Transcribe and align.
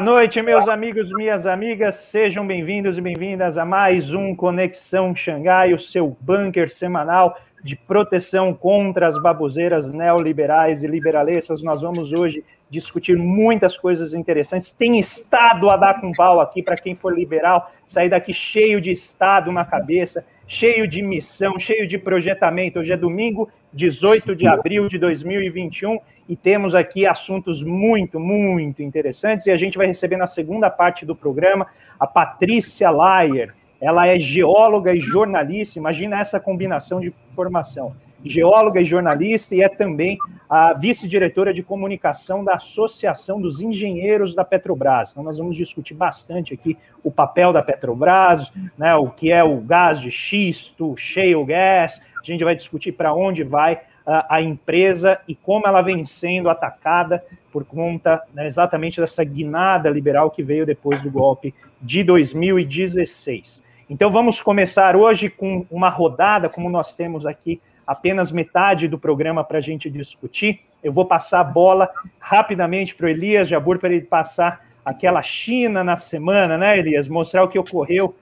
Boa 0.00 0.12
noite, 0.12 0.40
meus 0.40 0.66
amigos, 0.66 1.12
minhas 1.12 1.46
amigas. 1.46 1.96
Sejam 1.96 2.46
bem-vindos 2.46 2.96
e 2.96 3.02
bem-vindas 3.02 3.58
a 3.58 3.66
mais 3.66 4.14
um 4.14 4.34
Conexão 4.34 5.14
Xangai, 5.14 5.74
o 5.74 5.78
seu 5.78 6.16
bunker 6.22 6.70
semanal 6.70 7.38
de 7.62 7.76
proteção 7.76 8.54
contra 8.54 9.06
as 9.06 9.20
baboseiras 9.22 9.92
neoliberais 9.92 10.82
e 10.82 10.86
liberalescas. 10.86 11.62
Nós 11.62 11.82
vamos 11.82 12.14
hoje 12.14 12.42
discutir 12.70 13.18
muitas 13.18 13.76
coisas 13.76 14.14
interessantes. 14.14 14.72
Tem 14.72 14.98
Estado 14.98 15.68
a 15.68 15.76
dar 15.76 16.00
com 16.00 16.12
pau 16.12 16.40
aqui 16.40 16.62
para 16.62 16.76
quem 16.76 16.94
for 16.94 17.14
liberal, 17.14 17.70
sair 17.84 18.08
daqui 18.08 18.32
cheio 18.32 18.80
de 18.80 18.90
Estado 18.90 19.52
na 19.52 19.66
cabeça, 19.66 20.24
cheio 20.46 20.88
de 20.88 21.02
missão, 21.02 21.58
cheio 21.58 21.86
de 21.86 21.98
projetamento. 21.98 22.78
Hoje 22.78 22.94
é 22.94 22.96
domingo, 22.96 23.50
18 23.70 24.34
de 24.34 24.46
abril 24.48 24.88
de 24.88 24.96
2021, 24.96 25.98
e 26.30 26.36
temos 26.36 26.76
aqui 26.76 27.08
assuntos 27.08 27.60
muito, 27.60 28.20
muito 28.20 28.84
interessantes. 28.84 29.46
E 29.46 29.50
a 29.50 29.56
gente 29.56 29.76
vai 29.76 29.88
receber 29.88 30.16
na 30.16 30.28
segunda 30.28 30.70
parte 30.70 31.04
do 31.04 31.16
programa 31.16 31.66
a 31.98 32.06
Patrícia 32.06 32.88
Layer. 32.88 33.52
Ela 33.80 34.06
é 34.06 34.16
geóloga 34.16 34.94
e 34.94 35.00
jornalista. 35.00 35.80
Imagina 35.80 36.20
essa 36.20 36.38
combinação 36.38 37.00
de 37.00 37.10
formação 37.34 37.96
geóloga 38.24 38.80
e 38.80 38.84
jornalista, 38.84 39.56
e 39.56 39.62
é 39.62 39.68
também 39.68 40.18
a 40.48 40.74
vice-diretora 40.74 41.54
de 41.54 41.62
comunicação 41.62 42.44
da 42.44 42.54
Associação 42.54 43.40
dos 43.40 43.60
Engenheiros 43.60 44.34
da 44.34 44.44
Petrobras. 44.44 45.10
Então, 45.10 45.24
nós 45.24 45.38
vamos 45.38 45.56
discutir 45.56 45.94
bastante 45.94 46.52
aqui 46.52 46.76
o 47.02 47.10
papel 47.10 47.50
da 47.50 47.62
Petrobras, 47.62 48.52
né, 48.76 48.94
o 48.94 49.08
que 49.08 49.32
é 49.32 49.42
o 49.42 49.56
gás 49.56 49.98
de 49.98 50.10
xisto, 50.10 50.94
shale 50.96 51.44
gas, 51.46 51.98
a 52.20 52.24
gente 52.24 52.44
vai 52.44 52.54
discutir 52.54 52.92
para 52.92 53.14
onde 53.14 53.42
vai 53.42 53.80
a, 54.06 54.40
empresa 54.40 55.20
e 55.28 55.34
como 55.34 55.66
ela 55.66 55.82
vem 55.82 56.04
sendo 56.04 56.48
atacada 56.48 57.22
por 57.52 57.64
conta 57.64 58.22
né, 58.32 58.46
exatamente 58.46 59.00
dessa 59.00 59.22
guinada 59.22 59.88
liberal 59.88 60.30
que 60.30 60.42
veio 60.42 60.66
depois 60.66 61.02
do 61.02 61.10
golpe 61.10 61.54
de 61.80 62.02
2016. 62.02 63.62
Então, 63.88 64.10
vamos 64.10 64.40
começar 64.40 64.94
hoje 64.94 65.28
com 65.28 65.66
uma 65.70 65.88
rodada, 65.88 66.48
como 66.48 66.70
nós 66.70 66.94
temos 66.94 67.26
aqui 67.26 67.60
apenas 67.86 68.30
metade 68.30 68.86
do 68.86 68.98
programa 68.98 69.42
para 69.42 69.58
a 69.58 69.60
gente 69.60 69.90
discutir. 69.90 70.60
Eu 70.82 70.92
vou 70.92 71.04
passar 71.04 71.40
a 71.40 71.44
bola 71.44 71.90
rapidamente 72.20 72.94
para 72.94 73.06
o 73.06 73.08
Elias 73.08 73.48
Jabur 73.48 73.78
para 73.78 73.90
ele 73.90 74.02
passar 74.02 74.64
aquela 74.90 75.22
China 75.22 75.84
na 75.84 75.96
semana, 75.96 76.58
né, 76.58 76.78
Elias? 76.78 77.06
Mostrar 77.06 77.44
o 77.44 77.48
que 77.48 77.58
ocorreu 77.58 78.14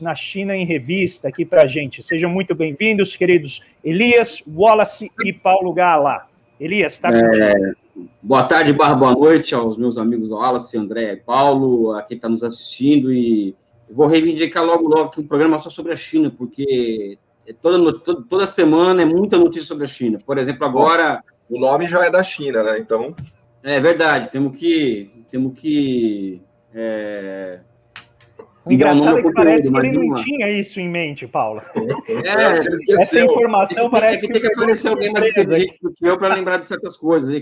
na 0.00 0.14
China 0.14 0.56
em 0.56 0.64
revista 0.64 1.28
aqui 1.28 1.44
para 1.44 1.62
a 1.62 1.66
gente. 1.66 2.02
Sejam 2.02 2.30
muito 2.30 2.54
bem-vindos, 2.54 3.14
queridos 3.14 3.62
Elias, 3.84 4.42
Wallace 4.48 5.12
e 5.22 5.32
Paulo 5.32 5.72
Gala. 5.72 6.26
Elias, 6.58 6.94
está 6.94 7.10
é, 7.10 7.72
Boa 8.22 8.44
tarde, 8.44 8.72
barra 8.72 8.94
boa 8.94 9.12
noite 9.12 9.54
aos 9.54 9.76
meus 9.76 9.98
amigos 9.98 10.30
Wallace, 10.30 10.78
André 10.78 11.12
e 11.12 11.16
Paulo, 11.16 11.92
a 11.92 12.02
quem 12.02 12.16
está 12.16 12.28
nos 12.28 12.42
assistindo 12.42 13.12
e 13.12 13.54
vou 13.90 14.06
reivindicar 14.06 14.64
logo 14.64 14.88
logo 14.88 15.10
que 15.10 15.20
o 15.20 15.24
programa 15.24 15.60
só 15.60 15.68
sobre 15.68 15.92
a 15.92 15.96
China, 15.96 16.32
porque 16.36 17.18
é 17.46 17.52
toda, 17.52 17.92
toda 17.98 18.46
semana 18.46 19.02
é 19.02 19.04
muita 19.04 19.36
notícia 19.36 19.68
sobre 19.68 19.84
a 19.84 19.88
China. 19.88 20.18
Por 20.24 20.38
exemplo, 20.38 20.64
agora. 20.64 21.22
O 21.50 21.60
nome 21.60 21.86
já 21.86 22.02
é 22.06 22.10
da 22.10 22.22
China, 22.22 22.62
né? 22.62 22.78
Então. 22.78 23.14
É 23.64 23.80
verdade, 23.80 24.30
temos 24.30 24.58
que. 24.58 25.10
Temos 25.34 25.58
que. 25.58 26.40
É... 26.72 27.58
O 28.64 28.70
engraçado 28.70 29.18
é 29.18 29.22
que 29.24 29.32
parece 29.32 29.68
que 29.68 29.76
ele 29.78 29.90
não 29.90 30.06
uma. 30.06 30.22
tinha 30.22 30.48
isso 30.48 30.78
em 30.78 30.88
mente, 30.88 31.26
Paulo. 31.26 31.60
É, 32.06 33.00
essa 33.02 33.20
informação 33.20 33.88
é 33.88 33.90
parece 33.90 34.20
que, 34.20 34.26
que 34.28 34.32
tem 34.34 34.42
que 34.42 34.54
aparecer 34.54 34.90
alguém 34.90 35.12
mais 35.12 35.26
inteligente 35.26 35.76
do 35.82 35.92
que 35.92 36.06
eu 36.06 36.16
para 36.16 36.36
lembrar 36.36 36.58
de 36.58 36.66
certas 36.66 36.96
coisas. 36.96 37.34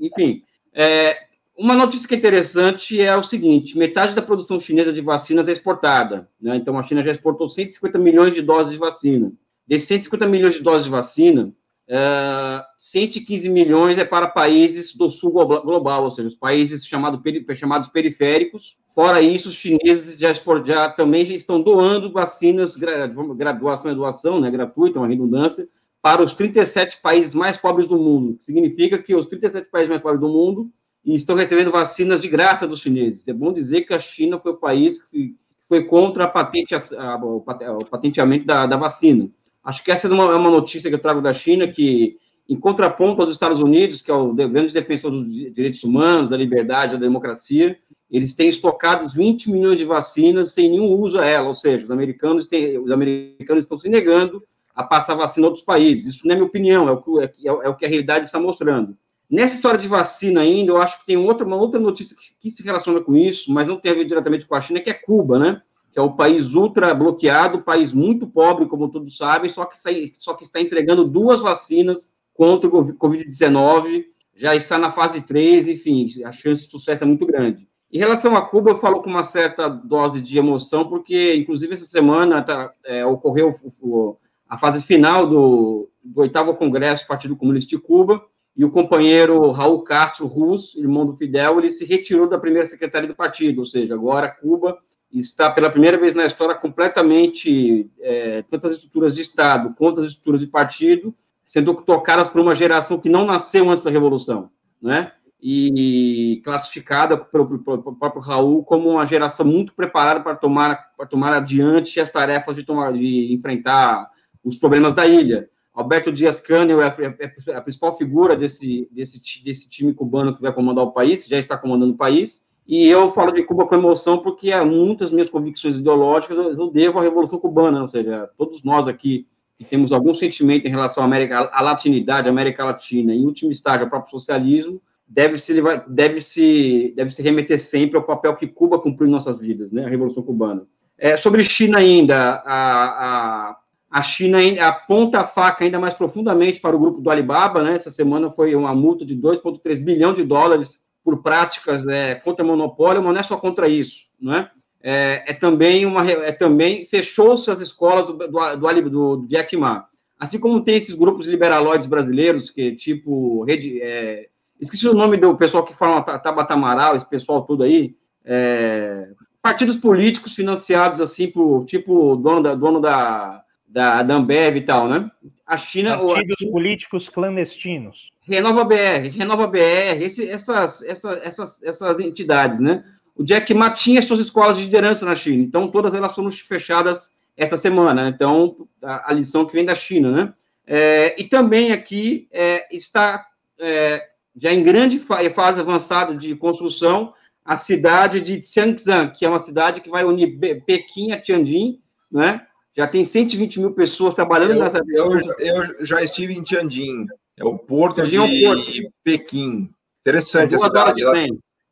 Enfim, 0.00 0.44
é, 0.72 1.16
uma 1.58 1.74
notícia 1.74 2.06
que 2.06 2.14
é 2.14 2.18
interessante 2.18 3.02
é 3.02 3.16
o 3.16 3.22
seguinte: 3.24 3.76
metade 3.76 4.14
da 4.14 4.22
produção 4.22 4.60
chinesa 4.60 4.92
de 4.92 5.00
vacinas 5.00 5.48
é 5.48 5.52
exportada. 5.52 6.28
Né? 6.40 6.54
Então, 6.54 6.78
a 6.78 6.84
China 6.84 7.02
já 7.02 7.10
exportou 7.10 7.48
150 7.48 7.98
milhões 7.98 8.32
de 8.32 8.42
doses 8.42 8.74
de 8.74 8.78
vacina. 8.78 9.32
Desses 9.66 9.88
150 9.88 10.24
milhões 10.28 10.54
de 10.54 10.62
doses 10.62 10.84
de 10.84 10.90
vacina, 10.90 11.52
uh, 11.90 12.60
é, 12.60 12.64
115 12.78 13.48
milhões 13.48 13.98
é 13.98 14.04
para 14.04 14.28
países 14.28 14.94
do 14.94 15.08
sul 15.08 15.32
global, 15.32 16.04
ou 16.04 16.10
seja, 16.10 16.28
os 16.28 16.34
países 16.34 16.86
chamado, 16.86 17.20
chamados 17.56 17.88
periféricos. 17.88 18.78
Fora 18.94 19.20
isso, 19.20 19.48
os 19.48 19.54
chineses 19.56 20.18
já, 20.18 20.32
já 20.64 20.90
também 20.90 21.26
já 21.26 21.34
estão 21.34 21.60
doando 21.60 22.12
vacinas, 22.12 22.76
graduação 22.76 23.92
e 23.92 23.94
doação, 23.94 24.40
né, 24.40 24.50
gratuita, 24.50 24.98
uma 24.98 25.08
redundância, 25.08 25.68
para 26.02 26.22
os 26.22 26.34
37 26.34 27.00
países 27.00 27.34
mais 27.34 27.58
pobres 27.58 27.86
do 27.86 27.98
mundo. 27.98 28.36
Significa 28.40 28.98
que 28.98 29.14
os 29.14 29.26
37 29.26 29.70
países 29.70 29.90
mais 29.90 30.02
pobres 30.02 30.20
do 30.20 30.28
mundo 30.28 30.70
estão 31.04 31.36
recebendo 31.36 31.70
vacinas 31.70 32.22
de 32.22 32.28
graça 32.28 32.66
dos 32.66 32.80
chineses. 32.80 33.26
É 33.26 33.32
bom 33.32 33.52
dizer 33.52 33.82
que 33.82 33.94
a 33.94 33.98
China 33.98 34.38
foi 34.38 34.52
o 34.52 34.56
país 34.56 35.02
que 35.02 35.36
foi 35.68 35.84
contra 35.84 36.24
a 36.24 36.28
patente, 36.28 36.74
a, 36.74 36.80
a, 36.98 37.16
o 37.16 37.84
patenteamento 37.84 38.44
da, 38.44 38.66
da 38.66 38.76
vacina. 38.76 39.30
Acho 39.62 39.84
que 39.84 39.90
essa 39.90 40.08
é 40.08 40.10
uma, 40.10 40.24
é 40.24 40.36
uma 40.36 40.50
notícia 40.50 40.88
que 40.88 40.94
eu 40.94 41.00
trago 41.00 41.20
da 41.20 41.32
China, 41.32 41.68
que, 41.68 42.16
em 42.48 42.56
contraponto 42.58 43.20
aos 43.20 43.30
Estados 43.30 43.60
Unidos, 43.60 44.00
que 44.00 44.10
é 44.10 44.14
o 44.14 44.32
grande 44.32 44.72
defensor 44.72 45.10
dos 45.10 45.32
direitos 45.32 45.84
humanos, 45.84 46.30
da 46.30 46.36
liberdade, 46.36 46.94
da 46.94 47.00
democracia, 47.00 47.78
eles 48.10 48.34
têm 48.34 48.48
estocado 48.48 49.08
20 49.08 49.50
milhões 49.50 49.78
de 49.78 49.84
vacinas 49.84 50.52
sem 50.52 50.70
nenhum 50.70 50.90
uso 50.92 51.18
a 51.18 51.24
ela, 51.24 51.46
ou 51.46 51.54
seja, 51.54 51.84
os 51.84 51.90
americanos, 51.90 52.48
têm, 52.48 52.78
os 52.78 52.90
americanos 52.90 53.64
estão 53.64 53.78
se 53.78 53.88
negando 53.88 54.42
a 54.74 54.82
passar 54.82 55.14
vacina 55.14 55.46
a 55.46 55.50
outros 55.50 55.64
países. 55.64 56.14
Isso 56.14 56.26
não 56.26 56.32
é 56.32 56.36
minha 56.36 56.46
opinião, 56.46 56.88
é 56.88 56.92
o, 56.92 56.98
que, 57.00 57.48
é, 57.48 57.50
é 57.50 57.68
o 57.68 57.76
que 57.76 57.86
a 57.86 57.88
realidade 57.88 58.24
está 58.24 58.40
mostrando. 58.40 58.96
Nessa 59.30 59.54
história 59.54 59.78
de 59.78 59.86
vacina 59.86 60.40
ainda, 60.40 60.72
eu 60.72 60.78
acho 60.78 60.98
que 61.00 61.06
tem 61.06 61.16
outra, 61.16 61.46
uma 61.46 61.56
outra 61.56 61.78
notícia 61.78 62.16
que, 62.16 62.34
que 62.40 62.50
se 62.50 62.64
relaciona 62.64 63.00
com 63.00 63.16
isso, 63.16 63.52
mas 63.52 63.66
não 63.66 63.76
tem 63.76 63.92
a 63.92 63.94
ver 63.94 64.04
diretamente 64.04 64.44
com 64.44 64.56
a 64.56 64.60
China, 64.60 64.80
que 64.80 64.90
é 64.90 64.94
Cuba, 64.94 65.38
né? 65.38 65.62
Que 65.92 65.98
é 65.98 66.02
o 66.02 66.12
país 66.12 66.54
ultra 66.54 66.94
bloqueado, 66.94 67.62
país 67.62 67.92
muito 67.92 68.26
pobre, 68.26 68.66
como 68.66 68.90
todos 68.90 69.16
sabem, 69.16 69.50
só 69.50 69.64
que, 69.64 69.76
está, 69.76 69.90
só 70.18 70.34
que 70.34 70.44
está 70.44 70.60
entregando 70.60 71.04
duas 71.04 71.40
vacinas 71.40 72.14
contra 72.32 72.68
o 72.68 72.84
Covid-19, 72.94 74.04
já 74.36 74.54
está 74.54 74.78
na 74.78 74.90
fase 74.90 75.20
3, 75.20 75.68
enfim, 75.68 76.08
a 76.24 76.32
chance 76.32 76.64
de 76.64 76.70
sucesso 76.70 77.04
é 77.04 77.06
muito 77.06 77.26
grande. 77.26 77.68
Em 77.92 77.98
relação 77.98 78.36
a 78.36 78.42
Cuba, 78.42 78.70
eu 78.70 78.76
falo 78.76 79.02
com 79.02 79.10
uma 79.10 79.24
certa 79.24 79.68
dose 79.68 80.20
de 80.20 80.38
emoção, 80.38 80.88
porque, 80.88 81.34
inclusive, 81.34 81.74
essa 81.74 81.86
semana 81.86 82.40
tá, 82.40 82.72
é, 82.84 83.04
ocorreu 83.04 83.52
o, 83.80 84.16
a 84.48 84.56
fase 84.56 84.80
final 84.82 85.28
do, 85.28 85.90
do 86.02 86.20
oitavo 86.20 86.54
Congresso 86.54 87.04
do 87.04 87.08
Partido 87.08 87.36
Comunista 87.36 87.70
de 87.70 87.82
Cuba, 87.82 88.24
e 88.56 88.64
o 88.64 88.70
companheiro 88.70 89.50
Raul 89.50 89.82
Castro 89.82 90.26
Rus, 90.26 90.76
irmão 90.76 91.04
do 91.04 91.16
Fidel, 91.16 91.58
ele 91.58 91.70
se 91.70 91.84
retirou 91.84 92.28
da 92.28 92.38
primeira 92.38 92.66
secretaria 92.66 93.08
do 93.08 93.14
partido, 93.14 93.58
ou 93.58 93.66
seja, 93.66 93.94
agora 93.94 94.28
Cuba 94.28 94.78
está 95.12 95.50
pela 95.50 95.70
primeira 95.70 95.98
vez 95.98 96.14
na 96.14 96.24
história 96.24 96.54
completamente, 96.54 97.90
é, 98.00 98.42
tanto 98.42 98.68
as 98.68 98.76
estruturas 98.76 99.14
de 99.14 99.22
Estado 99.22 99.74
quanto 99.76 100.00
as 100.00 100.08
estruturas 100.08 100.40
de 100.40 100.46
partido, 100.46 101.14
sendo 101.46 101.74
tocadas 101.74 102.28
por 102.28 102.40
uma 102.40 102.54
geração 102.54 102.98
que 102.98 103.08
não 103.08 103.26
nasceu 103.26 103.68
antes 103.68 103.82
da 103.82 103.90
Revolução, 103.90 104.50
né? 104.80 105.12
E 105.42 106.40
classificada 106.44 107.16
pelo, 107.16 107.58
próprio 107.58 108.20
Raul 108.20 108.62
como 108.62 108.90
uma 108.90 109.06
geração 109.06 109.44
muito 109.44 109.74
preparada 109.74 110.20
para 110.20 110.36
tomar, 110.36 110.90
para 110.96 111.06
tomar 111.06 111.32
adiante 111.32 111.98
as 111.98 112.10
tarefas 112.10 112.54
de, 112.54 112.62
tomar, 112.62 112.92
de 112.92 113.32
enfrentar 113.32 114.10
os 114.44 114.58
problemas 114.58 114.94
da 114.94 115.06
ilha. 115.06 115.48
Alberto 115.72 116.12
Dias 116.12 116.40
Canel 116.40 116.82
é, 116.82 116.94
é, 117.18 117.34
é 117.48 117.54
a 117.56 117.60
principal 117.60 117.96
figura 117.96 118.36
desse, 118.36 118.88
desse, 118.92 119.42
desse 119.42 119.68
time 119.68 119.94
cubano 119.94 120.36
que 120.36 120.42
vai 120.42 120.52
comandar 120.52 120.84
o 120.84 120.92
país, 120.92 121.26
já 121.26 121.38
está 121.38 121.56
comandando 121.56 121.94
o 121.94 121.96
país, 121.96 122.44
e 122.70 122.86
eu 122.86 123.10
falo 123.10 123.32
de 123.32 123.42
Cuba 123.42 123.66
com 123.66 123.74
emoção 123.74 124.18
porque 124.18 124.54
muitas 124.60 125.10
minhas 125.10 125.28
convicções 125.28 125.76
ideológicas 125.76 126.56
eu 126.56 126.70
devo 126.70 127.00
à 127.00 127.02
Revolução 127.02 127.40
Cubana, 127.40 127.82
ou 127.82 127.88
seja, 127.88 128.30
todos 128.38 128.62
nós 128.62 128.86
aqui 128.86 129.26
que 129.58 129.64
temos 129.64 129.92
algum 129.92 130.14
sentimento 130.14 130.68
em 130.68 130.70
relação 130.70 131.02
à, 131.02 131.06
América, 131.06 131.50
à 131.52 131.60
latinidade, 131.60 132.28
à 132.28 132.30
América 132.30 132.64
Latina, 132.64 133.12
em 133.12 133.26
último 133.26 133.50
estágio, 133.50 133.86
ao 133.86 133.90
próprio 133.90 134.12
socialismo, 134.12 134.80
deve 135.04 135.36
se, 135.36 135.60
deve 135.88 136.20
se, 136.20 136.92
deve 136.94 137.10
se 137.10 137.20
remeter 137.20 137.58
sempre 137.58 137.96
ao 137.96 138.04
papel 138.04 138.36
que 138.36 138.46
Cuba 138.46 138.78
cumpriu 138.78 139.08
em 139.08 139.10
nossas 139.10 139.40
vidas, 139.40 139.72
né, 139.72 139.84
a 139.84 139.88
Revolução 139.88 140.22
Cubana. 140.22 140.62
É, 140.96 141.16
sobre 141.16 141.42
China 141.42 141.78
ainda, 141.78 142.40
a, 142.46 143.48
a, 143.50 143.56
a 143.90 144.02
China 144.02 144.38
aponta 144.64 145.18
a 145.18 145.24
faca 145.24 145.64
ainda 145.64 145.80
mais 145.80 145.94
profundamente 145.94 146.60
para 146.60 146.76
o 146.76 146.78
grupo 146.78 147.00
do 147.00 147.10
Alibaba, 147.10 147.64
né, 147.64 147.74
essa 147.74 147.90
semana 147.90 148.30
foi 148.30 148.54
uma 148.54 148.72
multa 148.76 149.04
de 149.04 149.16
2,3 149.16 149.84
bilhão 149.84 150.14
de 150.14 150.22
dólares 150.22 150.80
por 151.10 151.22
práticas 151.22 151.86
é, 151.86 152.14
contra 152.14 152.44
monopólio, 152.44 153.02
mas 153.02 153.12
não 153.12 153.20
é 153.20 153.22
só 153.22 153.36
contra 153.36 153.68
isso, 153.68 154.06
não 154.20 154.34
é? 154.34 154.50
É, 154.82 155.24
é 155.26 155.34
também 155.34 155.84
uma 155.84 156.08
é 156.10 156.32
também 156.32 156.86
fechou-se 156.86 157.50
as 157.50 157.60
escolas 157.60 158.06
do, 158.06 158.14
do, 158.14 158.80
do, 158.82 159.16
do 159.18 159.26
Jack 159.26 159.54
Ma. 159.56 159.86
Assim 160.18 160.38
como 160.38 160.62
tem 160.62 160.76
esses 160.76 160.94
grupos 160.94 161.26
liberaloides 161.26 161.86
brasileiros 161.86 162.50
que 162.50 162.72
tipo 162.72 163.42
rede 163.44 163.80
é, 163.82 164.28
esqueci 164.58 164.88
o 164.88 164.94
nome 164.94 165.18
do 165.18 165.36
pessoal 165.36 165.64
que 165.64 165.76
fala 165.76 166.00
Tabata 166.02 166.54
Amaral, 166.54 166.96
esse 166.96 167.08
pessoal 167.08 167.42
todo 167.42 167.62
aí, 167.62 167.94
é, 168.24 169.08
partidos 169.42 169.76
políticos 169.76 170.34
financiados 170.34 171.00
assim 171.00 171.30
por 171.30 171.64
tipo 171.66 172.16
dono 172.16 172.42
da 172.42 172.54
dono 172.54 172.80
da 172.80 173.42
da, 173.66 174.02
da 174.02 174.14
Ambev 174.14 174.56
e 174.56 174.62
tal, 174.62 174.88
né? 174.88 175.10
A 175.50 175.56
China 175.56 175.98
partidos 175.98 176.36
a 176.36 176.38
China, 176.38 176.52
políticos 176.52 177.08
clandestinos. 177.08 178.08
Renova 178.20 178.64
BR, 178.64 179.08
Renova 179.12 179.46
BR, 179.46 180.02
esse, 180.02 180.28
essas, 180.28 180.82
essas, 180.82 181.22
essas, 181.22 181.62
essas 181.62 182.00
entidades, 182.00 182.60
né? 182.60 182.84
o 183.20 183.22
Jack 183.22 183.52
Ma 183.52 183.70
tinha 183.70 184.00
suas 184.00 184.20
escolas 184.20 184.56
de 184.56 184.64
liderança 184.64 185.04
na 185.04 185.14
China, 185.14 185.42
então 185.42 185.68
todas 185.68 185.92
elas 185.92 186.14
foram 186.14 186.30
fechadas 186.30 187.12
essa 187.36 187.56
semana, 187.56 188.04
né? 188.04 188.12
então 188.14 188.66
a, 188.82 189.10
a, 189.10 189.12
lição 189.12 189.44
que 189.44 189.52
vem 189.52 189.64
da 189.64 189.74
China, 189.74 190.10
né? 190.10 190.34
É, 190.66 191.20
e 191.20 191.24
também 191.24 191.70
aqui 191.72 192.28
é, 192.32 192.66
está 192.74 193.26
é, 193.58 194.02
já 194.34 194.52
em 194.52 194.62
grande 194.62 194.98
fase 194.98 195.60
avançada 195.60 196.14
de 196.14 196.34
construção 196.34 197.12
a 197.44 197.58
cidade 197.58 198.20
de 198.20 198.42
Xiangzhang, 198.42 199.12
que 199.12 199.26
é 199.26 199.28
uma 199.28 199.38
cidade 199.38 199.80
que 199.82 199.90
vai 199.90 200.04
unir 200.04 200.38
Pequim 200.64 201.12
a 201.12 201.20
Tianjin, 201.20 201.78
né? 202.10 202.46
Já 202.76 202.86
tem 202.86 203.04
120 203.04 203.60
mil 203.60 203.72
pessoas 203.72 204.14
trabalhando 204.14 204.52
eu, 204.52 204.58
nessa. 204.60 204.80
Eu, 204.88 205.18
eu, 205.38 205.84
já 205.84 206.02
estive 206.02 206.34
em 206.34 206.42
Tianjin, 206.42 207.06
é 207.36 207.44
o 207.44 207.58
porto 207.58 207.96
Tianjin 208.06 208.26
de 208.26 208.44
é 208.44 208.48
porto. 208.48 208.92
Pequim. 209.02 209.70
Interessante 210.00 210.54
é 210.54 210.56
a 210.56 210.60
cidade. 210.60 211.02
Ela, 211.02 211.26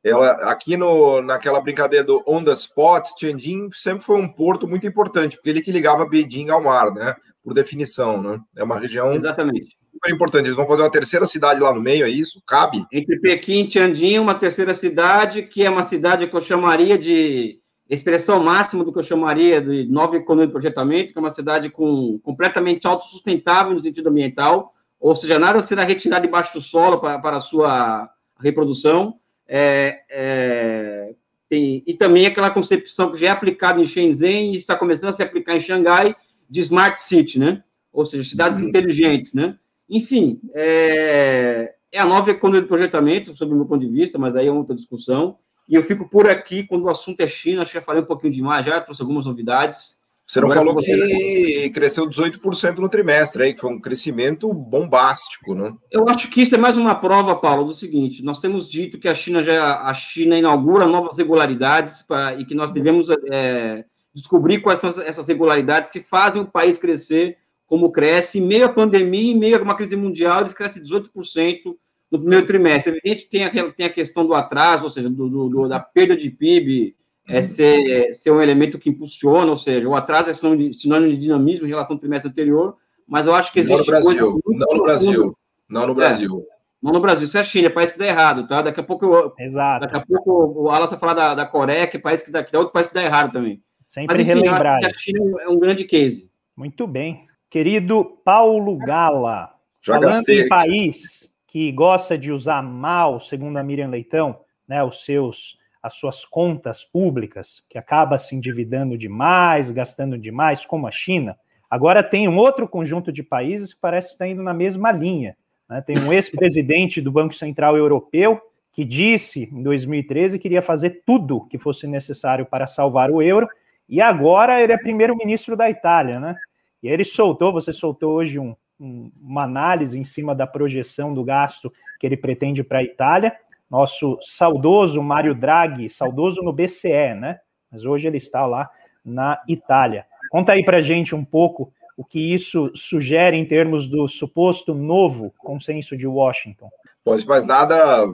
ela, 0.05 0.31
aqui 0.51 0.77
no, 0.77 1.21
naquela 1.23 1.61
brincadeira 1.61 2.05
do 2.05 2.23
On 2.27 2.43
the 2.43 2.53
Spot, 2.53 3.07
Tianjin 3.17 3.69
sempre 3.73 4.05
foi 4.05 4.21
um 4.21 4.29
porto 4.29 4.67
muito 4.67 4.87
importante, 4.87 5.37
porque 5.37 5.51
ele 5.51 5.63
que 5.63 5.73
ligava 5.73 6.07
Beijing 6.07 6.51
ao 6.51 6.63
mar, 6.63 6.93
né? 6.93 7.15
Por 7.43 7.55
definição, 7.55 8.21
né? 8.21 8.39
É 8.57 8.63
uma 8.63 8.79
região 8.79 9.13
Exatamente. 9.13 9.67
super 9.93 10.13
importante. 10.13 10.47
Eles 10.47 10.57
vão 10.57 10.67
fazer 10.67 10.83
uma 10.83 10.91
terceira 10.91 11.27
cidade 11.27 11.61
lá 11.61 11.73
no 11.73 11.81
meio, 11.81 12.05
é 12.05 12.11
isso? 12.11 12.43
Cabe? 12.47 12.85
Entre 12.93 13.19
Pequim 13.21 13.63
e 13.63 13.69
Tianjin, 13.69 14.19
uma 14.19 14.35
terceira 14.35 14.75
cidade, 14.75 15.43
que 15.43 15.65
é 15.65 15.71
uma 15.71 15.83
cidade 15.83 16.27
que 16.27 16.37
eu 16.37 16.41
chamaria 16.41 16.99
de 16.99 17.61
expressão 17.95 18.43
máxima 18.43 18.85
do 18.85 18.93
que 18.93 18.99
eu 18.99 19.03
chamaria 19.03 19.61
de 19.61 19.85
nova 19.87 20.17
economia 20.17 20.47
de 20.47 20.53
projetamento, 20.53 21.13
que 21.13 21.19
é 21.19 21.21
uma 21.21 21.31
cidade 21.31 21.71
com, 21.71 22.19
completamente 22.23 22.87
autossustentável 22.87 23.73
no 23.73 23.83
sentido 23.83 24.09
ambiental, 24.09 24.75
ou 25.01 25.15
seja, 25.15 25.39
nada 25.39 25.63
será 25.63 25.85
retirado 25.85 26.27
debaixo 26.27 26.55
do 26.55 26.61
solo 26.61 26.99
para, 26.99 27.19
para 27.19 27.37
a 27.37 27.41
sua 27.41 28.11
reprodução. 28.41 29.19
É, 29.47 30.01
é, 30.11 31.15
tem, 31.49 31.83
e 31.87 31.95
também 31.95 32.27
aquela 32.27 32.51
concepção 32.51 33.11
que 33.11 33.19
já 33.19 33.29
é 33.29 33.31
aplicada 33.31 33.81
em 33.81 33.87
Shenzhen 33.87 34.53
e 34.53 34.57
está 34.57 34.77
começando 34.77 35.11
a 35.11 35.13
se 35.13 35.23
aplicar 35.23 35.57
em 35.57 35.61
Xangai 35.61 36.15
de 36.49 36.61
Smart 36.61 37.01
City, 37.01 37.39
né? 37.39 37.63
Ou 37.93 38.05
seja, 38.05 38.29
cidades 38.29 38.61
uhum. 38.61 38.69
inteligentes, 38.69 39.33
né? 39.33 39.57
Enfim, 39.89 40.41
é, 40.55 41.75
é 41.91 41.99
a 41.99 42.05
nova 42.05 42.31
economia 42.31 42.61
de 42.61 42.69
projetamento, 42.69 43.35
sob 43.35 43.53
o 43.53 43.57
meu 43.57 43.65
ponto 43.65 43.87
de 43.87 43.93
vista, 43.93 44.19
mas 44.19 44.37
aí 44.37 44.47
é 44.47 44.53
outra 44.53 44.77
discussão. 44.77 45.39
E 45.69 45.75
eu 45.75 45.83
fico 45.83 46.09
por 46.09 46.29
aqui 46.29 46.65
quando 46.65 46.85
o 46.85 46.91
assunto 46.91 47.21
é 47.21 47.29
China. 47.29 47.63
Acho 47.63 47.73
que 47.73 47.79
já 47.79 47.85
falei 47.85 48.03
um 48.03 48.07
pouquinho 48.07 48.33
demais, 48.33 48.65
já 48.65 48.81
trouxe 48.81 49.03
algumas 49.03 49.27
novidades. 49.27 49.99
Você 50.29 50.41
não 50.41 50.51
Agora 50.51 50.61
falou 50.61 50.75
você... 50.75 50.95
que 50.95 51.71
cresceu 51.71 52.07
18% 52.07 52.77
no 52.77 52.89
trimestre, 52.89 53.43
aí, 53.43 53.55
que 53.55 53.61
foi 53.61 53.73
um 53.73 53.81
crescimento 53.81 54.53
bombástico, 54.53 55.55
né? 55.55 55.73
Eu 55.91 56.07
acho 56.07 56.29
que 56.29 56.43
isso 56.43 56.55
é 56.55 56.59
mais 56.59 56.77
uma 56.77 56.95
prova, 56.95 57.35
Paulo, 57.35 57.65
do 57.65 57.73
seguinte: 57.73 58.23
nós 58.23 58.39
temos 58.39 58.71
dito 58.71 58.99
que 58.99 59.09
a 59.09 59.15
China 59.15 59.43
já 59.43 59.81
a 59.81 59.95
China 59.95 60.37
inaugura 60.37 60.87
novas 60.87 61.17
regularidades 61.17 62.03
pra, 62.03 62.35
e 62.35 62.45
que 62.45 62.55
nós 62.55 62.71
devemos 62.71 63.09
é, 63.31 63.87
descobrir 64.15 64.61
quais 64.61 64.81
são 64.81 64.91
essas 64.91 65.27
regularidades 65.27 65.91
que 65.91 66.01
fazem 66.01 66.43
o 66.43 66.47
país 66.47 66.77
crescer 66.77 67.39
como 67.67 67.91
cresce. 67.91 68.39
Em 68.39 68.47
meio 68.47 68.67
à 68.67 68.69
pandemia, 68.69 69.33
em 69.33 69.39
meio 69.39 69.59
a 69.59 69.63
uma 69.63 69.77
crise 69.77 69.97
mundial, 69.97 70.41
eles 70.41 70.53
crescem 70.53 70.83
18% 70.83 71.75
no 72.11 72.19
primeiro 72.19 72.47
trimestre. 72.47 72.93
Evidente 72.93 73.25
que 73.25 73.31
tem 73.31 73.45
a, 73.45 73.73
tem 73.73 73.87
a 73.87 73.91
questão 73.91 74.27
do 74.27 74.35
atraso, 74.35 74.85
ou 74.85 74.91
seja, 74.91 75.09
do, 75.09 75.29
do, 75.29 75.69
da 75.69 75.79
perda 75.81 76.17
de 76.17 76.31
PIB, 76.31 76.97
é 77.29 77.43
ser, 77.43 78.13
ser 78.15 78.31
um 78.31 78.41
elemento 78.41 78.79
que 78.79 78.89
impulsiona, 78.89 79.51
ou 79.51 79.57
seja, 79.57 79.87
o 79.87 79.95
atraso 79.95 80.31
é 80.31 80.35
sinônimo 80.35 80.71
de, 80.71 80.79
sinônimo 80.79 81.11
de 81.13 81.19
dinamismo 81.19 81.67
em 81.67 81.69
relação 81.69 81.95
ao 81.95 82.01
trimestre 82.01 82.31
anterior, 82.31 82.77
mas 83.07 83.27
eu 83.27 83.35
acho 83.35 83.53
que 83.53 83.61
existe. 83.61 83.77
Não 83.77 83.85
no 83.85 83.87
Brasil, 83.87 84.43
não 84.49 84.77
no 84.77 84.83
Brasil, 84.83 85.39
não 85.69 85.87
no 85.87 85.95
Brasil. 85.95 86.47
É, 86.51 86.59
não 86.81 86.93
no 86.93 87.01
Brasil, 87.01 87.25
isso 87.25 87.37
é 87.37 87.41
a 87.41 87.45
China, 87.45 87.67
é 87.67 87.71
país 87.71 87.93
que 87.93 87.99
dá 87.99 88.07
errado, 88.07 88.47
tá? 88.47 88.63
Daqui 88.63 88.81
a 88.81 88.83
pouco, 88.83 89.05
eu, 89.05 89.35
Exato. 89.39 89.81
daqui 89.85 89.97
a 89.97 90.01
pouco 90.01 90.63
o 90.63 90.71
Alas 90.71 90.91
vai 90.91 90.99
falar 90.99 91.15
da, 91.15 91.35
da 91.35 91.45
Coreia, 91.47 91.87
que 91.87 91.97
é 91.97 92.01
país 92.01 92.23
que 92.23 92.31
dá, 92.31 92.43
que 92.43 92.53
dá 92.53 92.61
outro 92.61 92.73
país 92.73 92.89
que 92.89 92.95
dá 92.95 93.03
errado 93.03 93.33
também. 93.33 93.63
Sempre 93.85 94.19
mas, 94.19 94.29
enfim, 94.29 94.41
relembrar. 94.41 94.81
a 94.85 94.91
China 94.91 95.43
é 95.43 95.49
um 95.49 95.59
grande 95.59 95.85
case. 95.85 96.31
Muito 96.57 96.87
bem. 96.87 97.27
Querido 97.51 98.05
Paulo 98.25 98.77
Gala, 98.79 99.51
Já 99.83 99.95
falando 99.95 100.13
gastei. 100.13 100.43
em 100.43 100.49
país 100.49 101.28
que 101.49 101.73
gosta 101.73 102.17
de 102.17 102.31
usar 102.31 102.63
mal, 102.63 103.21
segundo 103.21 103.57
a 103.57 103.63
Miriam 103.63 103.89
Leitão, 103.89 104.41
né, 104.67 104.85
os 104.85 105.05
seus 105.05 105.59
as 105.81 105.95
suas 105.95 106.25
contas 106.25 106.85
públicas, 106.85 107.63
que 107.71 107.79
acaba 107.79 108.19
se 108.19 108.35
endividando 108.35 108.99
demais, 108.99 109.71
gastando 109.71 110.19
demais, 110.19 110.67
como 110.67 110.89
a 110.89 110.91
China, 110.91 111.39
agora 111.71 112.03
tem 112.03 112.29
um 112.29 112.37
outro 112.37 112.69
conjunto 112.69 113.13
de 113.13 113.23
países 113.23 113.73
que 113.73 113.81
parece 113.81 114.13
estar 114.13 114.27
indo 114.27 114.43
na 114.43 114.53
mesma 114.53 114.91
linha. 114.91 115.37
Né? 115.69 115.81
Tem 115.81 115.97
um 115.99 116.13
ex-presidente 116.13 117.01
do 117.01 117.13
Banco 117.13 117.33
Central 117.33 117.77
Europeu 117.77 118.41
que 118.73 118.85
disse 118.85 119.49
em 119.53 119.63
2013 119.63 120.39
que 120.39 120.49
iria 120.49 120.61
fazer 120.61 121.03
tudo 121.07 121.47
que 121.47 121.59
fosse 121.59 121.87
necessário 121.87 122.45
para 122.45 122.67
salvar 122.67 123.11
o 123.11 123.23
euro, 123.23 123.49
e 123.89 124.01
agora 124.01 124.61
ele 124.63 124.73
é 124.73 124.77
primeiro-ministro 124.77 125.57
da 125.57 125.71
Itália, 125.71 126.21
né? 126.21 126.37
E 126.83 126.89
ele 126.89 127.05
soltou, 127.05 127.53
você 127.53 127.73
soltou 127.73 128.13
hoje 128.13 128.39
um, 128.39 128.55
uma 128.79 129.43
análise 129.43 129.99
em 129.99 130.05
cima 130.05 130.35
da 130.35 130.47
projeção 130.47 131.13
do 131.13 131.25
gasto 131.25 131.73
que 131.99 132.07
ele 132.07 132.17
pretende 132.17 132.63
para 132.63 132.79
a 132.79 132.85
Itália 132.85 133.37
nosso 133.71 134.19
saudoso 134.23 135.03
Mário 135.03 135.35
Draghi, 135.35 135.91
saudoso 135.91 136.43
no 136.43 136.53
BCE, 136.53 137.15
né? 137.15 137.41
Mas 137.71 137.85
hoje 137.85 138.07
ele 138.07 138.17
está 138.17 138.47
lá 138.47 138.71
na 139.05 139.41
Itália. 139.47 140.07
Conta 140.31 140.53
aí 140.53 140.65
para 140.65 140.83
gente 140.83 141.15
um 141.15 141.25
pouco 141.25 141.73
o 141.97 142.05
que 142.05 142.33
isso 142.33 142.71
sugere 142.75 143.37
em 143.37 143.45
termos 143.45 143.89
do 143.89 144.09
suposto 144.09 144.75
novo 144.75 145.33
consenso 145.39 145.97
de 145.97 146.07
Washington. 146.07 146.71
Pois 147.05 147.25
mais 147.25 147.45
nada, 147.45 148.07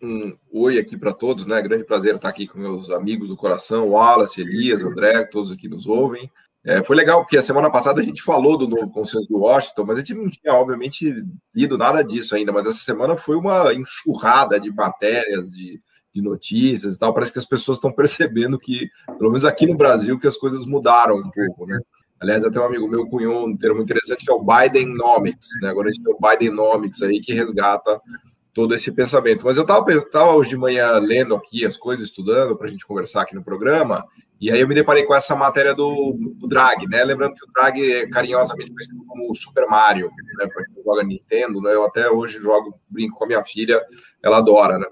um 0.00 0.20
oi 0.52 0.78
aqui 0.78 0.96
para 0.96 1.12
todos, 1.12 1.46
né? 1.46 1.60
Grande 1.60 1.84
prazer 1.84 2.14
estar 2.14 2.28
aqui 2.28 2.46
com 2.46 2.58
meus 2.58 2.90
amigos 2.90 3.28
do 3.28 3.36
coração, 3.36 3.90
Wallace, 3.90 4.40
Elias, 4.40 4.82
André, 4.82 5.24
todos 5.24 5.50
aqui 5.50 5.68
nos 5.68 5.86
ouvem. 5.86 6.30
É, 6.64 6.82
foi 6.84 6.94
legal, 6.94 7.22
porque 7.22 7.36
a 7.36 7.42
semana 7.42 7.68
passada 7.70 8.00
a 8.00 8.04
gente 8.04 8.22
falou 8.22 8.56
do 8.56 8.68
novo 8.68 8.90
consenso 8.92 9.26
do 9.28 9.38
Washington, 9.38 9.84
mas 9.84 9.96
a 9.96 10.00
gente 10.00 10.14
não 10.14 10.30
tinha, 10.30 10.54
obviamente, 10.54 11.12
lido 11.52 11.76
nada 11.76 12.04
disso 12.04 12.36
ainda. 12.36 12.52
Mas 12.52 12.66
essa 12.66 12.78
semana 12.78 13.16
foi 13.16 13.36
uma 13.36 13.74
enxurrada 13.74 14.60
de 14.60 14.72
matérias, 14.72 15.50
de, 15.50 15.80
de 16.14 16.22
notícias 16.22 16.94
e 16.94 16.98
tal. 16.98 17.12
Parece 17.12 17.32
que 17.32 17.38
as 17.40 17.44
pessoas 17.44 17.78
estão 17.78 17.90
percebendo 17.90 18.58
que, 18.60 18.88
pelo 19.18 19.30
menos 19.30 19.44
aqui 19.44 19.66
no 19.66 19.76
Brasil, 19.76 20.18
que 20.20 20.28
as 20.28 20.36
coisas 20.36 20.64
mudaram 20.64 21.16
um 21.16 21.30
pouco, 21.30 21.66
né? 21.66 21.80
Aliás, 22.20 22.44
até 22.44 22.60
um 22.60 22.64
amigo 22.64 22.86
meu 22.86 23.08
cunhou 23.08 23.44
um 23.44 23.56
termo 23.56 23.82
interessante 23.82 24.24
que 24.24 24.30
é 24.30 24.34
o 24.34 24.44
Bidenomics, 24.44 25.48
né? 25.60 25.70
Agora 25.70 25.88
a 25.88 25.92
gente 25.92 26.04
tem 26.04 26.14
o 26.14 26.18
Bidenomics 26.20 27.02
aí 27.02 27.20
que 27.20 27.32
resgata 27.32 28.00
todo 28.54 28.72
esse 28.72 28.92
pensamento. 28.92 29.44
Mas 29.44 29.56
eu 29.56 29.64
estava 29.64 30.32
hoje 30.32 30.50
de 30.50 30.56
manhã 30.56 30.92
lendo 30.98 31.34
aqui 31.34 31.66
as 31.66 31.76
coisas, 31.76 32.06
estudando 32.06 32.56
para 32.56 32.68
a 32.68 32.70
gente 32.70 32.86
conversar 32.86 33.22
aqui 33.22 33.34
no 33.34 33.42
programa, 33.42 34.04
e 34.42 34.50
aí 34.50 34.60
eu 34.60 34.66
me 34.66 34.74
deparei 34.74 35.04
com 35.04 35.14
essa 35.14 35.36
matéria 35.36 35.72
do, 35.72 36.18
do 36.18 36.48
Drag, 36.48 36.84
né? 36.88 37.04
Lembrando 37.04 37.36
que 37.36 37.44
o 37.44 37.52
Drag 37.52 37.92
é 37.92 38.08
carinhosamente 38.08 38.72
conhecido 38.72 39.04
como 39.06 39.32
Super 39.36 39.68
Mario, 39.68 40.10
né? 40.36 40.48
Para 40.52 40.64
quem 40.64 40.82
joga 40.82 41.04
Nintendo, 41.04 41.60
né? 41.60 41.72
Eu 41.72 41.84
até 41.84 42.10
hoje 42.10 42.42
jogo, 42.42 42.74
brinco 42.90 43.16
com 43.16 43.22
a 43.22 43.28
minha 43.28 43.44
filha, 43.44 43.80
ela 44.20 44.38
adora, 44.38 44.80
né? 44.80 44.86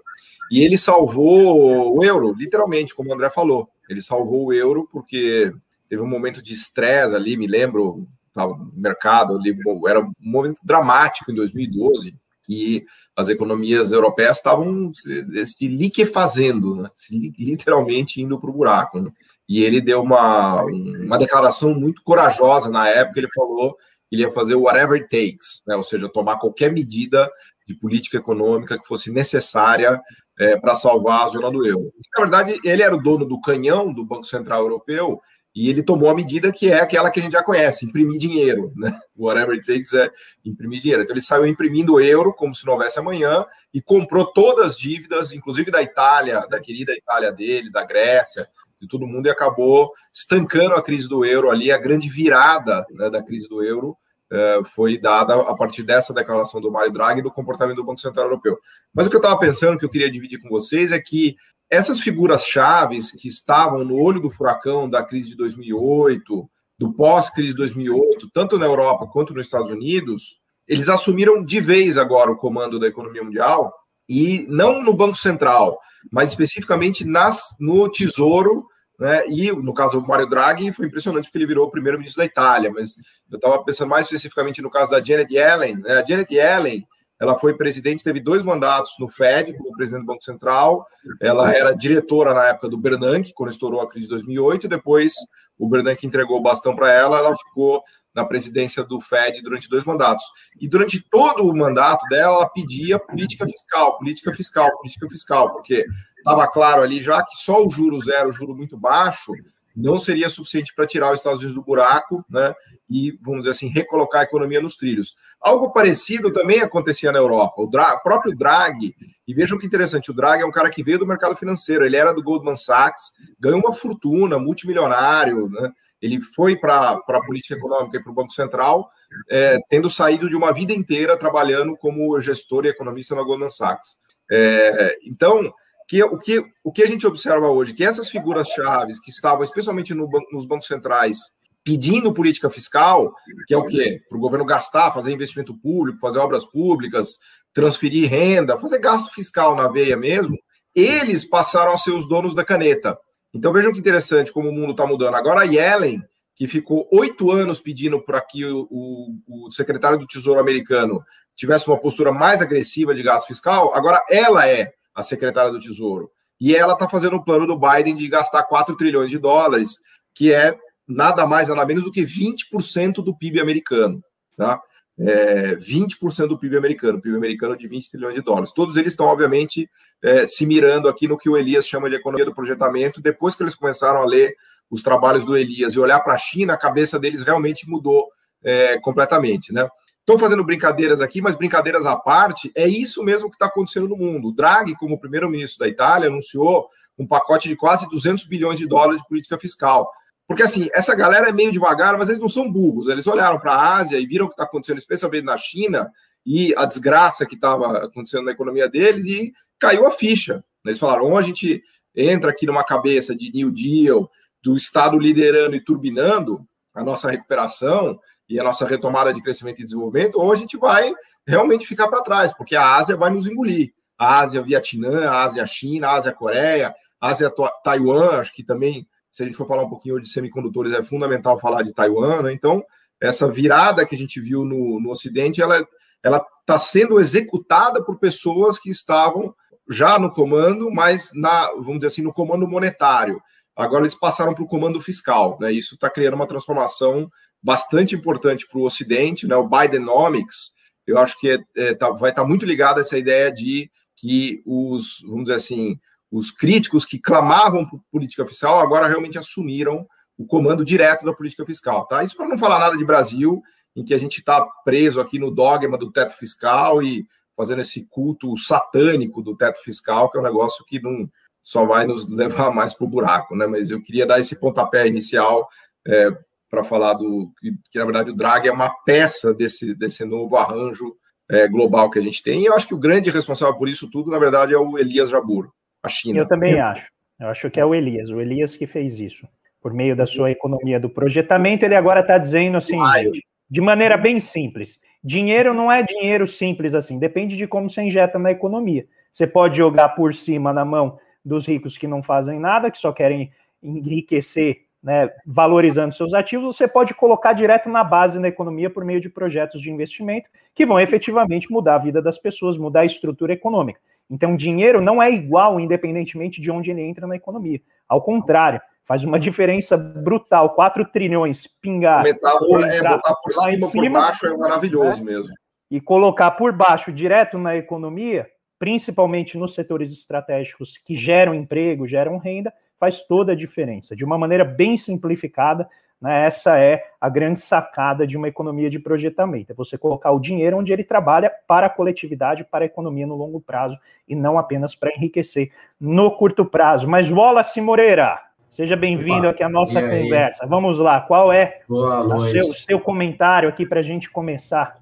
E 0.53 0.61
ele 0.63 0.79
salvou 0.79 1.97
o 1.97 2.05
euro, 2.05 2.33
literalmente, 2.33 2.95
como 2.95 3.11
o 3.11 3.13
André 3.13 3.29
falou. 3.29 3.69
Ele 3.89 4.01
salvou 4.01 4.47
o 4.47 4.53
euro 4.53 4.89
porque 4.93 5.53
teve 5.89 6.01
um 6.01 6.07
momento 6.07 6.41
de 6.41 6.53
estresse 6.53 7.17
ali, 7.17 7.37
me 7.37 7.49
lembro, 7.49 8.07
estava 8.29 8.57
no 8.57 8.73
mercado, 8.77 9.35
ali, 9.35 9.53
era 9.89 9.99
um 9.99 10.13
momento 10.21 10.61
dramático 10.63 11.33
em 11.33 11.35
2012, 11.35 12.15
que 12.51 12.85
as 13.17 13.29
economias 13.29 13.93
europeias 13.93 14.39
estavam 14.39 14.93
se, 14.93 15.47
se 15.47 15.69
liquefazendo, 15.69 16.75
né? 16.75 16.91
se, 16.97 17.33
literalmente 17.39 18.21
indo 18.21 18.41
para 18.41 18.51
o 18.51 18.53
buraco. 18.53 19.01
Né? 19.01 19.11
E 19.49 19.63
ele 19.63 19.81
deu 19.81 20.03
uma, 20.03 20.65
uma 20.65 21.17
declaração 21.17 21.73
muito 21.73 22.03
corajosa 22.03 22.69
na 22.69 22.89
época, 22.89 23.21
ele 23.21 23.29
falou 23.33 23.77
que 24.09 24.17
ele 24.17 24.23
ia 24.23 24.33
fazer 24.33 24.57
whatever 24.57 25.01
it 25.01 25.05
takes, 25.05 25.61
né? 25.65 25.77
ou 25.77 25.83
seja, 25.85 26.09
tomar 26.09 26.39
qualquer 26.39 26.73
medida 26.73 27.31
de 27.69 27.75
política 27.77 28.17
econômica 28.17 28.77
que 28.77 28.89
fosse 28.89 29.13
necessária 29.13 30.01
é, 30.37 30.59
para 30.59 30.75
salvar 30.75 31.23
a 31.23 31.29
zona 31.29 31.53
do 31.53 31.65
euro. 31.65 31.93
Na 32.17 32.25
verdade, 32.25 32.61
ele 32.65 32.83
era 32.83 32.97
o 32.97 33.01
dono 33.01 33.25
do 33.25 33.41
canhão 33.41 33.95
do 33.95 34.05
Banco 34.05 34.25
Central 34.25 34.63
Europeu 34.63 35.21
e 35.55 35.69
ele 35.69 35.83
tomou 35.83 36.09
a 36.09 36.15
medida 36.15 36.53
que 36.53 36.71
é 36.71 36.81
aquela 36.81 37.11
que 37.11 37.19
a 37.19 37.23
gente 37.23 37.33
já 37.33 37.43
conhece, 37.43 37.85
imprimir 37.85 38.19
dinheiro, 38.19 38.73
né? 38.77 38.99
Whatever 39.17 39.57
it 39.57 39.67
takes 39.67 39.93
é 39.93 40.11
imprimir 40.45 40.81
dinheiro. 40.81 41.03
Então 41.03 41.15
ele 41.15 41.23
saiu 41.23 41.47
imprimindo 41.47 42.01
euro 42.01 42.33
como 42.33 42.55
se 42.55 42.65
não 42.65 42.75
houvesse 42.75 42.99
amanhã 42.99 43.45
e 43.75 43.83
comprou 43.83 44.27
todas 44.27 44.67
as 44.67 44.77
dívidas, 44.77 45.33
inclusive 45.33 45.71
da 45.71 45.83
Itália, 45.83 46.47
da 46.49 46.61
querida 46.61 46.93
Itália 46.93 47.33
dele, 47.33 47.71
da 47.71 47.85
Grécia, 47.85 48.49
de 48.81 48.89
todo 48.89 49.07
mundo 49.07 49.27
e 49.27 49.31
acabou 49.31 49.93
estancando 50.13 50.75
a 50.75 50.83
crise 50.83 51.09
do 51.09 51.25
euro 51.25 51.51
ali, 51.51 51.71
a 51.71 51.79
grande 51.79 52.09
virada 52.09 52.87
né, 52.93 53.11
da 53.11 53.23
crise 53.23 53.49
do 53.49 53.63
euro 53.63 53.97
uh, 54.33 54.65
foi 54.65 54.97
dada 54.97 55.35
a 55.35 55.55
partir 55.55 55.83
dessa 55.83 56.15
declaração 56.15 56.61
do 56.61 56.71
Mário 56.71 56.93
Draghi 56.93 57.21
do 57.21 57.31
comportamento 57.31 57.77
do 57.77 57.85
Banco 57.85 58.01
Central 58.01 58.27
Europeu. 58.27 58.59
Mas 58.95 59.07
o 59.07 59.11
que 59.11 59.17
eu 59.17 59.21
estava 59.21 59.39
pensando, 59.39 59.79
que 59.79 59.85
eu 59.85 59.91
queria 59.91 60.11
dividir 60.11 60.41
com 60.41 60.49
vocês, 60.49 60.93
é 60.93 60.99
que 60.99 61.37
essas 61.71 62.01
figuras 62.01 62.45
chaves 62.45 63.13
que 63.13 63.29
estavam 63.29 63.85
no 63.85 63.97
olho 63.97 64.21
do 64.21 64.29
furacão 64.29 64.91
da 64.91 65.05
crise 65.05 65.31
de 65.31 65.37
2008, 65.37 66.51
do 66.77 66.93
pós-crise 66.93 67.51
de 67.51 67.57
2008, 67.57 68.31
tanto 68.33 68.59
na 68.59 68.67
Europa 68.67 69.07
quanto 69.07 69.33
nos 69.33 69.47
Estados 69.47 69.71
Unidos, 69.71 70.41
eles 70.67 70.89
assumiram 70.89 71.45
de 71.45 71.61
vez 71.61 71.97
agora 71.97 72.31
o 72.31 72.37
comando 72.37 72.79
da 72.79 72.89
economia 72.89 73.23
mundial 73.23 73.73
e 74.09 74.47
não 74.49 74.83
no 74.83 74.93
Banco 74.93 75.17
Central, 75.17 75.79
mas 76.11 76.31
especificamente 76.31 77.05
nas, 77.05 77.55
no 77.61 77.89
Tesouro, 77.89 78.67
né? 78.99 79.27
E 79.29 79.51
no 79.51 79.73
caso 79.73 80.01
do 80.01 80.07
Mário 80.07 80.29
Draghi, 80.29 80.73
foi 80.73 80.87
impressionante 80.87 81.25
porque 81.25 81.39
ele 81.39 81.47
virou 81.47 81.67
o 81.67 81.71
primeiro-ministro 81.71 82.19
da 82.19 82.27
Itália, 82.27 82.71
mas 82.71 82.97
eu 83.31 83.37
estava 83.37 83.65
pensando 83.65 83.89
mais 83.89 84.05
especificamente 84.05 84.61
no 84.61 84.71
caso 84.71 84.91
da 84.91 85.03
Janet 85.03 85.33
Yellen. 85.33 85.79
Né? 85.79 85.93
A 85.93 86.05
Janet 86.05 86.33
Yellen 86.35 86.87
ela 87.21 87.39
foi 87.39 87.55
presidente, 87.55 88.03
teve 88.03 88.19
dois 88.19 88.43
mandatos 88.43 88.93
no 88.99 89.07
Fed, 89.07 89.55
como 89.57 89.77
presidente 89.77 90.03
do 90.03 90.07
Banco 90.07 90.25
Central. 90.25 90.87
Ela 91.21 91.53
era 91.53 91.77
diretora 91.77 92.33
na 92.33 92.47
época 92.47 92.69
do 92.69 92.79
Bernanke, 92.79 93.35
quando 93.35 93.51
estourou 93.51 93.83
a 93.83 93.89
crise 93.89 94.07
de 94.07 94.15
2008. 94.15 94.67
Depois, 94.67 95.13
o 95.59 95.69
Bernanke 95.69 96.07
entregou 96.07 96.39
o 96.39 96.43
bastão 96.43 96.75
para 96.75 96.91
ela, 96.91 97.19
ela 97.19 97.37
ficou 97.37 97.83
na 98.15 98.25
presidência 98.25 98.83
do 98.83 99.01
Fed 99.03 99.43
durante 99.43 99.69
dois 99.69 99.85
mandatos. 99.85 100.25
E 100.59 100.67
durante 100.67 101.05
todo 101.11 101.45
o 101.45 101.55
mandato 101.55 102.07
dela, 102.09 102.37
ela 102.37 102.49
pedia 102.49 102.99
política 102.99 103.47
fiscal, 103.47 103.99
política 103.99 104.33
fiscal, 104.33 104.71
política 104.79 105.09
fiscal, 105.09 105.53
porque 105.53 105.85
estava 106.17 106.49
claro 106.49 106.83
ali 106.83 107.03
já 107.03 107.23
que 107.23 107.37
só 107.37 107.65
o 107.65 107.71
juro 107.71 108.01
zero, 108.01 108.31
o 108.31 108.33
juro 108.33 108.55
muito 108.55 108.79
baixo, 108.79 109.33
não 109.75 109.99
seria 109.99 110.29
suficiente 110.29 110.75
para 110.75 110.87
tirar 110.87 111.13
os 111.13 111.21
Estados 111.21 111.41
Unidos 111.41 111.55
do 111.55 111.65
buraco, 111.65 112.25
né? 112.29 112.55
E, 112.89 113.17
vamos 113.23 113.41
dizer 113.41 113.51
assim, 113.51 113.69
recolocar 113.69 114.23
a 114.23 114.25
economia 114.25 114.61
nos 114.61 114.77
trilhos. 114.77 115.15
Algo 115.41 115.73
parecido 115.73 116.33
também 116.33 116.61
acontecia 116.61 117.13
na 117.13 117.19
Europa. 117.19 117.63
O 117.63 117.67
Dra 117.67 117.97
próprio 117.99 118.37
Draghi, 118.37 118.95
e 119.27 119.33
vejam 119.33 119.59
que 119.59 119.67
interessante, 119.67 120.11
o 120.11 120.15
Draghi 120.15 120.43
é 120.43 120.47
um 120.47 120.51
cara 120.51 120.71
que 120.71 120.83
veio 120.83 120.99
do 120.99 121.07
mercado 121.07 121.37
financeiro, 121.37 121.85
ele 121.85 121.97
era 121.97 122.13
do 122.13 122.23
Goldman 122.23 122.57
Sachs, 122.57 123.13
ganhou 123.39 123.61
uma 123.61 123.73
fortuna, 123.73 124.39
multimilionário, 124.39 125.49
né? 125.49 125.71
Ele 126.03 126.21
foi 126.21 126.57
para 126.57 126.93
a 126.93 127.27
política 127.27 127.55
econômica 127.55 127.99
e 127.99 128.03
para 128.03 128.11
o 128.11 128.15
Banco 128.15 128.33
Central, 128.33 128.91
é, 129.31 129.59
tendo 129.69 129.91
saído 129.91 130.29
de 130.29 130.37
uma 130.37 130.53
vida 130.53 130.73
inteira 130.73 131.17
trabalhando 131.17 131.77
como 131.77 132.19
gestor 132.21 132.65
e 132.65 132.69
economista 132.69 133.15
na 133.15 133.23
Goldman 133.23 133.51
Sachs. 133.51 133.97
É, 134.31 134.97
então, 135.05 135.53
que 135.91 136.01
o 136.05 136.17
que, 136.17 136.41
o 136.63 136.71
que 136.71 136.85
a 136.85 136.87
gente 136.87 137.05
observa 137.05 137.49
hoje, 137.49 137.75
que 137.75 137.83
essas 137.83 138.09
figuras 138.09 138.47
chaves 138.47 139.01
que 139.01 139.11
estavam 139.11 139.43
especialmente 139.43 139.93
no, 139.93 140.09
nos 140.31 140.47
bancos 140.47 140.69
centrais 140.69 141.19
pedindo 141.65 142.15
política 142.15 142.49
fiscal, 142.49 143.13
que 143.45 143.53
é 143.53 143.59
o 143.59 143.65
quê? 143.65 144.01
Para 144.09 144.17
o 144.17 144.21
governo 144.21 144.45
gastar, 144.45 144.93
fazer 144.93 145.11
investimento 145.11 145.53
público, 145.53 145.99
fazer 145.99 146.21
obras 146.21 146.45
públicas, 146.45 147.19
transferir 147.53 148.09
renda, 148.09 148.57
fazer 148.57 148.79
gasto 148.79 149.13
fiscal 149.13 149.57
na 149.57 149.67
veia 149.67 149.97
mesmo, 149.97 150.39
eles 150.77 151.25
passaram 151.25 151.73
a 151.73 151.77
ser 151.77 151.91
os 151.91 152.09
donos 152.09 152.37
da 152.37 152.45
caneta. 152.45 152.97
Então 153.35 153.53
vejam 153.53 153.73
que 153.73 153.81
interessante 153.81 154.33
como 154.33 154.49
o 154.49 154.53
mundo 154.53 154.71
está 154.71 154.87
mudando. 154.87 155.17
Agora 155.17 155.41
a 155.41 155.45
Yellen, 155.45 156.01
que 156.37 156.47
ficou 156.47 156.89
oito 156.93 157.33
anos 157.33 157.59
pedindo 157.59 158.01
para 158.01 158.21
que 158.21 158.45
o, 158.45 158.69
o, 158.71 159.47
o 159.47 159.51
secretário 159.51 159.99
do 159.99 160.07
Tesouro 160.07 160.39
americano 160.39 161.03
tivesse 161.35 161.67
uma 161.67 161.81
postura 161.81 162.13
mais 162.13 162.41
agressiva 162.41 162.95
de 162.95 163.03
gasto 163.03 163.27
fiscal, 163.27 163.75
agora 163.75 164.01
ela 164.09 164.47
é 164.47 164.73
a 165.01 165.03
secretária 165.03 165.51
do 165.51 165.61
Tesouro. 165.61 166.11
E 166.41 166.55
ela 166.55 166.73
está 166.73 166.89
fazendo 166.89 167.17
o 167.17 167.25
plano 167.25 167.47
do 167.47 167.59
Biden 167.59 167.97
de 167.97 168.09
gastar 168.09 168.45
4 168.45 168.77
trilhões 168.77 169.11
de 169.11 169.19
dólares, 169.19 169.79
que 170.15 170.33
é 170.33 170.57
nada 170.89 171.27
mais, 171.27 171.49
nada 171.49 171.67
menos 171.67 171.85
do 171.85 171.93
que 171.93 172.03
20% 172.03 173.03
do 173.05 173.17
PIB 173.17 173.41
americano. 173.41 174.03
Tá? 174.37 174.61
É, 174.99 175.57
20% 175.57 176.29
do 176.29 176.39
PIB 176.39 176.57
americano, 176.57 177.01
PIB 177.01 177.17
americano 177.17 177.57
de 177.57 177.69
20 177.69 177.91
trilhões 177.91 178.15
de 178.15 178.23
dólares. 178.23 178.53
Todos 178.53 178.77
eles 178.77 178.93
estão, 178.93 179.07
obviamente, 179.07 179.69
é, 180.03 180.27
se 180.27 180.47
mirando 180.47 180.89
aqui 180.89 181.07
no 181.07 181.19
que 181.19 181.29
o 181.29 181.37
Elias 181.37 181.67
chama 181.67 181.91
de 181.91 181.97
economia 181.97 182.25
do 182.25 182.35
projetamento. 182.35 183.01
Depois 183.01 183.35
que 183.35 183.43
eles 183.43 183.55
começaram 183.55 184.01
a 184.01 184.07
ler 184.07 184.35
os 184.71 184.83
trabalhos 184.83 185.25
do 185.25 185.37
Elias 185.37 185.75
e 185.75 185.81
olhar 185.81 186.01
para 186.01 186.15
a 186.15 186.19
China, 186.19 186.55
a 186.55 186.59
cabeça 186.59 186.99
deles 186.99 187.23
realmente 187.23 187.69
mudou 187.69 188.09
é, 188.43 188.79
completamente. 188.81 189.53
Né? 189.53 189.69
Estou 190.01 190.19
fazendo 190.19 190.45
brincadeiras 190.45 191.01
aqui, 191.01 191.21
mas 191.21 191.37
brincadeiras 191.37 191.87
à 191.87 191.97
parte, 191.97 192.51
é 192.55 192.67
isso 192.67 193.03
mesmo 193.05 193.29
que 193.29 193.37
está 193.37 193.47
acontecendo 193.47 193.89
no 193.89 193.97
mundo. 193.97 194.29
O 194.29 194.33
Draghi, 194.33 194.75
como 194.75 194.99
primeiro-ministro 194.99 195.61
da 195.61 195.69
Itália, 195.69 196.09
anunciou 196.09 196.69
um 196.99 197.07
pacote 197.07 197.49
de 197.49 197.57
quase 197.57 197.89
200 197.89 198.25
bilhões 198.25 198.59
de 198.59 198.67
dólares 198.67 199.01
de 199.01 199.09
política 199.09 199.39
fiscal. 199.39 199.91
Porque, 200.27 200.43
assim, 200.43 200.69
essa 200.73 200.95
galera 200.95 201.29
é 201.29 201.33
meio 201.33 201.51
devagar, 201.51 201.97
mas 201.99 202.09
eles 202.09 202.21
não 202.21 202.29
são 202.29 202.51
burros. 202.51 202.89
Eles 202.89 203.07
olharam 203.07 203.39
para 203.39 203.53
a 203.53 203.77
Ásia 203.77 203.99
e 203.99 204.07
viram 204.07 204.27
o 204.27 204.29
que 204.29 204.35
está 204.35 204.45
acontecendo, 204.45 204.79
especialmente 204.79 205.25
na 205.25 205.37
China, 205.37 205.91
e 206.25 206.55
a 206.57 206.65
desgraça 206.65 207.27
que 207.27 207.35
estava 207.35 207.79
acontecendo 207.79 208.25
na 208.25 208.33
economia 208.33 208.69
deles, 208.69 209.07
e 209.07 209.33
caiu 209.59 209.87
a 209.87 209.91
ficha. 209.91 210.45
Eles 210.65 210.79
falaram: 210.79 211.05
ou 211.05 211.19
a 211.19 211.23
gente 211.23 211.63
entra 211.97 212.31
aqui 212.31 212.47
numa 212.47 212.65
cabeça 212.65 213.15
de 213.15 213.33
New 213.33 213.51
Deal, 213.51 214.11
do 214.43 214.57
Estado 214.57 214.99
liderando 214.99 215.57
e 215.57 215.65
turbinando 215.65 216.47
a 216.75 216.85
nossa 216.85 217.11
recuperação, 217.11 217.99
e 218.31 218.39
a 218.39 218.45
nossa 218.45 218.65
retomada 218.67 219.13
de 219.13 219.21
crescimento 219.21 219.61
e 219.61 219.65
desenvolvimento, 219.65 220.21
ou 220.21 220.33
a 220.33 220.37
gente 220.37 220.57
vai 220.57 220.93
realmente 221.27 221.67
ficar 221.67 221.89
para 221.89 222.03
trás, 222.03 222.33
porque 222.33 222.57
a 222.57 222.77
Ásia 222.77 222.97
vai 222.97 223.11
nos 223.11 223.27
engolir. 223.27 223.73
A 223.99 224.21
Ásia, 224.21 224.41
Vietnã, 224.41 225.11
a 225.11 225.25
Ásia, 225.25 225.45
China, 225.45 225.89
a 225.89 225.93
Ásia, 225.95 226.13
Coreia, 226.13 226.75
a 227.01 227.09
Ásia, 227.09 227.31
Taiwan, 227.63 228.21
acho 228.21 228.33
que 228.33 228.43
também, 228.43 228.87
se 229.13 229.23
a 229.23 229.27
gente 229.27 229.37
for 229.37 229.47
falar 229.47 229.65
um 229.65 229.69
pouquinho 229.69 230.01
de 230.01 230.09
semicondutores, 230.09 230.73
é 230.73 230.83
fundamental 230.83 231.39
falar 231.39 231.63
de 231.63 231.75
Taiwan, 231.75 232.23
né? 232.23 232.33
Então, 232.33 232.65
essa 233.01 233.31
virada 233.31 233.85
que 233.85 233.95
a 233.95 233.99
gente 233.99 234.21
viu 234.21 234.45
no, 234.45 234.81
no 234.81 234.91
Ocidente, 234.91 235.43
ela 235.43 235.67
ela 236.03 236.25
está 236.41 236.59
sendo 236.59 236.99
executada 236.99 237.83
por 237.83 237.99
pessoas 237.99 238.59
que 238.59 238.71
estavam 238.71 239.35
já 239.69 239.99
no 239.99 240.11
comando, 240.11 240.71
mas 240.71 241.11
na, 241.15 241.49
vamos 241.53 241.75
dizer 241.75 241.89
assim, 241.89 242.03
no 242.03 242.13
comando 242.13 242.49
monetário. 242.49 243.21
Agora 243.55 243.83
eles 243.83 243.95
passaram 243.95 244.35
para 244.35 244.43
o 244.43 244.49
comando 244.49 244.81
fiscal, 244.81 245.37
né? 245.41 245.53
Isso 245.53 245.75
está 245.75 245.91
criando 245.91 246.15
uma 246.15 246.27
transformação 246.27 247.11
bastante 247.43 247.95
importante 247.95 248.47
para 248.47 248.59
o 248.59 248.65
Ocidente, 248.65 249.27
né? 249.27 249.37
O 249.37 249.49
Bidenomics, 249.49 250.53
eu 250.87 250.99
acho 250.99 251.19
que 251.19 251.31
é, 251.31 251.39
é, 251.57 251.75
tá, 251.75 251.91
vai 251.91 252.11
estar 252.11 252.23
tá 252.23 252.29
muito 252.29 252.45
ligado 252.45 252.79
a 252.79 252.81
essa 252.81 252.99
ideia 252.99 253.33
de 253.33 253.71
que 253.97 254.43
os, 254.47 255.01
vamos 255.03 255.25
dizer 255.25 255.37
assim, 255.37 255.79
os 256.11 256.31
críticos 256.31 256.85
que 256.85 256.99
clamavam 256.99 257.67
por 257.67 257.81
política 257.91 258.27
fiscal 258.27 258.59
agora 258.59 258.89
realmente 258.89 259.19
assumiram 259.19 259.87
o 260.19 260.27
comando 260.27 260.65
direto 260.65 261.05
da 261.05 261.15
política 261.15 261.47
fiscal, 261.47 261.87
tá? 261.87 262.03
Isso 262.03 262.17
para 262.17 262.29
não 262.29 262.39
falar 262.39 262.59
nada 262.59 262.77
de 262.77 262.85
Brasil, 262.85 263.43
em 263.75 263.85
que 263.85 263.95
a 263.95 263.99
gente 263.99 264.19
está 264.19 264.45
preso 264.65 265.01
aqui 265.01 265.19
no 265.19 265.31
dogma 265.31 265.79
do 265.79 265.91
teto 265.91 266.13
fiscal 266.17 266.83
e 266.83 267.07
fazendo 267.37 267.61
esse 267.61 267.87
culto 267.89 268.37
satânico 268.37 269.23
do 269.23 269.35
teto 269.35 269.63
fiscal, 269.63 270.11
que 270.11 270.19
é 270.19 270.21
um 270.21 270.25
negócio 270.25 270.65
que 270.67 270.81
não 270.81 271.09
só 271.43 271.65
vai 271.65 271.87
nos 271.87 272.07
levar 272.11 272.53
mais 272.53 272.75
para 272.75 272.85
o 272.85 272.91
buraco, 272.91 273.35
né? 273.35 273.47
Mas 273.47 273.71
eu 273.71 273.81
queria 273.81 274.07
dar 274.07 274.19
esse 274.19 274.37
pontapé 274.37 274.87
inicial 274.87 275.49
é, 275.87 276.11
para 276.51 276.65
falar 276.65 276.95
do 276.95 277.33
que, 277.41 277.53
que, 277.71 277.79
na 277.79 277.85
verdade, 277.85 278.11
o 278.11 278.17
Draghi 278.17 278.49
é 278.49 278.53
uma 278.53 278.71
peça 278.85 279.33
desse, 279.33 279.75
desse 279.75 280.05
novo 280.05 280.37
arranjo 280.37 280.97
é, 281.31 281.47
global 281.47 281.89
que 281.89 281.99
a 281.99 282.03
gente 282.03 282.23
tem. 282.23 282.43
E 282.43 282.47
eu 282.47 282.55
acho 282.55 282.67
que 282.67 282.75
o 282.75 282.79
grande 282.79 283.09
responsável 283.09 283.57
por 283.57 283.69
isso 283.69 283.89
tudo, 283.89 284.11
na 284.11 284.19
verdade, 284.19 284.53
é 284.53 284.59
o 284.59 284.77
Elias 284.77 285.11
Jabur, 285.11 285.51
a 285.83 285.89
China. 285.89 286.19
Eu 286.19 286.27
também 286.27 286.61
acho. 286.61 286.91
Eu 287.21 287.29
acho 287.29 287.51
que 287.51 287.61
é 287.61 287.65
o 287.65 287.75
Elias, 287.75 288.11
o 288.11 288.21
Elias 288.21 288.57
que 288.57 288.67
fez 288.67 288.99
isso. 288.99 289.29
Por 289.63 289.73
meio 289.73 289.95
da 289.95 290.07
sua 290.07 290.31
economia 290.31 290.81
do 290.81 290.89
projetamento, 290.89 291.65
ele 291.65 291.75
agora 291.75 292.01
está 292.01 292.17
dizendo 292.17 292.57
assim, 292.57 292.79
gente, 292.95 293.23
de 293.49 293.61
maneira 293.61 293.97
bem 293.97 294.19
simples: 294.19 294.81
dinheiro 295.05 295.53
não 295.53 295.71
é 295.71 295.83
dinheiro 295.83 296.27
simples 296.27 296.75
assim, 296.75 296.99
depende 296.99 297.37
de 297.37 297.47
como 297.47 297.69
você 297.69 297.83
injeta 297.83 298.19
na 298.19 298.31
economia. 298.31 298.87
Você 299.13 299.27
pode 299.27 299.59
jogar 299.59 299.91
por 299.91 300.15
cima 300.15 300.53
na 300.53 300.65
mão 300.65 300.99
dos 301.23 301.47
ricos 301.47 301.77
que 301.77 301.87
não 301.87 302.03
fazem 302.03 302.41
nada, 302.41 302.71
que 302.71 302.79
só 302.79 302.91
querem 302.91 303.31
enriquecer 303.63 304.63
né, 304.83 305.11
valorizando 305.27 305.95
seus 305.95 306.15
ativos, 306.15 306.57
você 306.57 306.67
pode 306.67 306.95
colocar 306.95 307.33
direto 307.33 307.69
na 307.69 307.85
base 307.85 308.19
da 308.19 308.29
economia 308.29 308.71
por 308.71 308.85
meio 308.85 309.01
de 309.01 309.11
projetos 309.11 309.61
de 309.61 309.71
investimento 309.71 310.29
que 310.55 310.65
vão 310.65 310.81
efetivamente 310.81 311.51
mudar 311.51 311.75
a 311.75 311.79
vida 311.79 312.01
das 312.01 312.19
pessoas, 312.19 312.57
mudar 312.57 312.81
a 312.81 312.87
estrutura 312.87 313.33
econômica. 313.33 313.81
Então, 314.11 314.35
dinheiro 314.35 314.81
não 314.81 315.01
é 315.01 315.11
igual, 315.11 315.61
independentemente 315.61 316.41
de 316.41 316.51
onde 316.51 316.71
ele 316.71 316.83
entra 316.83 317.07
na 317.07 317.15
economia. 317.15 317.61
Ao 317.89 318.03
contrário, 318.03 318.61
faz 318.85 319.05
uma 319.05 319.21
diferença 319.21 319.77
brutal. 319.77 320.51
4 320.51 320.85
trilhões 320.87 321.47
pingar. 321.47 322.01
A 322.01 322.03
metáfora 322.03 322.67
é 322.67 322.83
botar 322.83 323.15
por 323.23 323.33
cima, 323.33 323.69
cima, 323.69 323.83
por 323.83 324.01
baixo 324.01 324.27
é 324.27 324.37
maravilhoso 324.37 325.05
né? 325.05 325.13
mesmo. 325.13 325.33
E 325.71 325.81
colocar 325.81 326.33
por 326.33 326.53
baixo, 326.53 326.91
direto 326.91 327.39
na 327.39 327.55
economia, 327.55 328.27
principalmente 328.59 329.39
nos 329.39 329.55
setores 329.55 329.93
estratégicos 329.93 330.77
que 330.85 330.97
geram 330.97 331.33
emprego, 331.33 331.87
geram 331.87 332.19
renda, 332.19 332.53
faz 332.81 333.03
toda 333.03 333.33
a 333.33 333.37
diferença. 333.37 333.95
De 333.95 334.05
uma 334.05 334.17
maneira 334.17 334.43
bem 334.43 334.79
simplificada, 334.79 335.69
né, 336.01 336.27
essa 336.27 336.59
é 336.59 336.83
a 336.99 337.11
grande 337.11 337.41
sacada 337.41 338.07
de 338.07 338.17
uma 338.17 338.27
economia 338.27 338.71
de 338.71 338.79
projetamento. 338.79 339.53
É 339.53 339.55
você 339.55 339.77
colocar 339.77 340.11
o 340.13 340.19
dinheiro 340.19 340.57
onde 340.57 340.73
ele 340.73 340.83
trabalha 340.83 341.31
para 341.47 341.67
a 341.67 341.71
coletividade, 341.71 342.43
para 342.43 342.65
a 342.65 342.67
economia 342.67 343.07
no 343.07 343.15
longo 343.15 343.39
prazo, 343.39 343.77
e 344.09 344.17
não 344.17 344.39
apenas 344.39 344.75
para 344.75 344.91
enriquecer 344.97 345.53
no 345.79 346.11
curto 346.11 346.43
prazo. 346.43 346.89
Mas 346.89 347.11
Wallace 347.11 347.61
Moreira, 347.61 348.19
seja 348.49 348.77
bem-vindo 348.77 349.29
aqui 349.29 349.43
à 349.43 349.49
nossa 349.49 349.83
conversa. 349.83 350.47
Vamos 350.47 350.79
lá, 350.79 351.03
qual 351.03 351.31
é 351.31 351.61
o 351.69 352.21
seu, 352.21 352.55
seu, 352.55 352.81
comentário 352.81 353.49
aqui 353.51 353.67
para 353.67 353.81
a 353.81 353.83
gente 353.83 354.11
começar? 354.11 354.79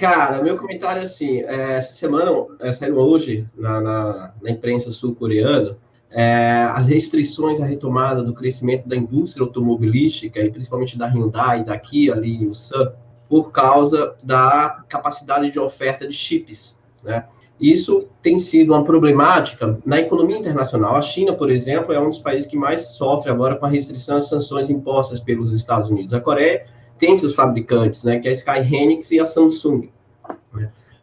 Cara, 0.00 0.42
meu 0.42 0.56
comentário 0.56 1.00
é 1.00 1.04
assim, 1.04 1.42
é, 1.42 1.76
essa 1.76 1.92
semana, 1.92 2.32
é, 2.60 2.72
saiu 2.72 2.96
hoje 2.96 3.46
na, 3.54 3.78
na, 3.78 4.34
na 4.40 4.50
imprensa 4.50 4.90
sul-coreana, 4.90 5.76
é, 6.12 6.68
as 6.74 6.86
restrições 6.86 7.60
à 7.60 7.64
retomada 7.64 8.22
do 8.22 8.34
crescimento 8.34 8.88
da 8.88 8.96
indústria 8.96 9.44
automobilística, 9.44 10.40
e 10.40 10.50
principalmente 10.50 10.98
da 10.98 11.06
Hyundai, 11.06 11.64
da 11.64 11.78
Kia, 11.78 12.12
ali 12.12 12.36
em 12.36 12.46
Ulsan, 12.46 12.92
por 13.28 13.50
causa 13.50 14.14
da 14.22 14.84
capacidade 14.88 15.50
de 15.50 15.58
oferta 15.58 16.06
de 16.06 16.14
chips, 16.14 16.76
né? 17.02 17.24
Isso 17.60 18.08
tem 18.20 18.40
sido 18.40 18.72
uma 18.72 18.82
problemática 18.82 19.78
na 19.86 20.00
economia 20.00 20.36
internacional. 20.36 20.96
A 20.96 21.02
China, 21.02 21.32
por 21.32 21.48
exemplo, 21.48 21.92
é 21.92 22.00
um 22.00 22.08
dos 22.08 22.18
países 22.18 22.44
que 22.44 22.56
mais 22.56 22.88
sofre 22.88 23.30
agora 23.30 23.54
com 23.54 23.64
a 23.64 23.68
restrição 23.68 24.16
às 24.16 24.28
sanções 24.28 24.68
impostas 24.68 25.20
pelos 25.20 25.52
Estados 25.52 25.88
Unidos. 25.88 26.12
A 26.12 26.20
Coreia 26.20 26.66
tem 26.98 27.16
seus 27.16 27.34
fabricantes, 27.34 28.02
né, 28.02 28.18
que 28.18 28.26
é 28.26 28.32
a 28.32 28.34
Sky 28.34 28.58
Hynix 28.58 29.12
e 29.12 29.20
a 29.20 29.24
Samsung. 29.24 29.88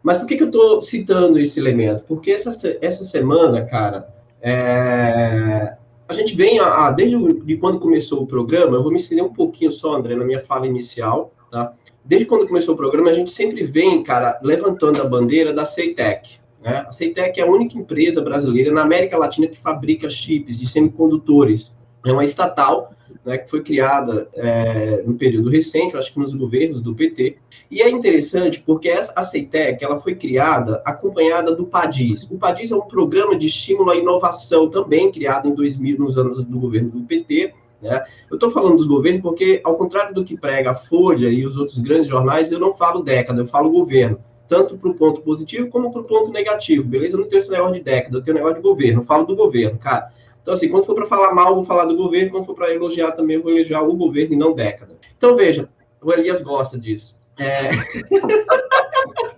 Mas 0.03 0.17
por 0.17 0.25
que, 0.25 0.35
que 0.35 0.43
eu 0.43 0.47
estou 0.47 0.81
citando 0.81 1.39
esse 1.39 1.59
elemento? 1.59 2.03
Porque 2.05 2.31
essa, 2.31 2.51
essa 2.81 3.03
semana, 3.03 3.65
cara, 3.65 4.09
é, 4.41 5.75
a 6.07 6.13
gente 6.13 6.35
vem, 6.35 6.59
a, 6.59 6.87
a, 6.87 6.91
desde 6.91 7.17
de 7.43 7.57
quando 7.57 7.79
começou 7.79 8.23
o 8.23 8.27
programa, 8.27 8.77
eu 8.77 8.83
vou 8.83 8.91
me 8.91 8.97
estender 8.97 9.23
um 9.23 9.33
pouquinho 9.33 9.71
só, 9.71 9.95
André, 9.95 10.15
na 10.15 10.25
minha 10.25 10.39
fala 10.39 10.65
inicial, 10.65 11.33
tá? 11.51 11.73
Desde 12.03 12.25
quando 12.25 12.47
começou 12.47 12.73
o 12.73 12.77
programa, 12.77 13.11
a 13.11 13.13
gente 13.13 13.29
sempre 13.29 13.63
vem, 13.63 14.01
cara, 14.01 14.39
levantando 14.41 15.01
a 15.01 15.05
bandeira 15.05 15.53
da 15.53 15.65
Ceitec. 15.65 16.39
Né? 16.61 16.85
A 16.87 16.91
Ceitec 16.91 17.39
é 17.39 17.43
a 17.43 17.45
única 17.45 17.77
empresa 17.77 18.21
brasileira 18.21 18.71
na 18.71 18.81
América 18.81 19.17
Latina 19.17 19.47
que 19.47 19.59
fabrica 19.59 20.09
chips 20.09 20.57
de 20.57 20.67
semicondutores. 20.67 21.75
É 22.05 22.11
uma 22.11 22.23
estatal 22.23 22.91
né, 23.25 23.37
que 23.37 23.49
foi 23.49 23.61
criada 23.61 24.27
é, 24.33 25.03
no 25.05 25.15
período 25.15 25.49
recente, 25.49 25.95
acho 25.97 26.13
que 26.13 26.19
nos 26.19 26.33
governos 26.33 26.81
do 26.81 26.95
PT. 26.95 27.37
E 27.69 27.81
é 27.81 27.89
interessante 27.89 28.59
porque 28.59 28.89
essa, 28.89 29.13
a 29.15 29.23
CEITEC 29.23 29.83
ela 29.83 29.99
foi 29.99 30.15
criada 30.15 30.81
acompanhada 30.85 31.55
do 31.55 31.65
PADIS. 31.65 32.23
O 32.31 32.37
PADIS 32.37 32.71
é 32.71 32.75
um 32.75 32.87
programa 32.87 33.37
de 33.37 33.47
estímulo 33.47 33.91
à 33.91 33.95
inovação, 33.95 34.69
também 34.69 35.11
criado 35.11 35.47
em 35.47 35.53
2000, 35.53 35.97
nos 35.97 36.17
anos 36.17 36.43
do 36.43 36.59
governo 36.59 36.89
do 36.89 37.01
PT. 37.01 37.53
Né? 37.81 38.03
Eu 38.29 38.35
estou 38.35 38.49
falando 38.49 38.77
dos 38.77 38.87
governos 38.87 39.21
porque, 39.21 39.61
ao 39.63 39.75
contrário 39.75 40.13
do 40.13 40.23
que 40.23 40.37
prega 40.37 40.71
a 40.71 40.75
Folha 40.75 41.29
e 41.29 41.45
os 41.45 41.57
outros 41.57 41.77
grandes 41.79 42.07
jornais, 42.07 42.51
eu 42.51 42.59
não 42.59 42.73
falo 42.73 43.03
década, 43.03 43.41
eu 43.41 43.45
falo 43.45 43.69
governo 43.69 44.19
tanto 44.49 44.75
para 44.75 44.89
o 44.89 44.95
ponto 44.95 45.21
positivo 45.21 45.69
como 45.69 45.91
para 45.91 46.01
o 46.01 46.05
ponto 46.05 46.31
negativo, 46.31 46.83
beleza? 46.83 47.15
Eu 47.15 47.21
não 47.21 47.29
tenho 47.29 47.37
esse 47.37 47.51
negócio 47.51 47.75
de 47.75 47.81
década, 47.81 48.17
eu 48.17 48.23
tenho 48.23 48.35
um 48.35 48.39
negócio 48.39 48.61
de 48.61 48.67
governo, 48.67 49.01
eu 49.01 49.05
falo 49.05 49.23
do 49.23 49.35
governo, 49.35 49.77
cara. 49.77 50.09
Então, 50.49 50.55
assim, 50.55 50.67
quando 50.67 50.83
for 50.83 50.95
para 50.95 51.05
falar 51.05 51.31
mal, 51.31 51.53
vou 51.53 51.63
falar 51.63 51.85
do 51.85 51.95
governo, 51.95 52.31
quando 52.31 52.43
for 52.43 52.55
para 52.55 52.73
elogiar 52.73 53.11
também, 53.11 53.37
vou 53.37 53.51
elogiar 53.51 53.83
o 53.83 53.95
governo 53.95 54.33
e 54.33 54.35
não 54.35 54.51
década. 54.51 54.97
Então, 55.15 55.35
veja, 55.35 55.69
o 56.01 56.11
Elias 56.11 56.41
gosta 56.41 56.75
disso. 56.75 57.15
É... 57.37 57.53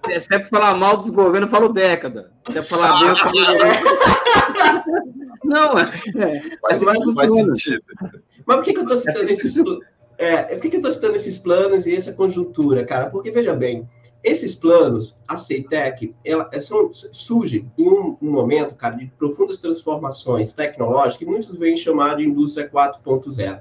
Se 0.21 0.33
é 0.33 0.39
para 0.39 0.47
falar 0.47 0.73
mal 0.75 0.95
dos 0.95 1.09
governos, 1.09 1.51
eu 1.51 1.57
falo 1.57 1.73
década. 1.73 2.31
Se 2.49 2.57
é 2.57 2.63
falar 2.63 2.97
bem, 2.99 3.09
eu 3.09 3.15
falo 3.17 3.35
Não, 5.43 5.77
é. 5.77 5.91
é 6.15 6.41
faz, 6.61 6.81
faz 6.81 7.33
sentido. 7.33 7.83
Mas 8.45 8.55
por 8.55 8.63
que, 8.63 8.71
que 8.71 8.79
eu 8.79 8.83
estou 8.83 8.97
citando 8.97 9.29
esses 9.29 9.53
é, 10.17 10.43
por 10.43 10.61
que, 10.61 10.69
que 10.69 10.77
eu 10.77 10.79
estou 10.79 10.93
citando 10.93 11.17
esses 11.17 11.37
planos 11.37 11.85
e 11.87 11.93
essa 11.93 12.13
conjuntura, 12.13 12.85
cara? 12.85 13.09
Porque, 13.09 13.31
veja 13.31 13.53
bem, 13.53 13.85
esses 14.23 14.53
planos, 14.53 15.19
a 15.27 15.35
CEITEC, 15.35 16.13
ela, 16.23 16.47
é, 16.51 16.59
são, 16.59 16.91
surge 16.93 17.65
em 17.77 17.89
um, 17.89 18.17
um, 18.21 18.31
momento, 18.31 18.75
cara, 18.75 18.95
de 18.95 19.07
profundas 19.17 19.57
transformações 19.57 20.53
tecnológicas, 20.53 21.17
que 21.17 21.25
muitos 21.25 21.55
vêm 21.55 21.75
chamar 21.75 22.17
de 22.17 22.23
indústria 22.23 22.69
4.0, 22.69 23.59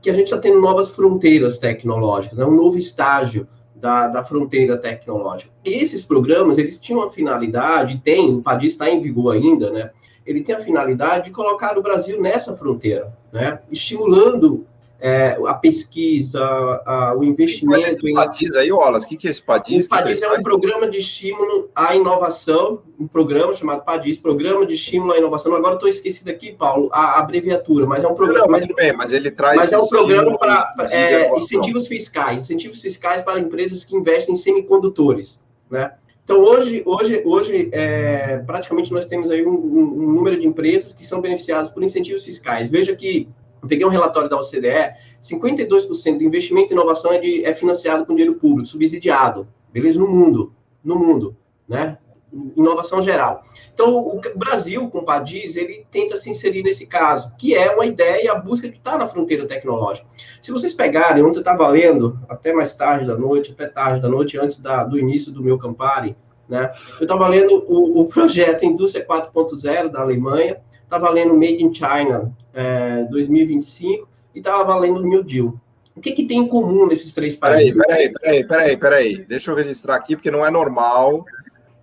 que 0.00 0.08
a 0.08 0.14
gente 0.14 0.26
está 0.26 0.38
tendo 0.38 0.60
novas 0.60 0.88
fronteiras 0.88 1.58
tecnológicas, 1.58 2.38
né? 2.38 2.44
um 2.44 2.54
novo 2.54 2.78
estágio 2.78 3.46
da, 3.74 4.08
da 4.08 4.24
fronteira 4.24 4.78
tecnológica. 4.78 5.52
E 5.62 5.74
esses 5.74 6.02
programas, 6.02 6.56
eles 6.56 6.78
tinham 6.78 7.02
a 7.02 7.10
finalidade, 7.10 8.00
tem, 8.02 8.36
o 8.36 8.42
PADI 8.42 8.66
está 8.68 8.88
em 8.88 9.02
vigor 9.02 9.34
ainda, 9.34 9.70
né? 9.70 9.90
Ele 10.24 10.42
tem 10.42 10.54
a 10.54 10.60
finalidade 10.60 11.26
de 11.26 11.30
colocar 11.30 11.78
o 11.78 11.82
Brasil 11.82 12.20
nessa 12.20 12.56
fronteira, 12.56 13.16
né? 13.30 13.60
Estimulando 13.70 14.66
é, 15.06 15.38
a 15.46 15.54
pesquisa, 15.54 16.42
a, 16.84 17.14
o 17.16 17.22
investimento. 17.22 17.80
Mas 17.80 17.94
esse 17.94 18.12
PADIS 18.12 18.56
aí, 18.56 18.72
Olas, 18.72 19.04
o 19.04 19.08
que, 19.08 19.16
que 19.16 19.28
é 19.28 19.30
esse 19.30 19.40
PADIS? 19.40 19.86
O 19.86 19.88
PADIS 19.88 20.20
é 20.20 20.32
um 20.32 20.42
programa 20.42 20.88
de 20.90 20.98
estímulo 20.98 21.70
à 21.76 21.94
inovação, 21.94 22.82
um 22.98 23.06
programa 23.06 23.54
chamado 23.54 23.84
PADIS, 23.84 24.18
Programa 24.18 24.66
de 24.66 24.74
Estímulo 24.74 25.12
à 25.12 25.18
Inovação. 25.18 25.54
Agora 25.54 25.74
estou 25.74 25.88
esquecido 25.88 26.28
aqui, 26.28 26.50
Paulo, 26.50 26.90
a 26.92 27.20
abreviatura, 27.20 27.86
mas 27.86 28.02
é 28.02 28.08
um 28.08 28.16
programa. 28.16 28.46
Não, 28.46 28.50
mas, 28.50 28.66
bem, 28.66 28.96
mas 28.96 29.12
ele 29.12 29.30
traz. 29.30 29.56
Mas 29.56 29.72
é 29.72 29.78
um 29.78 29.86
programa 29.86 30.36
para 30.36 30.74
é, 30.90 31.38
incentivos 31.38 31.86
fiscais, 31.86 32.42
incentivos 32.42 32.80
fiscais 32.80 33.22
para 33.22 33.38
empresas 33.38 33.84
que 33.84 33.94
investem 33.94 34.34
em 34.34 34.36
semicondutores, 34.36 35.40
né? 35.70 35.92
Então, 36.24 36.40
hoje, 36.40 36.82
hoje, 36.84 37.22
hoje 37.24 37.68
é, 37.70 38.38
praticamente 38.44 38.92
nós 38.92 39.06
temos 39.06 39.30
aí 39.30 39.46
um, 39.46 39.54
um, 39.54 39.82
um 39.82 40.12
número 40.14 40.40
de 40.40 40.44
empresas 40.44 40.92
que 40.92 41.06
são 41.06 41.20
beneficiadas 41.20 41.70
por 41.70 41.84
incentivos 41.84 42.24
fiscais. 42.24 42.68
Veja 42.68 42.96
que 42.96 43.28
eu 43.66 43.68
peguei 43.68 43.84
um 43.84 43.90
relatório 43.90 44.30
da 44.30 44.38
OCDE, 44.38 44.94
52% 45.22 46.18
do 46.18 46.24
investimento 46.24 46.72
em 46.72 46.76
inovação 46.76 47.12
é, 47.12 47.18
de, 47.18 47.44
é 47.44 47.52
financiado 47.52 48.06
com 48.06 48.14
dinheiro 48.14 48.36
público, 48.36 48.68
subsidiado, 48.68 49.48
beleza? 49.72 49.98
No 49.98 50.06
mundo, 50.06 50.54
no 50.82 50.96
mundo, 50.96 51.36
né? 51.68 51.98
Inovação 52.56 53.02
geral. 53.02 53.42
Então, 53.72 53.98
o 53.98 54.20
Brasil, 54.36 54.88
com 54.88 54.98
o 54.98 55.04
PADIS, 55.04 55.56
ele 55.56 55.86
tenta 55.90 56.16
se 56.16 56.30
inserir 56.30 56.62
nesse 56.62 56.86
caso, 56.86 57.32
que 57.36 57.54
é 57.54 57.72
uma 57.72 57.86
ideia, 57.86 58.32
a 58.32 58.38
busca 58.38 58.68
de 58.68 58.76
estar 58.76 58.98
na 58.98 59.06
fronteira 59.06 59.46
tecnológica. 59.46 60.06
Se 60.40 60.52
vocês 60.52 60.72
pegarem, 60.72 61.22
ontem 61.22 61.38
eu 61.38 61.40
estava 61.40 61.66
lendo, 61.68 62.18
até 62.28 62.52
mais 62.52 62.72
tarde 62.72 63.06
da 63.06 63.16
noite, 63.16 63.52
até 63.52 63.66
tarde 63.66 64.00
da 64.00 64.08
noite, 64.08 64.38
antes 64.38 64.58
da, 64.60 64.84
do 64.84 64.98
início 64.98 65.32
do 65.32 65.42
meu 65.42 65.58
Campari, 65.58 66.16
né? 66.48 66.72
Eu 67.00 67.04
estava 67.04 67.26
lendo 67.26 67.64
o, 67.68 68.00
o 68.00 68.06
projeto 68.06 68.64
Indústria 68.64 69.04
4.0 69.04 69.88
da 69.88 70.00
Alemanha, 70.00 70.60
estava 70.84 71.10
lendo 71.10 71.34
Made 71.34 71.62
in 71.62 71.74
China 71.74 72.32
é, 72.56 73.04
2025 73.04 74.08
e 74.34 74.38
estava 74.38 74.64
valendo 74.64 74.96
o 74.96 75.06
New 75.06 75.22
Deal. 75.22 75.54
O 75.94 76.00
que, 76.00 76.12
que 76.12 76.26
tem 76.26 76.38
em 76.38 76.48
comum 76.48 76.86
nesses 76.86 77.12
três 77.12 77.36
países? 77.36 77.76
Peraí, 77.76 78.12
peraí, 78.12 78.44
peraí, 78.44 78.76
peraí, 78.76 79.24
Deixa 79.24 79.50
eu 79.50 79.54
registrar 79.54 79.96
aqui, 79.96 80.16
porque 80.16 80.30
não 80.30 80.44
é 80.44 80.50
normal 80.50 81.24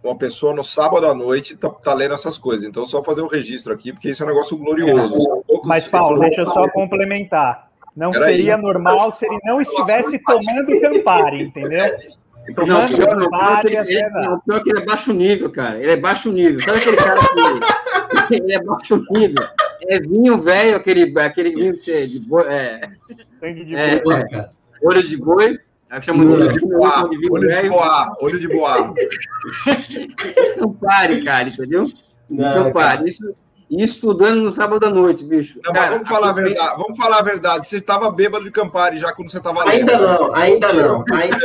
uma 0.04 0.18
pessoa 0.18 0.54
no 0.54 0.64
sábado 0.64 1.08
à 1.08 1.16
noite 1.16 1.56
tá, 1.56 1.70
tá 1.70 1.94
lendo 1.94 2.14
essas 2.14 2.38
coisas. 2.38 2.68
Então, 2.68 2.86
só 2.86 3.02
fazer 3.04 3.22
o 3.22 3.26
um 3.26 3.30
registro 3.30 3.74
aqui, 3.74 3.94
porque 3.94 4.10
isso 4.10 4.22
é 4.22 4.26
um 4.26 4.30
negócio 4.30 4.58
glorioso. 4.58 5.16
É, 5.50 5.60
mas, 5.64 5.88
Paulo, 5.88 6.20
deixa 6.20 6.42
eu 6.42 6.46
só 6.46 6.68
complementar. 6.70 7.70
Não 7.96 8.12
peraí. 8.12 8.36
seria 8.36 8.58
normal 8.58 9.14
se 9.14 9.26
ele 9.26 9.40
não 9.46 9.62
estivesse 9.62 10.20
tomando 10.20 10.82
Campari, 10.82 11.44
entendeu? 11.44 11.96
Tomando 12.56 12.92
não, 12.92 12.98
pior, 12.98 13.16
não, 13.16 13.30
Campari, 13.30 13.70
pior, 13.70 13.86
que 13.86 13.94
ele, 13.94 14.10
não, 14.10 14.40
pior 14.40 14.64
que 14.64 14.70
ele 14.70 14.80
é 14.80 14.86
baixo 14.86 15.14
nível, 15.14 15.52
cara. 15.52 15.80
Ele 15.80 15.92
é 15.92 15.98
baixo 15.98 16.32
nível. 16.32 16.60
Sabe 16.60 16.80
aquele 16.80 16.98
cara 16.98 17.20
que 18.28 18.36
ele 18.36 18.54
é 18.54 18.64
baixo 18.64 19.06
nível? 19.12 19.48
É 19.88 20.00
vinho 20.00 20.42
velho, 20.42 20.78
aquele, 20.78 21.20
aquele 21.20 21.52
vinho 21.52 21.76
de, 21.76 22.08
de 22.08 22.20
boi. 22.20 22.46
É, 22.48 22.90
Sangue 23.40 23.66
de 23.66 23.76
é, 23.76 24.02
boi, 24.02 24.28
cara. 24.28 24.50
Olho 24.82 25.04
de 25.04 25.18
boi. 25.18 25.60
Olho 25.92 26.50
de 26.52 26.60
boa, 26.60 27.04
olho 27.04 27.20
de 27.20 27.30
boa, 27.70 28.18
olho 28.20 28.40
de 28.40 28.48
boa. 28.48 28.94
Não 30.58 30.74
pare, 30.74 31.24
cara, 31.24 31.50
entendeu? 31.50 31.88
Não, 32.28 32.64
não 32.64 32.72
pare. 32.72 33.08
Isso, 33.08 33.36
estudando 33.70 34.42
no 34.42 34.50
sábado 34.50 34.86
à 34.86 34.90
noite, 34.90 35.24
bicho. 35.24 35.60
Não, 35.64 35.72
cara, 35.72 35.92
vamos 35.92 36.10
falar 36.10 36.30
a 36.30 36.34
verdade. 36.34 36.78
Vamos 36.78 36.98
falar 36.98 37.20
a 37.20 37.24
verdade. 37.24 37.68
Você 37.68 37.78
estava 37.78 38.12
bêbado 38.12 38.44
de 38.44 38.52
Campari 38.52 38.98
já 38.98 39.14
quando 39.14 39.30
você 39.30 39.38
estava 39.38 39.64
lendo. 39.66 39.72
Ainda 39.72 40.00
não, 40.00 40.36
ainda 40.36 40.74
não. 40.74 41.06
Ainda, 41.12 41.38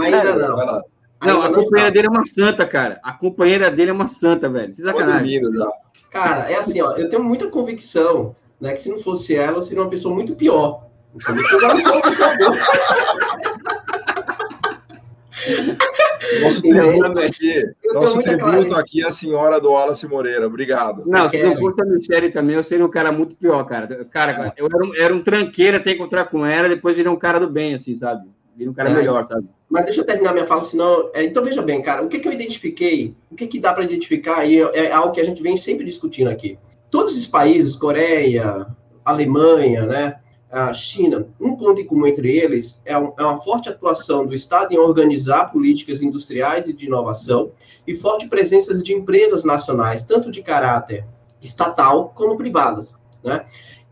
ainda 0.00 0.34
não. 0.34 0.82
Não, 1.24 1.42
a 1.42 1.52
companheira 1.52 1.90
dele 1.90 2.06
é 2.06 2.10
uma 2.10 2.24
santa, 2.24 2.66
cara. 2.66 3.00
A 3.02 3.12
companheira 3.12 3.70
dele 3.70 3.90
é 3.90 3.94
uma 3.94 4.08
santa, 4.08 4.48
velho. 4.48 4.72
Você 4.72 4.82
sacanagem. 4.82 5.40
já. 5.52 5.72
Cara, 6.10 6.50
é 6.50 6.56
assim, 6.56 6.80
ó, 6.80 6.92
eu 6.92 7.08
tenho 7.08 7.22
muita 7.22 7.48
convicção, 7.48 8.36
né, 8.60 8.72
que 8.72 8.82
se 8.82 8.88
não 8.88 8.98
fosse 8.98 9.34
ela, 9.34 9.58
eu 9.58 9.62
seria 9.62 9.82
uma 9.82 9.90
pessoa 9.90 10.14
muito 10.14 10.36
pior. 10.36 10.86
Eu 11.28 11.34
não 11.34 11.80
sou 11.80 11.92
uma 11.92 12.02
pessoa 12.02 12.36
boa. 12.36 12.56
Nosso 16.40 16.62
tributo 16.62 17.20
aqui, 17.20 17.72
nosso 17.92 18.22
tributo 18.22 18.74
aqui 18.76 19.02
é 19.02 19.06
a 19.08 19.12
senhora 19.12 19.60
do 19.60 19.70
Wallace 19.70 20.06
Moreira. 20.06 20.46
Obrigado. 20.46 21.02
Não, 21.06 21.28
se 21.28 21.42
não 21.42 21.56
fosse 21.56 21.82
a 21.82 21.84
Michelle 21.84 22.30
também, 22.30 22.56
eu 22.56 22.62
seria 22.62 22.86
um 22.86 22.90
cara 22.90 23.12
muito 23.12 23.36
pior, 23.36 23.64
cara. 23.64 24.04
Cara, 24.06 24.52
eu 24.56 24.66
era 24.66 24.84
um, 24.84 24.94
era 24.94 25.14
um 25.14 25.22
tranqueiro 25.22 25.76
até 25.76 25.92
encontrar 25.92 26.26
com 26.26 26.46
ela, 26.46 26.68
depois 26.68 26.96
virei 26.96 27.10
um 27.10 27.16
cara 27.16 27.38
do 27.38 27.50
bem, 27.50 27.74
assim, 27.74 27.94
sabe? 27.94 28.28
Virei 28.56 28.68
um 28.68 28.74
cara 28.74 28.90
é. 28.90 28.94
melhor, 28.94 29.24
sabe? 29.24 29.46
Mas 29.68 29.84
deixa 29.84 30.00
eu 30.00 30.06
terminar 30.06 30.32
minha 30.32 30.46
fala, 30.46 30.62
senão. 30.62 31.10
É, 31.12 31.24
então, 31.24 31.42
veja 31.42 31.62
bem, 31.62 31.82
cara, 31.82 32.02
o 32.02 32.08
que, 32.08 32.18
que 32.18 32.28
eu 32.28 32.32
identifiquei, 32.32 33.14
o 33.30 33.34
que, 33.34 33.46
que 33.46 33.58
dá 33.58 33.72
para 33.72 33.84
identificar 33.84 34.38
aí 34.38 34.60
é 34.60 34.92
algo 34.92 35.12
que 35.12 35.20
a 35.20 35.24
gente 35.24 35.42
vem 35.42 35.56
sempre 35.56 35.84
discutindo 35.84 36.30
aqui. 36.30 36.58
Todos 36.90 37.12
esses 37.12 37.26
países, 37.26 37.74
Coreia, 37.74 38.66
Alemanha, 39.04 39.84
né, 39.84 40.16
a 40.54 40.72
China, 40.72 41.26
um 41.40 41.56
ponto 41.56 41.80
em 41.80 41.84
comum 41.84 42.06
entre 42.06 42.30
eles 42.36 42.80
é, 42.84 42.96
um, 42.96 43.12
é 43.18 43.22
uma 43.24 43.40
forte 43.40 43.68
atuação 43.68 44.24
do 44.24 44.34
Estado 44.34 44.72
em 44.72 44.78
organizar 44.78 45.50
políticas 45.50 46.00
industriais 46.00 46.68
e 46.68 46.72
de 46.72 46.86
inovação 46.86 47.50
e 47.84 47.92
forte 47.92 48.28
presença 48.28 48.72
de 48.80 48.92
empresas 48.92 49.42
nacionais, 49.42 50.04
tanto 50.04 50.30
de 50.30 50.42
caráter 50.42 51.04
estatal 51.42 52.12
como 52.14 52.36
privadas. 52.36 52.94
Né? 53.24 53.44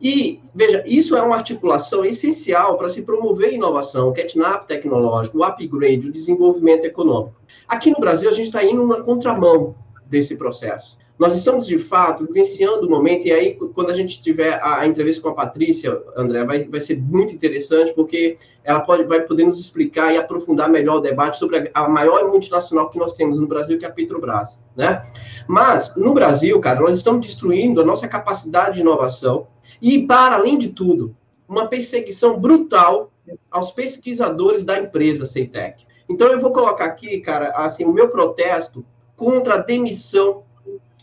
E, 0.02 0.40
veja, 0.52 0.82
isso 0.84 1.16
é 1.16 1.22
uma 1.22 1.36
articulação 1.36 2.04
essencial 2.04 2.76
para 2.76 2.88
se 2.88 3.02
promover 3.02 3.50
a 3.50 3.52
inovação, 3.52 4.08
o 4.08 4.12
catnap 4.12 4.66
tecnológico, 4.66 5.38
o 5.38 5.44
upgrade, 5.44 6.08
o 6.08 6.12
desenvolvimento 6.12 6.84
econômico. 6.84 7.40
Aqui 7.68 7.90
no 7.90 8.00
Brasil, 8.00 8.28
a 8.28 8.32
gente 8.32 8.46
está 8.46 8.64
indo 8.64 8.84
na 8.84 9.00
contramão 9.00 9.76
desse 10.06 10.34
processo. 10.34 10.98
Nós 11.16 11.36
estamos, 11.36 11.66
de 11.66 11.78
fato, 11.78 12.26
vivenciando 12.26 12.84
o 12.84 12.90
momento, 12.90 13.28
e 13.28 13.32
aí, 13.32 13.54
quando 13.54 13.90
a 13.90 13.94
gente 13.94 14.20
tiver 14.20 14.54
a, 14.54 14.80
a, 14.80 14.88
entrevista 14.88 15.22
com 15.22 15.28
a 15.28 15.34
Patrícia, 15.34 16.02
André, 16.16 16.44
vai, 16.44 16.64
vai 16.64 16.80
ser 16.80 17.00
muito 17.00 17.32
interessante, 17.32 17.92
porque 17.92 18.38
ela 18.64 18.80
pode, 18.80 19.04
vai 19.04 19.20
poder 19.20 19.44
nos 19.44 19.60
explicar 19.60 20.12
e 20.12 20.16
aprofundar 20.16 20.68
melhor 20.68 20.96
o 20.96 21.00
debate 21.00 21.38
sobre 21.38 21.70
a, 21.72 21.84
a 21.84 21.88
maior 21.88 22.26
multinacional 22.28 22.90
que 22.90 22.98
nós 22.98 23.14
temos 23.14 23.38
no 23.38 23.46
Brasil, 23.46 23.78
que 23.78 23.84
é 23.84 23.88
a 23.88 23.92
Petrobras, 23.92 24.60
né? 24.74 25.06
Mas, 25.46 25.94
no 25.94 26.12
Brasil, 26.12 26.58
cara, 26.58 26.80
nós 26.80 26.96
estamos 26.96 27.24
destruindo 27.24 27.80
a 27.80 27.84
nossa 27.84 28.08
capacidade 28.08 28.76
de 28.76 28.80
inovação, 28.80 29.46
e, 29.82 30.06
para 30.06 30.36
além 30.36 30.56
de 30.56 30.68
tudo, 30.68 31.14
uma 31.48 31.66
perseguição 31.66 32.38
brutal 32.38 33.12
aos 33.50 33.72
pesquisadores 33.72 34.64
da 34.64 34.78
empresa 34.78 35.26
Ceitec. 35.26 35.84
Então, 36.08 36.28
eu 36.28 36.38
vou 36.40 36.52
colocar 36.52 36.84
aqui, 36.84 37.20
cara, 37.20 37.50
assim, 37.50 37.84
o 37.84 37.92
meu 37.92 38.08
protesto 38.08 38.84
contra 39.16 39.54
a 39.54 39.58
demissão 39.58 40.44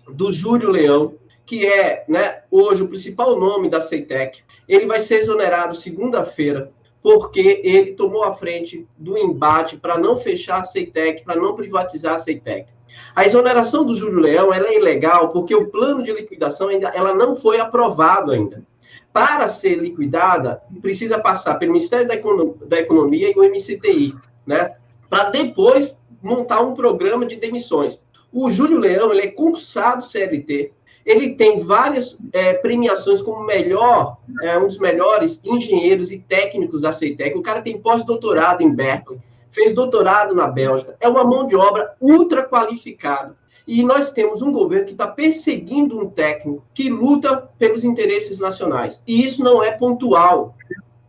do 0.10 0.32
Júlio 0.32 0.72
Leão, 0.72 1.16
que 1.46 1.66
é, 1.66 2.06
né, 2.08 2.44
hoje 2.50 2.82
o 2.82 2.88
principal 2.88 3.38
nome 3.38 3.70
da 3.70 3.82
Ceitec. 3.82 4.42
Ele 4.68 4.86
vai 4.86 5.00
ser 5.00 5.20
exonerado 5.20 5.76
segunda-feira, 5.76 6.72
porque 7.02 7.62
ele 7.64 7.94
tomou 7.94 8.24
a 8.24 8.34
frente 8.34 8.88
do 8.98 9.18
embate 9.18 9.76
para 9.78 9.98
não 9.98 10.18
fechar 10.18 10.60
a 10.60 10.64
Ceitec, 10.64 11.24
para 11.24 11.36
não 11.36 11.56
privatizar 11.56 12.14
a 12.14 12.18
Ceitec. 12.18 12.70
A 13.16 13.26
exoneração 13.26 13.86
do 13.86 13.94
Júlio 13.94 14.20
Leão 14.20 14.54
ela 14.54 14.68
é 14.68 14.78
ilegal 14.78 15.30
porque 15.30 15.54
o 15.54 15.68
plano 15.68 16.04
de 16.04 16.12
liquidação 16.12 16.70
ainda 16.70 16.90
ela 16.90 17.14
não 17.14 17.36
foi 17.36 17.60
aprovado 17.60 18.32
ainda. 18.32 18.64
Para 19.12 19.48
ser 19.48 19.76
liquidada, 19.76 20.62
precisa 20.82 21.20
passar 21.20 21.56
pelo 21.56 21.74
Ministério 21.74 22.08
da 22.08 22.14
Economia, 22.16 22.56
da 22.68 22.80
Economia 22.80 23.32
e 23.32 23.40
o 23.40 23.44
MCTI, 23.44 24.16
né? 24.46 24.76
Para 25.10 25.32
depois 25.32 25.96
montar 26.22 26.62
um 26.62 26.76
programa 26.76 27.26
de 27.26 27.36
demissões. 27.36 28.02
O 28.32 28.52
Júlio 28.52 28.78
Leão 28.78 29.12
ele 29.12 29.22
é 29.22 29.32
concursado 29.32 30.06
CLT, 30.06 30.72
ele 31.06 31.34
tem 31.34 31.60
várias 31.60 32.18
é, 32.32 32.54
premiações 32.54 33.22
como 33.22 33.44
melhor, 33.44 34.18
é, 34.44 34.58
um 34.60 34.68
dos 34.68 34.78
melhores 34.78 35.42
engenheiros 35.44 36.12
e 36.12 36.20
técnicos 36.20 36.82
da 36.82 36.92
CETEC. 36.92 37.36
O 37.36 37.42
cara 37.42 37.62
tem 37.62 37.80
pós-doutorado 37.80 38.62
em 38.62 38.72
Berkeley, 38.72 39.20
fez 39.50 39.74
doutorado 39.74 40.36
na 40.36 40.48
Bélgica, 40.48 40.96
é 41.00 41.08
uma 41.08 41.24
mão 41.24 41.48
de 41.48 41.56
obra 41.56 41.96
ultra 42.00 42.48
qualificada. 42.48 43.36
E 43.72 43.84
nós 43.84 44.10
temos 44.10 44.42
um 44.42 44.52
governo 44.52 44.88
que 44.88 44.94
está 44.94 45.06
perseguindo 45.06 46.00
um 46.00 46.10
técnico 46.10 46.66
que 46.74 46.90
luta 46.90 47.52
pelos 47.60 47.84
interesses 47.84 48.40
nacionais. 48.40 49.00
E 49.06 49.24
isso 49.24 49.44
não 49.44 49.64
é 49.64 49.70
pontual. 49.70 50.56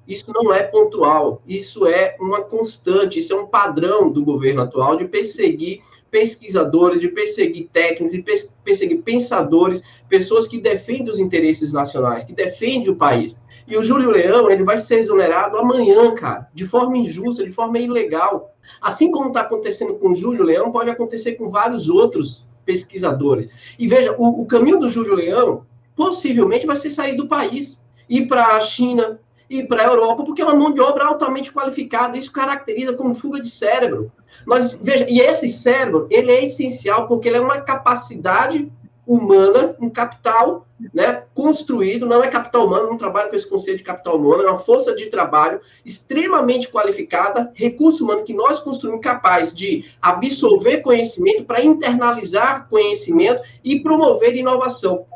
Isso 0.07 0.27
não 0.29 0.53
é 0.53 0.63
pontual. 0.65 1.41
Isso 1.49 1.87
é 1.87 2.17
uma 2.21 2.43
constante. 2.43 3.19
Isso 3.19 3.33
é 3.33 3.37
um 3.41 3.47
padrão 3.47 4.13
do 4.13 4.23
governo 4.23 4.61
atual 4.61 4.95
de 4.99 5.07
perseguir 5.07 5.81
pesquisadores, 6.11 7.01
de 7.01 7.09
perseguir 7.09 7.71
técnicos, 7.73 8.13
de 8.13 8.51
perseguir 8.63 9.01
pensadores, 9.01 9.83
pessoas 10.07 10.47
que 10.47 10.61
defendem 10.61 11.09
os 11.09 11.19
interesses 11.19 11.73
nacionais, 11.73 12.25
que 12.25 12.35
defendem 12.35 12.91
o 12.91 12.97
país. 12.97 13.41
E 13.67 13.75
o 13.75 13.83
Júlio 13.83 14.11
Leão, 14.11 14.51
ele 14.51 14.65
vai 14.65 14.77
ser 14.77 14.99
exonerado 14.99 15.57
amanhã, 15.57 16.15
cara, 16.15 16.47
de 16.53 16.67
forma 16.67 16.99
injusta, 16.99 17.43
de 17.43 17.53
forma 17.53 17.79
ilegal. 17.79 18.55
Assim 18.83 19.11
como 19.11 19.29
está 19.29 19.41
acontecendo 19.41 19.95
com 19.95 20.11
o 20.11 20.15
Júlio 20.15 20.45
Leão, 20.45 20.71
pode 20.71 20.91
acontecer 20.91 21.37
com 21.37 21.49
vários 21.49 21.89
outros 21.89 22.50
pesquisadores. 22.65 23.49
E 23.79 23.87
veja, 23.87 24.15
o, 24.17 24.43
o 24.43 24.47
caminho 24.47 24.79
do 24.79 24.91
Júlio 24.91 25.15
Leão 25.15 25.65
possivelmente 25.95 26.67
vai 26.67 26.77
ser 26.77 26.91
sair 26.91 27.17
do 27.17 27.29
país, 27.29 27.81
ir 28.09 28.27
para 28.27 28.57
a 28.57 28.61
China, 28.61 29.21
ir 29.49 29.67
para 29.67 29.83
a 29.83 29.87
Europa, 29.87 30.25
porque 30.25 30.41
é 30.41 30.45
uma 30.45 30.55
mão 30.55 30.73
de 30.73 30.81
obra 30.81 31.07
altamente 31.07 31.53
qualificada. 31.53 32.17
Isso 32.17 32.33
caracteriza 32.33 32.93
como 32.95 33.15
fuga 33.15 33.41
de 33.41 33.51
cérebro. 33.51 34.13
Mas, 34.47 34.75
veja, 34.75 35.07
e 35.09 35.21
esse 35.21 35.51
cérebro, 35.51 36.07
ele 36.11 36.31
é 36.31 36.45
essencial 36.45 37.09
porque 37.09 37.29
ele 37.29 37.37
é 37.37 37.41
uma 37.41 37.61
capacidade 37.61 38.71
humana, 39.07 39.75
um 39.81 39.91
capital 39.91 40.67
né, 40.95 41.25
construído, 41.35 42.07
não 42.07 42.23
é 42.23 42.29
capital 42.29 42.67
humano, 42.67 42.89
não 42.89 42.97
trabalho 42.97 43.31
com 43.31 43.37
esse 43.37 43.49
conceito 43.49 43.79
de 43.79 43.85
capital 43.85 44.17
humano, 44.17 44.43
é 44.43 44.51
uma 44.51 44.59
força 44.59 44.95
de 44.95 45.07
trabalho 45.07 45.61
extremamente 45.85 46.69
qualificada, 46.69 47.51
recurso 47.55 48.05
humano 48.05 48.25
que 48.25 48.33
nós 48.33 48.61
construímos 48.61 49.03
capaz 49.03 49.55
de 49.55 49.85
absorver 50.01 50.79
conhecimento 50.79 51.45
para 51.45 51.63
internalizar 51.63 52.69
conhecimento 52.69 53.43
e 53.63 53.81
promover 53.81 54.35
inovação, 54.35 55.07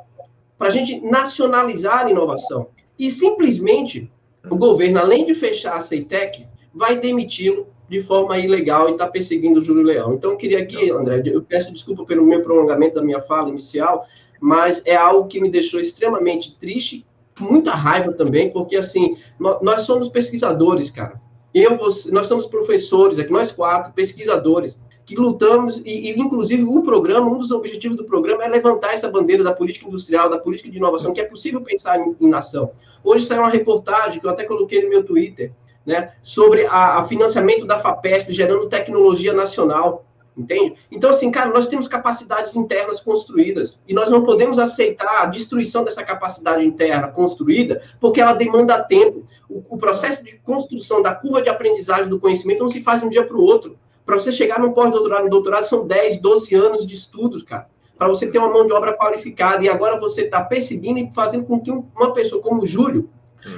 para 0.59 0.69
a 0.69 0.71
gente 0.71 1.01
nacionalizar 1.01 2.07
a 2.07 2.11
inovação. 2.11 2.69
E 2.99 3.11
simplesmente 3.11 4.11
o 4.51 4.57
governo, 4.57 4.99
além 4.99 5.25
de 5.25 5.35
fechar 5.35 5.77
a 5.77 5.81
CEITEC, 5.81 6.47
vai 6.75 6.99
demiti-lo 6.99 7.67
de 7.89 8.01
forma 8.01 8.39
ilegal 8.39 8.89
e 8.89 8.93
está 8.93 9.07
perseguindo 9.07 9.61
o 9.61 9.63
Júlio 9.63 9.83
Leão. 9.83 10.15
Então, 10.15 10.33
eu 10.33 10.37
queria 10.37 10.61
aqui, 10.61 10.91
André, 10.91 11.23
eu 11.27 11.43
peço 11.43 11.73
desculpa 11.73 12.05
pelo 12.05 12.25
meu 12.25 12.43
prolongamento 12.43 12.95
da 12.95 13.03
minha 13.03 13.21
fala 13.21 13.51
inicial, 13.51 14.07
mas 14.45 14.83
é 14.85 14.95
algo 14.95 15.27
que 15.27 15.41
me 15.41 15.49
deixou 15.49 15.81
extremamente 15.81 16.55
triste, 16.59 17.07
muita 17.41 17.71
raiva 17.71 18.13
também, 18.13 18.51
porque, 18.51 18.77
assim, 18.77 19.17
nós, 19.41 19.81
somos 19.81 20.11
pesquisadores, 20.11 20.91
cara. 20.91 21.19
Eu, 21.55 21.79
você, 21.79 22.11
nós 22.11 22.27
somos 22.27 22.45
professores 22.45 23.19
aqui, 23.19 23.33
nós 23.33 23.51
quatro, 23.51 23.95
pesquisadores, 23.95 24.79
que 25.07 25.17
lutamos, 25.17 25.79
e, 25.79 26.11
e, 26.11 26.21
inclusive 26.21 26.63
o 26.63 26.83
programa, 26.83 27.27
um 27.27 27.39
dos 27.39 27.51
objetivos 27.51 27.97
do 27.97 28.05
programa 28.05 28.45
é 28.45 28.49
levantar 28.49 28.93
essa 28.93 29.11
bandeira 29.11 29.43
da 29.43 29.55
política 29.55 29.89
industrial, 29.89 30.29
da 30.29 30.37
política 30.37 30.71
de 30.71 30.77
inovação, 30.77 31.15
que 31.15 31.23
é 31.23 31.25
possível 31.25 31.63
pensar 31.63 31.99
em, 31.99 32.15
em 32.21 32.29
nação. 32.29 32.71
Hoje 33.03 33.25
saiu 33.25 33.41
uma 33.41 33.49
reportagem 33.49 34.21
que 34.21 34.27
eu 34.27 34.31
até 34.31 34.45
coloquei 34.45 34.83
no 34.83 34.91
meu 34.91 35.03
Twitter, 35.03 35.53
né, 35.87 36.13
sobre 36.23 36.67
a, 36.67 37.03
financiamento 37.05 37.67
da 37.67 37.79
FAPESP 37.79 38.31
gerando 38.31 38.69
tecnologia 38.69 39.33
nacional, 39.33 40.05
entende? 40.37 40.75
Então, 40.91 41.11
assim, 41.11 41.31
cara, 41.31 41.51
nós 41.51 41.69
temos 41.69 41.87
capacidades 41.87 42.57
internas 42.57 43.01
construídas 43.01 43.81
e 43.87 43.95
nós 43.95 44.11
não 44.11 44.23
podemos 44.23 44.59
aceitar 44.59 45.23
a 45.23 45.27
destruição 45.27 45.85
dessa 45.85 46.03
capacidade 46.03 46.65
interna 46.65 47.09
construída 47.09 47.83
porque 48.01 48.21
ela 48.21 48.33
demanda 48.33 48.83
tempo. 48.83 49.27
O, 49.49 49.63
o 49.71 49.79
processo 49.79 50.25
de 50.25 50.39
construção 50.39 51.01
da 51.01 51.15
curva 51.15 51.43
de 51.43 51.49
aprendizagem 51.49 52.09
do 52.09 52.19
conhecimento 52.19 52.63
não 52.63 52.69
se 52.69 52.83
faz 52.83 53.01
de 53.01 53.07
um 53.07 53.11
dia 53.11 53.25
para 53.25 53.37
o 53.37 53.43
outro. 53.43 53.79
Para 54.05 54.17
você 54.17 54.31
chegar 54.31 54.61
num 54.61 54.73
pós-doutorado, 54.73 55.25
no 55.25 55.31
doutorado, 55.31 55.65
são 55.65 55.87
10, 55.87 56.21
12 56.21 56.55
anos 56.55 56.87
de 56.87 56.95
estudos, 56.95 57.43
cara. 57.43 57.67
Para 57.97 58.09
você 58.09 58.27
ter 58.27 58.39
uma 58.39 58.53
mão 58.53 58.67
de 58.67 58.73
obra 58.73 58.93
qualificada. 58.93 59.65
E 59.65 59.69
agora 59.69 59.99
você 59.99 60.23
está 60.23 60.43
perseguindo 60.43 60.99
e 60.99 61.11
fazendo 61.15 61.45
com 61.45 61.61
que 61.61 61.71
uma 61.71 62.13
pessoa 62.13 62.43
como 62.43 62.63
o 62.63 62.67
Júlio. 62.67 63.09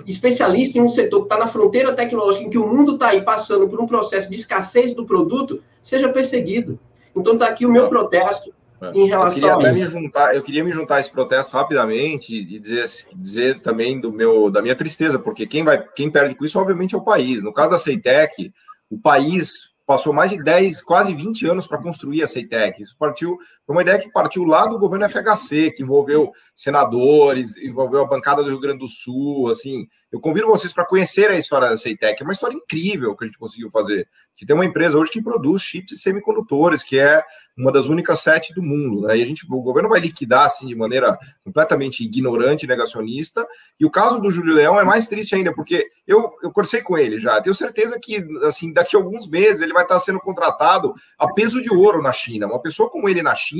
Especialista 0.06 0.78
em 0.78 0.82
um 0.82 0.88
setor 0.88 1.20
que 1.20 1.26
está 1.26 1.38
na 1.38 1.46
fronteira 1.46 1.92
tecnológica, 1.92 2.44
em 2.44 2.50
que 2.50 2.58
o 2.58 2.66
mundo 2.66 2.94
está 2.94 3.08
aí 3.08 3.22
passando 3.22 3.68
por 3.68 3.80
um 3.80 3.86
processo 3.86 4.28
de 4.28 4.36
escassez 4.36 4.94
do 4.94 5.04
produto, 5.04 5.62
seja 5.82 6.08
perseguido. 6.08 6.78
Então 7.14 7.34
está 7.34 7.46
aqui 7.46 7.64
o 7.64 7.72
meu 7.72 7.88
protesto 7.88 8.52
é. 8.80 8.90
em 8.94 9.06
relação 9.06 9.48
eu 9.48 9.56
queria 9.56 9.70
a 9.70 9.74
isso. 9.74 9.96
Me 9.96 10.02
juntar, 10.02 10.34
eu 10.34 10.42
queria 10.42 10.64
me 10.64 10.72
juntar 10.72 10.96
a 10.96 11.00
esse 11.00 11.10
protesto 11.10 11.56
rapidamente 11.56 12.34
e 12.34 12.58
dizer, 12.58 12.84
dizer 13.14 13.60
também 13.60 14.00
do 14.00 14.12
meu, 14.12 14.50
da 14.50 14.60
minha 14.60 14.76
tristeza, 14.76 15.18
porque 15.18 15.46
quem, 15.46 15.64
vai, 15.64 15.82
quem 15.94 16.10
perde 16.10 16.34
com 16.34 16.44
isso, 16.44 16.58
obviamente, 16.58 16.94
é 16.94 16.98
o 16.98 17.04
país. 17.04 17.42
No 17.42 17.52
caso 17.52 17.70
da 17.70 17.78
Ceitec, 17.78 18.52
o 18.90 18.98
país 18.98 19.50
passou 19.86 20.12
mais 20.12 20.30
de 20.30 20.42
10, 20.42 20.82
quase 20.82 21.14
20 21.14 21.46
anos 21.46 21.66
para 21.66 21.80
construir 21.80 22.22
a 22.22 22.26
CEITEC. 22.26 22.82
Isso 22.82 22.96
partiu, 22.98 23.38
foi 23.66 23.74
uma 23.74 23.82
ideia 23.82 23.98
que 23.98 24.08
partiu 24.12 24.44
lá 24.44 24.64
do 24.64 24.78
governo 24.78 25.08
FHC, 25.08 25.72
que 25.72 25.82
envolveu 25.82 26.32
senadores, 26.54 27.56
envolveu 27.56 28.00
a 28.00 28.06
bancada 28.06 28.40
do 28.40 28.48
Rio 28.48 28.60
Grande 28.60 28.78
do 28.78 28.86
Sul, 28.86 29.48
assim. 29.48 29.88
Eu 30.12 30.20
convido 30.20 30.46
vocês 30.46 30.72
para 30.72 30.86
conhecer 30.86 31.28
a 31.30 31.36
história 31.36 31.68
da 31.68 31.76
CEITEC. 31.76 32.22
É 32.22 32.24
uma 32.24 32.32
história 32.32 32.54
incrível 32.54 33.16
que 33.16 33.24
a 33.24 33.26
gente 33.26 33.38
conseguiu 33.38 33.68
fazer. 33.68 34.08
Que 34.36 34.46
tem 34.46 34.54
uma 34.54 34.64
empresa 34.64 34.96
hoje 34.96 35.10
que 35.10 35.20
produz 35.20 35.62
chips 35.62 35.94
e 35.94 35.96
semicondutores, 35.96 36.84
que 36.84 36.96
é 36.96 37.24
uma 37.58 37.72
das 37.72 37.88
únicas 37.88 38.20
sete 38.20 38.54
do 38.54 38.62
mundo, 38.62 39.02
né? 39.02 39.18
E 39.18 39.22
a 39.22 39.26
gente, 39.26 39.44
o 39.50 39.62
governo 39.62 39.88
vai 39.88 39.98
liquidar 39.98 40.44
assim 40.44 40.66
de 40.68 40.76
maneira 40.76 41.18
completamente 41.42 42.04
ignorante, 42.04 42.66
negacionista. 42.66 43.46
E 43.80 43.84
o 43.84 43.90
caso 43.90 44.20
do 44.20 44.30
Júlio 44.30 44.54
Leão 44.54 44.78
é 44.78 44.84
mais 44.84 45.08
triste 45.08 45.34
ainda, 45.34 45.52
porque 45.52 45.88
eu, 46.06 46.32
eu 46.42 46.52
conversei 46.52 46.82
com 46.82 46.96
ele 46.96 47.18
já. 47.18 47.40
Tenho 47.40 47.54
certeza 47.54 47.98
que 48.00 48.24
assim 48.44 48.72
daqui 48.72 48.94
a 48.94 48.98
alguns 48.98 49.26
meses 49.26 49.60
ele 49.60 49.72
vai 49.72 49.82
estar 49.82 49.98
sendo 49.98 50.20
contratado 50.20 50.94
a 51.18 51.32
peso 51.32 51.60
de 51.60 51.74
ouro 51.74 52.00
na 52.00 52.12
China. 52.12 52.46
Uma 52.46 52.60
pessoa 52.62 52.88
como 52.88 53.08
ele 53.08 53.22
na 53.22 53.34
China 53.34 53.55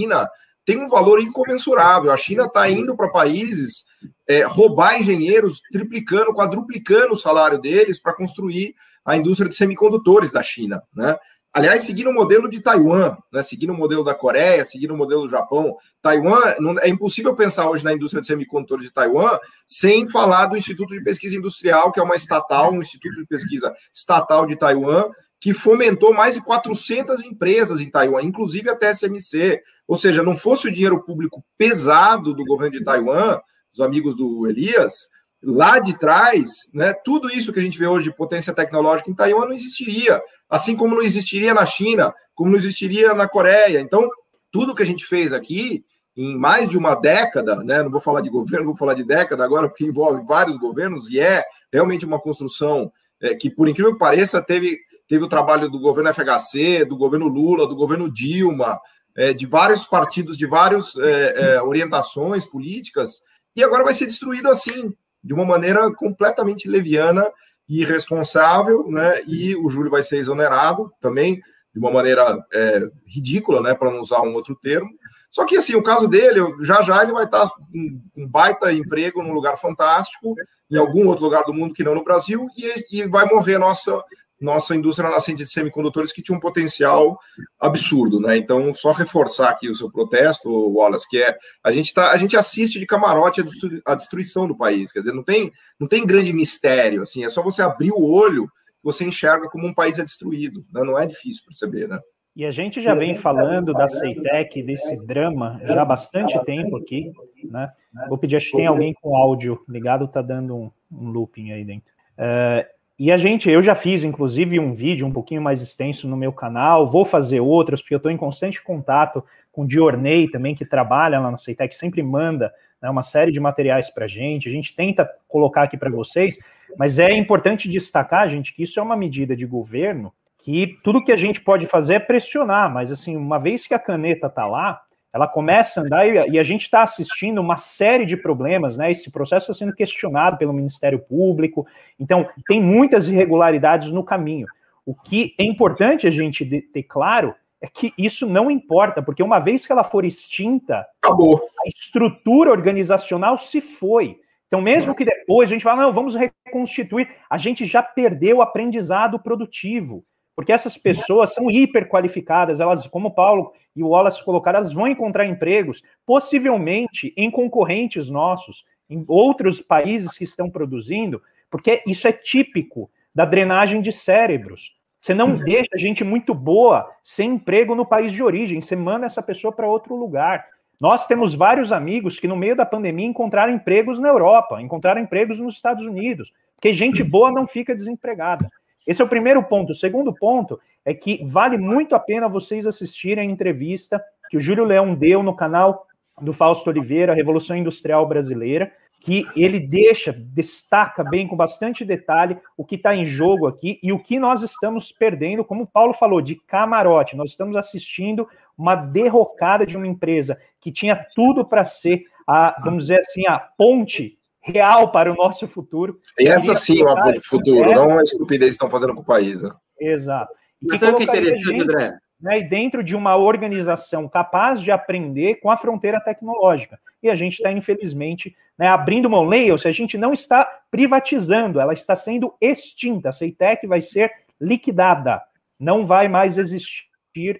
tem 0.65 0.83
um 0.83 0.89
valor 0.89 1.21
incomensurável. 1.21 2.11
A 2.11 2.17
China 2.17 2.47
está 2.47 2.69
indo 2.69 2.97
para 2.97 3.09
países 3.09 3.85
é, 4.29 4.43
roubar 4.43 4.99
engenheiros, 4.99 5.61
triplicando, 5.71 6.35
quadruplicando 6.35 7.13
o 7.13 7.17
salário 7.17 7.59
deles 7.59 8.01
para 8.01 8.15
construir 8.15 8.75
a 9.05 9.17
indústria 9.17 9.49
de 9.49 9.55
semicondutores 9.55 10.33
da 10.33 10.43
China, 10.43 10.83
né? 10.95 11.17
Aliás, 11.57 11.85
seguindo 11.85 12.11
o 12.11 12.13
modelo 12.13 12.51
de 12.51 12.61
Taiwan, 12.61 13.17
né? 13.33 13.43
seguindo 13.43 13.73
o 13.73 13.75
modelo 13.75 14.05
da 14.05 14.15
Coreia, 14.15 14.63
seguindo 14.63 14.93
o 14.93 14.97
modelo 14.97 15.23
do 15.23 15.31
Japão. 15.31 15.75
Taiwan, 16.03 16.55
não, 16.59 16.79
é 16.81 16.87
impossível 16.87 17.35
pensar 17.35 17.71
hoje 17.71 17.83
na 17.83 17.95
indústria 17.95 18.21
de 18.21 18.27
semicondutores 18.27 18.85
de 18.85 18.93
Taiwan 18.93 19.39
sem 19.67 20.07
falar 20.07 20.49
do 20.49 20.57
Instituto 20.59 20.93
de 20.93 21.03
Pesquisa 21.03 21.35
Industrial, 21.35 21.91
que 21.91 21.99
é 21.99 22.03
uma 22.03 22.15
estatal, 22.15 22.75
um 22.75 22.83
instituto 22.83 23.17
de 23.17 23.27
pesquisa 23.27 23.75
estatal 23.95 24.45
de 24.45 24.55
Taiwan, 24.55 25.09
que 25.47 25.55
fomentou 25.55 26.13
mais 26.13 26.35
de 26.35 26.43
400 26.43 27.23
empresas 27.23 27.81
em 27.81 27.89
Taiwan, 27.89 28.21
inclusive 28.21 28.69
a 28.69 28.75
TSMC. 28.75 29.63
Ou 29.87 29.95
seja, 29.95 30.21
não 30.21 30.37
fosse 30.37 30.67
o 30.67 30.73
dinheiro 30.73 31.01
público 31.05 31.41
pesado 31.57 32.35
do 32.35 32.45
governo 32.45 32.77
de 32.77 32.83
Taiwan, 32.83 33.39
os 33.73 33.79
amigos 33.79 34.17
do 34.17 34.49
Elias, 34.49 35.07
lá 35.41 35.79
de 35.79 35.97
trás, 35.97 36.69
né, 36.75 36.93
tudo 36.93 37.31
isso 37.31 37.53
que 37.53 37.61
a 37.61 37.63
gente 37.63 37.79
vê 37.79 37.87
hoje 37.87 38.11
de 38.11 38.17
potência 38.17 38.53
tecnológica 38.53 39.09
em 39.09 39.15
Taiwan 39.15 39.45
não 39.45 39.53
existiria, 39.53 40.21
assim 40.51 40.75
como 40.75 40.97
não 40.97 41.03
existiria 41.03 41.55
na 41.55 41.65
China, 41.65 42.13
como 42.35 42.51
não 42.51 42.59
existiria 42.59 43.15
na 43.15 43.29
Coreia. 43.29 43.79
Então, 43.79 44.11
tudo 44.51 44.75
que 44.75 44.83
a 44.83 44.87
gente 44.87 45.07
fez 45.07 45.33
aqui 45.33 45.85
em 46.17 46.37
mais 46.37 46.69
de 46.69 46.77
uma 46.77 46.97
década, 46.97 47.55
né? 47.63 47.85
Não 47.85 47.91
vou 47.93 48.01
falar 48.01 48.21
de 48.21 48.31
governo, 48.31 48.67
vou 48.67 48.77
falar 48.77 48.95
de 48.95 49.05
década 49.05 49.45
agora, 49.45 49.69
porque 49.69 49.85
envolve 49.85 50.25
vários 50.27 50.57
governos 50.57 51.09
e 51.09 51.21
é 51.21 51.45
realmente 51.73 52.05
uma 52.05 52.19
construção 52.19 52.91
é, 53.21 53.33
que, 53.37 53.49
por 53.49 53.69
incrível 53.69 53.93
que 53.93 53.99
pareça, 54.01 54.43
teve, 54.43 54.77
teve 55.09 55.25
o 55.25 55.29
trabalho 55.29 55.69
do 55.69 55.79
governo 55.79 56.13
FHC, 56.13 56.85
do 56.85 56.97
governo 56.97 57.29
Lula, 57.29 57.67
do 57.67 57.77
governo 57.77 58.11
Dilma, 58.13 58.81
é, 59.17 59.33
de 59.33 59.47
vários 59.47 59.85
partidos, 59.85 60.37
de 60.37 60.47
várias 60.47 60.97
é, 60.97 61.55
é, 61.55 61.63
orientações 61.63 62.45
políticas, 62.45 63.23
e 63.55 63.65
agora 63.65 63.85
vai 63.85 63.95
ser 63.95 64.07
destruído 64.07 64.49
assim, 64.49 64.95
de 65.25 65.33
uma 65.33 65.45
maneira 65.45 65.93
completamente 65.95 66.69
leviana 66.69 67.27
e 67.69 67.81
irresponsável, 67.81 68.87
né? 68.89 69.23
E 69.27 69.57
o 69.57 69.69
Júlio 69.69 69.91
vai 69.91 70.03
ser 70.03 70.19
exonerado 70.19 70.93
também 71.01 71.41
de 71.75 71.81
uma 71.81 71.91
maneira 71.91 72.39
é, 72.53 72.83
ridícula, 73.07 73.61
né? 73.61 73.75
Para 73.75 73.91
não 73.91 74.01
usar 74.01 74.21
um 74.23 74.35
outro 74.35 74.55
termo. 74.55 74.89
Só 75.31 75.45
que, 75.45 75.57
assim, 75.57 75.75
o 75.75 75.83
caso 75.83 76.07
dele, 76.07 76.41
já 76.63 76.81
já 76.83 77.03
ele 77.03 77.13
vai 77.13 77.25
estar 77.25 77.49
com 77.49 78.01
um 78.17 78.29
baita 78.29 78.73
emprego 78.73 79.23
num 79.23 79.33
lugar 79.33 79.59
fantástico, 79.59 80.35
em 80.71 80.77
algum 80.77 81.09
outro 81.09 81.25
lugar 81.25 81.45
do 81.45 81.53
mundo 81.53 81.75
que 81.75 81.85
não 81.85 81.95
no 81.95 82.05
Brasil, 82.05 82.47
e, 82.57 83.01
e 83.01 83.09
vai 83.09 83.27
morrer 83.27 83.59
nossa 83.59 84.03
nossa 84.41 84.75
indústria 84.75 85.09
nascente 85.09 85.43
de 85.43 85.49
semicondutores 85.49 86.13
que 86.13 86.23
tinha 86.23 86.37
um 86.37 86.41
potencial 86.41 87.19
absurdo, 87.59 88.21
né? 88.21 88.37
Então, 88.37 88.75
só 88.75 88.93
reforçar 88.93 89.51
aqui 89.51 89.69
o 89.69 89.75
seu 89.75 89.91
protesto, 89.91 90.51
Wallace, 90.51 91.09
que 91.09 91.23
é 91.23 91.37
a 91.65 91.71
gente 91.71 91.93
tá, 91.95 92.13
a 92.13 92.17
gente 92.17 92.37
assiste 92.37 92.79
de 92.79 92.87
camarote 92.87 93.43
a 93.85 93.95
destruição 93.95 94.47
do 94.47 94.57
país, 94.57 94.93
quer 94.93 95.01
dizer, 95.01 95.13
não 95.13 95.23
tem 95.23 95.53
não 95.81 95.89
tem 95.89 96.07
grande 96.07 96.33
mistério, 96.33 97.03
assim, 97.03 97.25
é 97.25 97.29
só 97.29 97.43
você 97.43 97.63
abrir 97.63 97.93
o 97.93 98.03
olho, 98.03 98.49
você 98.83 99.05
enxerga 99.05 99.49
como 99.49 99.67
um 99.67 99.75
país 99.75 99.99
é 99.99 100.05
destruído, 100.05 100.65
né? 100.73 100.83
Não 100.85 100.99
é 100.99 101.07
difícil 101.07 101.45
perceber, 101.45 101.89
né? 101.89 101.99
E 102.37 102.45
a 102.45 102.51
gente 102.51 102.83
já 102.83 102.95
vem 102.95 103.15
falando 103.15 103.73
da 103.73 103.89
Ceitec, 103.89 104.63
desse 104.63 105.07
drama, 105.07 105.59
já 105.65 105.81
há 105.81 105.85
bastante 105.87 106.39
tempo 106.45 106.77
aqui, 106.77 107.11
né? 107.45 107.73
Vou 108.11 108.19
pedir, 108.19 108.37
acho 108.37 108.51
que 108.51 108.59
tem 108.59 108.67
alguém 108.67 108.93
com 109.01 109.17
áudio 109.17 109.59
ligado, 109.67 110.07
tá 110.07 110.21
dando 110.21 110.55
um, 110.55 110.71
um 110.93 111.09
looping 111.09 111.53
aí 111.53 111.65
dentro. 111.65 111.91
Uh, 112.19 112.76
e 112.99 113.13
a 113.13 113.17
gente, 113.19 113.51
eu 113.51 113.63
já 113.63 113.75
fiz, 113.75 114.03
inclusive, 114.05 114.59
um 114.59 114.73
vídeo 114.73 115.07
um 115.07 115.13
pouquinho 115.13 115.43
mais 115.43 115.61
extenso 115.61 116.09
no 116.09 116.17
meu 116.17 116.33
canal, 116.33 116.87
vou 116.87 117.05
fazer 117.05 117.41
outros, 117.41 117.83
porque 117.83 117.95
eu 117.95 117.99
estou 117.99 118.11
em 118.11 118.17
constante 118.17 118.63
contato 118.63 119.23
com 119.53 119.63
o 119.63 119.67
Diorney 119.67 120.31
também, 120.31 120.55
que 120.55 120.65
trabalha 120.65 121.21
lá 121.21 121.31
na 121.31 121.37
Ceitec, 121.37 121.75
sempre 121.75 122.03
manda 122.03 122.53
né, 122.81 122.89
uma 122.89 123.03
série 123.03 123.31
de 123.31 123.39
materiais 123.39 123.91
para 123.91 124.07
a 124.07 124.09
gente, 124.09 124.49
a 124.49 124.53
gente 124.53 124.75
tenta 124.75 125.11
colocar 125.29 125.65
aqui 125.65 125.77
para 125.77 125.91
vocês, 125.91 126.39
mas 126.79 126.99
é 126.99 127.13
importante 127.13 127.69
destacar, 127.69 128.29
gente, 128.29 128.55
que 128.55 128.63
isso 128.63 128.81
é 128.81 128.83
uma 128.83 128.97
medida 128.97 129.37
de 129.37 129.45
governo 129.45 130.13
que 130.39 130.79
tudo 130.83 131.03
que 131.03 131.11
a 131.11 131.17
gente 131.17 131.41
pode 131.41 131.67
fazer 131.67 131.95
é 131.95 131.99
pressionar, 131.99 132.73
mas 132.73 132.93
assim, 132.93 133.17
uma 133.17 133.39
vez 133.39 133.67
que 133.67 133.75
a 133.75 133.79
caneta 133.79 134.29
está 134.29 134.47
lá, 134.47 134.81
ela 135.13 135.27
começa 135.27 135.81
a 135.81 135.83
andar 135.83 136.07
e, 136.07 136.33
e 136.33 136.39
a 136.39 136.43
gente 136.43 136.63
está 136.63 136.83
assistindo 136.83 137.41
uma 137.41 137.57
série 137.57 138.05
de 138.05 138.17
problemas, 138.17 138.77
né? 138.77 138.91
Esse 138.91 139.11
processo 139.11 139.51
está 139.51 139.65
sendo 139.65 139.75
questionado 139.75 140.37
pelo 140.37 140.53
Ministério 140.53 140.99
Público, 140.99 141.67
então 141.99 142.29
tem 142.47 142.61
muitas 142.61 143.09
irregularidades 143.09 143.91
no 143.91 144.05
caminho. 144.05 144.47
O 144.85 144.95
que 144.95 145.35
é 145.39 145.45
importante 145.45 146.07
a 146.07 146.11
gente 146.11 146.45
ter 146.45 146.83
claro 146.85 147.35
é 147.61 147.67
que 147.67 147.93
isso 147.97 148.29
não 148.29 148.51
importa, 148.51 149.03
porque 149.03 149.23
uma 149.23 149.39
vez 149.39 149.67
que 149.67 149.73
ela 149.73 149.83
for 149.83 150.05
extinta, 150.05 150.87
acabou. 151.03 151.49
A 151.65 151.69
estrutura 151.69 152.51
organizacional 152.51 153.39
se 153.39 153.61
foi. 153.61 154.21
Então, 154.47 154.61
mesmo 154.61 154.95
que 154.95 155.05
depois 155.05 155.49
a 155.49 155.53
gente 155.53 155.65
fale, 155.65 155.81
não, 155.81 155.93
vamos 155.93 156.15
reconstituir, 156.15 157.09
a 157.29 157.37
gente 157.37 157.65
já 157.65 157.83
perdeu 157.83 158.37
o 158.37 158.43
aprendizado 158.43 159.19
produtivo. 159.19 160.05
Porque 160.37 160.53
essas 160.53 160.77
pessoas 160.77 161.35
são 161.35 161.51
hiper 161.51 161.89
qualificadas, 161.89 162.61
elas, 162.61 162.87
como 162.87 163.09
o 163.09 163.15
Paulo 163.15 163.53
e 163.77 163.83
o 163.83 163.89
Wallace 163.89 164.25
colocaram, 164.25 164.59
elas 164.59 164.73
vão 164.73 164.89
encontrar 164.89 165.27
empregos, 165.27 165.83
possivelmente 166.07 167.13
em 167.17 167.31
concorrentes 167.31 168.09
nossos, 168.09 168.65
em 168.89 169.05
outros 169.07 169.61
países 169.61 170.17
que 170.17 170.25
estão 170.25 170.49
produzindo, 170.49 171.23
porque 171.51 171.83
isso 171.87 172.09
é 172.09 172.13
típico 172.13 172.91
da 173.15 173.25
drenagem 173.25 173.83
de 173.83 173.93
cérebros. 173.93 174.75
Você 175.01 175.15
não 175.15 175.33
uhum. 175.33 175.45
deixa 175.45 175.77
gente 175.77 176.03
muito 176.03 176.35
boa 176.35 176.91
sem 177.03 177.35
emprego 177.35 177.75
no 177.75 177.87
país 177.87 178.13
de 178.13 178.23
origem, 178.23 178.61
você 178.61 178.75
manda 178.75 179.07
essa 179.07 179.23
pessoa 179.23 179.53
para 179.53 179.69
outro 179.69 179.95
lugar. 179.95 180.45
Nós 180.81 181.07
temos 181.07 181.35
vários 181.35 181.73
amigos 181.73 182.19
que, 182.19 182.29
no 182.29 182.37
meio 182.37 182.57
da 182.57 182.67
pandemia, 182.67 183.07
encontraram 183.07 183.53
empregos 183.53 183.99
na 183.99 184.09
Europa, 184.09 184.61
encontraram 184.61 185.01
empregos 185.01 185.39
nos 185.39 185.55
Estados 185.55 185.87
Unidos, 185.87 186.33
porque 186.55 186.73
gente 186.73 187.03
uhum. 187.03 187.09
boa 187.09 187.31
não 187.31 187.47
fica 187.47 187.75
desempregada. 187.75 188.51
Esse 188.87 189.03
é 189.03 189.05
o 189.05 189.09
primeiro 189.09 189.43
ponto. 189.43 189.73
O 189.73 189.75
segundo 189.75 190.15
ponto 190.15 190.61
é 190.85 190.95
que 190.95 191.25
vale 191.25 191.59
muito 191.59 191.95
a 191.95 191.99
pena 191.99 192.29
vocês 192.29 192.67
assistirem 192.67 193.29
a 193.29 193.31
entrevista 193.31 194.03
que 194.31 194.37
o 194.37 194.41
Júlio 194.41 194.65
Leão 194.65 194.95
deu 194.95 195.23
no 195.23 195.35
canal 195.35 195.87
do 196.21 196.33
Fausto 196.33 196.71
Oliveira, 196.71 197.15
Revolução 197.15 197.57
Industrial 197.57 198.07
Brasileira, 198.07 198.73
que 199.01 199.25
ele 199.37 199.61
deixa, 199.61 200.13
destaca 200.13 201.05
bem, 201.05 201.29
com 201.29 201.37
bastante 201.37 201.85
detalhe, 201.85 202.39
o 202.57 202.65
que 202.65 202.75
está 202.75 202.95
em 202.95 203.05
jogo 203.05 203.47
aqui 203.47 203.79
e 203.83 203.93
o 203.93 203.99
que 203.99 204.19
nós 204.19 204.43
estamos 204.43 204.91
perdendo, 204.91 205.45
como 205.45 205.63
o 205.63 205.67
Paulo 205.67 205.93
falou, 205.93 206.21
de 206.21 206.35
camarote. 206.35 207.17
Nós 207.17 207.31
estamos 207.31 207.55
assistindo 207.57 208.27
uma 208.57 208.75
derrocada 208.75 209.67
de 209.67 209.77
uma 209.77 209.87
empresa 209.87 210.39
que 210.61 210.73
tinha 210.73 210.97
tudo 211.15 211.45
para 211.45 211.65
ser, 211.65 212.03
a, 212.27 212.57
vamos 212.65 212.85
dizer 212.85 212.99
assim, 212.99 213.27
a 213.29 213.39
ponte 213.39 214.19
real 214.47 214.91
para 214.93 215.13
o 215.13 215.17
nosso 215.17 215.49
futuro. 215.49 215.99
E 216.19 216.29
essa 216.29 216.55
sim 216.55 216.81
é 216.81 216.85
uma 216.85 217.03
ponte 217.03 217.21
futuro, 217.21 217.73
não 217.73 217.89
uma 217.89 218.03
estupidez 218.03 218.51
que 218.51 218.55
estão 218.55 218.71
fazendo 218.71 218.95
com 218.95 219.01
o 219.01 219.05
país. 219.05 219.43
Né? 219.43 219.51
Exato. 219.79 220.33
E 220.63 220.69
Mas 220.69 220.81
sabe 220.81 220.93
o 220.93 220.97
que 220.97 221.03
é 221.03 221.07
interessante, 221.07 221.63
André? 221.63 221.99
Né, 222.19 222.39
e 222.39 222.49
dentro 222.49 222.83
de 222.83 222.97
uma 222.97 223.15
organização 223.17 224.09
capaz 224.09 224.63
de 224.63 224.71
aprender 224.71 225.35
com 225.35 225.51
a 225.51 225.57
fronteira 225.57 226.01
tecnológica. 226.01 226.79
E 227.03 227.11
a 227.11 227.15
gente 227.15 227.35
está, 227.35 227.53
infelizmente, 227.53 228.35
né, 228.59 228.69
abrindo 228.69 229.11
mão. 229.11 229.25
Leia, 229.25 229.59
se 229.59 229.69
a 229.69 229.73
gente 229.73 229.99
não 229.99 230.15
está 230.15 230.47
privatizando, 230.71 231.61
ela 231.61 231.75
está 231.75 231.95
sendo 231.95 232.35
extinta. 232.41 233.11
A 233.11 233.13
Ceitec 233.13 233.67
vai 233.67 233.83
ser 233.83 234.11
liquidada. 234.41 235.21
Não 235.61 235.85
vai 235.85 236.09
mais 236.09 236.39
existir 236.39 236.87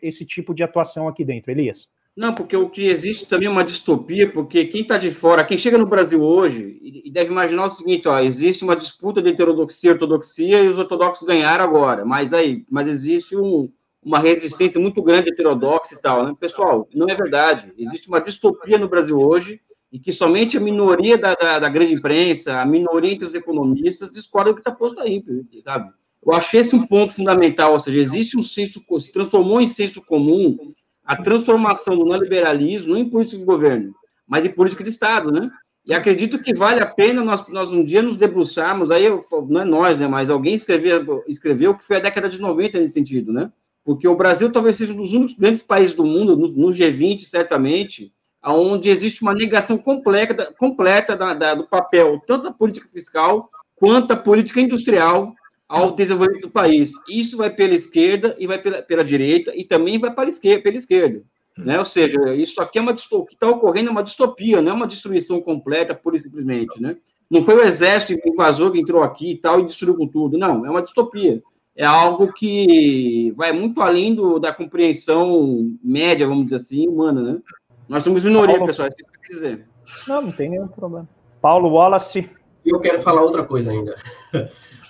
esse 0.03 0.27
tipo 0.27 0.55
de 0.55 0.63
atuação 0.63 1.09
aqui 1.09 1.25
dentro. 1.25 1.51
Elias? 1.51 1.89
Não, 2.17 2.35
porque 2.35 2.57
o 2.57 2.71
que 2.71 2.87
existe 2.87 3.27
também 3.27 3.47
é 3.47 3.51
uma 3.51 3.63
distopia, 3.63 4.33
porque 4.33 4.65
quem 4.65 4.81
está 4.81 4.97
de 4.97 5.11
fora, 5.11 5.45
quem 5.45 5.59
chega 5.59 5.77
no 5.77 5.87
Brasil 5.87 6.23
hoje, 6.23 6.79
e 6.83 7.11
deve 7.11 7.31
imaginar 7.31 7.67
o 7.67 7.71
seguinte, 7.71 8.09
ó, 8.09 8.19
existe 8.21 8.65
uma 8.65 8.75
disputa 8.75 9.21
de 9.21 9.29
heterodoxia 9.29 9.91
e 9.91 9.93
ortodoxia 9.93 10.63
e 10.63 10.69
os 10.69 10.79
ortodoxos 10.79 11.27
ganharam 11.27 11.65
agora, 11.65 12.07
mas 12.07 12.33
aí, 12.33 12.65
mas 12.71 12.89
existe 12.89 13.37
um, 13.37 13.71
uma 14.03 14.19
resistência 14.19 14.81
muito 14.81 15.03
grande 15.03 15.29
heterodoxa 15.29 15.95
e 15.95 16.01
tal, 16.01 16.25
né? 16.25 16.35
Pessoal, 16.41 16.89
não 16.95 17.07
é 17.07 17.15
verdade. 17.15 17.71
Existe 17.77 18.09
uma 18.09 18.21
distopia 18.21 18.79
no 18.79 18.89
Brasil 18.89 19.19
hoje 19.19 19.61
e 19.93 19.99
que 19.99 20.11
somente 20.11 20.57
a 20.57 20.61
minoria 20.61 21.19
da, 21.19 21.35
da, 21.35 21.59
da 21.59 21.69
grande 21.69 21.93
imprensa, 21.93 22.59
a 22.59 22.65
minoria 22.65 23.13
entre 23.13 23.27
os 23.27 23.35
economistas 23.35 24.11
discorda 24.11 24.51
do 24.51 24.55
que 24.55 24.61
está 24.63 24.73
posto 24.73 25.01
aí, 25.01 25.23
sabe? 25.63 25.93
Eu 26.25 26.33
achei 26.33 26.61
esse 26.61 26.75
um 26.75 26.87
ponto 26.87 27.13
fundamental, 27.15 27.73
ou 27.73 27.79
seja, 27.79 28.01
existe 28.01 28.39
um 28.39 28.43
senso, 28.43 28.83
se 28.99 29.13
transformou 29.13 29.61
em 29.61 29.67
senso 29.67 30.03
comum 30.03 30.57
a 31.07 31.17
transformação 31.17 31.97
do 31.97 32.05
neoliberalismo 32.05 32.93
não 32.93 32.99
em 32.99 33.09
política 33.09 33.39
de 33.39 33.45
governo, 33.45 33.95
mas 34.27 34.45
em 34.45 34.51
política 34.51 34.83
de 34.83 34.91
Estado, 34.91 35.31
né? 35.31 35.51
E 35.87 35.95
acredito 35.95 36.41
que 36.41 36.53
vale 36.53 36.81
a 36.81 36.87
pena 36.87 37.23
nós, 37.23 37.47
nós 37.47 37.71
um 37.71 37.85
dia 37.85 38.03
nos 38.03 38.17
debruçarmos, 38.17 38.91
aí 38.91 39.05
não 39.49 39.61
é 39.61 39.65
nós, 39.65 40.01
né, 40.01 40.09
mas 40.09 40.29
alguém 40.29 40.55
escreveu, 40.55 41.23
escreveu 41.29 41.77
que 41.77 41.85
foi 41.85 41.99
a 41.99 42.01
década 42.01 42.29
de 42.29 42.41
90 42.41 42.81
nesse 42.81 42.95
sentido, 42.95 43.33
né? 43.33 43.53
Porque 43.85 44.09
o 44.09 44.17
Brasil 44.17 44.51
talvez 44.51 44.77
seja 44.77 44.93
um 44.93 44.97
dos 44.97 45.13
únicos 45.13 45.37
grandes 45.37 45.63
países 45.63 45.95
do 45.95 46.05
mundo, 46.05 46.37
no, 46.37 46.49
no 46.49 46.69
G20, 46.71 47.21
certamente, 47.21 48.13
onde 48.45 48.91
existe 48.91 49.23
uma 49.23 49.33
negação 49.33 49.79
completa, 49.79 50.53
completa 50.59 51.17
da, 51.17 51.35
da, 51.35 51.55
do 51.55 51.69
papel, 51.69 52.21
tanto 52.27 52.45
da 52.45 52.53
política 52.53 52.89
fiscal 52.89 53.49
quanto 53.77 54.09
da 54.09 54.17
política 54.17 54.61
industrial 54.61 55.33
ao 55.69 55.95
desenvolvimento 55.95 56.43
do 56.43 56.51
país. 56.51 56.93
Isso 57.09 57.37
vai 57.37 57.51
pela 57.51 57.75
esquerda 57.75 58.37
e 58.39 58.47
vai 58.47 58.59
pela, 58.61 58.83
pela 58.83 59.05
direita 59.05 59.53
e 59.55 59.65
também 59.65 59.99
vai 59.99 60.13
para 60.13 60.29
a 60.29 60.33
esquerda, 60.33 60.63
pela 60.63 60.77
esquerda. 60.77 61.23
Né? 61.57 61.79
Ou 61.79 61.85
seja, 61.85 62.35
isso 62.35 62.61
aqui 62.61 62.79
é 62.79 62.83
uma 62.83 62.93
distopia, 62.93 63.25
o 63.25 63.27
que 63.27 63.35
está 63.35 63.49
ocorrendo 63.49 63.89
é 63.89 63.93
uma 63.93 64.03
distopia, 64.03 64.61
não 64.61 64.73
é 64.73 64.75
uma 64.75 64.87
destruição 64.87 65.41
completa, 65.41 65.95
pura 65.95 66.17
e 66.17 66.21
simplesmente. 66.21 66.81
Né? 66.81 66.97
Não 67.31 67.43
foi 67.43 67.57
o 67.57 67.63
exército 67.63 68.29
invasor 68.29 68.71
que 68.71 68.81
entrou 68.81 69.03
aqui 69.03 69.33
e 69.33 69.37
tal 69.37 69.61
e 69.61 69.67
destruiu 69.67 69.97
com 69.97 70.07
tudo. 70.07 70.39
Não, 70.39 70.67
é 70.67 70.71
uma 70.71 70.83
distopia. 70.83 71.43
É 71.75 71.85
algo 71.85 72.33
que 72.33 73.33
vai 73.37 73.53
muito 73.53 73.83
além 73.83 74.15
do, 74.15 74.39
da 74.39 74.53
compreensão 74.53 75.77
média, 75.83 76.27
vamos 76.27 76.45
dizer 76.45 76.57
assim, 76.57 76.89
humana. 76.89 77.23
Né? 77.23 77.39
Nós 77.89 78.03
somos 78.03 78.23
minoria, 78.23 78.57
Paulo... 78.57 78.67
pessoal, 78.67 78.87
é 78.87 78.89
isso 78.89 78.97
que 78.97 79.03
eu 79.05 79.21
quero 79.21 79.35
dizer. 79.35 79.67
Não, 80.07 80.23
não 80.23 80.33
tem 80.33 80.51
nenhum 80.51 80.69
problema. 80.69 81.09
Paulo 81.41 81.71
Wallace. 81.71 82.29
Eu 82.65 82.81
quero 82.81 83.01
falar 83.01 83.23
outra 83.23 83.45
coisa 83.45 83.71
ainda. 83.71 83.97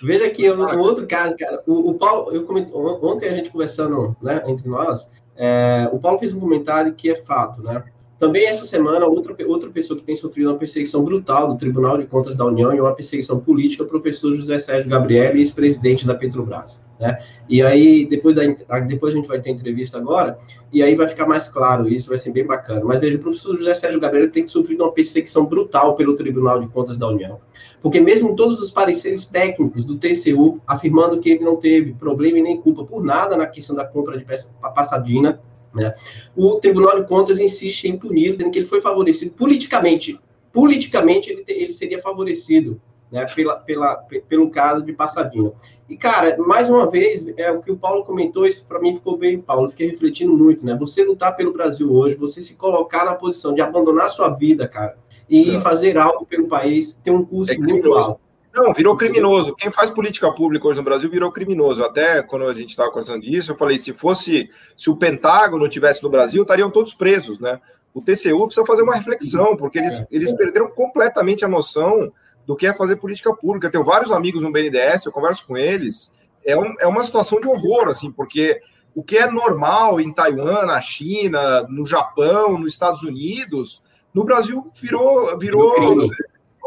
Veja 0.01 0.25
aqui 0.25 0.49
um 0.51 0.79
outro 0.79 1.07
caso, 1.07 1.35
cara. 1.37 1.61
O, 1.65 1.91
o 1.91 1.93
Paulo, 1.95 2.31
eu 2.31 2.43
comento, 2.43 2.77
ontem 3.05 3.27
a 3.27 3.33
gente 3.33 3.49
conversando, 3.49 4.15
né, 4.21 4.43
entre 4.47 4.67
nós, 4.67 5.07
é, 5.35 5.89
o 5.91 5.99
Paulo 5.99 6.19
fez 6.19 6.33
um 6.33 6.39
comentário 6.39 6.93
que 6.93 7.09
é 7.09 7.15
fato, 7.15 7.61
né? 7.61 7.83
Também 8.17 8.47
essa 8.47 8.65
semana, 8.65 9.05
outra, 9.05 9.35
outra 9.47 9.69
pessoa 9.69 9.99
que 9.99 10.03
tem 10.03 10.15
sofrido 10.15 10.49
uma 10.49 10.57
perseguição 10.57 11.03
brutal 11.03 11.49
do 11.49 11.57
Tribunal 11.57 11.99
de 11.99 12.07
Contas 12.07 12.33
da 12.33 12.43
União 12.45 12.73
e 12.73 12.81
uma 12.81 12.95
perseguição 12.95 13.39
política, 13.39 13.83
o 13.83 13.87
professor 13.87 14.35
José 14.35 14.57
Sérgio 14.57 14.89
Gabriel, 14.89 15.35
ex-presidente 15.35 16.05
da 16.05 16.15
Petrobras. 16.15 16.81
Né? 16.99 17.19
E 17.47 17.61
aí, 17.61 18.07
depois, 18.07 18.35
da, 18.35 18.41
depois 18.79 19.13
a 19.13 19.17
gente 19.17 19.27
vai 19.27 19.39
ter 19.39 19.51
entrevista 19.51 19.99
agora, 19.99 20.35
e 20.73 20.81
aí 20.81 20.95
vai 20.95 21.07
ficar 21.07 21.27
mais 21.27 21.47
claro 21.47 21.87
isso, 21.87 22.09
vai 22.09 22.17
ser 22.17 22.31
bem 22.31 22.43
bacana. 22.43 22.81
Mas 22.83 22.99
veja, 22.99 23.17
o 23.17 23.21
professor 23.21 23.55
José 23.55 23.75
Sérgio 23.75 23.99
Gabriel 23.99 24.31
tem 24.31 24.45
que 24.45 24.49
sofrer 24.49 24.81
uma 24.81 24.91
perseguição 24.91 25.45
brutal 25.45 25.95
pelo 25.95 26.15
Tribunal 26.15 26.59
de 26.59 26.67
Contas 26.69 26.97
da 26.97 27.07
União. 27.07 27.39
Porque 27.81 27.99
mesmo 27.99 28.35
todos 28.35 28.59
os 28.59 28.71
pareceres 28.71 29.27
técnicos 29.27 29.85
do 29.85 29.97
TCU 29.97 30.59
afirmando 30.65 31.19
que 31.19 31.29
ele 31.29 31.43
não 31.43 31.55
teve 31.55 31.93
problema 31.93 32.39
e 32.39 32.41
nem 32.41 32.59
culpa 32.59 32.83
por 32.83 33.03
nada 33.03 33.37
na 33.37 33.45
questão 33.45 33.75
da 33.75 33.85
compra 33.85 34.17
de 34.17 34.25
peça 34.25 34.51
passadina, 34.75 35.39
né? 35.73 35.93
o 36.35 36.55
Tribunal 36.55 36.99
de 36.99 37.07
Contas 37.07 37.39
insiste 37.39 37.85
em 37.85 37.97
punir, 37.97 38.35
dizendo 38.35 38.51
que 38.51 38.59
ele 38.59 38.65
foi 38.65 38.81
favorecido 38.81 39.31
politicamente. 39.33 40.19
Politicamente, 40.51 41.29
ele, 41.29 41.43
ele 41.47 41.71
seria 41.71 42.01
favorecido 42.01 42.81
né, 43.11 43.25
pela, 43.33 43.55
pela, 43.55 43.95
pelo 44.27 44.49
caso 44.49 44.83
de 44.83 44.93
Passadina. 44.93 45.51
E, 45.89 45.95
cara, 45.95 46.37
mais 46.37 46.69
uma 46.69 46.89
vez, 46.89 47.25
é 47.37 47.51
o 47.51 47.61
que 47.61 47.71
o 47.71 47.77
Paulo 47.77 48.03
comentou, 48.03 48.45
isso 48.45 48.65
para 48.67 48.79
mim 48.79 48.95
ficou 48.95 49.17
bem, 49.17 49.39
Paulo, 49.39 49.69
fiquei 49.69 49.89
refletindo 49.89 50.35
muito, 50.35 50.65
né? 50.65 50.75
Você 50.75 51.03
lutar 51.03 51.35
pelo 51.35 51.53
Brasil 51.53 51.91
hoje, 51.93 52.15
você 52.15 52.41
se 52.41 52.55
colocar 52.55 53.05
na 53.05 53.15
posição 53.15 53.53
de 53.53 53.61
abandonar 53.61 54.09
sua 54.09 54.29
vida, 54.29 54.67
cara, 54.67 54.97
e 55.29 55.51
Não. 55.53 55.61
fazer 55.61 55.97
algo 55.97 56.25
pelo 56.25 56.47
país, 56.47 56.99
tem 57.03 57.13
um 57.13 57.25
custo 57.25 57.53
é 57.53 57.57
muito 57.57 57.93
alto. 57.93 58.21
Não, 58.57 58.73
virou 58.73 58.97
criminoso. 58.97 59.55
Quem 59.55 59.71
faz 59.71 59.91
política 59.91 60.31
pública 60.31 60.67
hoje 60.67 60.77
no 60.77 60.83
Brasil 60.83 61.09
virou 61.11 61.31
criminoso. 61.31 61.83
Até 61.83 62.23
quando 62.23 62.47
a 62.47 62.53
gente 62.55 62.71
estava 62.71 62.89
conversando 62.89 63.21
disso, 63.21 63.51
eu 63.51 63.57
falei: 63.57 63.77
se 63.77 63.93
fosse, 63.93 64.49
se 64.75 64.89
o 64.89 64.95
Pentágono 64.95 65.69
tivesse 65.69 66.01
no 66.01 66.09
Brasil, 66.09 66.41
estariam 66.41 66.71
todos 66.71 66.95
presos, 66.95 67.39
né? 67.39 67.61
O 67.93 68.01
TCU 68.01 68.45
precisa 68.45 68.65
fazer 68.65 68.81
uma 68.81 68.95
reflexão, 68.95 69.55
porque 69.55 69.77
eles, 69.77 70.05
eles 70.09 70.31
perderam 70.31 70.69
completamente 70.69 71.45
a 71.45 71.47
noção 71.47 72.11
do 72.47 72.55
que 72.55 72.65
é 72.65 72.73
fazer 72.73 72.95
política 72.95 73.33
pública. 73.35 73.69
Tenho 73.69 73.83
vários 73.83 74.11
amigos 74.11 74.41
no 74.41 74.51
BNDES, 74.51 75.05
eu 75.05 75.11
converso 75.11 75.45
com 75.45 75.55
eles. 75.55 76.11
É, 76.43 76.57
um, 76.57 76.73
é 76.79 76.87
uma 76.87 77.03
situação 77.03 77.39
de 77.39 77.47
horror, 77.47 77.89
assim, 77.89 78.11
porque 78.11 78.59
o 78.95 79.03
que 79.03 79.17
é 79.17 79.29
normal 79.29 79.99
em 79.99 80.11
Taiwan, 80.11 80.65
na 80.65 80.81
China, 80.81 81.63
no 81.69 81.85
Japão, 81.85 82.57
nos 82.57 82.73
Estados 82.73 83.03
Unidos, 83.03 83.83
no 84.13 84.23
Brasil 84.23 84.71
virou, 84.75 85.37
virou, 85.37 85.73
crime. 85.73 86.11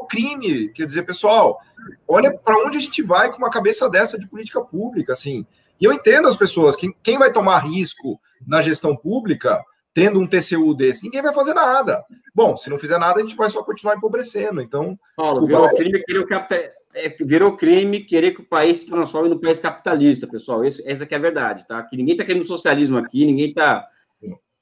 crime. 0.09 0.69
Quer 0.73 0.87
dizer, 0.87 1.05
pessoal, 1.05 1.59
olha 2.07 2.33
para 2.37 2.59
onde 2.67 2.77
a 2.77 2.81
gente 2.81 3.03
vai 3.03 3.31
com 3.31 3.39
uma 3.39 3.51
cabeça 3.51 3.89
dessa 3.89 4.19
de 4.19 4.29
política 4.29 4.61
pública, 4.63 5.13
assim. 5.13 5.47
E 5.81 5.85
eu 5.85 5.93
entendo 5.93 6.29
as 6.29 6.37
pessoas, 6.37 6.77
quem, 6.77 6.95
quem 7.03 7.19
vai 7.19 7.33
tomar 7.33 7.61
risco 7.61 8.21
na 8.47 8.61
gestão 8.61 8.95
pública 8.95 9.63
tendo 9.95 10.21
um 10.21 10.27
TCU 10.27 10.75
desse? 10.75 11.05
Ninguém 11.05 11.23
vai 11.23 11.33
fazer 11.33 11.55
nada. 11.55 12.05
Bom, 12.35 12.57
se 12.57 12.69
não 12.69 12.79
fizer 12.79 12.99
nada, 12.99 13.19
a 13.19 13.23
gente 13.23 13.37
vai 13.37 13.49
só 13.49 13.63
continuar 13.63 13.97
empobrecendo. 13.97 14.61
Então. 14.61 14.99
Paulo, 15.17 15.47
virou 15.47 15.69
crime, 15.71 16.05
querer 16.05 16.19
o 16.19 16.27
capital... 16.27 16.59
É, 16.93 17.09
virou 17.21 17.57
crime 17.57 18.01
querer 18.01 18.33
que 18.33 18.41
o 18.41 18.45
país 18.45 18.81
se 18.81 18.91
transforme 18.91 19.29
no 19.29 19.41
país 19.41 19.61
capitalista, 19.61 20.27
pessoal. 20.27 20.65
Esse, 20.65 20.87
essa 20.89 21.07
que 21.07 21.15
é 21.15 21.19
a 21.19 21.21
verdade, 21.21 21.67
tá? 21.67 21.81
Que 21.85 21.97
ninguém 21.97 22.15
está 22.15 22.25
querendo 22.25 22.45
socialismo 22.45 22.99
aqui, 22.99 23.25
ninguém 23.25 23.51
está. 23.51 23.87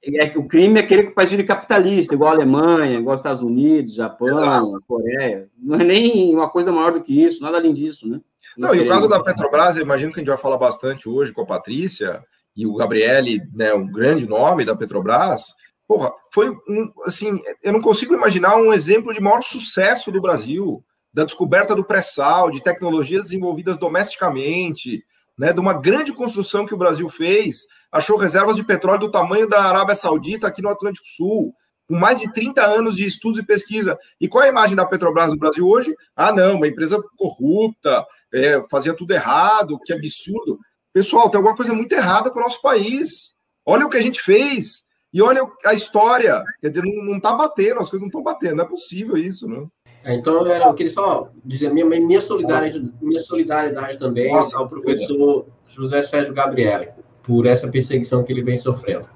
É, 0.03 0.39
o 0.39 0.47
crime 0.47 0.79
é 0.79 0.83
querer 0.83 1.05
que 1.05 1.11
o 1.11 1.15
país 1.15 1.31
vire 1.31 1.45
capitalista, 1.45 2.15
igual 2.15 2.31
a 2.31 2.35
Alemanha, 2.35 2.99
igual 2.99 3.17
os 3.17 3.21
Estados 3.21 3.43
Unidos, 3.43 3.95
Japão, 3.95 4.29
Exato. 4.29 4.79
Coreia. 4.87 5.49
Não 5.59 5.79
é 5.81 5.85
nem 5.85 6.35
uma 6.35 6.49
coisa 6.49 6.71
maior 6.71 6.93
do 6.93 7.03
que 7.03 7.25
isso, 7.25 7.43
nada 7.43 7.57
além 7.57 7.75
disso, 7.75 8.09
né? 8.09 8.21
Não, 8.57 8.69
não 8.69 8.75
e 8.75 8.81
o 8.81 8.89
caso 8.89 9.09
da 9.09 9.23
Petrobras, 9.23 9.77
eu 9.77 9.85
imagino 9.85 10.13
que 10.13 10.21
a 10.21 10.23
gente 10.23 10.31
vai 10.31 10.39
falar 10.39 10.57
bastante 10.57 11.09
hoje 11.09 11.33
com 11.33 11.43
a 11.43 11.47
Patrícia 11.47 12.23
e 12.57 12.67
o 12.67 12.75
Gabriele, 12.75 13.43
né, 13.55 13.73
um 13.75 13.87
grande 13.87 14.27
nome 14.27 14.65
da 14.65 14.75
Petrobras, 14.75 15.55
porra, 15.87 16.13
foi 16.33 16.51
um, 16.51 16.93
assim, 17.05 17.41
eu 17.63 17.73
não 17.73 17.81
consigo 17.81 18.15
imaginar 18.15 18.57
um 18.57 18.73
exemplo 18.73 19.13
de 19.13 19.21
maior 19.21 19.43
sucesso 19.43 20.13
do 20.13 20.21
Brasil, 20.21 20.85
da 21.13 21.25
descoberta 21.25 21.75
do 21.75 21.85
pré-sal, 21.85 22.51
de 22.51 22.63
tecnologias 22.63 23.25
desenvolvidas 23.25 23.79
domesticamente, 23.79 25.05
né, 25.39 25.53
de 25.53 25.61
uma 25.61 25.73
grande 25.73 26.13
construção 26.13 26.67
que 26.67 26.75
o 26.75 26.79
Brasil 26.79 27.09
fez, 27.09 27.67
achou 27.93 28.17
reservas 28.17 28.57
de 28.57 28.65
petróleo 28.65 29.01
do 29.01 29.11
tamanho 29.11 29.49
da 29.49 29.63
Arábia 29.63 29.95
Saudita 29.95 30.49
aqui 30.49 30.61
no 30.61 30.69
Atlântico 30.69 31.07
Sul, 31.07 31.55
com 31.87 31.97
mais 31.97 32.19
de 32.19 32.31
30 32.33 32.67
anos 32.67 32.97
de 32.97 33.07
estudos 33.07 33.39
e 33.39 33.47
pesquisa. 33.47 33.97
E 34.21 34.29
qual 34.29 34.43
é 34.43 34.49
a 34.49 34.51
imagem 34.51 34.75
da 34.75 34.85
Petrobras 34.85 35.31
no 35.31 35.39
Brasil 35.39 35.67
hoje? 35.67 35.95
Ah, 36.15 36.33
não, 36.33 36.57
uma 36.57 36.67
empresa 36.67 37.01
corrupta, 37.17 38.05
é, 38.35 38.63
fazia 38.69 38.93
tudo 38.93 39.13
errado, 39.13 39.79
que 39.85 39.93
absurdo. 39.93 40.59
Pessoal, 40.93 41.31
tem 41.31 41.39
alguma 41.39 41.57
coisa 41.57 41.73
muito 41.73 41.93
errada 41.93 42.31
com 42.31 42.41
o 42.41 42.43
nosso 42.43 42.61
país. 42.61 43.33
Olha 43.65 43.87
o 43.87 43.91
que 43.91 43.97
a 43.97 44.03
gente 44.03 44.21
fez. 44.21 44.83
E 45.13 45.23
olha 45.23 45.47
a 45.65 45.73
história. 45.73 46.43
Quer 46.61 46.71
dizer, 46.71 46.83
não, 46.85 47.17
está 47.17 47.33
batendo, 47.33 47.81
as 47.81 47.89
coisas 47.89 48.01
não 48.01 48.09
estão 48.09 48.23
batendo. 48.23 48.57
Não 48.57 48.65
é 48.65 48.69
possível 48.69 49.17
isso, 49.17 49.49
não. 49.49 49.71
É, 50.09 50.15
então, 50.15 50.47
eu 50.47 50.75
queria 50.75 50.91
só 50.91 51.29
dizer 51.45 51.71
minha, 51.71 51.85
minha, 51.85 52.21
solidariedade, 52.23 52.95
minha 52.99 53.19
solidariedade 53.19 53.99
também 53.99 54.33
Nossa, 54.33 54.57
ao 54.57 54.67
professor 54.67 55.47
José 55.67 56.01
Sérgio 56.01 56.33
Gabriele, 56.33 56.89
por 57.23 57.45
essa 57.45 57.69
perseguição 57.69 58.25
que 58.25 58.33
ele 58.33 58.43
vem 58.43 58.57
sofrendo. 58.57 59.07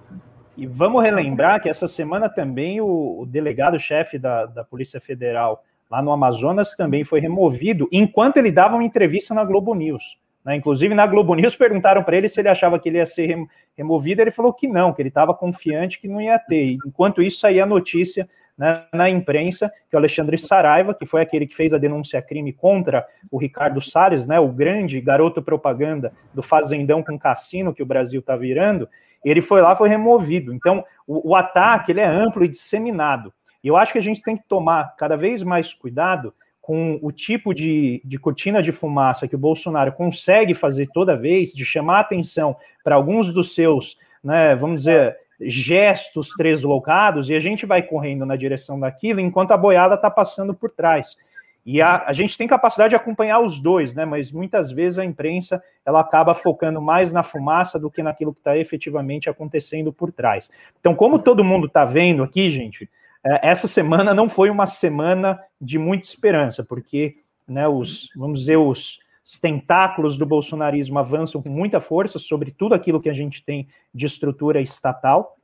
E 0.54 0.66
vamos 0.66 1.02
relembrar 1.02 1.62
que 1.62 1.68
essa 1.70 1.88
semana 1.88 2.28
também 2.28 2.82
o, 2.82 3.20
o 3.20 3.24
delegado-chefe 3.24 4.18
da, 4.18 4.44
da 4.44 4.62
Polícia 4.64 5.00
Federal 5.00 5.64
lá 5.90 6.02
no 6.02 6.12
Amazonas 6.12 6.76
também 6.76 7.04
foi 7.04 7.20
removido 7.20 7.88
enquanto 7.90 8.36
ele 8.36 8.52
dava 8.52 8.74
uma 8.74 8.84
entrevista 8.84 9.32
na 9.32 9.44
Globo 9.44 9.74
News. 9.74 10.18
Né? 10.44 10.56
Inclusive, 10.56 10.94
na 10.94 11.06
Globo 11.06 11.34
News 11.34 11.56
perguntaram 11.56 12.02
para 12.04 12.18
ele 12.18 12.28
se 12.28 12.38
ele 12.38 12.50
achava 12.50 12.78
que 12.78 12.90
ele 12.90 12.98
ia 12.98 13.06
ser 13.06 13.34
removido, 13.74 14.20
ele 14.20 14.30
falou 14.30 14.52
que 14.52 14.68
não, 14.68 14.92
que 14.92 15.00
ele 15.00 15.08
estava 15.08 15.32
confiante 15.32 15.98
que 15.98 16.06
não 16.06 16.20
ia 16.20 16.38
ter. 16.38 16.76
Enquanto 16.86 17.22
isso, 17.22 17.40
saía 17.40 17.62
a 17.62 17.66
notícia 17.66 18.28
né, 18.56 18.84
na 18.92 19.08
imprensa 19.08 19.72
que 19.88 19.96
o 19.96 19.98
Alexandre 19.98 20.38
Saraiva, 20.38 20.94
que 20.94 21.06
foi 21.06 21.22
aquele 21.22 21.46
que 21.46 21.56
fez 21.56 21.72
a 21.72 21.78
denúncia 21.78 22.20
crime 22.20 22.52
contra 22.52 23.06
o 23.30 23.38
Ricardo 23.38 23.80
Salles, 23.80 24.26
né, 24.26 24.38
o 24.38 24.48
grande 24.48 25.00
garoto 25.00 25.42
propaganda 25.42 26.12
do 26.34 26.42
fazendão 26.42 27.02
com 27.02 27.18
cassino 27.18 27.74
que 27.74 27.82
o 27.82 27.86
Brasil 27.86 28.20
está 28.20 28.36
virando, 28.36 28.88
ele 29.24 29.40
foi 29.40 29.60
lá, 29.60 29.74
foi 29.74 29.88
removido. 29.88 30.52
Então, 30.52 30.84
o, 31.06 31.30
o 31.30 31.36
ataque 31.36 31.92
ele 31.92 32.00
é 32.00 32.06
amplo 32.06 32.44
e 32.44 32.48
disseminado. 32.48 33.32
E 33.62 33.68
eu 33.68 33.76
acho 33.76 33.92
que 33.92 33.98
a 33.98 34.02
gente 34.02 34.22
tem 34.22 34.36
que 34.36 34.44
tomar 34.48 34.96
cada 34.96 35.16
vez 35.16 35.42
mais 35.42 35.72
cuidado 35.72 36.34
com 36.60 36.98
o 37.02 37.10
tipo 37.10 37.52
de, 37.52 38.00
de 38.04 38.18
cortina 38.18 38.62
de 38.62 38.70
fumaça 38.70 39.26
que 39.26 39.34
o 39.34 39.38
Bolsonaro 39.38 39.92
consegue 39.92 40.54
fazer 40.54 40.86
toda 40.92 41.16
vez, 41.16 41.52
de 41.52 41.64
chamar 41.64 42.00
atenção 42.00 42.56
para 42.84 42.94
alguns 42.94 43.32
dos 43.32 43.54
seus, 43.54 43.98
né, 44.22 44.54
vamos 44.54 44.82
dizer, 44.82 45.16
gestos 45.44 46.30
treslocados, 46.30 47.28
e 47.28 47.34
a 47.34 47.40
gente 47.40 47.66
vai 47.66 47.82
correndo 47.82 48.26
na 48.26 48.36
direção 48.36 48.78
daquilo 48.78 49.20
enquanto 49.20 49.52
a 49.52 49.56
boiada 49.56 49.94
está 49.94 50.10
passando 50.10 50.54
por 50.54 50.70
trás. 50.70 51.16
E 51.64 51.80
a, 51.80 52.04
a, 52.06 52.12
gente 52.12 52.36
tem 52.36 52.48
capacidade 52.48 52.90
de 52.90 52.96
acompanhar 52.96 53.38
os 53.38 53.60
dois, 53.60 53.94
né? 53.94 54.04
Mas 54.04 54.32
muitas 54.32 54.72
vezes 54.72 54.98
a 54.98 55.04
imprensa 55.04 55.62
ela 55.86 56.00
acaba 56.00 56.34
focando 56.34 56.82
mais 56.82 57.12
na 57.12 57.22
fumaça 57.22 57.78
do 57.78 57.90
que 57.90 58.02
naquilo 58.02 58.34
que 58.34 58.40
está 58.40 58.58
efetivamente 58.58 59.30
acontecendo 59.30 59.92
por 59.92 60.10
trás. 60.10 60.50
Então, 60.80 60.94
como 60.94 61.20
todo 61.20 61.44
mundo 61.44 61.68
está 61.68 61.84
vendo 61.84 62.24
aqui, 62.24 62.50
gente, 62.50 62.90
é, 63.24 63.48
essa 63.48 63.68
semana 63.68 64.12
não 64.12 64.28
foi 64.28 64.50
uma 64.50 64.66
semana 64.66 65.40
de 65.60 65.78
muita 65.78 66.04
esperança, 66.04 66.64
porque 66.64 67.12
né, 67.46 67.68
os, 67.68 68.08
vamos 68.16 68.40
dizer, 68.40 68.56
os, 68.56 68.98
os 69.24 69.38
tentáculos 69.38 70.16
do 70.16 70.26
bolsonarismo 70.26 70.98
avançam 70.98 71.42
com 71.42 71.50
muita 71.50 71.80
força 71.80 72.18
sobre 72.18 72.50
tudo 72.50 72.74
aquilo 72.74 73.00
que 73.00 73.08
a 73.08 73.14
gente 73.14 73.44
tem 73.44 73.68
de 73.94 74.06
estrutura 74.06 74.60
estatal. 74.60 75.36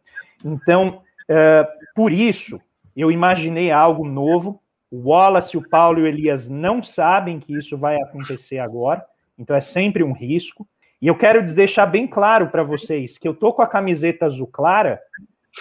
Então, 0.44 1.02
é, 1.28 1.66
por 1.94 2.12
isso, 2.12 2.60
eu 2.96 3.10
imaginei 3.10 3.70
algo 3.70 4.04
novo. 4.04 4.60
O 4.90 5.10
Wallace, 5.10 5.56
o 5.56 5.68
Paulo 5.68 6.00
e 6.00 6.02
o 6.02 6.06
Elias 6.06 6.48
não 6.48 6.82
sabem 6.82 7.38
que 7.38 7.56
isso 7.56 7.76
vai 7.76 7.96
acontecer 7.96 8.58
agora, 8.58 9.04
então 9.38 9.54
é 9.54 9.60
sempre 9.60 10.02
um 10.02 10.12
risco. 10.12 10.66
E 11.00 11.06
eu 11.06 11.16
quero 11.16 11.44
deixar 11.54 11.86
bem 11.86 12.06
claro 12.06 12.48
para 12.48 12.64
vocês 12.64 13.16
que 13.16 13.28
eu 13.28 13.34
tô 13.34 13.52
com 13.52 13.62
a 13.62 13.66
camiseta 13.66 14.26
azul 14.26 14.48
clara, 14.48 15.00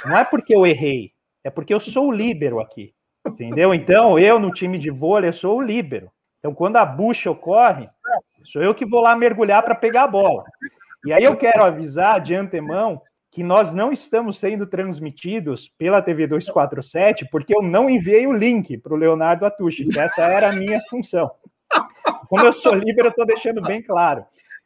não 0.05 0.17
é 0.17 0.23
porque 0.23 0.55
eu 0.55 0.65
errei, 0.65 1.11
é 1.43 1.49
porque 1.49 1.73
eu 1.73 1.79
sou 1.79 2.07
o 2.07 2.11
líbero 2.11 2.59
aqui, 2.59 2.93
entendeu? 3.27 3.73
Então, 3.73 4.17
eu 4.17 4.39
no 4.39 4.51
time 4.51 4.79
de 4.79 4.89
vôlei, 4.89 5.29
eu 5.29 5.33
sou 5.33 5.57
o 5.57 5.61
líbero. 5.61 6.09
Então, 6.39 6.53
quando 6.53 6.77
a 6.77 6.85
bucha 6.85 7.29
ocorre, 7.29 7.89
sou 8.47 8.61
eu 8.63 8.73
que 8.73 8.85
vou 8.85 9.01
lá 9.01 9.15
mergulhar 9.15 9.61
para 9.61 9.75
pegar 9.75 10.03
a 10.03 10.07
bola. 10.07 10.43
E 11.05 11.13
aí 11.13 11.23
eu 11.23 11.35
quero 11.35 11.63
avisar 11.63 12.19
de 12.21 12.33
antemão 12.33 13.01
que 13.31 13.43
nós 13.43 13.73
não 13.73 13.91
estamos 13.91 14.39
sendo 14.39 14.65
transmitidos 14.65 15.69
pela 15.77 16.01
TV 16.01 16.25
247, 16.25 17.27
porque 17.29 17.55
eu 17.55 17.61
não 17.61 17.89
enviei 17.89 18.25
o 18.25 18.33
link 18.33 18.77
para 18.77 18.93
o 18.93 18.97
Leonardo 18.97 19.45
Atushi, 19.45 19.85
que 19.85 19.99
essa 19.99 20.23
era 20.23 20.49
a 20.49 20.53
minha 20.53 20.81
função. 20.89 21.29
Como 22.27 22.43
eu 22.43 22.53
sou 22.53 22.73
líbero, 22.73 23.07
eu 23.07 23.11
estou 23.11 23.25
deixando 23.25 23.61
bem 23.61 23.81
claro. 23.81 24.25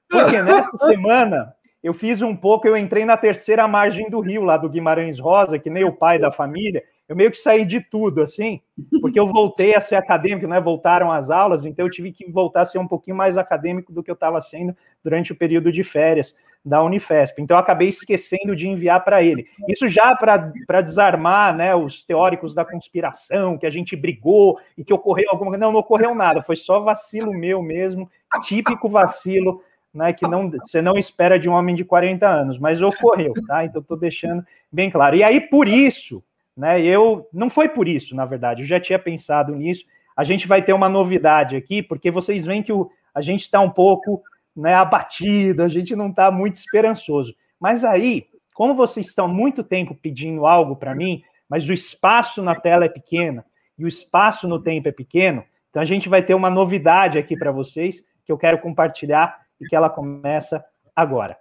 Porque 0.09 0.41
nessa 0.41 0.77
semana 0.77 1.53
eu 1.83 1.93
fiz 1.93 2.21
um 2.21 2.35
pouco, 2.35 2.67
eu 2.67 2.77
entrei 2.77 3.03
na 3.03 3.17
terceira 3.17 3.67
margem 3.67 4.09
do 4.09 4.19
rio, 4.19 4.43
lá 4.43 4.55
do 4.55 4.69
Guimarães 4.69 5.19
Rosa, 5.19 5.59
que 5.59 5.69
nem 5.69 5.83
o 5.83 5.91
pai 5.91 6.19
da 6.19 6.31
família. 6.31 6.83
Eu 7.11 7.15
meio 7.17 7.29
que 7.29 7.37
saí 7.37 7.65
de 7.65 7.81
tudo, 7.81 8.21
assim, 8.21 8.61
porque 9.01 9.19
eu 9.19 9.27
voltei 9.27 9.75
a 9.75 9.81
ser 9.81 9.95
acadêmico, 9.95 10.47
né? 10.47 10.61
Voltaram 10.61 11.11
as 11.11 11.29
aulas, 11.29 11.65
então 11.65 11.85
eu 11.85 11.91
tive 11.91 12.13
que 12.13 12.31
voltar 12.31 12.61
a 12.61 12.65
ser 12.65 12.77
um 12.79 12.87
pouquinho 12.87 13.17
mais 13.17 13.37
acadêmico 13.37 13.91
do 13.91 14.01
que 14.01 14.09
eu 14.09 14.13
estava 14.13 14.39
sendo 14.39 14.73
durante 15.03 15.33
o 15.33 15.35
período 15.35 15.73
de 15.73 15.83
férias 15.83 16.33
da 16.63 16.81
Unifesp. 16.81 17.41
Então 17.41 17.57
eu 17.57 17.59
acabei 17.59 17.89
esquecendo 17.89 18.55
de 18.55 18.65
enviar 18.69 19.03
para 19.03 19.21
ele. 19.21 19.45
Isso 19.67 19.89
já 19.89 20.15
para 20.15 20.79
desarmar 20.81 21.53
né, 21.53 21.75
os 21.75 22.01
teóricos 22.05 22.55
da 22.55 22.63
conspiração, 22.63 23.57
que 23.57 23.65
a 23.65 23.69
gente 23.69 23.93
brigou 23.93 24.57
e 24.77 24.85
que 24.85 24.93
ocorreu 24.93 25.31
alguma 25.31 25.51
coisa. 25.51 25.65
Não, 25.65 25.73
não 25.73 25.81
ocorreu 25.81 26.15
nada, 26.15 26.41
foi 26.41 26.55
só 26.55 26.79
vacilo 26.79 27.33
meu 27.33 27.61
mesmo, 27.61 28.09
típico 28.43 28.87
vacilo 28.87 29.61
né, 29.93 30.13
que 30.13 30.25
não, 30.25 30.49
você 30.49 30.81
não 30.81 30.97
espera 30.97 31.37
de 31.37 31.49
um 31.49 31.53
homem 31.53 31.75
de 31.75 31.83
40 31.83 32.25
anos, 32.25 32.57
mas 32.57 32.81
ocorreu, 32.81 33.33
tá? 33.45 33.65
Então 33.65 33.81
estou 33.81 33.97
deixando 33.97 34.45
bem 34.71 34.89
claro. 34.89 35.17
E 35.17 35.25
aí, 35.25 35.41
por 35.41 35.67
isso, 35.67 36.23
né, 36.55 36.81
eu 36.81 37.27
não 37.33 37.49
foi 37.49 37.69
por 37.69 37.87
isso, 37.87 38.15
na 38.15 38.25
verdade, 38.25 38.61
eu 38.61 38.67
já 38.67 38.79
tinha 38.79 38.99
pensado 38.99 39.55
nisso. 39.55 39.85
A 40.15 40.23
gente 40.23 40.47
vai 40.47 40.61
ter 40.61 40.73
uma 40.73 40.89
novidade 40.89 41.55
aqui, 41.55 41.81
porque 41.81 42.11
vocês 42.11 42.45
veem 42.45 42.61
que 42.61 42.73
o, 42.73 42.89
a 43.13 43.21
gente 43.21 43.41
está 43.41 43.59
um 43.59 43.69
pouco 43.69 44.21
né, 44.55 44.73
abatido, 44.73 45.63
a 45.63 45.67
gente 45.67 45.95
não 45.95 46.09
está 46.09 46.29
muito 46.29 46.55
esperançoso. 46.55 47.33
Mas 47.59 47.83
aí, 47.83 48.27
como 48.53 48.75
vocês 48.75 49.07
estão 49.07 49.27
muito 49.27 49.63
tempo 49.63 49.95
pedindo 49.95 50.45
algo 50.45 50.75
para 50.75 50.93
mim, 50.93 51.23
mas 51.49 51.67
o 51.67 51.73
espaço 51.73 52.41
na 52.41 52.55
tela 52.55 52.85
é 52.85 52.89
pequeno 52.89 53.43
e 53.77 53.85
o 53.85 53.87
espaço 53.87 54.47
no 54.47 54.61
tempo 54.61 54.87
é 54.87 54.91
pequeno, 54.91 55.43
então 55.69 55.81
a 55.81 55.85
gente 55.85 56.09
vai 56.09 56.21
ter 56.21 56.33
uma 56.33 56.49
novidade 56.49 57.17
aqui 57.17 57.35
para 57.35 57.51
vocês 57.51 58.03
que 58.25 58.31
eu 58.31 58.37
quero 58.37 58.59
compartilhar 58.59 59.39
e 59.59 59.65
que 59.65 59.75
ela 59.75 59.89
começa 59.89 60.63
agora. 60.95 61.37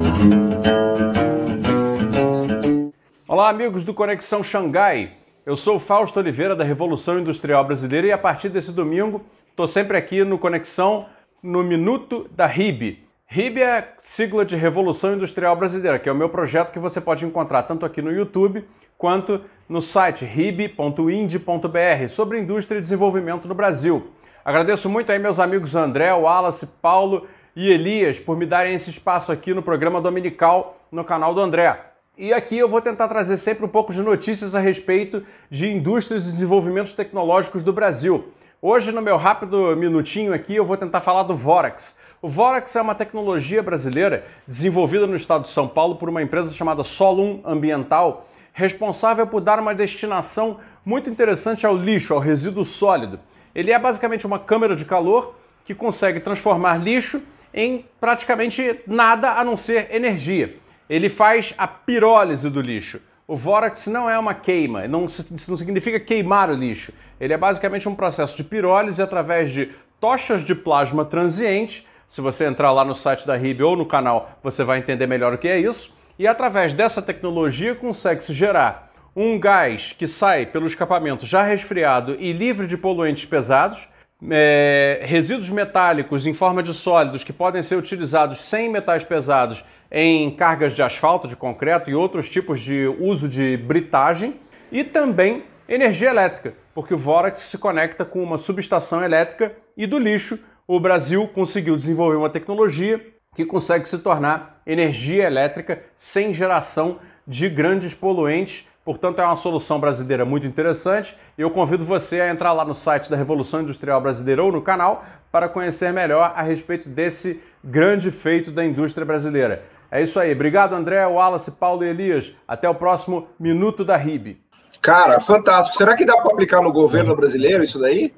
Olá, 3.32 3.48
amigos 3.48 3.84
do 3.84 3.94
Conexão 3.94 4.42
Xangai. 4.42 5.12
Eu 5.46 5.54
sou 5.54 5.76
o 5.76 5.78
Fausto 5.78 6.18
Oliveira 6.18 6.56
da 6.56 6.64
Revolução 6.64 7.16
Industrial 7.16 7.64
Brasileira 7.64 8.08
e 8.08 8.10
a 8.10 8.18
partir 8.18 8.48
desse 8.48 8.72
domingo 8.72 9.24
estou 9.48 9.68
sempre 9.68 9.96
aqui 9.96 10.24
no 10.24 10.36
Conexão 10.36 11.06
no 11.40 11.62
Minuto 11.62 12.28
da 12.32 12.44
RIB. 12.44 13.06
RIB 13.28 13.62
é 13.62 13.94
sigla 14.02 14.44
de 14.44 14.56
Revolução 14.56 15.14
Industrial 15.14 15.54
Brasileira, 15.54 16.00
que 16.00 16.08
é 16.08 16.12
o 16.12 16.14
meu 16.16 16.28
projeto 16.28 16.72
que 16.72 16.80
você 16.80 17.00
pode 17.00 17.24
encontrar 17.24 17.62
tanto 17.62 17.86
aqui 17.86 18.02
no 18.02 18.10
YouTube 18.10 18.64
quanto 18.98 19.42
no 19.68 19.80
site 19.80 20.24
rib.ind.br 20.24 22.08
sobre 22.08 22.40
indústria 22.40 22.78
e 22.78 22.82
desenvolvimento 22.82 23.46
no 23.46 23.54
Brasil. 23.54 24.10
Agradeço 24.44 24.90
muito 24.90 25.12
aí 25.12 25.20
meus 25.20 25.38
amigos 25.38 25.76
André, 25.76 26.12
Wallace, 26.12 26.66
Paulo 26.82 27.28
e 27.54 27.70
Elias 27.70 28.18
por 28.18 28.36
me 28.36 28.44
darem 28.44 28.74
esse 28.74 28.90
espaço 28.90 29.30
aqui 29.30 29.54
no 29.54 29.62
programa 29.62 30.00
dominical 30.00 30.80
no 30.90 31.04
canal 31.04 31.32
do 31.32 31.40
André. 31.40 31.89
E 32.22 32.34
aqui 32.34 32.58
eu 32.58 32.68
vou 32.68 32.82
tentar 32.82 33.08
trazer 33.08 33.38
sempre 33.38 33.64
um 33.64 33.68
pouco 33.68 33.94
de 33.94 34.02
notícias 34.02 34.54
a 34.54 34.60
respeito 34.60 35.24
de 35.50 35.66
indústrias 35.66 36.28
e 36.28 36.32
desenvolvimentos 36.32 36.92
tecnológicos 36.92 37.62
do 37.62 37.72
Brasil. 37.72 38.28
Hoje, 38.60 38.92
no 38.92 39.00
meu 39.00 39.16
rápido 39.16 39.74
minutinho 39.74 40.34
aqui, 40.34 40.54
eu 40.54 40.66
vou 40.66 40.76
tentar 40.76 41.00
falar 41.00 41.22
do 41.22 41.34
Vorax. 41.34 41.96
O 42.20 42.28
Vorax 42.28 42.76
é 42.76 42.82
uma 42.82 42.94
tecnologia 42.94 43.62
brasileira 43.62 44.26
desenvolvida 44.46 45.06
no 45.06 45.16
estado 45.16 45.44
de 45.44 45.48
São 45.48 45.66
Paulo 45.66 45.96
por 45.96 46.10
uma 46.10 46.22
empresa 46.22 46.52
chamada 46.52 46.84
Solum 46.84 47.40
Ambiental, 47.42 48.28
responsável 48.52 49.26
por 49.26 49.40
dar 49.40 49.58
uma 49.58 49.74
destinação 49.74 50.58
muito 50.84 51.08
interessante 51.08 51.64
ao 51.64 51.74
lixo, 51.74 52.12
ao 52.12 52.20
resíduo 52.20 52.66
sólido. 52.66 53.18
Ele 53.54 53.72
é 53.72 53.78
basicamente 53.78 54.26
uma 54.26 54.38
câmera 54.38 54.76
de 54.76 54.84
calor 54.84 55.36
que 55.64 55.74
consegue 55.74 56.20
transformar 56.20 56.76
lixo 56.76 57.22
em 57.54 57.86
praticamente 57.98 58.78
nada 58.86 59.40
a 59.40 59.42
não 59.42 59.56
ser 59.56 59.88
energia. 59.90 60.60
Ele 60.90 61.08
faz 61.08 61.54
a 61.56 61.68
pirólise 61.68 62.50
do 62.50 62.60
lixo. 62.60 63.00
O 63.24 63.36
Vorax 63.36 63.86
não 63.86 64.10
é 64.10 64.18
uma 64.18 64.34
queima, 64.34 64.88
não, 64.88 65.06
não 65.46 65.56
significa 65.56 66.00
queimar 66.00 66.50
o 66.50 66.54
lixo. 66.54 66.92
Ele 67.20 67.32
é 67.32 67.36
basicamente 67.38 67.88
um 67.88 67.94
processo 67.94 68.36
de 68.36 68.42
pirólise 68.42 69.00
através 69.00 69.52
de 69.52 69.70
tochas 70.00 70.44
de 70.44 70.52
plasma 70.52 71.04
transiente. 71.04 71.86
Se 72.08 72.20
você 72.20 72.44
entrar 72.44 72.72
lá 72.72 72.84
no 72.84 72.96
site 72.96 73.24
da 73.24 73.36
RIB 73.36 73.62
ou 73.62 73.76
no 73.76 73.86
canal, 73.86 74.32
você 74.42 74.64
vai 74.64 74.80
entender 74.80 75.06
melhor 75.06 75.32
o 75.32 75.38
que 75.38 75.46
é 75.46 75.60
isso. 75.60 75.94
E 76.18 76.26
através 76.26 76.72
dessa 76.72 77.00
tecnologia 77.00 77.72
consegue-se 77.72 78.32
gerar 78.32 78.90
um 79.14 79.38
gás 79.38 79.94
que 79.96 80.08
sai 80.08 80.44
pelo 80.44 80.66
escapamento 80.66 81.24
já 81.24 81.44
resfriado 81.44 82.16
e 82.18 82.32
livre 82.32 82.66
de 82.66 82.76
poluentes 82.76 83.24
pesados, 83.24 83.88
é, 84.28 85.00
resíduos 85.02 85.48
metálicos 85.48 86.26
em 86.26 86.34
forma 86.34 86.62
de 86.62 86.74
sólidos 86.74 87.24
que 87.24 87.32
podem 87.32 87.62
ser 87.62 87.76
utilizados 87.76 88.40
sem 88.40 88.68
metais 88.68 89.04
pesados 89.04 89.64
em 89.90 90.30
cargas 90.30 90.74
de 90.74 90.82
asfalto, 90.82 91.26
de 91.26 91.36
concreto 91.36 91.90
e 91.90 91.94
outros 91.94 92.28
tipos 92.28 92.60
de 92.60 92.86
uso 92.98 93.28
de 93.28 93.56
britagem, 93.56 94.34
e 94.70 94.84
também 94.84 95.44
energia 95.68 96.10
elétrica, 96.10 96.54
porque 96.74 96.94
o 96.94 96.98
Vorax 96.98 97.40
se 97.40 97.58
conecta 97.58 98.04
com 98.04 98.22
uma 98.22 98.38
subestação 98.38 99.02
elétrica 99.02 99.52
e 99.76 99.86
do 99.86 99.98
lixo. 99.98 100.38
O 100.66 100.78
Brasil 100.78 101.26
conseguiu 101.28 101.76
desenvolver 101.76 102.16
uma 102.16 102.30
tecnologia 102.30 103.04
que 103.34 103.44
consegue 103.44 103.88
se 103.88 103.98
tornar 103.98 104.60
energia 104.66 105.26
elétrica 105.26 105.82
sem 105.94 106.32
geração 106.32 106.98
de 107.26 107.48
grandes 107.48 107.94
poluentes 107.94 108.66
Portanto, 108.84 109.20
é 109.20 109.24
uma 109.24 109.36
solução 109.36 109.78
brasileira 109.78 110.24
muito 110.24 110.46
interessante 110.46 111.16
e 111.36 111.42
eu 111.42 111.50
convido 111.50 111.84
você 111.84 112.20
a 112.20 112.30
entrar 112.30 112.52
lá 112.52 112.64
no 112.64 112.74
site 112.74 113.10
da 113.10 113.16
Revolução 113.16 113.60
Industrial 113.60 114.00
Brasileira 114.00 114.42
ou 114.42 114.50
no 114.50 114.62
canal 114.62 115.04
para 115.30 115.48
conhecer 115.48 115.92
melhor 115.92 116.32
a 116.34 116.42
respeito 116.42 116.88
desse 116.88 117.40
grande 117.62 118.10
feito 118.10 118.50
da 118.50 118.64
indústria 118.64 119.04
brasileira. 119.04 119.62
É 119.90 120.02
isso 120.02 120.18
aí. 120.18 120.32
Obrigado, 120.32 120.74
André, 120.74 121.04
Wallace, 121.06 121.50
Paulo 121.50 121.84
e 121.84 121.88
Elias. 121.88 122.32
Até 122.48 122.68
o 122.68 122.74
próximo 122.74 123.28
Minuto 123.38 123.84
da 123.84 123.96
RIB. 123.96 124.40
Cara, 124.80 125.20
fantástico. 125.20 125.76
Será 125.76 125.94
que 125.94 126.06
dá 126.06 126.16
para 126.16 126.32
aplicar 126.32 126.62
no 126.62 126.72
governo 126.72 127.14
brasileiro 127.14 127.62
isso 127.62 127.78
daí? 127.78 128.14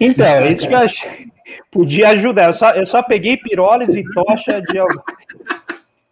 Então, 0.00 0.24
é 0.24 0.50
isso 0.50 0.66
que 0.66 0.72
eu 0.72 0.78
achei. 0.78 1.26
Podia 1.70 2.08
ajudar. 2.10 2.48
Eu 2.48 2.54
só, 2.54 2.70
eu 2.70 2.86
só 2.86 3.02
peguei 3.02 3.36
piroles 3.36 3.90
e 3.90 4.02
tocha 4.14 4.62
de, 4.62 4.78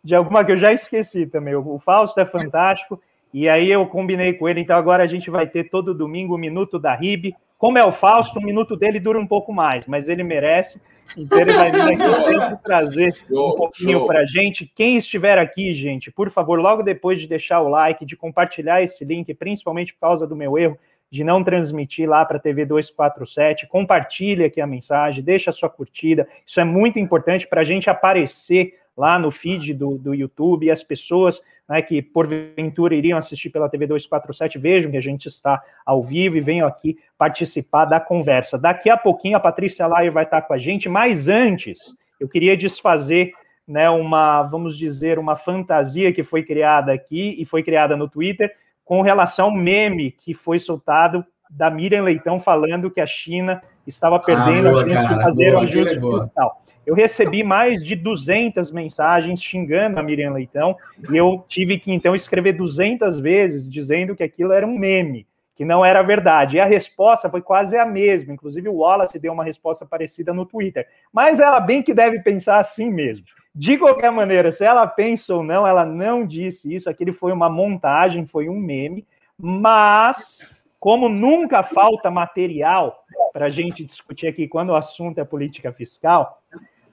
de 0.03 0.15
alguma 0.15 0.45
que 0.45 0.53
eu 0.53 0.57
já 0.57 0.73
esqueci 0.73 1.27
também. 1.27 1.55
O 1.55 1.79
Fausto 1.79 2.21
é 2.21 2.27
fantástico. 2.27 3.01
E 3.35 3.49
aí 3.49 3.69
eu 3.69 3.85
combinei 3.85 4.33
com 4.33 4.49
ele, 4.49 4.61
então 4.61 4.77
agora 4.77 5.03
a 5.03 5.09
gente 5.09 5.29
vai 5.29 5.45
ter 5.45 5.69
todo 5.69 5.93
domingo 5.93 6.37
o 6.37 6.39
minuto 6.39 6.79
da 6.79 6.95
RIB. 6.95 7.35
Como 7.59 7.77
é 7.77 7.85
o 7.85 7.91
Fausto, 7.91 8.39
o 8.39 8.43
minuto 8.43 8.77
dele 8.77 9.01
dura 9.01 9.19
um 9.19 9.27
pouco 9.27 9.53
mais, 9.53 9.89
mas 9.89 10.09
ele 10.09 10.23
merece. 10.23 10.81
Então 11.19 11.41
ele 11.41 11.53
vai 11.53 11.73
vir 11.73 12.01
aqui 12.01 12.57
trazer 12.63 13.13
um 13.29 13.57
pouquinho 13.57 14.07
para 14.07 14.21
a 14.21 14.25
gente. 14.25 14.71
Quem 14.73 14.97
estiver 14.99 15.37
aqui, 15.37 15.75
gente, 15.75 16.13
por 16.13 16.31
favor, 16.31 16.61
logo 16.61 16.85
depois 16.85 17.21
de 17.21 17.27
deixar 17.27 17.61
o 17.61 17.69
like, 17.69 18.07
de 18.07 18.17
compartilhar 18.17 18.85
esse 18.85 19.05
link, 19.05 19.35
principalmente 19.35 19.93
por 19.95 19.99
causa 19.99 20.29
do 20.29 20.37
meu 20.37 20.57
erro 20.57 20.79
de 21.11 21.25
não 21.25 21.43
transmitir 21.43 22.09
lá 22.09 22.25
para 22.25 22.37
a 22.37 22.41
TV 22.41 22.65
247, 22.65 23.67
compartilhe 23.67 24.45
aqui 24.45 24.61
a 24.61 24.67
mensagem, 24.67 25.25
deixa 25.25 25.51
a 25.51 25.53
sua 25.53 25.69
curtida. 25.69 26.29
Isso 26.47 26.61
é 26.61 26.65
muito 26.65 27.01
importante 27.01 27.49
para 27.49 27.63
a 27.63 27.65
gente 27.65 27.91
aparecer 27.91 28.75
lá 28.97 29.19
no 29.19 29.33
feed 29.33 29.75
do, 29.75 29.99
do 29.99 30.15
YouTube 30.15 30.67
e 30.67 30.71
as 30.71 30.85
pessoas 30.85 31.43
né, 31.69 31.81
que 31.83 32.03
porventura 32.03 32.95
iriam 32.95 33.19
assistir 33.19 33.51
pela 33.51 33.69
TV 33.69 33.87
247, 33.87 34.59
vejam 34.59 34.91
que 34.91 34.97
a 34.97 35.03
gente 35.03 35.27
está 35.27 35.63
ao 35.85 36.03
vivo 36.03 36.37
e 36.37 36.41
venham 36.41 36.67
aqui 36.67 36.99
participar 37.17 37.87
da 37.87 37.99
conversa. 37.99 38.59
Daqui 38.59 38.91
a 38.91 38.97
pouquinho 38.97 39.37
a 39.37 39.41
Patrícia 39.41 39.87
Laia 39.87 40.11
vai 40.11 40.25
estar 40.25 40.43
com 40.43 40.53
a 40.53 40.59
gente, 40.59 40.89
mas 40.89 41.29
antes 41.29 41.95
eu 42.21 42.29
queria 42.29 42.57
desfazer 42.57 43.33
né, 43.67 43.89
uma, 43.89 44.43
vamos 44.43 44.77
dizer, 44.77 45.19
uma 45.19 45.37
fantasia 45.37 46.13
que 46.13 46.23
foi 46.23 46.43
criada 46.43 46.93
aqui 46.93 47.35
e 47.39 47.45
foi 47.45 47.63
criada 47.63 47.97
no 47.97 48.09
Twitter 48.09 48.55
com 48.85 49.01
relação 49.01 49.47
ao 49.47 49.55
meme 49.55 50.11
que 50.11 50.35
foi 50.35 50.59
soltado 50.59 51.25
da 51.51 51.71
Miriam 51.71 52.03
Leitão 52.03 52.39
falando 52.39 52.91
que 52.91 53.01
a 53.01 53.07
China 53.07 53.63
estava 53.87 54.19
perdendo 54.19 54.69
ah, 54.69 54.73
boa, 54.73 54.85
as 54.85 54.93
chances 54.93 55.17
de 55.17 55.23
fazer 55.23 55.55
o 55.55 55.59
ajuste 55.59 56.01
fiscal. 56.01 56.64
Eu 56.87 56.95
recebi 56.95 57.43
mais 57.43 57.85
de 57.85 57.97
200 57.97 58.71
mensagens 58.71 59.43
xingando 59.43 59.99
a 59.99 60.03
Miriam 60.03 60.33
Leitão 60.33 60.77
e 61.11 61.17
eu 61.17 61.45
tive 61.49 61.79
que 61.79 61.93
então 61.93 62.15
escrever 62.15 62.53
200 62.53 63.21
vezes 63.21 63.69
dizendo 63.69 64.15
que 64.15 64.23
aquilo 64.23 64.53
era 64.53 64.67
um 64.67 64.79
meme, 64.79 65.27
que 65.57 65.65
não 65.65 65.85
era 65.85 66.03
verdade. 66.03 66.57
E 66.57 66.61
a 66.61 66.65
resposta 66.65 67.31
foi 67.31 67.41
quase 67.41 67.77
a 67.77 67.87
mesma. 67.87 68.33
Inclusive 68.33 68.69
o 68.69 68.77
Wallace 68.77 69.19
deu 69.19 69.33
uma 69.33 69.45
resposta 69.45 69.87
parecida 69.87 70.35
no 70.35 70.45
Twitter. 70.45 70.87
Mas 71.13 71.41
ela 71.41 71.61
bem 71.61 71.83
que 71.83 71.95
deve 71.95 72.21
pensar 72.21 72.59
assim 72.59 72.91
mesmo. 72.91 73.27
De 73.55 73.79
qualquer 73.79 74.11
maneira, 74.11 74.51
se 74.51 74.65
ela 74.65 74.87
pensa 74.87 75.35
ou 75.35 75.43
não, 75.43 75.67
ela 75.67 75.85
não 75.85 76.27
disse 76.27 76.75
isso. 76.75 76.91
Aquilo 76.91 77.13
foi 77.13 77.33
uma 77.33 77.49
montagem, 77.49 78.27
foi 78.27 78.49
um 78.49 78.59
meme. 78.59 79.07
Mas 79.39 80.51
como 80.85 81.09
nunca 81.09 81.63
falta 81.63 82.11
material 82.11 83.05
para 83.33 83.47
a 83.47 83.51
gente 83.51 83.87
discutir 83.87 84.27
aqui 84.27 84.47
quando 84.47 84.69
o 84.69 84.77
assunto 84.77 85.19
é 85.19 85.25
política 85.25 85.73
fiscal, 85.73 86.43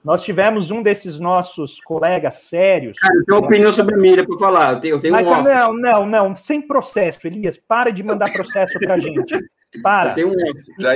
nós 0.04 0.22
tivemos 0.22 0.70
um 0.70 0.82
desses 0.82 1.18
nossos 1.20 1.80
colegas 1.80 2.34
sérios. 2.34 2.98
Cara, 2.98 3.14
eu 3.14 3.24
tenho 3.24 3.38
opinião 3.38 3.72
sobre 3.72 3.94
a 3.94 3.98
Miriam 3.98 4.26
para 4.26 4.38
falar. 4.38 4.72
Eu 4.74 4.80
tenho, 4.80 4.94
eu 4.96 5.00
tenho 5.00 5.12
Mas, 5.12 5.26
um 5.26 5.42
não, 5.42 5.72
não, 5.74 6.06
não. 6.06 6.36
Sem 6.36 6.60
processo, 6.60 7.26
Elias. 7.26 7.56
Para 7.56 7.90
de 7.90 8.02
mandar 8.02 8.32
processo 8.32 8.78
para 8.80 8.94
a 8.94 8.98
gente. 8.98 9.38
Para. 9.82 10.10
Eu 10.10 10.14
tenho 10.14 10.28
um 10.30 10.80
Já 10.80 10.92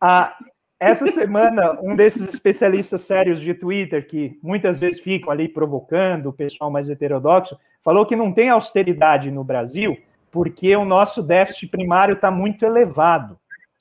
ah, 0.00 0.36
essa 0.80 1.08
semana, 1.08 1.76
um 1.82 1.96
desses 1.96 2.32
especialistas 2.32 3.00
sérios 3.00 3.40
de 3.40 3.52
Twitter, 3.52 4.06
que 4.06 4.38
muitas 4.42 4.78
vezes 4.78 5.00
ficam 5.00 5.30
ali 5.30 5.48
provocando 5.48 6.26
o 6.26 6.32
pessoal 6.32 6.70
mais 6.70 6.88
heterodoxo, 6.88 7.58
falou 7.82 8.06
que 8.06 8.14
não 8.14 8.32
tem 8.32 8.48
austeridade 8.48 9.30
no 9.30 9.42
Brasil 9.42 9.98
porque 10.30 10.74
o 10.76 10.84
nosso 10.84 11.22
déficit 11.22 11.68
primário 11.68 12.14
está 12.14 12.30
muito 12.30 12.64
elevado. 12.64 13.38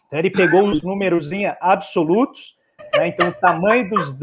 Então, 0.07 0.19
ele 0.19 0.31
pegou 0.31 0.63
os 0.63 0.81
números 0.81 1.29
absolutos, 1.59 2.55
né? 2.95 3.07
então 3.07 3.29
o 3.29 3.33
tamanho 3.33 3.89
dos 3.89 4.17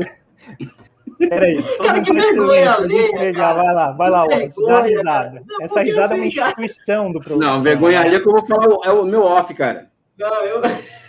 Peraí, 1.19 1.57
mundo 1.57 2.03
que 2.03 2.13
vergonha 2.13 2.79
legal. 2.79 3.55
Vai 3.55 3.75
lá, 3.75 3.93
vai 3.93 4.11
lá, 4.11 4.25
Wallace, 4.25 4.57
dá 4.57 4.67
uma 4.67 4.81
risada. 4.83 5.43
Essa 5.61 5.83
risada 5.83 6.15
é 6.15 6.17
uma 6.17 6.27
instituição 6.27 7.13
do 7.13 7.21
programa. 7.21 7.55
Não, 7.55 7.63
vergonha 7.63 8.01
ali 8.01 8.17
é 8.17 8.21
que 8.21 8.29
eu 8.29 8.33
vou 8.33 8.45
falar, 8.45 8.67
é 8.85 8.91
o 8.91 9.05
meu 9.05 9.23
off, 9.23 9.53
cara. 9.55 9.91
Não, 10.19 10.45
eu... 10.45 10.61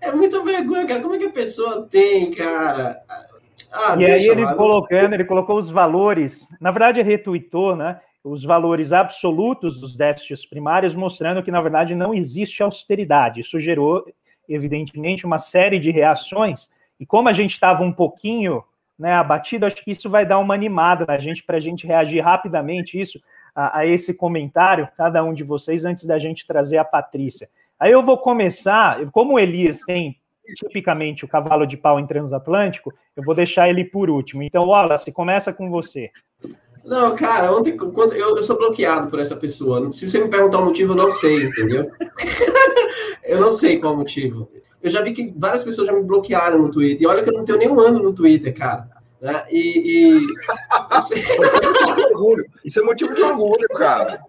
É 0.00 0.12
muita 0.12 0.42
vergonha, 0.42 0.86
cara. 0.86 1.00
Como 1.00 1.14
é 1.14 1.18
que 1.18 1.24
a 1.24 1.30
pessoa 1.30 1.86
tem, 1.90 2.30
cara? 2.30 3.02
Ah, 3.72 3.96
e 3.98 4.06
aí 4.06 4.26
ele 4.26 4.46
colocando, 4.54 5.12
ele 5.12 5.24
colocou 5.24 5.58
os 5.58 5.70
valores, 5.70 6.48
na 6.60 6.70
verdade 6.70 7.02
retuitou, 7.02 7.76
né? 7.76 8.00
Os 8.22 8.44
valores 8.44 8.92
absolutos 8.92 9.78
dos 9.78 9.96
déficits 9.96 10.46
primários, 10.46 10.94
mostrando 10.94 11.42
que, 11.42 11.50
na 11.50 11.60
verdade, 11.60 11.94
não 11.94 12.12
existe 12.12 12.62
austeridade. 12.62 13.40
Isso 13.40 13.58
gerou, 13.58 14.04
evidentemente, 14.48 15.24
uma 15.24 15.38
série 15.38 15.78
de 15.78 15.90
reações, 15.90 16.68
e 16.98 17.06
como 17.06 17.28
a 17.28 17.32
gente 17.32 17.52
estava 17.52 17.82
um 17.82 17.92
pouquinho 17.92 18.62
né, 18.98 19.12
abatido, 19.12 19.64
acho 19.64 19.84
que 19.84 19.92
isso 19.92 20.10
vai 20.10 20.26
dar 20.26 20.38
uma 20.38 20.54
animada 20.54 21.04
na 21.06 21.18
gente 21.18 21.42
para 21.44 21.58
a 21.58 21.60
gente 21.60 21.86
reagir 21.86 22.20
rapidamente 22.20 22.98
isso 22.98 23.20
a, 23.54 23.78
a, 23.78 23.86
esse 23.86 24.12
comentário, 24.12 24.88
cada 24.96 25.22
um 25.22 25.32
de 25.32 25.44
vocês, 25.44 25.84
antes 25.84 26.04
da 26.04 26.18
gente 26.18 26.46
trazer 26.46 26.78
a 26.78 26.84
Patrícia. 26.84 27.48
Aí 27.78 27.92
eu 27.92 28.02
vou 28.02 28.18
começar, 28.18 28.98
como 29.12 29.34
o 29.34 29.38
Elias 29.38 29.80
tem 29.80 30.16
tipicamente 30.56 31.24
o 31.24 31.28
cavalo 31.28 31.66
de 31.66 31.76
pau 31.76 32.00
em 32.00 32.06
transatlântico, 32.06 32.92
eu 33.14 33.22
vou 33.22 33.34
deixar 33.34 33.68
ele 33.68 33.84
por 33.84 34.10
último. 34.10 34.42
Então, 34.42 34.66
Wallace, 34.66 35.12
começa 35.12 35.52
com 35.52 35.70
você. 35.70 36.10
Não, 36.84 37.14
cara, 37.14 37.54
ontem 37.54 37.76
quando 37.76 38.14
eu, 38.14 38.36
eu 38.36 38.42
sou 38.42 38.56
bloqueado 38.56 39.10
por 39.10 39.20
essa 39.20 39.36
pessoa. 39.36 39.92
Se 39.92 40.08
você 40.08 40.18
me 40.18 40.28
perguntar 40.28 40.58
o 40.58 40.64
motivo, 40.64 40.92
eu 40.92 40.96
não 40.96 41.10
sei, 41.10 41.44
entendeu? 41.44 41.90
eu 43.24 43.40
não 43.40 43.50
sei 43.50 43.78
qual 43.78 43.96
motivo. 43.96 44.48
Eu 44.82 44.90
já 44.90 45.02
vi 45.02 45.12
que 45.12 45.32
várias 45.36 45.64
pessoas 45.64 45.86
já 45.86 45.92
me 45.92 46.02
bloquearam 46.02 46.58
no 46.58 46.70
Twitter. 46.70 47.02
E 47.02 47.06
olha 47.06 47.22
que 47.22 47.30
eu 47.30 47.34
não 47.34 47.44
tenho 47.44 47.58
nenhum 47.58 47.80
ano 47.80 48.02
no 48.02 48.12
Twitter, 48.12 48.54
cara. 48.54 48.88
Né? 49.20 49.44
E. 49.50 49.58
e... 49.58 50.26
Isso 51.14 51.56
é 51.56 51.66
motivo 51.66 51.94
de 51.94 52.02
orgulho. 52.02 52.46
Isso 52.64 52.80
é 52.80 52.82
motivo 52.82 53.14
de 53.14 53.22
orgulho, 53.22 53.68
cara. 53.70 54.20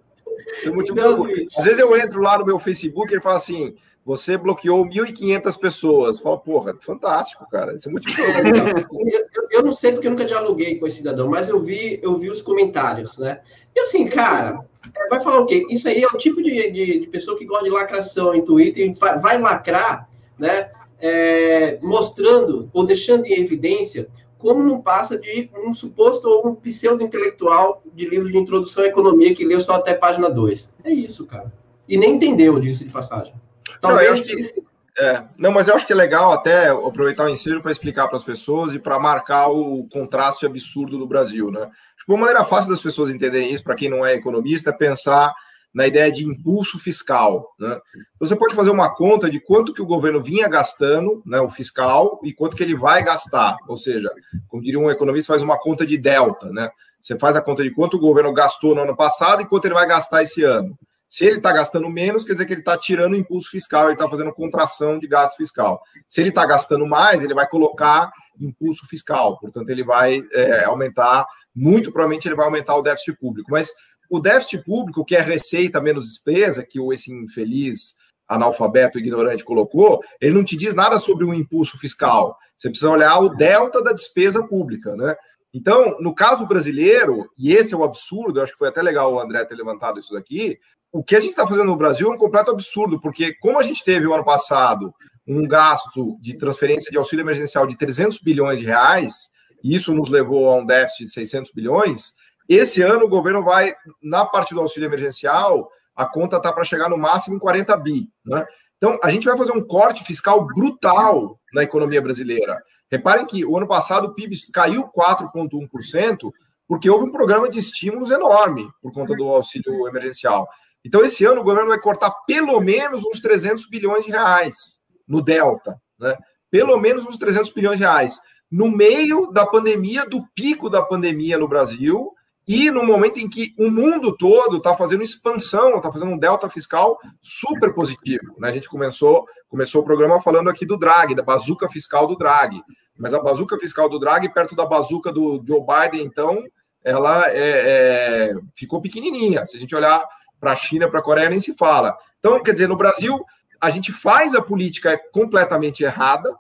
Isso 0.57 0.69
é 0.69 0.71
motivo 0.71 0.99
então, 0.99 1.13
de 1.13 1.21
orgulho. 1.21 1.47
Às 1.57 1.65
vezes 1.65 1.79
eu 1.79 1.95
entro 1.97 2.21
lá 2.21 2.39
no 2.39 2.45
meu 2.45 2.57
Facebook 2.57 3.11
e 3.11 3.15
ele 3.15 3.21
fala 3.21 3.37
assim: 3.37 3.75
você 4.09 4.37
bloqueou 4.37 4.83
1.500 4.85 5.59
pessoas. 5.59 6.19
Fala, 6.19 6.39
porra, 6.39 6.75
fantástico, 6.79 7.45
cara. 7.49 7.75
Isso 7.75 7.89
é 7.89 7.91
muito 7.91 8.09
eu, 8.09 9.43
eu 9.51 9.63
não 9.63 9.71
sei 9.71 9.91
porque 9.91 10.07
eu 10.07 10.11
nunca 10.11 10.25
dialoguei 10.25 10.79
com 10.79 10.87
esse 10.87 10.97
cidadão, 10.97 11.27
mas 11.27 11.47
eu 11.47 11.61
vi, 11.61 11.99
eu 12.01 12.17
vi 12.17 12.27
os 12.27 12.41
comentários, 12.41 13.19
né? 13.19 13.41
E 13.75 13.79
assim, 13.79 14.07
cara, 14.07 14.65
é, 14.95 15.07
vai 15.09 15.19
falar 15.19 15.39
o 15.39 15.45
quê? 15.45 15.63
Isso 15.69 15.87
aí 15.87 16.03
é 16.03 16.07
o 16.07 16.17
tipo 16.17 16.41
de, 16.41 16.71
de, 16.71 16.99
de 17.01 17.07
pessoa 17.07 17.37
que 17.37 17.45
gosta 17.45 17.65
de 17.65 17.69
lacração 17.69 18.33
em 18.33 18.43
Twitter, 18.43 18.91
vai 19.21 19.39
lacrar, 19.39 20.08
né? 20.39 20.71
É, 21.01 21.79
mostrando 21.81 22.69
ou 22.73 22.85
deixando 22.85 23.25
em 23.25 23.39
evidência 23.39 24.09
como 24.37 24.63
não 24.63 24.81
passa 24.81 25.17
de 25.17 25.49
um 25.55 25.73
suposto 25.73 26.27
ou 26.27 26.47
um 26.47 26.55
pseudo-intelectual 26.55 27.83
de 27.93 28.07
livro 28.07 28.31
de 28.31 28.37
introdução 28.37 28.83
à 28.83 28.87
economia 28.87 29.35
que 29.35 29.45
leu 29.45 29.59
só 29.59 29.73
até 29.73 29.93
página 29.93 30.29
2. 30.29 30.69
É 30.85 30.91
isso, 30.91 31.25
cara. 31.25 31.53
E 31.87 31.97
nem 31.97 32.15
entendeu, 32.15 32.59
disso 32.59 32.85
de 32.85 32.89
passagem. 32.89 33.33
Talvez... 33.81 34.19
Não, 34.19 34.25
que, 34.25 34.63
é, 34.99 35.23
não, 35.37 35.51
mas 35.51 35.67
eu 35.67 35.75
acho 35.75 35.85
que 35.85 35.93
é 35.93 35.95
legal 35.95 36.31
até 36.31 36.69
aproveitar 36.69 37.25
o 37.25 37.29
ensino 37.29 37.61
para 37.61 37.71
explicar 37.71 38.07
para 38.07 38.17
as 38.17 38.23
pessoas 38.23 38.73
e 38.73 38.79
para 38.79 38.99
marcar 38.99 39.49
o 39.49 39.87
contraste 39.91 40.45
absurdo 40.45 40.97
do 40.97 41.07
Brasil, 41.07 41.51
né? 41.51 41.69
Uma 42.07 42.17
maneira 42.17 42.43
fácil 42.43 42.71
das 42.71 42.81
pessoas 42.81 43.09
entenderem 43.09 43.51
isso, 43.53 43.63
para 43.63 43.75
quem 43.75 43.89
não 43.89 44.05
é 44.05 44.15
economista, 44.15 44.71
é 44.71 44.73
pensar 44.73 45.33
na 45.73 45.87
ideia 45.87 46.11
de 46.11 46.25
impulso 46.25 46.79
fiscal. 46.79 47.53
Né? 47.59 47.79
Então, 48.15 48.27
você 48.27 48.35
pode 48.35 48.55
fazer 48.55 48.69
uma 48.71 48.93
conta 48.93 49.29
de 49.29 49.39
quanto 49.39 49.73
que 49.73 49.81
o 49.81 49.85
governo 49.85 50.21
vinha 50.21 50.47
gastando, 50.47 51.21
né, 51.25 51.39
o 51.39 51.49
fiscal, 51.49 52.19
e 52.23 52.33
quanto 52.33 52.55
que 52.55 52.63
ele 52.63 52.75
vai 52.75 53.03
gastar. 53.03 53.55
Ou 53.67 53.77
seja, 53.77 54.09
como 54.47 54.63
diria 54.63 54.79
um 54.79 54.89
economista, 54.89 55.33
faz 55.33 55.43
uma 55.43 55.59
conta 55.59 55.85
de 55.85 55.97
delta. 55.97 56.49
Né? 56.49 56.69
Você 57.01 57.17
faz 57.17 57.35
a 57.35 57.41
conta 57.41 57.63
de 57.63 57.71
quanto 57.71 57.97
o 57.97 57.99
governo 57.99 58.33
gastou 58.33 58.75
no 58.75 58.81
ano 58.81 58.95
passado 58.95 59.41
e 59.41 59.45
quanto 59.45 59.65
ele 59.65 59.75
vai 59.75 59.87
gastar 59.87 60.23
esse 60.23 60.43
ano. 60.43 60.77
Se 61.07 61.25
ele 61.25 61.37
está 61.37 61.51
gastando 61.51 61.89
menos, 61.89 62.23
quer 62.23 62.33
dizer 62.33 62.45
que 62.45 62.53
ele 62.53 62.61
está 62.61 62.77
tirando 62.77 63.15
impulso 63.15 63.49
fiscal, 63.49 63.85
ele 63.85 63.93
está 63.93 64.07
fazendo 64.07 64.31
contração 64.31 64.99
de 64.99 65.07
gasto 65.07 65.37
fiscal. 65.37 65.81
Se 66.07 66.21
ele 66.21 66.29
está 66.29 66.45
gastando 66.45 66.85
mais, 66.85 67.23
ele 67.23 67.33
vai 67.33 67.47
colocar 67.47 68.11
impulso 68.39 68.87
fiscal, 68.87 69.37
portanto, 69.39 69.69
ele 69.69 69.83
vai 69.83 70.21
é, 70.31 70.63
aumentar, 70.65 71.25
muito 71.53 71.91
provavelmente 71.91 72.27
ele 72.27 72.35
vai 72.35 72.45
aumentar 72.45 72.75
o 72.75 72.83
déficit 72.83 73.17
público. 73.19 73.49
Mas 73.51 73.73
o 74.09 74.19
déficit 74.19 74.63
público, 74.63 75.05
que 75.05 75.15
é 75.15 75.21
receita 75.21 75.81
menos 75.81 76.05
despesa, 76.05 76.65
que 76.65 76.79
esse 76.91 77.11
infeliz 77.11 77.95
analfabeto 78.27 78.99
ignorante 78.99 79.43
colocou, 79.43 80.01
ele 80.21 80.35
não 80.35 80.43
te 80.43 80.55
diz 80.55 80.75
nada 80.75 80.99
sobre 80.99 81.25
o 81.25 81.33
impulso 81.33 81.77
fiscal. 81.77 82.37
Você 82.57 82.69
precisa 82.69 82.91
olhar 82.91 83.19
o 83.19 83.29
delta 83.29 83.83
da 83.83 83.91
despesa 83.91 84.45
pública, 84.45 84.95
né? 84.95 85.15
Então, 85.51 85.97
no 85.99 86.13
caso 86.13 86.45
brasileiro, 86.45 87.27
e 87.37 87.51
esse 87.51 87.73
é 87.73 87.77
o 87.77 87.83
absurdo, 87.83 88.39
eu 88.39 88.43
acho 88.43 88.51
que 88.53 88.59
foi 88.59 88.67
até 88.67 88.83
legal 88.83 89.11
o 89.11 89.19
André 89.19 89.43
ter 89.45 89.55
levantado 89.55 89.99
isso 89.99 90.13
daqui, 90.13 90.59
o 90.91 91.03
que 91.03 91.15
a 91.15 91.19
gente 91.19 91.31
está 91.31 91.47
fazendo 91.47 91.65
no 91.65 91.75
Brasil 91.75 92.11
é 92.11 92.13
um 92.13 92.17
completo 92.17 92.51
absurdo, 92.51 92.99
porque 92.99 93.33
como 93.35 93.59
a 93.59 93.63
gente 93.63 93.83
teve 93.83 94.05
o 94.05 94.13
ano 94.13 94.23
passado 94.23 94.93
um 95.27 95.47
gasto 95.47 96.17
de 96.21 96.37
transferência 96.37 96.91
de 96.91 96.97
auxílio 96.97 97.23
emergencial 97.23 97.67
de 97.67 97.77
300 97.77 98.19
bilhões 98.19 98.59
de 98.59 98.65
reais, 98.65 99.29
e 99.63 99.75
isso 99.75 99.93
nos 99.93 100.09
levou 100.09 100.49
a 100.49 100.55
um 100.55 100.65
déficit 100.65 101.05
de 101.05 101.11
600 101.11 101.51
bilhões, 101.51 102.13
esse 102.55 102.81
ano 102.81 103.05
o 103.05 103.09
governo 103.09 103.43
vai, 103.43 103.73
na 104.01 104.25
parte 104.25 104.55
do 104.55 104.61
auxílio 104.61 104.87
emergencial, 104.87 105.69
a 105.95 106.05
conta 106.05 106.37
está 106.37 106.51
para 106.51 106.63
chegar 106.63 106.89
no 106.89 106.97
máximo 106.97 107.35
em 107.35 107.39
40 107.39 107.77
bi. 107.77 108.09
Né? 108.25 108.45
Então, 108.77 108.97
a 109.03 109.11
gente 109.11 109.25
vai 109.25 109.37
fazer 109.37 109.51
um 109.51 109.61
corte 109.61 110.03
fiscal 110.03 110.45
brutal 110.45 111.39
na 111.53 111.63
economia 111.63 112.01
brasileira. 112.01 112.59
Reparem 112.91 113.25
que 113.25 113.45
o 113.45 113.55
ano 113.55 113.67
passado 113.67 114.07
o 114.07 114.13
PIB 114.15 114.35
caiu 114.51 114.89
4,1%, 114.89 116.31
porque 116.67 116.89
houve 116.89 117.05
um 117.05 117.11
programa 117.11 117.49
de 117.49 117.59
estímulos 117.59 118.09
enorme 118.09 118.67
por 118.81 118.91
conta 118.91 119.15
do 119.15 119.27
auxílio 119.27 119.87
emergencial. 119.87 120.47
Então, 120.83 121.03
esse 121.03 121.25
ano, 121.25 121.41
o 121.41 121.43
governo 121.43 121.69
vai 121.69 121.79
cortar 121.79 122.11
pelo 122.25 122.59
menos 122.61 123.03
uns 123.05 123.19
300 123.19 123.67
bilhões 123.67 124.05
de 124.05 124.11
reais 124.11 124.79
no 125.07 125.21
Delta, 125.21 125.79
né? 125.99 126.17
Pelo 126.49 126.79
menos 126.79 127.05
uns 127.05 127.17
300 127.17 127.51
bilhões 127.51 127.77
de 127.77 127.83
reais. 127.83 128.19
No 128.49 128.71
meio 128.71 129.27
da 129.31 129.45
pandemia, 129.45 130.05
do 130.05 130.25
pico 130.33 130.69
da 130.69 130.81
pandemia 130.81 131.37
no 131.37 131.47
Brasil, 131.47 132.11
e 132.51 132.71
no 132.71 132.83
momento 132.83 133.19
em 133.19 133.29
que 133.29 133.53
o 133.59 133.69
mundo 133.69 134.17
todo 134.17 134.57
está 134.57 134.75
fazendo 134.75 135.03
expansão, 135.03 135.77
está 135.77 135.91
fazendo 135.91 136.13
um 136.13 136.17
delta 136.17 136.49
fiscal 136.49 136.97
super 137.21 137.75
positivo. 137.75 138.33
Né? 138.39 138.49
A 138.49 138.51
gente 138.51 138.67
começou, 138.67 139.27
começou 139.47 139.83
o 139.83 139.85
programa 139.85 140.19
falando 140.19 140.49
aqui 140.49 140.65
do 140.65 140.75
Draghi, 140.75 141.13
da 141.13 141.21
bazuca 141.21 141.69
fiscal 141.69 142.07
do 142.07 142.15
Draghi. 142.15 142.59
Mas 142.97 143.13
a 143.13 143.19
bazuca 143.19 143.55
fiscal 143.59 143.87
do 143.87 143.99
Draghi, 143.99 144.33
perto 144.33 144.55
da 144.55 144.65
bazuca 144.65 145.11
do 145.11 145.39
Joe 145.47 145.61
Biden, 145.61 146.03
então, 146.03 146.43
ela 146.83 147.29
é, 147.29 147.35
é, 147.35 148.33
ficou 148.55 148.81
pequenininha. 148.81 149.45
Se 149.45 149.55
a 149.55 149.59
gente 149.59 149.75
olhar 149.75 150.03
para 150.39 150.53
a 150.53 150.55
China, 150.55 150.89
para 150.89 151.01
a 151.01 151.03
Coreia, 151.03 151.29
nem 151.29 151.39
se 151.39 151.53
fala. 151.55 151.95
Então, 152.17 152.41
quer 152.41 152.53
dizer, 152.53 152.67
no 152.67 152.75
Brasil, 152.75 153.23
a 153.61 153.69
gente 153.69 153.91
faz 153.91 154.33
a 154.33 154.41
política 154.41 154.99
completamente 155.11 155.83
errada, 155.83 156.35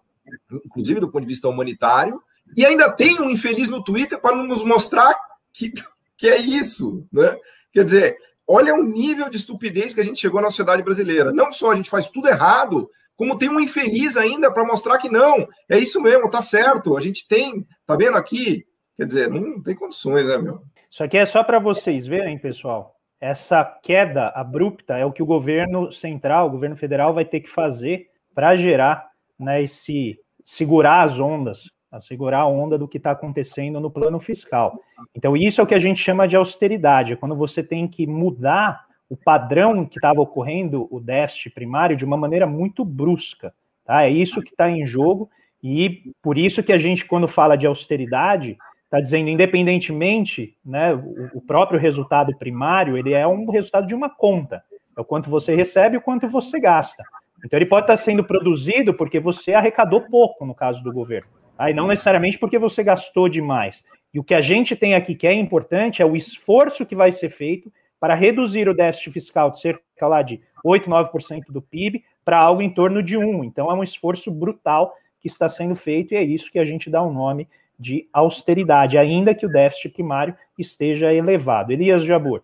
inclusive 0.65 1.01
do 1.01 1.11
ponto 1.11 1.21
de 1.21 1.27
vista 1.27 1.47
humanitário, 1.47 2.19
e 2.57 2.65
ainda 2.65 2.91
tem 2.91 3.21
um 3.21 3.29
infeliz 3.29 3.67
no 3.67 3.83
Twitter 3.83 4.19
para 4.19 4.35
nos 4.35 4.63
mostrar 4.63 5.15
que, 5.53 5.71
que 6.19 6.27
é 6.27 6.37
isso, 6.37 7.07
né? 7.11 7.35
Quer 7.73 7.83
dizer, 7.83 8.17
olha 8.47 8.75
o 8.75 8.83
nível 8.83 9.29
de 9.29 9.37
estupidez 9.37 9.93
que 9.93 10.01
a 10.01 10.03
gente 10.03 10.19
chegou 10.19 10.41
na 10.41 10.51
sociedade 10.51 10.83
brasileira. 10.83 11.31
Não 11.31 11.51
só 11.51 11.71
a 11.71 11.75
gente 11.75 11.89
faz 11.89 12.09
tudo 12.09 12.27
errado, 12.27 12.89
como 13.15 13.37
tem 13.37 13.49
um 13.49 13.59
infeliz 13.59 14.15
ainda 14.17 14.53
para 14.53 14.65
mostrar 14.65 14.97
que 14.97 15.09
não, 15.09 15.47
é 15.67 15.79
isso 15.79 15.99
mesmo, 16.01 16.29
tá 16.29 16.41
certo. 16.41 16.95
A 16.95 17.01
gente 17.01 17.27
tem, 17.27 17.65
tá 17.85 17.95
vendo 17.95 18.17
aqui? 18.17 18.65
Quer 18.97 19.05
dizer, 19.05 19.29
não 19.29 19.63
tem 19.63 19.75
condições, 19.75 20.27
né, 20.27 20.37
meu? 20.37 20.61
Isso 20.91 21.03
aqui 21.03 21.17
é 21.17 21.25
só 21.25 21.43
para 21.43 21.57
vocês 21.57 22.05
verem, 22.05 22.37
pessoal 22.37 22.99
essa 23.19 23.65
queda 23.83 24.29
abrupta 24.29 24.97
é 24.97 25.05
o 25.05 25.11
que 25.11 25.21
o 25.21 25.25
governo 25.25 25.91
central, 25.91 26.47
o 26.47 26.51
governo 26.51 26.77
federal 26.77 27.13
vai 27.13 27.25
ter 27.25 27.41
que 27.41 27.49
fazer 27.49 28.07
para 28.33 28.55
gerar 28.55 29.09
né, 29.37 29.61
esse 29.61 30.17
segurar 30.45 31.03
as 31.03 31.19
ondas, 31.19 31.69
segurar 31.99 32.39
a 32.39 32.47
onda 32.47 32.77
do 32.77 32.87
que 32.87 32.97
está 32.97 33.11
acontecendo 33.11 33.79
no 33.79 33.89
plano 33.89 34.19
fiscal. 34.19 34.79
Então, 35.15 35.35
isso 35.35 35.61
é 35.61 35.63
o 35.63 35.67
que 35.67 35.73
a 35.73 35.79
gente 35.79 36.03
chama 36.03 36.27
de 36.27 36.35
austeridade, 36.35 37.13
é 37.13 37.15
quando 37.15 37.35
você 37.35 37.63
tem 37.63 37.87
que 37.87 38.05
mudar 38.05 38.85
o 39.09 39.17
padrão 39.17 39.85
que 39.85 39.97
estava 39.97 40.21
ocorrendo, 40.21 40.87
o 40.91 40.99
déficit 40.99 41.49
primário, 41.49 41.97
de 41.97 42.05
uma 42.05 42.15
maneira 42.15 42.45
muito 42.45 42.85
brusca. 42.85 43.53
Tá? 43.83 44.03
É 44.03 44.09
isso 44.09 44.41
que 44.41 44.51
está 44.51 44.69
em 44.69 44.85
jogo, 44.85 45.29
e 45.63 46.13
por 46.21 46.37
isso 46.37 46.61
que 46.61 46.71
a 46.71 46.77
gente, 46.77 47.05
quando 47.05 47.27
fala 47.27 47.55
de 47.55 47.65
austeridade, 47.65 48.55
está 48.83 48.99
dizendo, 48.99 49.29
independentemente, 49.29 50.55
né, 50.63 50.93
o, 51.33 51.41
próprio 51.41 51.79
resultado 51.79 52.35
primário, 52.37 52.97
ele 52.97 53.13
é 53.13 53.27
um 53.27 53.49
resultado 53.49 53.87
de 53.87 53.95
uma 53.95 54.09
conta. 54.09 54.63
É 54.97 55.01
o 55.01 55.05
quanto 55.05 55.29
você 55.29 55.55
recebe 55.55 55.95
e 55.95 55.97
o 55.97 56.01
quanto 56.01 56.27
você 56.27 56.59
gasta. 56.59 57.03
Então, 57.45 57.57
ele 57.57 57.65
pode 57.65 57.83
estar 57.83 57.97
sendo 57.97 58.23
produzido 58.23 58.93
porque 58.93 59.19
você 59.19 59.53
arrecadou 59.53 60.01
pouco, 60.01 60.45
no 60.45 60.55
caso 60.55 60.83
do 60.83 60.91
governo. 60.91 61.29
E 61.67 61.73
não 61.73 61.87
necessariamente 61.87 62.37
porque 62.37 62.57
você 62.57 62.83
gastou 62.83 63.27
demais. 63.27 63.83
E 64.13 64.19
o 64.19 64.23
que 64.23 64.33
a 64.33 64.41
gente 64.41 64.75
tem 64.75 64.95
aqui 64.95 65.15
que 65.15 65.27
é 65.27 65.33
importante 65.33 66.01
é 66.01 66.05
o 66.05 66.15
esforço 66.15 66.85
que 66.85 66.95
vai 66.95 67.11
ser 67.11 67.29
feito 67.29 67.71
para 67.99 68.15
reduzir 68.15 68.69
o 68.69 68.73
déficit 68.73 69.11
fiscal 69.11 69.51
de 69.51 69.59
cerca 69.59 70.07
lá 70.07 70.21
de 70.21 70.39
8, 70.63 70.89
9% 70.89 71.43
do 71.49 71.61
PIB 71.61 72.03
para 72.23 72.37
algo 72.37 72.61
em 72.61 72.69
torno 72.69 73.03
de 73.03 73.17
1. 73.17 73.43
Então, 73.43 73.69
é 73.69 73.73
um 73.73 73.83
esforço 73.83 74.31
brutal 74.31 74.93
que 75.19 75.27
está 75.27 75.49
sendo 75.49 75.75
feito 75.75 76.13
e 76.13 76.17
é 76.17 76.23
isso 76.23 76.51
que 76.51 76.59
a 76.59 76.63
gente 76.63 76.89
dá 76.89 77.01
o 77.01 77.09
um 77.09 77.13
nome 77.13 77.47
de 77.77 78.07
austeridade, 78.11 78.97
ainda 78.97 79.33
que 79.33 79.45
o 79.45 79.51
déficit 79.51 79.93
primário 79.93 80.35
esteja 80.57 81.13
elevado. 81.13 81.71
Elias 81.71 82.03
Jabur. 82.03 82.43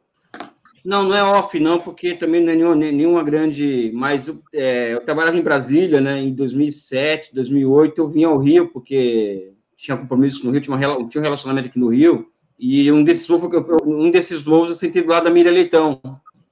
Não, 0.86 1.02
não 1.02 1.18
é 1.18 1.24
off, 1.24 1.60
não, 1.60 1.80
porque 1.80 2.14
também 2.14 2.44
não 2.44 2.52
é 2.52 2.56
nenhuma, 2.56 2.76
nenhuma 2.76 3.24
grande. 3.24 3.92
Mas 3.92 4.32
é, 4.54 4.94
eu 4.94 5.02
trabalhava 5.02 5.36
em 5.36 5.42
Brasília, 5.42 6.00
né, 6.00 6.22
em 6.22 6.32
2007, 6.32 7.34
2008, 7.34 8.00
eu 8.00 8.08
vim 8.08 8.24
ao 8.24 8.38
Rio, 8.38 8.68
porque 8.68 9.52
tinha 9.76 9.98
compromisso 9.98 10.46
no 10.46 10.52
Rio, 10.52 10.62
tinha, 10.62 10.78
uma, 10.78 11.10
tinha 11.10 11.20
um 11.20 11.24
relacionamento 11.24 11.70
aqui 11.70 11.80
no 11.80 11.88
Rio, 11.88 12.28
e 12.60 12.92
um 12.92 13.04
desses 13.04 13.28
voos, 13.28 13.44
um 13.84 14.12
desses 14.12 14.44
voos 14.44 14.70
eu 14.70 14.76
senti 14.76 15.02
do 15.02 15.10
lado 15.10 15.24
da 15.24 15.32
Miriam 15.32 15.52
Leitão. 15.52 16.00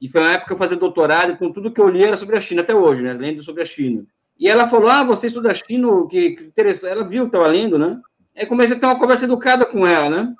E 0.02 0.08
foi 0.08 0.20
uma 0.20 0.32
época 0.32 0.48
que 0.48 0.54
eu 0.54 0.58
fazia 0.58 0.78
doutorado, 0.78 1.34
e 1.34 1.38
com 1.38 1.52
tudo 1.52 1.72
que 1.72 1.80
eu 1.80 1.88
li 1.88 2.04
era 2.04 2.18
sobre 2.18 2.36
a 2.36 2.42
China, 2.42 2.62
até 2.62 2.74
hoje, 2.74 3.04
né? 3.04 3.14
Lendo 3.14 3.44
sobre 3.44 3.62
a 3.62 3.66
China. 3.66 4.04
E 4.40 4.50
ela 4.50 4.68
falou: 4.68 4.90
Ah, 4.90 5.04
você 5.04 5.28
estuda 5.28 5.54
China, 5.54 6.08
que, 6.10 6.32
que 6.32 6.44
interessante. 6.44 6.92
Ela 6.92 7.04
viu 7.04 7.24
que 7.24 7.30
estava 7.30 7.48
lendo, 7.48 7.78
né? 7.78 8.02
Aí 8.36 8.48
comecei 8.48 8.76
a 8.76 8.80
ter 8.80 8.86
uma 8.88 8.98
conversa 8.98 9.26
educada 9.26 9.64
com 9.64 9.86
ela, 9.86 10.10
né? 10.10 10.34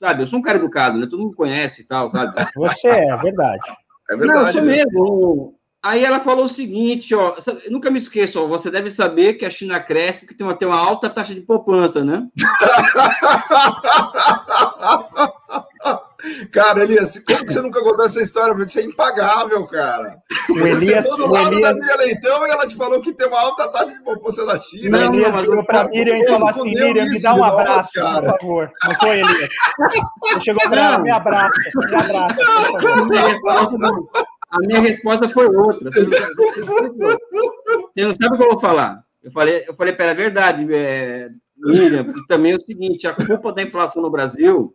Sabe, 0.00 0.22
eu 0.22 0.26
sou 0.26 0.38
um 0.38 0.42
cara 0.42 0.58
educado, 0.58 0.98
né? 0.98 1.06
Todo 1.08 1.22
mundo 1.22 1.36
conhece 1.36 1.82
e 1.82 1.86
tal, 1.86 2.10
sabe? 2.10 2.34
Você 2.56 2.88
é, 2.88 3.16
verdade. 3.16 3.62
É 4.10 4.16
verdade. 4.16 4.38
Não, 4.38 4.46
eu 4.46 4.52
sou 4.52 4.62
mesmo. 4.62 5.54
Aí 5.82 6.04
ela 6.04 6.20
falou 6.20 6.44
o 6.44 6.48
seguinte, 6.48 7.14
ó, 7.14 7.36
nunca 7.70 7.90
me 7.90 7.98
esqueça, 7.98 8.38
ó, 8.38 8.46
você 8.46 8.70
deve 8.70 8.90
saber 8.90 9.34
que 9.34 9.46
a 9.46 9.50
China 9.50 9.80
cresce 9.80 10.20
porque 10.20 10.34
tem 10.34 10.46
uma, 10.46 10.54
tem 10.54 10.68
uma 10.68 10.76
alta 10.76 11.08
taxa 11.08 11.34
de 11.34 11.40
poupança, 11.40 12.04
né? 12.04 12.28
Cara, 16.52 16.82
Elias, 16.82 17.18
como 17.18 17.44
que 17.44 17.52
você 17.52 17.60
nunca 17.60 17.82
contou 17.82 18.04
essa 18.04 18.20
história? 18.20 18.54
Porque 18.54 18.68
isso 18.68 18.78
é 18.78 18.82
impagável, 18.82 19.66
cara. 19.66 20.18
O 20.48 20.54
Você 20.58 20.70
Elias, 20.72 21.04
sentou 21.04 21.18
do 21.18 21.32
lado 21.32 21.52
Elias, 21.54 21.62
da 21.62 21.74
Miriam 21.74 21.96
Leitão 21.96 22.46
e 22.46 22.50
ela 22.50 22.66
te 22.66 22.76
falou 22.76 23.00
que 23.00 23.12
tem 23.12 23.28
uma 23.28 23.40
alta 23.40 23.68
taxa 23.68 23.92
de 23.92 24.02
poupança 24.02 24.44
na 24.44 24.58
China. 24.60 24.98
Não, 24.98 25.14
Elias 25.14 25.34
mas 25.34 25.46
chegou 25.46 25.64
para 25.64 25.78
cara, 25.78 25.88
Miriam 25.90 26.14
você 26.14 26.24
e 26.24 26.28
falou 26.28 26.48
assim: 26.48 26.70
Miriam, 26.70 27.04
me 27.06 27.22
dá 27.22 27.34
um 27.34 27.38
nós, 27.38 27.52
abraço, 27.52 27.92
cara. 27.92 28.32
por 28.32 28.40
favor. 28.40 28.72
Não 28.84 28.94
foi, 28.94 29.20
Elias? 29.20 29.50
Você 30.22 30.40
chegou 30.40 30.68
para 30.68 30.80
ela, 30.84 30.98
me 30.98 31.10
abraça, 31.10 31.60
me 31.74 31.94
abraça, 31.94 32.42
A 34.50 34.58
minha 34.60 34.80
resposta, 34.80 35.28
foi 35.28 35.46
outra. 35.46 35.90
Você 35.90 36.02
não, 36.02 36.10
você 36.10 38.04
não 38.04 38.14
sabe 38.14 38.34
o 38.34 38.38
que 38.38 38.44
eu 38.44 38.50
vou 38.50 38.58
falar. 38.58 39.02
Eu 39.22 39.30
falei, 39.30 39.64
eu 39.68 39.74
falei 39.74 39.92
para 39.92 40.06
ela, 40.06 40.12
é 40.12 40.16
verdade, 40.16 40.66
é, 40.74 41.28
Miriam, 41.58 42.06
e 42.16 42.26
também 42.26 42.52
é 42.52 42.56
o 42.56 42.60
seguinte, 42.60 43.06
a 43.06 43.12
culpa 43.12 43.52
da 43.52 43.62
inflação 43.62 44.02
no 44.02 44.10
Brasil 44.10 44.74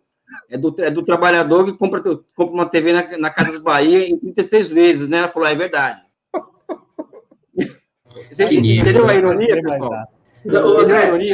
é 0.49 0.57
do, 0.57 0.75
é 0.79 0.89
do 0.91 1.03
trabalhador 1.03 1.65
que 1.65 1.73
compra, 1.73 2.01
compra 2.01 2.53
uma 2.53 2.69
TV 2.69 2.93
na, 2.93 3.17
na 3.17 3.29
Casas 3.29 3.59
Bahia 3.59 4.07
em 4.09 4.17
36 4.17 4.69
vezes, 4.69 5.07
né? 5.07 5.19
Ela 5.19 5.27
falou, 5.29 5.47
ah, 5.47 5.51
é 5.51 5.55
verdade. 5.55 6.01
Você 8.31 8.43
entendeu 8.45 9.07
a 9.07 9.15
ironia, 9.15 9.61
pessoal? 9.61 10.07
Entendeu 10.45 10.95
a 10.97 11.05
ironia? 11.05 11.33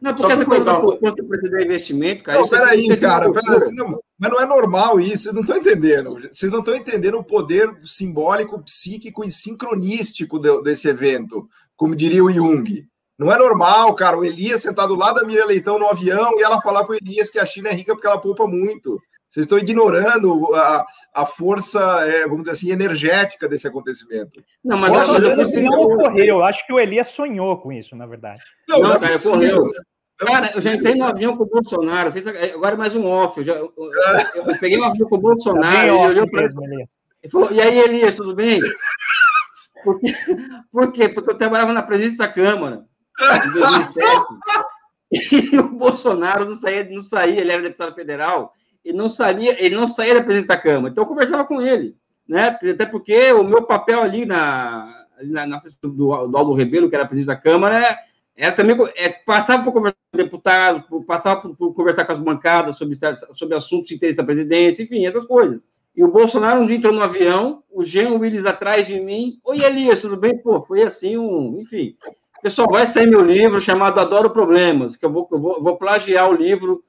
Não, 0.00 0.14
porque 0.14 0.32
essa 0.32 0.44
coisa 0.44 0.64
do 0.64 0.70
um- 0.94 0.96
quanto 0.98 1.24
precisa 1.24 1.58
de 1.58 1.64
investimento, 1.64 2.22
cara. 2.22 2.38
Não, 2.38 2.46
é- 2.46 2.48
peraí, 2.48 2.90
é 2.90 2.96
cara, 2.96 3.32
pera, 3.32 3.56
assim, 3.58 3.74
não, 3.74 4.00
mas 4.16 4.30
não 4.30 4.40
é 4.40 4.46
normal 4.46 5.00
isso, 5.00 5.24
vocês 5.24 5.34
não 5.34 5.42
estão 5.42 5.56
entendendo. 5.56 6.14
Vocês 6.32 6.52
não 6.52 6.60
estão 6.60 6.76
entendendo 6.76 7.18
o 7.18 7.24
poder 7.24 7.76
simbólico, 7.82 8.62
psíquico 8.62 9.24
e 9.24 9.32
sincronístico 9.32 10.38
de- 10.38 10.62
desse 10.62 10.88
evento, 10.88 11.48
como 11.76 11.96
diria 11.96 12.22
o 12.24 12.30
Jung. 12.30 12.86
Não 13.18 13.32
é 13.32 13.36
normal, 13.38 13.94
cara, 13.94 14.16
o 14.16 14.24
Elias 14.24 14.62
sentado 14.62 14.94
lá 14.94 15.12
da 15.12 15.24
Miriam 15.24 15.44
Leitão 15.46 15.78
no 15.78 15.88
avião 15.88 16.38
e 16.38 16.42
ela 16.42 16.60
falar 16.60 16.84
com 16.86 16.92
o 16.92 16.96
Elias 16.96 17.30
que 17.30 17.38
a 17.38 17.44
China 17.44 17.68
é 17.68 17.72
rica 17.72 17.92
porque 17.94 18.06
ela 18.06 18.20
poupa 18.20 18.46
muito. 18.46 19.00
Vocês 19.28 19.44
estão 19.44 19.58
ignorando 19.58 20.54
a, 20.54 20.86
a 21.12 21.26
força, 21.26 21.80
é, 22.06 22.22
vamos 22.22 22.38
dizer 22.40 22.52
assim, 22.52 22.70
energética 22.70 23.46
desse 23.48 23.66
acontecimento. 23.68 24.42
Não, 24.64 24.78
mas, 24.78 24.90
Poxa, 24.90 25.36
mas 25.36 25.48
Isso 25.50 25.62
não 25.62 25.82
ocorreu. 25.82 26.24
Eu 26.36 26.44
acho 26.44 26.64
que 26.66 26.72
o 26.72 26.78
Elias 26.80 27.08
sonhou 27.08 27.58
com 27.58 27.70
isso, 27.72 27.94
na 27.96 28.06
verdade. 28.06 28.40
Não, 28.68 28.78
é 28.78 28.98
cara, 28.98 29.12
possível. 29.12 29.36
ocorreu. 29.36 29.62
Não 30.20 30.28
é 30.28 30.30
Cara, 30.32 30.50
eu 30.54 30.62
já 30.62 30.74
entrei 30.74 30.94
no 30.94 31.04
avião 31.04 31.36
com 31.36 31.42
o 31.44 31.46
Bolsonaro. 31.48 32.12
Agora 32.54 32.74
é 32.74 32.78
mais 32.78 32.94
um 32.96 33.04
off. 33.06 33.38
Eu, 33.38 33.44
já, 33.44 33.52
eu, 33.54 33.72
eu- 33.76 34.44
eu 34.46 34.58
peguei 34.58 34.78
um 34.78 34.84
avião 34.84 35.08
com 35.08 35.16
o 35.16 35.18
Tá 35.18 35.22
Bolsonaro. 35.28 35.76
bem 35.76 35.80
ele 35.82 35.90
olhou 36.08 36.30
para 36.30 36.42
mesmo, 36.42 36.64
Elias. 36.64 36.88
e 37.22 37.28
falou: 37.28 37.52
E 37.52 37.60
aí, 37.60 37.78
Elias, 37.80 38.14
tudo 38.14 38.34
bem? 38.34 38.60
Por 39.84 40.00
quê? 40.00 40.14
Por 40.72 40.92
quê? 40.92 41.08
Porque 41.08 41.30
eu 41.30 41.36
trabalhava 41.38 41.72
na 41.72 41.82
presidência 41.82 42.18
da 42.18 42.28
Câmara 42.28 42.84
em 43.20 43.52
2007. 43.52 44.26
E 45.10 45.58
o 45.58 45.70
Bolsonaro 45.70 46.44
não 46.44 46.54
saía, 46.54 46.84
não 46.84 47.02
saía, 47.02 47.40
ele 47.40 47.52
era 47.52 47.62
deputado 47.62 47.94
federal, 47.94 48.52
ele 48.84 48.96
não 48.96 49.08
saía, 49.08 49.56
ele 49.64 49.74
não 49.74 49.88
saía 49.88 50.14
da 50.14 50.22
presidência 50.22 50.48
da 50.48 50.60
Câmara. 50.60 50.92
Então 50.92 51.04
eu 51.04 51.08
conversava 51.08 51.44
com 51.44 51.60
ele, 51.62 51.96
né? 52.28 52.48
Até 52.48 52.84
porque 52.84 53.32
o 53.32 53.42
meu 53.42 53.62
papel 53.62 54.02
ali 54.02 54.26
na, 54.26 55.06
na, 55.22 55.46
na 55.46 55.58
do, 55.82 55.90
do 55.90 56.12
Aldo 56.12 56.54
Rebelo, 56.54 56.88
que 56.88 56.94
era 56.94 57.06
presidente 57.06 57.34
da 57.34 57.40
Câmara, 57.40 57.98
era 58.36 58.52
também 58.52 58.76
é, 58.96 59.08
passava 59.08 59.64
por 59.64 59.72
conversar 59.72 59.98
com 60.12 60.18
deputados, 60.18 60.82
passava 61.06 61.40
por, 61.40 61.56
por 61.56 61.74
conversar 61.74 62.04
com 62.04 62.12
as 62.12 62.18
bancadas 62.18 62.76
sobre, 62.76 62.96
sobre 63.32 63.56
assuntos 63.56 63.88
de 63.88 63.94
interesse 63.94 64.18
da 64.18 64.24
presidência, 64.24 64.82
enfim, 64.82 65.06
essas 65.06 65.24
coisas. 65.24 65.66
E 65.96 66.04
o 66.04 66.12
Bolsonaro 66.12 66.60
um 66.60 66.66
dia 66.66 66.76
entrou 66.76 66.92
no 66.92 67.02
avião, 67.02 67.64
o 67.68 67.82
Jean 67.82 68.12
Willis 68.12 68.46
atrás 68.46 68.86
de 68.86 69.00
mim. 69.00 69.40
Oi, 69.44 69.60
Elias, 69.64 70.00
tudo 70.00 70.16
bem? 70.16 70.38
Pô, 70.38 70.60
foi 70.60 70.84
assim 70.84 71.18
um. 71.18 71.58
Enfim. 71.58 71.96
Pessoal, 72.42 72.68
vai 72.70 72.86
sair 72.86 73.08
meu 73.08 73.24
livro 73.24 73.60
chamado 73.60 73.98
Adoro 73.98 74.30
Problemas, 74.30 74.96
que 74.96 75.04
eu 75.04 75.12
vou, 75.12 75.28
eu 75.30 75.38
vou, 75.40 75.62
vou 75.62 75.76
plagiar 75.76 76.30
o 76.30 76.34
livro, 76.34 76.82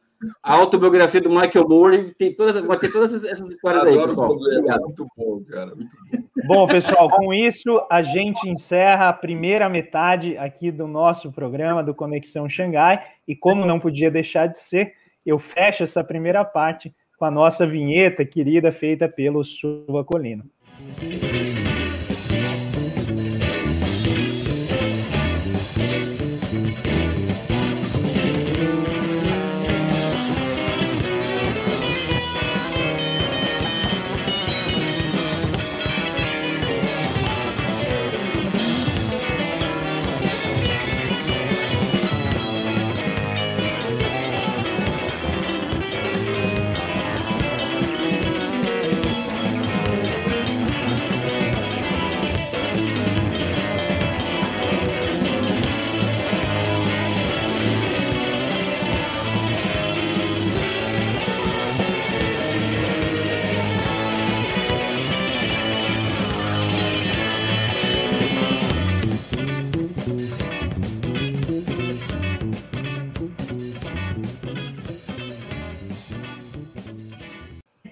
a 0.43 0.53
autobiografia 0.53 1.21
do 1.21 1.29
Michael 1.29 1.67
Moore, 1.67 2.13
tem 2.15 2.35
todas, 2.35 2.61
vai 2.61 2.77
ter 2.77 2.91
todas 2.91 3.13
essas, 3.13 3.31
essas 3.31 3.49
histórias 3.49 3.83
aí, 3.83 3.93
Adoro 3.93 4.09
pessoal. 4.09 4.27
problema, 4.27 4.59
Obrigado. 4.59 4.81
muito 4.81 5.07
bom, 5.17 5.43
cara. 5.49 5.75
Muito 5.75 5.95
bom. 6.11 6.29
Bom, 6.45 6.67
pessoal, 6.67 7.09
com 7.09 7.33
isso 7.33 7.81
a 7.89 8.01
gente 8.01 8.47
encerra 8.49 9.09
a 9.09 9.13
primeira 9.13 9.67
metade 9.69 10.37
aqui 10.37 10.71
do 10.71 10.87
nosso 10.87 11.31
programa 11.31 11.83
do 11.83 11.93
Conexão 11.93 12.47
Xangai. 12.49 13.03
E 13.27 13.35
como 13.35 13.65
não 13.65 13.79
podia 13.79 14.09
deixar 14.11 14.47
de 14.47 14.59
ser, 14.59 14.93
eu 15.25 15.37
fecho 15.37 15.83
essa 15.83 16.03
primeira 16.03 16.43
parte 16.45 16.93
com 17.17 17.25
a 17.25 17.31
nossa 17.31 17.67
vinheta 17.67 18.25
querida 18.25 18.71
feita 18.71 19.07
pelo 19.09 19.43
Silva 19.43 20.03
Colino. 20.03 20.45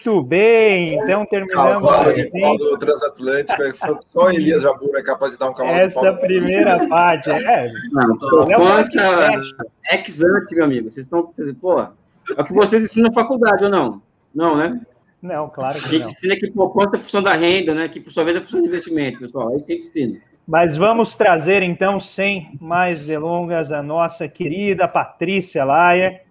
Muito 0.07 0.23
bem, 0.23 0.93
então 0.93 1.25
terminamos 1.25 1.91
Cavalo 1.91 2.13
de 2.13 2.21
assim, 2.21 2.39
pau 2.39 2.57
do 2.57 2.77
transatlântico, 2.77 3.61
é 3.61 3.73
só 4.09 4.31
Elias 4.31 4.61
Jabur 4.61 4.95
é 4.95 5.03
capaz 5.03 5.33
de 5.33 5.37
dar 5.37 5.49
um 5.49 5.53
cavalo 5.53 5.75
de 5.75 5.81
essa 5.83 6.13
primeira 6.13 6.87
parte. 6.87 7.29
É, 7.29 7.69
Não, 7.91 8.03
é 8.49 8.57
um 8.57 8.61
Consta 8.61 9.01
podcast. 9.03 9.55
ex 9.91 10.23
ante, 10.23 10.55
meu 10.55 10.63
amigo. 10.63 10.89
Vocês 10.89 11.05
estão. 11.05 11.29
Pô, 11.59 11.81
é 11.81 11.91
o 12.37 12.43
que 12.45 12.53
vocês 12.53 12.81
ensinam 12.85 13.09
na 13.09 13.13
faculdade, 13.13 13.65
ou 13.65 13.69
não? 13.69 14.01
Não, 14.33 14.55
né? 14.55 14.79
Não, 15.21 15.49
claro 15.49 15.77
A 15.77 15.81
que 15.81 15.89
gente 15.89 16.03
não. 16.03 16.09
ensina 16.09 16.35
que 16.37 16.51
poupança 16.51 16.95
é 16.95 16.99
função 16.99 17.21
da 17.21 17.33
renda, 17.33 17.73
né? 17.73 17.89
Que 17.89 17.99
por 17.99 18.13
sua 18.13 18.23
vez 18.23 18.37
é 18.37 18.39
função 18.39 18.61
de 18.61 18.67
investimento, 18.67 19.19
pessoal. 19.19 19.51
É 19.51 19.55
isso 19.57 19.65
que 19.65 19.73
a 19.73 19.75
gente 19.75 19.87
ensina. 19.89 20.19
Mas 20.47 20.77
vamos 20.77 21.17
trazer, 21.17 21.61
então, 21.63 21.99
sem 21.99 22.57
mais 22.61 23.03
delongas, 23.03 23.73
a 23.73 23.83
nossa 23.83 24.25
querida 24.29 24.87
Patrícia 24.87 25.65
Laia, 25.65 26.21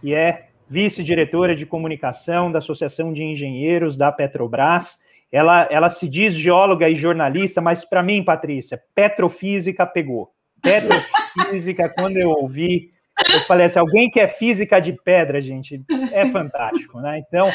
que 0.00 0.14
é 0.14 0.47
vice-diretora 0.68 1.56
de 1.56 1.64
comunicação 1.64 2.52
da 2.52 2.58
Associação 2.58 3.12
de 3.12 3.22
Engenheiros 3.22 3.96
da 3.96 4.12
Petrobras. 4.12 4.98
Ela, 5.30 5.68
ela 5.70 5.88
se 5.88 6.08
diz 6.08 6.34
geóloga 6.34 6.88
e 6.88 6.94
jornalista, 6.94 7.60
mas 7.60 7.84
para 7.84 8.02
mim, 8.02 8.22
Patrícia, 8.22 8.82
petrofísica 8.94 9.86
pegou. 9.86 10.30
Petrofísica, 10.62 11.88
quando 11.96 12.16
eu 12.16 12.30
ouvi, 12.30 12.90
eu 13.32 13.40
falei 13.40 13.66
assim: 13.66 13.78
alguém 13.78 14.10
que 14.10 14.20
é 14.20 14.28
física 14.28 14.80
de 14.80 14.92
pedra, 14.92 15.40
gente, 15.40 15.82
é 16.12 16.24
fantástico, 16.26 17.00
né? 17.00 17.18
Então, 17.18 17.48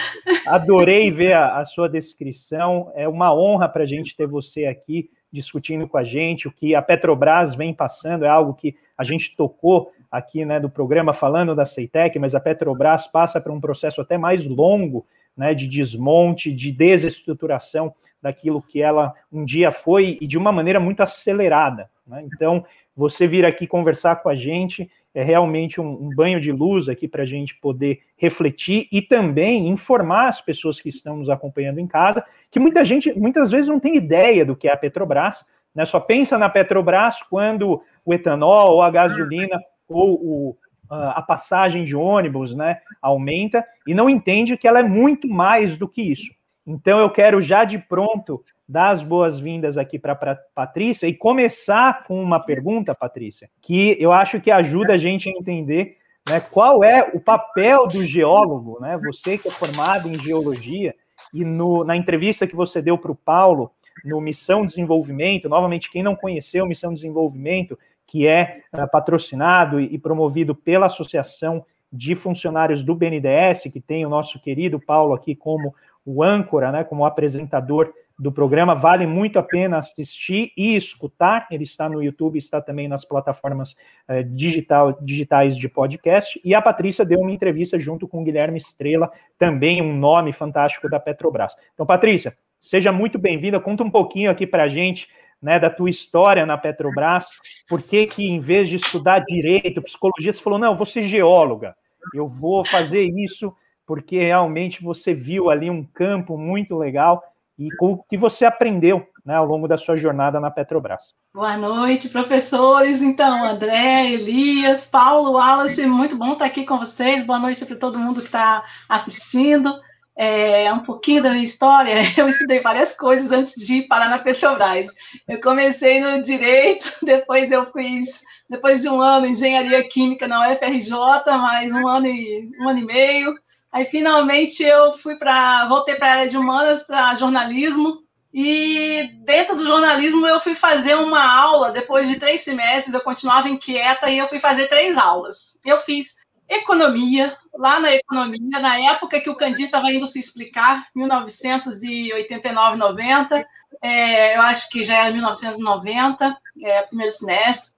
adorei 0.48 1.10
ver 1.10 1.34
a, 1.34 1.58
a 1.58 1.66
sua 1.66 1.88
descrição. 1.90 2.92
É 2.96 3.08
uma 3.08 3.34
honra 3.34 3.70
para 3.70 3.84
a 3.84 3.88
gente 3.88 4.16
ter 4.16 4.28
você 4.28 4.66
aqui 4.66 5.10
discutindo 5.32 5.88
com 5.88 5.98
a 5.98 6.04
gente. 6.04 6.48
O 6.48 6.52
que 6.52 6.76
a 6.76 6.82
Petrobras 6.82 7.56
vem 7.56 7.74
passando 7.74 8.26
é 8.26 8.30
algo 8.30 8.54
que 8.54 8.76
a 8.98 9.04
gente 9.04 9.36
tocou 9.36 9.92
aqui 10.14 10.46
né, 10.46 10.60
do 10.60 10.70
programa 10.70 11.12
falando 11.12 11.56
da 11.56 11.66
Ceitec, 11.66 12.20
mas 12.20 12.36
a 12.36 12.40
Petrobras 12.40 13.08
passa 13.08 13.42
por 13.42 13.52
um 13.52 13.60
processo 13.60 14.00
até 14.00 14.16
mais 14.16 14.46
longo 14.46 15.08
né, 15.36 15.56
de 15.56 15.68
desmonte, 15.68 16.54
de 16.54 16.72
desestruturação 16.72 17.96
daquilo 18.22 18.62
que 18.62 18.80
ela 18.80 19.12
um 19.32 19.44
dia 19.44 19.72
foi 19.72 20.20
e 20.22 20.28
de 20.28 20.38
uma 20.38 20.52
maneira 20.52 20.80
muito 20.80 21.02
acelerada. 21.02 21.90
Né? 22.06 22.24
Então, 22.28 22.64
você 22.96 23.26
vir 23.26 23.44
aqui 23.44 23.66
conversar 23.66 24.18
com 24.18 24.30
a 24.30 24.36
gente 24.36 24.88
é 25.16 25.24
realmente 25.24 25.82
um, 25.82 25.90
um 25.90 26.10
banho 26.16 26.40
de 26.40 26.52
luz 26.52 26.88
aqui 26.88 27.08
para 27.08 27.24
a 27.24 27.26
gente 27.26 27.56
poder 27.56 28.02
refletir 28.16 28.88
e 28.92 29.02
também 29.02 29.68
informar 29.68 30.28
as 30.28 30.42
pessoas 30.42 30.80
que 30.80 30.90
estão 30.90 31.18
nos 31.18 31.30
acompanhando 31.30 31.80
em 31.80 31.88
casa, 31.88 32.24
que 32.52 32.60
muita 32.60 32.86
gente, 32.86 33.12
muitas 33.18 33.50
vezes, 33.50 33.68
não 33.68 33.80
tem 33.80 33.96
ideia 33.96 34.46
do 34.46 34.56
que 34.56 34.68
é 34.68 34.74
a 34.74 34.78
Petrobras, 34.78 35.44
né? 35.74 35.86
Só 35.86 36.00
pensa 36.00 36.38
na 36.38 36.50
Petrobras 36.50 37.22
quando 37.24 37.82
o 38.06 38.14
etanol, 38.14 38.74
ou 38.74 38.82
a 38.82 38.92
gasolina, 38.92 39.60
ou 39.94 40.14
o, 40.16 40.58
a 40.90 41.22
passagem 41.22 41.86
de 41.86 41.96
ônibus, 41.96 42.54
né, 42.56 42.80
aumenta 43.02 43.66
e 43.88 43.94
não 43.94 44.10
entende 44.10 44.58
que 44.58 44.68
ela 44.68 44.80
é 44.80 44.84
muito 44.84 45.28
mais 45.28 45.78
do 45.78 45.88
que 45.88 46.02
isso. 46.02 46.32
Então 46.66 47.00
eu 47.00 47.10
quero 47.10 47.42
já 47.42 47.66
de 47.66 47.78
pronto 47.78 48.44
dar 48.68 48.90
as 48.90 49.04
boas-vindas 49.04 49.78
aqui 49.78 50.00
para 50.00 50.14
a 50.14 50.36
Patrícia 50.56 51.08
e 51.08 51.14
começar 51.14 52.06
com 52.06 52.22
uma 52.22 52.40
pergunta, 52.40 52.96
Patrícia, 52.96 53.50
que 53.62 53.98
eu 54.00 54.14
acho 54.14 54.40
que 54.40 54.50
ajuda 54.50 54.94
a 54.94 54.98
gente 54.98 55.30
a 55.30 55.32
entender 55.32 55.98
né, 56.28 56.40
qual 56.40 56.84
é 56.84 57.12
o 57.14 57.20
papel 57.20 57.86
do 57.88 58.02
geólogo, 58.02 58.80
né? 58.80 58.98
Você 59.06 59.38
que 59.38 59.50
é 59.50 59.52
formado 59.52 60.08
em 60.08 60.18
geologia 60.18 60.96
e 61.34 61.44
no, 61.44 61.84
na 61.84 61.98
entrevista 61.98 62.48
que 62.48 62.56
você 62.56 62.82
deu 62.82 62.98
para 62.98 63.12
o 63.12 63.16
Paulo 63.16 63.72
no 64.06 64.22
Missão 64.22 64.66
Desenvolvimento, 64.66 65.50
novamente 65.50 65.92
quem 65.92 66.02
não 66.02 66.16
conheceu 66.16 66.66
Missão 66.66 66.94
Desenvolvimento, 66.94 67.78
que 68.14 68.28
é 68.28 68.62
uh, 68.72 68.88
patrocinado 68.92 69.82
e, 69.82 69.98
promovido 69.98 70.54
pela 70.54 70.86
Associação 70.86 71.66
de 71.92 72.14
Funcionários 72.14 72.84
do 72.84 72.94
BNDES, 72.94 73.64
que 73.74 73.82
tem 73.82 74.06
o 74.06 74.10
nosso 74.10 74.40
querido 74.40 74.80
Paulo 74.80 75.16
aqui 75.16 75.36
como 75.36 75.74
o 76.06 76.22
âncora, 76.24 76.72
né, 76.72 76.84
como 76.84 77.08
apresentador 77.08 77.92
do 78.20 78.32
programa, 78.32 78.76
vale 78.76 79.08
muito 79.08 79.40
a 79.40 79.44
pena 79.44 79.80
assistir 79.80 80.52
e 80.56 80.76
escutar. 80.76 81.48
Ele 81.50 81.64
está 81.64 81.90
no 81.90 82.04
YouTube, 82.04 82.38
está 82.38 82.62
também 82.62 82.88
nas 82.88 83.04
plataformas 83.04 83.72
uh, 84.08 84.24
digital, 84.24 84.96
digitais 85.02 85.58
de 85.58 85.68
podcast. 85.68 86.40
E 86.46 86.54
a 86.54 86.62
Patrícia 86.62 87.04
deu 87.04 87.20
uma 87.20 87.32
entrevista 87.32 87.80
junto 87.80 88.08
com 88.08 88.22
o 88.22 88.24
Guilherme 88.24 88.60
Estrela, 88.60 89.12
também 89.40 89.82
um 89.82 89.98
nome 89.98 90.32
fantástico 90.34 90.88
da 90.88 91.00
Petrobras. 91.00 91.56
Então, 91.74 91.84
Patrícia, 91.84 92.38
seja 92.60 92.92
muito 92.92 93.18
bem-vinda. 93.18 93.60
Conta 93.60 93.84
um 93.84 93.90
pouquinho 93.90 94.30
aqui 94.30 94.46
para 94.46 94.66
a 94.66 94.70
gente 94.70 95.08
né, 95.44 95.60
da 95.60 95.70
tua 95.70 95.90
história 95.90 96.46
na 96.46 96.58
Petrobras, 96.58 97.28
por 97.68 97.82
que 97.82 98.08
que 98.08 98.24
em 98.24 98.40
vez 98.40 98.70
de 98.70 98.78
estudar 98.78 99.20
direito, 99.20 99.82
psicologia, 99.82 100.32
você 100.32 100.42
falou, 100.42 100.58
não, 100.58 100.72
eu 100.72 100.78
vou 100.78 100.86
ser 100.86 101.04
geóloga, 101.04 101.76
eu 102.16 102.28
vou 102.30 102.66
fazer 102.66 103.04
isso 103.04 103.54
porque 103.86 104.20
realmente 104.20 104.82
você 104.82 105.14
viu 105.14 105.50
ali 105.50 105.70
um 105.70 105.84
campo 105.84 106.38
muito 106.38 106.78
legal 106.78 107.22
e 107.60 107.70
com 107.76 107.92
o 107.92 108.04
que 108.04 108.18
você 108.18 108.46
aprendeu 108.46 109.06
né, 109.26 109.36
ao 109.36 109.46
longo 109.46 109.68
da 109.68 109.78
sua 109.78 109.98
jornada 109.98 110.40
na 110.40 110.50
Petrobras. 110.50 111.14
Boa 111.34 111.58
noite, 111.58 112.10
professores. 112.10 113.02
Então, 113.02 113.46
André, 113.46 114.12
Elias, 114.12 114.86
Paulo, 114.86 115.34
Wallace, 115.34 115.86
muito 115.86 116.16
bom 116.16 116.34
estar 116.34 116.46
aqui 116.46 116.66
com 116.66 116.80
vocês. 116.80 117.26
Boa 117.26 117.40
noite 117.40 117.66
para 117.66 117.76
todo 117.76 118.00
mundo 118.00 118.22
que 118.22 118.28
está 118.28 118.64
assistindo 118.88 119.80
é, 120.16 120.72
um 120.72 120.80
pouquinho 120.80 121.24
da 121.24 121.32
minha 121.32 121.44
história, 121.44 121.96
eu 122.18 122.30
estudei 122.30 122.60
várias 122.60 122.96
coisas 122.96 123.32
antes 123.32 123.66
de 123.66 123.84
parar 123.84 124.10
na 124.10 124.20
Petrobras. 124.20 124.88
Eu 125.28 125.42
comecei 125.42 126.00
no 126.00 126.22
direito, 126.22 126.98
depois 127.04 127.52
eu 127.52 127.72
fiz, 127.72 128.22
depois 128.50 128.82
de 128.82 128.90
um 128.90 129.02
ano, 129.02 129.26
engenharia 129.26 129.88
química 129.88 130.28
na 130.28 130.52
UFRJ, 130.52 130.92
mais 131.38 131.74
um 131.74 131.88
ano 131.88 132.08
e 132.08 132.52
um 132.60 132.70
ano 132.70 132.80
e 132.80 132.86
meio. 132.86 133.36
Aí 133.72 133.86
finalmente 133.86 134.62
eu 134.62 134.94
fui 134.94 135.18
para, 135.18 135.68
voltei 135.68 135.96
para 135.96 136.08
a 136.08 136.12
área 136.12 136.30
de 136.30 136.38
humanas, 136.38 136.84
para 136.84 137.16
jornalismo. 137.16 138.04
E 138.32 139.12
dentro 139.26 139.56
do 139.56 139.66
jornalismo 139.66 140.26
eu 140.26 140.40
fui 140.40 140.56
fazer 140.56 140.96
uma 140.96 141.24
aula, 141.24 141.72
depois 141.72 142.08
de 142.08 142.20
três 142.20 142.42
semestres, 142.42 142.94
eu 142.94 143.02
continuava 143.02 143.50
inquieta 143.50 144.10
e 144.10 144.18
eu 144.18 144.28
fui 144.28 144.40
fazer 144.40 144.68
três 144.68 144.98
aulas. 144.98 145.60
Eu 145.66 145.80
fiz 145.80 146.16
economia, 146.50 147.36
lá 147.54 147.80
na 147.80 147.94
economia, 147.94 148.60
na 148.60 148.80
época 148.92 149.20
que 149.20 149.30
o 149.30 149.36
Candir 149.36 149.66
estava 149.66 149.92
indo 149.92 150.08
se 150.08 150.20
explicar, 150.20 150.88
1989, 150.96 152.78
90, 152.78 153.48
é, 153.82 154.36
eu 154.36 154.42
acho 154.42 154.70
que 154.70 154.84
já 154.84 155.06
era 155.06 155.12
1990, 155.12 156.38
é, 156.62 156.82
primeiro 156.84 157.12
semestre, 157.12 157.74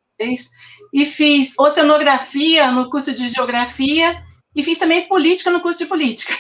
e 0.93 1.05
fiz 1.05 1.53
oceanografia 1.59 2.71
no 2.71 2.89
curso 2.89 3.13
de 3.13 3.28
geografia 3.28 4.23
e 4.56 4.64
fiz 4.64 4.80
também 4.80 5.08
política 5.08 5.51
no 5.51 5.60
curso 5.60 5.80
de 5.80 5.86
política. 5.86 6.34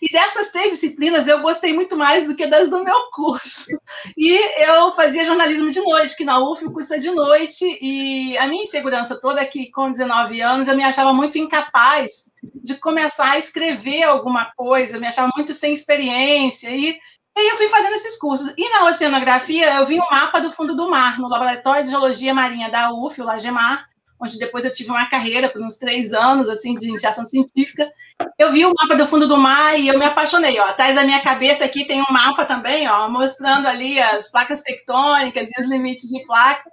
E 0.00 0.12
dessas 0.12 0.50
três 0.50 0.72
disciplinas 0.72 1.26
eu 1.26 1.40
gostei 1.40 1.72
muito 1.72 1.96
mais 1.96 2.26
do 2.26 2.34
que 2.34 2.46
das 2.46 2.68
do 2.68 2.84
meu 2.84 3.10
curso. 3.12 3.70
E 4.16 4.36
eu 4.62 4.92
fazia 4.92 5.24
jornalismo 5.24 5.70
de 5.70 5.80
noite, 5.80 6.16
que 6.16 6.24
na 6.24 6.38
UF 6.38 6.64
o 6.64 6.72
curso 6.72 6.94
é 6.94 6.98
de 6.98 7.10
noite, 7.10 7.78
e 7.80 8.36
a 8.38 8.46
minha 8.46 8.64
insegurança 8.64 9.18
toda 9.20 9.40
é 9.40 9.44
que 9.44 9.70
com 9.70 9.90
19 9.90 10.40
anos 10.40 10.68
eu 10.68 10.76
me 10.76 10.82
achava 10.82 11.14
muito 11.14 11.38
incapaz 11.38 12.30
de 12.42 12.74
começar 12.74 13.32
a 13.32 13.38
escrever 13.38 14.02
alguma 14.02 14.46
coisa, 14.56 14.96
eu 14.96 15.00
me 15.00 15.06
achava 15.06 15.30
muito 15.34 15.54
sem 15.54 15.72
experiência, 15.72 16.68
e 16.70 16.98
aí 17.36 17.48
eu 17.48 17.56
fui 17.56 17.68
fazendo 17.68 17.94
esses 17.94 18.18
cursos. 18.18 18.52
E 18.58 18.68
na 18.68 18.86
oceanografia 18.86 19.74
eu 19.76 19.86
vi 19.86 19.98
um 19.98 20.10
mapa 20.10 20.40
do 20.40 20.52
fundo 20.52 20.74
do 20.74 20.90
mar, 20.90 21.18
no 21.18 21.28
Laboratório 21.28 21.84
de 21.84 21.90
Geologia 21.90 22.34
Marinha 22.34 22.70
da 22.70 22.92
UF, 22.92 23.20
o 23.20 23.24
LAGEMAR, 23.24 23.88
onde 24.22 24.38
depois 24.38 24.64
eu 24.64 24.72
tive 24.72 24.90
uma 24.90 25.10
carreira 25.10 25.48
por 25.48 25.60
uns 25.60 25.76
três 25.76 26.12
anos, 26.12 26.48
assim, 26.48 26.76
de 26.76 26.88
iniciação 26.88 27.26
científica. 27.26 27.90
Eu 28.38 28.52
vi 28.52 28.64
o 28.64 28.72
mapa 28.72 28.94
do 28.94 29.06
fundo 29.06 29.26
do 29.26 29.36
mar 29.36 29.78
e 29.78 29.88
eu 29.88 29.98
me 29.98 30.04
apaixonei, 30.04 30.58
ó. 30.60 30.64
Atrás 30.64 30.94
da 30.94 31.04
minha 31.04 31.20
cabeça 31.20 31.64
aqui 31.64 31.84
tem 31.84 32.00
um 32.00 32.12
mapa 32.12 32.44
também, 32.44 32.88
ó, 32.88 33.08
mostrando 33.08 33.66
ali 33.66 34.00
as 34.00 34.30
placas 34.30 34.62
tectônicas 34.62 35.50
e 35.50 35.60
os 35.60 35.66
limites 35.66 36.08
de 36.08 36.24
placa. 36.24 36.70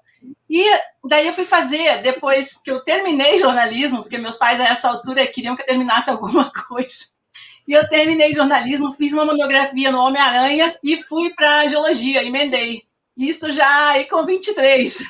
E 0.48 0.64
daí 1.04 1.28
eu 1.28 1.34
fui 1.34 1.46
fazer, 1.46 2.02
depois 2.04 2.62
que 2.62 2.70
eu 2.70 2.84
terminei 2.84 3.38
jornalismo, 3.38 4.04
porque 4.04 4.18
meus 4.18 4.38
pais 4.38 4.60
a 4.60 4.66
essa 4.66 4.88
altura 4.88 5.26
queriam 5.26 5.56
que 5.56 5.64
eu 5.64 5.68
terminasse 5.68 6.10
alguma 6.12 6.52
coisa. 6.52 7.18
E 7.68 7.74
eu 7.74 7.88
terminei 7.90 8.32
jornalismo, 8.32 8.92
fiz 8.92 9.14
uma 9.14 9.26
monografia 9.26 9.92
no 9.92 10.00
Homem-Aranha 10.00 10.78
e 10.84 11.02
fui 11.02 11.34
para 11.34 11.68
geologia, 11.68 12.24
emendei. 12.24 12.84
Isso 13.18 13.52
já 13.52 13.90
aí 13.90 14.06
com 14.06 14.24
23 14.26 15.04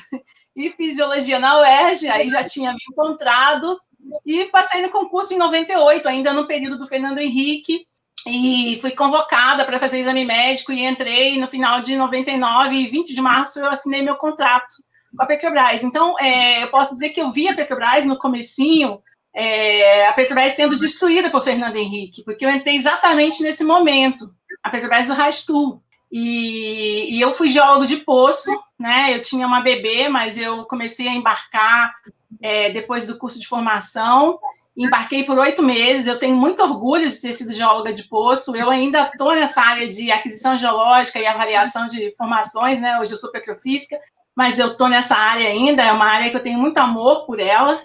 e 0.66 0.70
fisiologia 0.70 1.38
na 1.38 1.58
UERJ, 1.60 2.08
aí 2.08 2.28
já 2.28 2.44
tinha 2.44 2.72
me 2.72 2.80
encontrado, 2.90 3.80
e 4.24 4.44
passei 4.46 4.82
no 4.82 4.90
concurso 4.90 5.34
em 5.34 5.38
98, 5.38 6.08
ainda 6.08 6.32
no 6.32 6.46
período 6.46 6.78
do 6.78 6.86
Fernando 6.86 7.18
Henrique, 7.18 7.86
e 8.26 8.78
fui 8.80 8.90
convocada 8.90 9.64
para 9.64 9.80
fazer 9.80 10.00
exame 10.00 10.24
médico 10.24 10.72
e 10.72 10.84
entrei 10.84 11.38
no 11.40 11.48
final 11.48 11.80
de 11.80 11.96
99 11.96 12.74
e 12.74 12.88
20 12.88 13.14
de 13.14 13.20
março 13.20 13.58
eu 13.58 13.70
assinei 13.70 14.02
meu 14.02 14.16
contrato 14.16 14.74
com 15.16 15.22
a 15.22 15.26
Petrobras. 15.26 15.82
Então, 15.82 16.14
é, 16.18 16.62
eu 16.62 16.70
posso 16.70 16.94
dizer 16.94 17.10
que 17.10 17.20
eu 17.20 17.32
vi 17.32 17.48
a 17.48 17.54
Petrobras 17.54 18.04
no 18.04 18.18
comecinho, 18.18 19.00
é, 19.34 20.06
a 20.06 20.12
Petrobras 20.12 20.52
sendo 20.52 20.76
destruída 20.76 21.30
por 21.30 21.42
Fernando 21.42 21.76
Henrique, 21.76 22.22
porque 22.24 22.44
eu 22.44 22.50
entrei 22.50 22.76
exatamente 22.76 23.42
nesse 23.42 23.64
momento, 23.64 24.24
a 24.62 24.70
Petrobras 24.70 25.06
do 25.06 25.14
Rastul. 25.14 25.82
E, 26.10 27.16
e, 27.16 27.20
eu 27.20 27.32
fui 27.32 27.48
geólogo 27.48 27.86
de 27.86 27.98
poço, 27.98 28.50
né? 28.78 29.14
Eu 29.14 29.20
tinha 29.20 29.46
uma 29.46 29.60
bebê, 29.60 30.08
mas 30.08 30.36
eu 30.36 30.64
comecei 30.64 31.06
a 31.06 31.14
embarcar 31.14 31.94
é, 32.42 32.70
depois 32.70 33.06
do 33.06 33.16
curso 33.16 33.38
de 33.38 33.46
formação. 33.46 34.38
Embarquei 34.76 35.24
por 35.24 35.38
oito 35.38 35.62
meses. 35.62 36.06
Eu 36.06 36.18
tenho 36.18 36.36
muito 36.36 36.62
orgulho 36.62 37.08
de 37.08 37.20
ter 37.20 37.32
sido 37.32 37.52
geóloga 37.52 37.92
de 37.92 38.04
poço. 38.04 38.56
Eu 38.56 38.70
ainda 38.70 39.02
estou 39.02 39.34
nessa 39.34 39.60
área 39.60 39.86
de 39.86 40.10
aquisição 40.10 40.56
geológica 40.56 41.20
e 41.20 41.26
avaliação 41.26 41.86
de 41.86 42.12
formações, 42.16 42.80
né? 42.80 42.98
Hoje 42.98 43.12
eu 43.12 43.18
sou 43.18 43.30
petrofísica, 43.30 43.98
mas 44.34 44.58
eu 44.58 44.72
estou 44.72 44.88
nessa 44.88 45.14
área 45.14 45.46
ainda. 45.46 45.84
É 45.84 45.92
uma 45.92 46.06
área 46.06 46.30
que 46.30 46.36
eu 46.36 46.42
tenho 46.42 46.58
muito 46.58 46.78
amor 46.78 47.24
por 47.24 47.38
ela. 47.38 47.80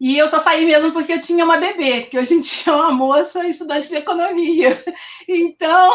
E 0.00 0.18
eu 0.18 0.26
só 0.28 0.38
saí 0.38 0.66
mesmo 0.66 0.92
porque 0.92 1.12
eu 1.12 1.20
tinha 1.20 1.44
uma 1.44 1.56
bebê, 1.56 2.02
que 2.02 2.18
hoje 2.18 2.34
em 2.34 2.40
dia 2.40 2.72
é 2.72 2.72
uma 2.72 2.90
moça 2.90 3.46
estudante 3.46 3.88
de 3.88 3.96
economia. 3.96 4.82
Então, 5.26 5.94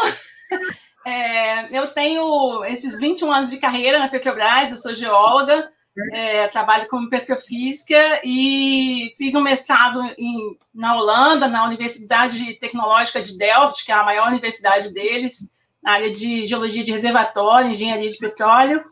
é, 1.06 1.76
eu 1.76 1.88
tenho 1.88 2.64
esses 2.64 3.00
21 3.00 3.32
anos 3.32 3.50
de 3.50 3.58
carreira 3.58 3.98
na 3.98 4.08
Petrobras, 4.08 4.70
eu 4.70 4.76
sou 4.76 4.94
geóloga, 4.94 5.70
é, 6.12 6.46
trabalho 6.48 6.88
como 6.88 7.08
petrofísica 7.08 8.20
e 8.24 9.12
fiz 9.16 9.34
um 9.34 9.42
mestrado 9.42 10.02
em, 10.18 10.56
na 10.74 10.96
Holanda, 10.96 11.48
na 11.48 11.64
Universidade 11.64 12.54
Tecnológica 12.54 13.22
de 13.22 13.36
Delft, 13.36 13.84
que 13.84 13.92
é 13.92 13.94
a 13.94 14.04
maior 14.04 14.28
universidade 14.28 14.92
deles, 14.92 15.52
na 15.82 15.92
área 15.92 16.10
de 16.10 16.46
geologia 16.46 16.84
de 16.84 16.92
reservatório, 16.92 17.70
engenharia 17.70 18.08
de 18.08 18.18
petróleo. 18.18 18.84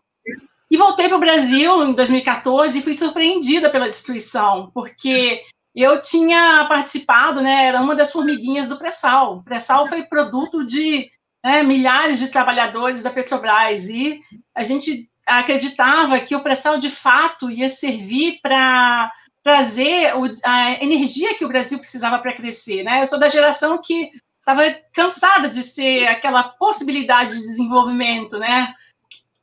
E 0.70 0.76
voltei 0.76 1.08
para 1.08 1.16
o 1.16 1.20
Brasil 1.20 1.82
em 1.82 1.94
2014 1.94 2.78
e 2.78 2.82
fui 2.82 2.94
surpreendida 2.94 3.70
pela 3.70 3.88
destruição, 3.88 4.70
porque 4.74 5.42
eu 5.74 6.00
tinha 6.00 6.66
participado, 6.68 7.40
né, 7.40 7.66
era 7.66 7.80
uma 7.80 7.94
das 7.94 8.12
formiguinhas 8.12 8.66
do 8.66 8.76
pré-sal. 8.76 9.36
O 9.36 9.44
pré-sal 9.44 9.86
foi 9.86 10.02
produto 10.02 10.64
de 10.64 11.10
né, 11.44 11.62
milhares 11.62 12.18
de 12.18 12.28
trabalhadores 12.28 13.02
da 13.02 13.10
Petrobras, 13.10 13.88
e 13.88 14.20
a 14.54 14.64
gente 14.64 15.08
acreditava 15.26 16.18
que 16.20 16.34
o 16.34 16.40
pré-sal 16.40 16.78
de 16.78 16.90
fato 16.90 17.50
ia 17.50 17.68
servir 17.68 18.40
para 18.42 19.12
trazer 19.42 20.12
a 20.44 20.72
energia 20.82 21.34
que 21.34 21.44
o 21.44 21.48
Brasil 21.48 21.78
precisava 21.78 22.18
para 22.18 22.34
crescer. 22.34 22.82
Né? 22.82 23.02
Eu 23.02 23.06
sou 23.06 23.18
da 23.18 23.28
geração 23.28 23.80
que 23.80 24.10
estava 24.40 24.62
cansada 24.94 25.48
de 25.48 25.62
ser 25.62 26.06
aquela 26.06 26.42
possibilidade 26.42 27.36
de 27.36 27.42
desenvolvimento, 27.42 28.38
né? 28.38 28.74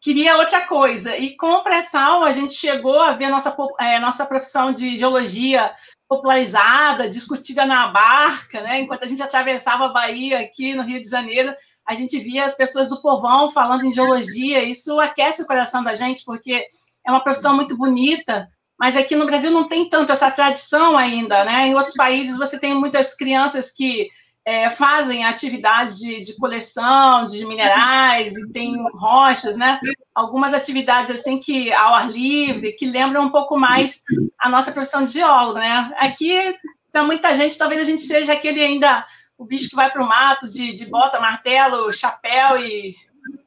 queria 0.05 0.37
outra 0.37 0.67
coisa. 0.67 1.17
E 1.17 1.35
com 1.35 1.47
o 1.47 1.63
pré-sal, 1.63 2.23
a 2.23 2.31
gente 2.31 2.53
chegou 2.53 3.01
a 3.01 3.13
ver 3.13 3.29
nossa, 3.29 3.55
é, 3.79 3.99
nossa 3.99 4.23
profissão 4.23 4.71
de 4.71 4.95
geologia 4.95 5.73
popularizada, 6.07 7.09
discutida 7.09 7.65
na 7.65 7.87
barca, 7.87 8.61
né? 8.61 8.81
Enquanto 8.81 9.03
a 9.03 9.07
gente 9.07 9.23
atravessava 9.23 9.85
a 9.85 9.91
Bahia 9.91 10.41
aqui 10.41 10.75
no 10.75 10.83
Rio 10.83 11.01
de 11.01 11.09
Janeiro, 11.09 11.55
a 11.87 11.93
gente 11.93 12.17
via 12.19 12.45
as 12.45 12.55
pessoas 12.55 12.89
do 12.89 13.01
povão 13.01 13.49
falando 13.49 13.85
em 13.85 13.91
geologia. 13.91 14.63
Isso 14.63 14.99
aquece 14.99 15.43
o 15.43 15.47
coração 15.47 15.83
da 15.83 15.93
gente, 15.93 16.23
porque 16.25 16.65
é 17.05 17.11
uma 17.11 17.23
profissão 17.23 17.55
muito 17.55 17.77
bonita, 17.77 18.47
mas 18.77 18.97
aqui 18.97 19.15
no 19.15 19.25
Brasil 19.25 19.51
não 19.51 19.67
tem 19.67 19.87
tanto 19.87 20.11
essa 20.11 20.31
tradição 20.31 20.97
ainda, 20.97 21.45
né? 21.45 21.67
Em 21.67 21.75
outros 21.75 21.95
países 21.95 22.37
você 22.37 22.59
tem 22.59 22.73
muitas 22.73 23.15
crianças 23.15 23.71
que 23.71 24.09
é, 24.43 24.69
fazem 24.69 25.25
atividades 25.25 25.97
de, 25.97 26.21
de, 26.21 26.35
coleção 26.37 27.25
de 27.25 27.43
minerais 27.45 28.35
e 28.37 28.51
tem 28.51 28.75
rochas, 28.93 29.57
né? 29.57 29.79
Algumas 30.13 30.53
atividades 30.53 31.19
assim 31.19 31.39
que 31.39 31.71
ao 31.73 31.95
ar 31.95 32.11
livre, 32.11 32.73
que 32.73 32.85
lembram 32.85 33.23
um 33.23 33.31
pouco 33.31 33.57
mais 33.57 34.01
a 34.39 34.49
nossa 34.49 34.71
profissão 34.71 35.03
de 35.03 35.13
geólogo, 35.13 35.59
né? 35.59 35.91
Aqui 35.97 36.55
para 36.91 37.03
muita 37.03 37.35
gente, 37.35 37.57
talvez 37.57 37.81
a 37.81 37.83
gente 37.83 38.01
seja 38.01 38.33
aquele 38.33 38.61
ainda 38.61 39.05
o 39.37 39.45
bicho 39.45 39.69
que 39.69 39.75
vai 39.75 39.91
para 39.91 40.03
o 40.03 40.07
mato 40.07 40.47
de, 40.49 40.73
de 40.73 40.85
bota, 40.85 41.19
martelo, 41.19 41.91
chapéu 41.93 42.57
e 42.57 42.95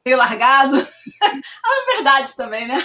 meio 0.05 0.17
largado. 0.17 0.77
é 1.23 1.95
verdade 1.95 2.35
também, 2.35 2.67
né? 2.67 2.83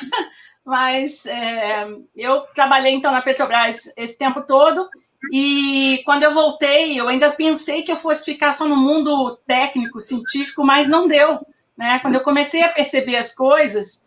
Mas 0.65 1.27
é, 1.27 1.87
eu 2.17 2.43
trabalhei 2.55 2.95
então 2.95 3.13
na 3.13 3.21
Petrobras 3.21 3.93
esse 3.97 4.17
tempo 4.17 4.43
todo 4.43 4.89
e 5.33 6.03
quando 6.05 6.23
eu 6.23 6.35
voltei, 6.35 6.99
eu 6.99 7.09
ainda 7.09 7.31
pensei 7.31 7.83
que 7.83 7.93
eu 7.93 7.97
fosse 7.97 8.25
ficar 8.25 8.53
só 8.53 8.67
no 8.67 8.77
mundo 8.77 9.39
técnico, 9.47 10.01
científico, 10.01 10.65
mas 10.65 10.89
não 10.89 11.07
deu. 11.07 11.41
Né? 11.77 11.99
Quando 12.01 12.15
eu 12.17 12.23
comecei 12.23 12.63
a 12.63 12.69
perceber 12.69 13.17
as 13.17 13.35
coisas, 13.35 14.07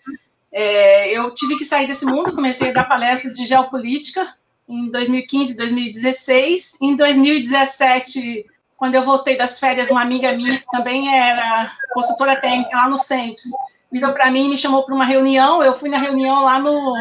é, 0.51 1.11
eu 1.11 1.33
tive 1.33 1.57
que 1.57 1.65
sair 1.65 1.87
desse 1.87 2.05
mundo, 2.05 2.33
comecei 2.33 2.69
a 2.69 2.73
dar 2.73 2.83
palestras 2.85 3.33
de 3.33 3.45
geopolítica 3.45 4.27
em 4.67 4.89
2015, 4.89 5.55
2016. 5.55 6.77
Em 6.81 6.95
2017, 6.95 8.45
quando 8.77 8.95
eu 8.95 9.03
voltei 9.03 9.37
das 9.37 9.59
férias, 9.59 9.89
uma 9.89 10.01
amiga 10.01 10.31
minha, 10.33 10.59
que 10.59 10.65
também 10.71 11.13
era 11.13 11.71
consultora 11.91 12.39
técnica 12.39 12.75
lá 12.75 12.89
no 12.89 12.97
SEMPS, 12.97 13.49
virou 13.91 14.13
para 14.13 14.29
mim 14.29 14.45
e 14.45 14.49
me 14.49 14.57
chamou 14.57 14.83
para 14.83 14.95
uma 14.95 15.05
reunião. 15.05 15.63
Eu 15.63 15.73
fui 15.73 15.89
na 15.89 15.97
reunião 15.97 16.43
lá 16.43 16.59
no 16.59 16.95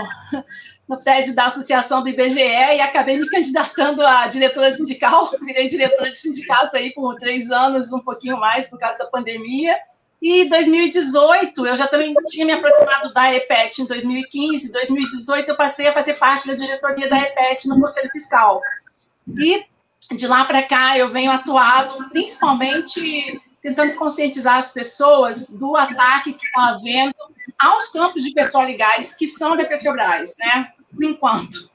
no 0.89 0.97
TED 0.99 1.33
da 1.33 1.47
associação 1.47 2.03
do 2.03 2.09
IBGE 2.09 2.39
e 2.39 2.81
acabei 2.81 3.19
me 3.19 3.29
candidatando 3.29 4.07
a 4.07 4.27
diretora 4.29 4.73
sindical, 4.73 5.31
virei 5.43 5.67
diretora 5.67 6.11
de 6.11 6.19
sindicato 6.19 6.77
aí 6.77 6.93
por 6.93 7.17
três 7.17 7.51
anos, 7.51 7.93
um 7.93 8.01
pouquinho 8.01 8.39
mais 8.39 8.69
por 8.69 8.79
causa 8.79 8.99
da 8.99 9.07
pandemia. 9.07 9.77
E 10.23 10.49
2018, 10.49 11.67
eu 11.67 11.77
já 11.77 11.87
também 11.87 12.15
tinha 12.27 12.47
me 12.47 12.53
aproximado 12.53 13.13
da 13.13 13.35
EPET 13.35 13.83
em 13.83 13.87
2015, 13.87 14.73
2018 14.73 15.49
eu 15.49 15.57
passei 15.57 15.89
a 15.89 15.93
fazer 15.93 16.15
parte 16.15 16.47
da 16.47 16.55
diretoria 16.55 17.09
da 17.09 17.19
EPET 17.19 17.69
no 17.69 17.81
Conselho 17.81 18.11
Fiscal. 18.11 18.61
E 19.39 19.65
de 20.13 20.27
lá 20.27 20.45
para 20.45 20.63
cá 20.63 20.99
eu 20.99 21.13
venho 21.13 21.33
atuado 21.33 22.09
principalmente 22.11 23.41
tentando 23.63 23.97
conscientizar 23.97 24.59
as 24.59 24.73
pessoas 24.73 25.49
do 25.59 25.77
ataque 25.77 26.33
que 26.33 26.47
está 26.47 26.69
havendo 26.69 27.15
aos 27.59 27.89
campos 27.91 28.23
de 28.23 28.33
petróleo 28.33 28.71
e 28.71 28.77
gás 28.77 29.15
que 29.15 29.27
são 29.27 29.57
da 29.57 29.65
Petrobras, 29.65 30.35
né? 30.39 30.73
por 30.95 31.05
enquanto. 31.05 31.71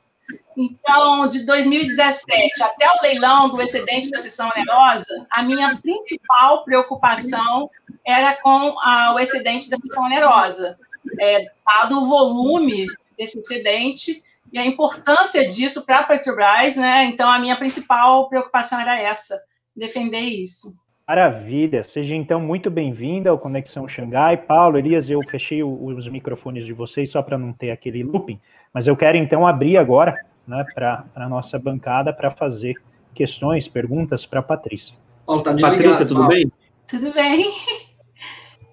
Então, 0.56 1.28
de 1.28 1.46
2017 1.46 2.64
até 2.64 2.88
o 2.88 3.02
leilão 3.02 3.50
do 3.50 3.62
excedente 3.62 4.10
da 4.10 4.20
sessão 4.20 4.50
onerosa, 4.56 5.28
a 5.30 5.44
minha 5.44 5.78
principal 5.78 6.64
preocupação 6.64 7.70
era 8.06 8.36
com 8.42 8.76
a, 8.80 9.14
o 9.14 9.20
excedente 9.20 9.70
da 9.70 9.78
sessão 9.78 10.06
onerosa, 10.06 10.78
é, 11.20 11.46
dado 11.66 12.02
o 12.02 12.06
volume 12.06 12.86
desse 13.18 13.40
excedente 13.40 14.24
e 14.52 14.60
a 14.60 14.66
importância 14.66 15.48
disso 15.48 15.86
para 15.86 16.00
a 16.00 16.04
Petrobras, 16.04 16.76
né? 16.76 17.06
Então, 17.06 17.30
a 17.30 17.40
minha 17.40 17.56
principal 17.56 18.28
preocupação 18.28 18.80
era 18.80 19.00
essa, 19.00 19.40
defender 19.76 20.20
isso. 20.20 20.76
Maravilha, 21.08 21.84
seja 21.84 22.16
então 22.16 22.40
muito 22.40 22.70
bem-vinda 22.70 23.30
ao 23.30 23.38
Conexão 23.38 23.88
Xangai. 23.88 24.38
Paulo, 24.38 24.78
Elias, 24.78 25.10
eu 25.10 25.22
fechei 25.28 25.62
os 25.64 26.08
microfones 26.08 26.66
de 26.66 26.72
vocês 26.72 27.10
só 27.10 27.22
para 27.22 27.38
não 27.38 27.52
ter 27.52 27.72
aquele 27.72 28.04
looping. 28.04 28.40
Mas 28.74 28.88
eu 28.88 28.96
quero 28.96 29.18
então 29.18 29.46
abrir 29.46 29.78
agora 29.78 30.16
né, 30.48 30.66
para 30.74 31.06
a 31.16 31.28
nossa 31.28 31.60
bancada 31.60 32.14
para 32.14 32.32
fazer 32.32 32.76
questões, 33.14 33.68
perguntas 33.68 34.26
para 34.26 34.40
a 34.40 34.44
Patrícia. 34.44 34.96
tá 35.26 35.56
Patrícia, 35.60 36.06
tudo 36.06 36.22
Paulo. 36.22 36.30
bem? 36.30 36.52
Tudo 36.88 37.14
bem. 37.14 37.52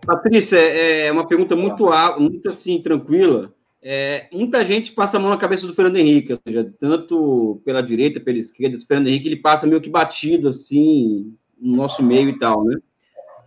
Patrícia, 0.06 0.58
é 0.58 1.10
uma 1.10 1.26
pergunta 1.26 1.56
muito, 1.56 1.90
muito 2.18 2.48
assim, 2.50 2.80
tranquila. 2.80 3.52
É, 3.80 4.28
muita 4.32 4.64
gente 4.64 4.92
passa 4.92 5.16
a 5.16 5.20
mão 5.20 5.30
na 5.30 5.36
cabeça 5.36 5.66
do 5.66 5.74
Fernando 5.74 5.96
Henrique, 5.96 6.32
ou 6.32 6.40
seja, 6.46 6.72
tanto 6.78 7.62
pela 7.64 7.82
direita, 7.82 8.18
pela 8.18 8.38
esquerda, 8.38 8.76
o 8.76 8.86
Fernando 8.86 9.06
Henrique, 9.06 9.28
ele 9.28 9.36
passa 9.36 9.66
meio 9.66 9.80
que 9.80 9.88
batido, 9.88 10.48
assim, 10.48 11.34
no 11.60 11.76
nosso 11.76 12.02
meio 12.02 12.28
e 12.28 12.38
tal, 12.38 12.64
né? 12.64 12.76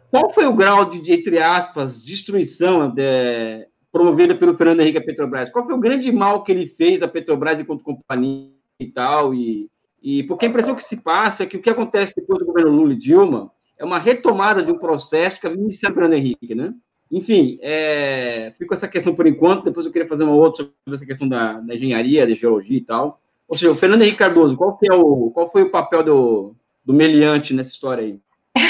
Qual 0.09 0.33
foi 0.33 0.45
o 0.45 0.53
grau 0.53 0.85
de, 0.85 1.11
entre 1.11 1.39
aspas, 1.39 2.01
destruição 2.01 2.89
de, 2.89 3.67
promovida 3.91 4.33
pelo 4.33 4.55
Fernando 4.55 4.79
Henrique 4.79 5.01
Petrobras. 5.01 5.49
Qual 5.49 5.65
foi 5.65 5.75
o 5.75 5.79
grande 5.79 6.11
mal 6.11 6.43
que 6.43 6.51
ele 6.51 6.65
fez 6.65 6.99
da 6.99 7.07
Petrobras 7.07 7.59
enquanto 7.59 7.83
companhia 7.83 8.49
e 8.79 8.89
tal? 8.89 9.33
E, 9.33 9.69
e 10.01 10.23
porque 10.23 10.45
a 10.45 10.49
impressão 10.49 10.75
que 10.75 10.85
se 10.85 11.01
passa 11.01 11.43
é 11.43 11.45
que 11.45 11.57
o 11.57 11.61
que 11.61 11.69
acontece 11.69 12.13
depois 12.15 12.39
do 12.39 12.45
governo 12.45 12.71
Lula 12.71 12.93
e 12.93 12.97
Dilma 12.97 13.51
é 13.77 13.83
uma 13.83 13.99
retomada 13.99 14.63
de 14.63 14.71
um 14.71 14.77
processo 14.77 15.39
que 15.39 15.47
havia 15.47 15.61
iniciado 15.61 15.91
o 15.91 15.95
Fernando 15.95 16.13
Henrique, 16.13 16.55
né? 16.55 16.73
Enfim, 17.11 17.59
é, 17.61 18.51
fico 18.57 18.69
com 18.69 18.73
essa 18.73 18.87
questão 18.87 19.13
por 19.13 19.27
enquanto, 19.27 19.65
depois 19.65 19.85
eu 19.85 19.91
queria 19.91 20.07
fazer 20.07 20.23
uma 20.23 20.33
outra 20.33 20.63
sobre 20.63 20.95
essa 20.95 21.05
questão 21.05 21.27
da, 21.27 21.59
da 21.59 21.75
engenharia, 21.75 22.25
da 22.25 22.33
geologia 22.33 22.77
e 22.77 22.81
tal. 22.81 23.19
Ou 23.47 23.57
seja, 23.57 23.71
o 23.71 23.75
Fernando 23.75 24.03
Henrique 24.03 24.17
Cardoso, 24.17 24.55
qual, 24.55 24.79
é 24.83 24.93
o, 24.93 25.29
qual 25.31 25.47
foi 25.47 25.63
o 25.63 25.69
papel 25.69 26.03
do, 26.03 26.55
do 26.85 26.93
meliante 26.93 27.53
nessa 27.53 27.71
história 27.71 28.03
aí? 28.03 28.19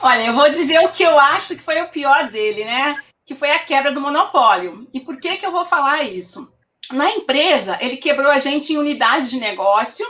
Olha, 0.00 0.26
eu 0.26 0.32
vou 0.32 0.48
dizer 0.50 0.78
o 0.80 0.90
que 0.90 1.02
eu 1.02 1.18
acho 1.18 1.56
que 1.56 1.62
foi 1.62 1.80
o 1.82 1.88
pior 1.88 2.30
dele, 2.30 2.64
né? 2.64 2.96
que 3.24 3.34
foi 3.34 3.50
a 3.50 3.58
quebra 3.58 3.92
do 3.92 4.00
monopólio. 4.00 4.86
E 4.92 5.00
por 5.00 5.18
que, 5.20 5.36
que 5.36 5.46
eu 5.46 5.52
vou 5.52 5.64
falar 5.64 6.04
isso? 6.04 6.52
Na 6.92 7.10
empresa, 7.10 7.78
ele 7.80 7.96
quebrou 7.96 8.30
a 8.30 8.38
gente 8.38 8.72
em 8.72 8.78
unidade 8.78 9.30
de 9.30 9.38
negócio, 9.38 10.06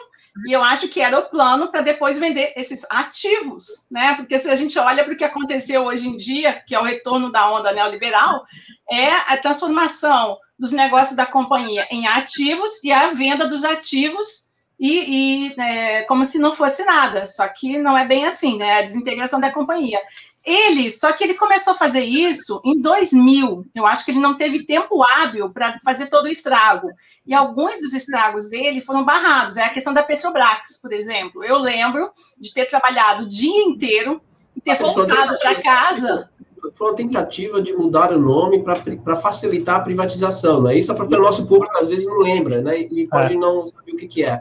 e 0.46 0.52
eu 0.52 0.62
acho 0.62 0.88
que 0.88 1.00
era 1.00 1.18
o 1.18 1.28
plano 1.28 1.68
para 1.68 1.82
depois 1.82 2.18
vender 2.18 2.54
esses 2.56 2.86
ativos, 2.88 3.86
né? 3.90 4.14
Porque 4.14 4.38
se 4.38 4.48
a 4.48 4.56
gente 4.56 4.78
olha 4.78 5.04
para 5.04 5.12
o 5.12 5.16
que 5.16 5.24
aconteceu 5.24 5.84
hoje 5.84 6.08
em 6.08 6.16
dia, 6.16 6.54
que 6.66 6.74
é 6.74 6.80
o 6.80 6.84
retorno 6.84 7.30
da 7.30 7.52
onda 7.52 7.72
neoliberal, 7.72 8.44
é 8.90 9.10
a 9.10 9.36
transformação 9.36 10.38
dos 10.58 10.72
negócios 10.72 11.14
da 11.14 11.26
companhia 11.26 11.86
em 11.90 12.06
ativos 12.06 12.82
e 12.82 12.90
a 12.90 13.12
venda 13.12 13.46
dos 13.46 13.62
ativos 13.62 14.52
e, 14.80 15.48
e 15.48 15.60
é, 15.60 16.02
como 16.04 16.24
se 16.24 16.38
não 16.38 16.54
fosse 16.54 16.82
nada. 16.84 17.26
Só 17.26 17.46
que 17.48 17.76
não 17.76 17.96
é 17.96 18.06
bem 18.06 18.24
assim, 18.24 18.56
né? 18.56 18.78
A 18.78 18.82
desintegração 18.82 19.38
da 19.38 19.52
companhia. 19.52 20.00
Ele, 20.44 20.90
só 20.90 21.12
que 21.12 21.22
ele 21.22 21.34
começou 21.34 21.74
a 21.74 21.76
fazer 21.76 22.02
isso 22.02 22.60
em 22.64 22.80
2000. 22.80 23.64
Eu 23.74 23.86
acho 23.86 24.04
que 24.04 24.10
ele 24.10 24.18
não 24.18 24.36
teve 24.36 24.64
tempo 24.64 25.02
hábil 25.02 25.52
para 25.52 25.78
fazer 25.84 26.06
todo 26.08 26.24
o 26.24 26.28
estrago. 26.28 26.88
E 27.24 27.32
alguns 27.32 27.80
dos 27.80 27.94
estragos 27.94 28.50
dele 28.50 28.80
foram 28.80 29.04
barrados. 29.04 29.56
É 29.56 29.62
a 29.62 29.68
questão 29.68 29.92
da 29.92 30.02
Petrobras, 30.02 30.80
por 30.82 30.92
exemplo. 30.92 31.44
Eu 31.44 31.58
lembro 31.58 32.10
de 32.38 32.52
ter 32.52 32.66
trabalhado 32.66 33.24
o 33.24 33.28
dia 33.28 33.64
inteiro 33.64 34.20
e 34.56 34.60
ter 34.60 34.76
voltado 34.76 35.38
para 35.38 35.62
casa. 35.62 36.28
Foi 36.74 36.88
uma 36.88 36.96
tentativa 36.96 37.60
de 37.60 37.72
mudar 37.72 38.12
o 38.12 38.18
nome 38.18 38.62
para 38.62 39.16
facilitar 39.16 39.76
a 39.76 39.80
privatização, 39.80 40.62
né? 40.62 40.76
Isso 40.76 40.90
é 40.90 40.94
porque 40.94 41.14
o 41.14 41.22
nosso 41.22 41.46
público 41.46 41.76
às 41.78 41.88
vezes 41.88 42.04
não 42.04 42.18
lembra, 42.18 42.60
né? 42.60 42.80
E 42.80 43.06
pode 43.06 43.34
é. 43.34 43.36
não 43.36 43.66
saber 43.66 43.92
o 43.92 43.96
que, 43.96 44.08
que 44.08 44.24
é. 44.24 44.40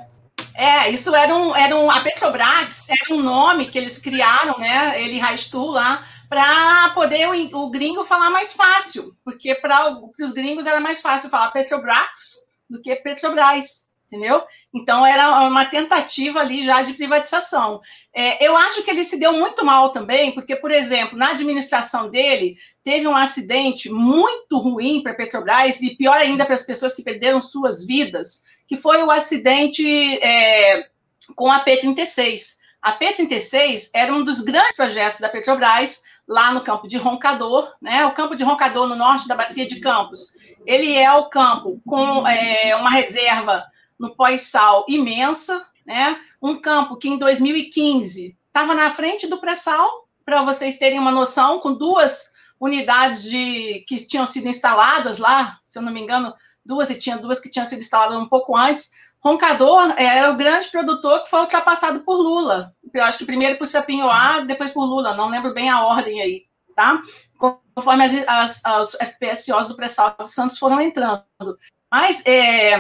É, 0.61 0.91
isso 0.91 1.15
era 1.15 1.35
um, 1.35 1.55
era 1.55 1.75
um. 1.75 1.89
A 1.89 2.01
Petrobras 2.01 2.87
era 2.87 3.15
um 3.15 3.23
nome 3.23 3.65
que 3.65 3.79
eles 3.79 3.97
criaram, 3.97 4.59
né? 4.59 5.01
Ele 5.01 5.17
Raistu 5.17 5.65
lá, 5.65 6.05
para 6.29 6.91
poder 6.91 7.27
o, 7.29 7.63
o, 7.63 7.71
gringo 7.71 8.05
falar 8.05 8.29
mais 8.29 8.53
fácil. 8.53 9.17
Porque 9.25 9.55
para 9.55 9.89
os 9.89 10.33
gringos 10.33 10.67
era 10.67 10.79
mais 10.79 11.01
fácil 11.01 11.31
falar 11.31 11.49
Petrobras 11.49 12.51
do 12.69 12.79
que 12.79 12.95
Petrobras. 12.97 13.89
Entendeu? 14.05 14.43
Então 14.71 15.03
era 15.03 15.39
uma 15.47 15.65
tentativa 15.65 16.41
ali 16.41 16.63
já 16.63 16.83
de 16.83 16.93
privatização. 16.93 17.81
É, 18.13 18.45
eu 18.45 18.55
acho 18.55 18.83
que 18.83 18.91
ele 18.91 19.05
se 19.05 19.17
deu 19.17 19.33
muito 19.33 19.65
mal 19.65 19.91
também, 19.91 20.31
porque, 20.31 20.55
por 20.55 20.69
exemplo, 20.69 21.17
na 21.17 21.31
administração 21.31 22.07
dele, 22.09 22.57
teve 22.83 23.07
um 23.07 23.15
acidente 23.15 23.89
muito 23.89 24.59
ruim 24.59 25.01
para 25.01 25.13
a 25.13 25.15
Petrobras, 25.15 25.81
e 25.81 25.95
pior 25.95 26.17
ainda 26.17 26.45
para 26.45 26.53
as 26.53 26.63
pessoas 26.63 26.93
que 26.93 27.01
perderam 27.01 27.41
suas 27.41 27.85
vidas, 27.85 28.43
que 28.71 28.77
foi 28.77 29.03
o 29.03 29.11
acidente 29.11 29.85
é, 30.23 30.87
com 31.35 31.51
a 31.51 31.59
P-36. 31.59 32.55
A 32.81 32.93
P-36 32.93 33.89
era 33.93 34.13
um 34.13 34.23
dos 34.23 34.39
grandes 34.39 34.77
projetos 34.77 35.19
da 35.19 35.27
Petrobras, 35.27 36.03
lá 36.25 36.53
no 36.53 36.61
campo 36.61 36.87
de 36.87 36.95
Roncador, 36.95 37.69
né? 37.81 38.05
O 38.05 38.13
campo 38.13 38.33
de 38.33 38.45
Roncador, 38.45 38.87
no 38.87 38.95
norte 38.95 39.27
da 39.27 39.35
Bacia 39.35 39.65
de 39.65 39.81
Campos. 39.81 40.37
Ele 40.65 40.95
é 40.95 41.11
o 41.11 41.25
campo 41.25 41.81
com 41.85 42.25
é, 42.25 42.73
uma 42.73 42.89
reserva 42.89 43.65
no 43.99 44.15
pós-sal 44.15 44.85
imensa, 44.87 45.67
né? 45.85 46.17
Um 46.41 46.55
campo 46.55 46.95
que 46.95 47.09
em 47.09 47.17
2015 47.17 48.37
estava 48.47 48.73
na 48.73 48.89
frente 48.91 49.27
do 49.27 49.37
pré-sal, 49.37 50.07
para 50.23 50.43
vocês 50.43 50.77
terem 50.77 50.97
uma 50.97 51.11
noção, 51.11 51.59
com 51.59 51.73
duas 51.73 52.31
unidades 52.57 53.23
de, 53.23 53.83
que 53.85 54.05
tinham 54.05 54.25
sido 54.25 54.47
instaladas 54.47 55.17
lá, 55.17 55.59
se 55.61 55.77
eu 55.77 55.83
não 55.83 55.91
me 55.91 55.99
engano, 55.99 56.33
duas, 56.65 56.89
e 56.89 56.95
tinha 56.95 57.17
duas 57.17 57.39
que 57.39 57.49
tinham 57.49 57.65
sido 57.65 57.79
instaladas 57.79 58.17
um 58.17 58.27
pouco 58.27 58.55
antes. 58.55 58.91
Roncador 59.23 59.93
era 59.97 60.31
o 60.31 60.35
grande 60.35 60.69
produtor 60.69 61.23
que 61.23 61.29
foi 61.29 61.41
ultrapassado 61.41 62.01
por 62.01 62.15
Lula. 62.15 62.73
Eu 62.93 63.03
acho 63.03 63.19
que 63.19 63.25
primeiro 63.25 63.57
por 63.57 63.67
Sapinhoá, 63.67 64.41
depois 64.41 64.71
por 64.71 64.83
Lula, 64.83 65.15
não 65.15 65.29
lembro 65.29 65.53
bem 65.53 65.69
a 65.69 65.85
ordem 65.85 66.21
aí, 66.21 66.45
tá? 66.75 66.99
Conforme 67.37 68.05
as, 68.05 68.27
as, 68.27 68.65
as 68.65 68.91
FPSOs 68.95 69.67
do 69.67 69.75
pré-sal 69.75 70.15
dos 70.17 70.33
Santos 70.33 70.57
foram 70.57 70.81
entrando. 70.81 71.23
Mas 71.89 72.25
é, 72.25 72.75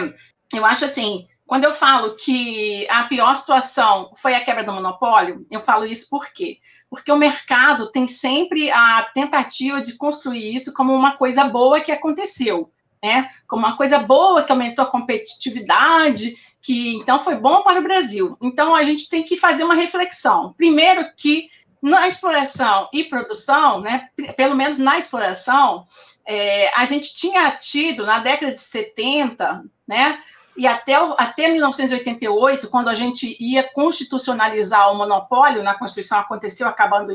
eu 0.53 0.65
acho 0.65 0.85
assim, 0.85 1.27
quando 1.45 1.65
eu 1.65 1.73
falo 1.73 2.15
que 2.15 2.87
a 2.89 3.03
pior 3.03 3.35
situação 3.35 4.11
foi 4.15 4.33
a 4.33 4.43
quebra 4.43 4.63
do 4.63 4.73
monopólio, 4.73 5.45
eu 5.51 5.61
falo 5.61 5.85
isso 5.85 6.09
por 6.09 6.27
quê? 6.33 6.59
Porque 6.89 7.11
o 7.11 7.17
mercado 7.17 7.91
tem 7.91 8.07
sempre 8.07 8.71
a 8.71 9.03
tentativa 9.13 9.81
de 9.81 9.95
construir 9.95 10.55
isso 10.55 10.73
como 10.73 10.93
uma 10.93 11.17
coisa 11.17 11.43
boa 11.43 11.81
que 11.81 11.91
aconteceu 11.91 12.71
né? 13.03 13.29
Como 13.47 13.65
uma 13.65 13.77
coisa 13.77 13.99
boa 13.99 14.43
que 14.43 14.51
aumentou 14.51 14.85
a 14.85 14.91
competitividade, 14.91 16.35
que 16.61 16.95
então 16.95 17.19
foi 17.19 17.35
bom 17.35 17.63
para 17.63 17.79
o 17.79 17.83
Brasil. 17.83 18.37
Então 18.41 18.75
a 18.75 18.83
gente 18.83 19.09
tem 19.09 19.23
que 19.23 19.37
fazer 19.37 19.63
uma 19.63 19.75
reflexão. 19.75 20.53
Primeiro 20.53 21.09
que 21.15 21.49
na 21.81 22.07
exploração 22.07 22.87
e 22.93 23.03
produção, 23.03 23.81
né, 23.81 24.09
pelo 24.37 24.55
menos 24.55 24.77
na 24.77 24.99
exploração, 24.99 25.83
é, 26.27 26.71
a 26.77 26.85
gente 26.85 27.11
tinha 27.13 27.49
tido 27.51 28.05
na 28.05 28.19
década 28.19 28.53
de 28.53 28.61
70, 28.61 29.63
né, 29.87 30.19
e 30.55 30.67
até, 30.67 30.95
até 31.17 31.47
1988, 31.47 32.67
quando 32.69 32.89
a 32.89 32.95
gente 32.95 33.37
ia 33.39 33.63
constitucionalizar 33.63 34.91
o 34.91 34.97
monopólio 34.97 35.63
na 35.63 35.75
Constituição, 35.75 36.19
aconteceu 36.19 36.67
acabando, 36.67 37.13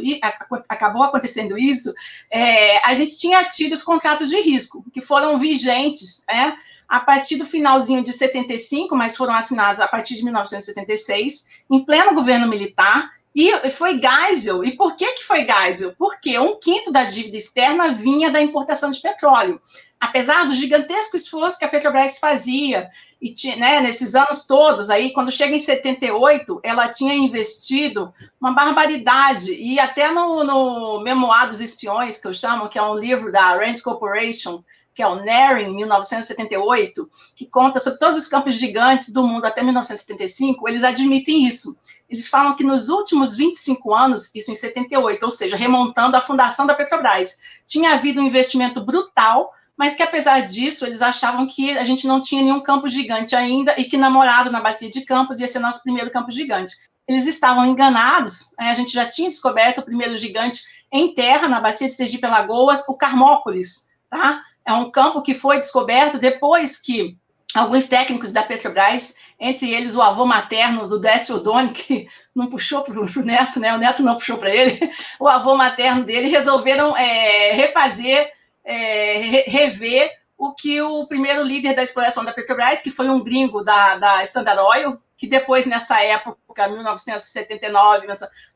acabou 0.69 1.03
acontecendo 1.03 1.59
isso, 1.59 1.93
é, 2.31 2.79
a 2.87 2.95
gente 2.95 3.17
tinha 3.17 3.45
tido 3.45 3.73
os 3.73 3.83
contratos 3.83 4.31
de 4.31 4.41
risco, 4.41 4.85
que 4.93 5.03
foram 5.03 5.39
vigentes 5.39 6.25
né, 6.29 6.57
a 6.89 7.01
partir 7.01 7.37
do 7.37 7.45
finalzinho 7.45 8.03
de 8.03 8.13
75, 8.13 8.97
mas 8.97 9.17
foram 9.17 9.35
assinados 9.35 9.81
a 9.81 9.89
partir 9.89 10.15
de 10.15 10.25
1976, 10.25 11.49
em 11.71 11.85
pleno 11.85 12.15
governo 12.15 12.49
militar, 12.49 13.16
e 13.37 13.71
foi 13.71 14.01
Geisel. 14.01 14.65
E 14.65 14.75
por 14.75 14.97
que, 14.97 15.13
que 15.13 15.25
foi 15.25 15.47
Geisel? 15.47 15.95
Porque 15.99 16.39
um 16.39 16.59
quinto 16.59 16.91
da 16.91 17.05
dívida 17.05 17.37
externa 17.37 17.93
vinha 17.93 18.31
da 18.31 18.41
importação 18.41 18.91
de 18.91 18.99
petróleo. 18.99 19.61
Apesar 20.01 20.47
do 20.47 20.55
gigantesco 20.55 21.19
esforço 21.19 21.59
que 21.59 21.65
a 21.67 21.69
Petrobras 21.69 22.19
fazia 22.19 22.89
e 23.21 23.35
né, 23.57 23.81
nesses 23.81 24.15
anos 24.15 24.47
todos, 24.47 24.89
aí, 24.89 25.13
quando 25.13 25.31
chega 25.31 25.55
em 25.55 25.61
78, 25.61 26.61
ela 26.63 26.89
tinha 26.89 27.15
investido 27.15 28.13
uma 28.41 28.53
barbaridade, 28.53 29.53
e 29.53 29.79
até 29.81 30.11
no, 30.11 30.45
no 30.45 31.01
Memoir 31.01 31.49
dos 31.49 31.61
Espiões, 31.61 32.19
que 32.19 32.27
eu 32.27 32.35
chamo, 32.35 32.69
que 32.69 32.79
é 32.79 32.83
um 32.83 32.95
livro 32.95 33.33
da 33.33 33.55
Rand 33.55 33.81
Corporation, 33.83 34.63
que 34.95 35.03
é 35.03 35.07
o 35.07 35.23
NARIN, 35.23 35.75
1978, 35.75 37.07
que 37.37 37.45
conta 37.45 37.79
sobre 37.79 37.99
todos 37.99 38.17
os 38.17 38.29
campos 38.29 38.55
gigantes 38.55 39.13
do 39.13 39.27
mundo 39.27 39.45
até 39.45 39.63
1975, 39.63 40.67
eles 40.67 40.83
admitem 40.83 41.47
isso. 41.47 41.77
Eles 42.09 42.29
falam 42.29 42.55
que 42.55 42.65
nos 42.65 42.89
últimos 42.89 43.37
25 43.37 43.95
anos, 43.95 44.35
isso 44.35 44.51
em 44.51 44.55
78, 44.55 45.23
ou 45.23 45.31
seja, 45.31 45.57
remontando 45.57 46.17
a 46.17 46.21
fundação 46.21 46.67
da 46.67 46.75
Petrobras, 46.75 47.39
tinha 47.67 47.95
havido 47.95 48.21
um 48.21 48.27
investimento 48.27 48.85
brutal 48.85 49.53
mas 49.77 49.95
que 49.95 50.03
apesar 50.03 50.41
disso, 50.41 50.87
eles 50.87 51.03
achavam 51.03 51.47
que 51.47 51.77
a 51.77 51.85
gente 51.85 52.07
não 52.07 52.21
tinha 52.21 52.43
nenhum 52.43 52.63
campo 52.63 52.89
gigante 52.89 53.37
ainda 53.37 53.79
e 53.79 53.85
que 53.85 53.97
namorado 53.97 54.51
na 54.51 54.61
bacia 54.61 54.91
de 54.91 55.03
Campos 55.03 55.39
ia 55.39 55.49
ser 55.49 55.59
nosso 55.59 55.83
primeiro 55.83 56.11
campo 56.11 56.33
gigante. 56.33 56.75
Eles 57.07 57.27
estavam 57.27 57.67
enganados, 57.67 58.55
né? 58.59 58.71
a 58.71 58.75
gente 58.75 58.93
já 58.93 59.07
tinha 59.07 59.29
descoberto 59.29 59.79
o 59.79 59.85
primeiro 59.85 60.17
gigante 60.17 60.63
em 60.91 61.15
terra, 61.15 61.47
na 61.47 61.61
bacia 61.61 61.87
de 61.87 61.95
Sergipe 61.95 62.27
Lagoas, 62.27 62.89
o 62.89 62.97
Carmópolis, 62.97 63.91
tá? 64.09 64.43
É 64.65 64.73
um 64.73 64.91
campo 64.91 65.23
que 65.23 65.35
foi 65.35 65.61
descoberto 65.61 66.19
depois 66.19 66.79
que 66.79 67.17
alguns 67.55 67.89
técnicos 67.89 68.33
da 68.33 68.43
Petrobras, 68.43 69.17
entre 69.39 69.73
eles 69.73 69.95
o 69.95 70.03
avô 70.03 70.25
materno 70.25 70.89
do 70.89 70.99
Décio 70.99 71.37
Odoni, 71.37 71.73
que 71.73 72.09
não 72.35 72.49
puxou 72.49 72.83
para 72.83 72.99
o 72.99 73.23
neto, 73.23 73.61
né? 73.61 73.75
O 73.75 73.79
neto 73.79 74.03
não 74.03 74.15
puxou 74.15 74.39
para 74.39 74.55
ele, 74.55 74.79
o 75.21 75.29
avô 75.29 75.57
materno 75.57 76.05
dele 76.05 76.29
resolveram 76.29 76.97
é, 76.97 77.53
refazer 77.53 78.33
é, 78.65 79.45
rever 79.47 80.11
o 80.37 80.53
que 80.53 80.83
o 80.83 81.07
primeiro 81.07 81.43
líder 81.43 81.75
da 81.75 81.83
exploração 81.83 82.25
da 82.25 82.33
Petrobras, 82.33 82.83
que 82.83 82.91
foi 82.91 83.09
um 83.09 83.23
gringo 83.23 83.63
da, 83.65 83.97
da 83.97 84.23
Standard 84.25 84.61
Oil, 84.61 85.01
que 85.17 85.27
depois, 85.27 85.65
nessa 85.65 86.03
época, 86.03 86.69
1979, 86.69 88.07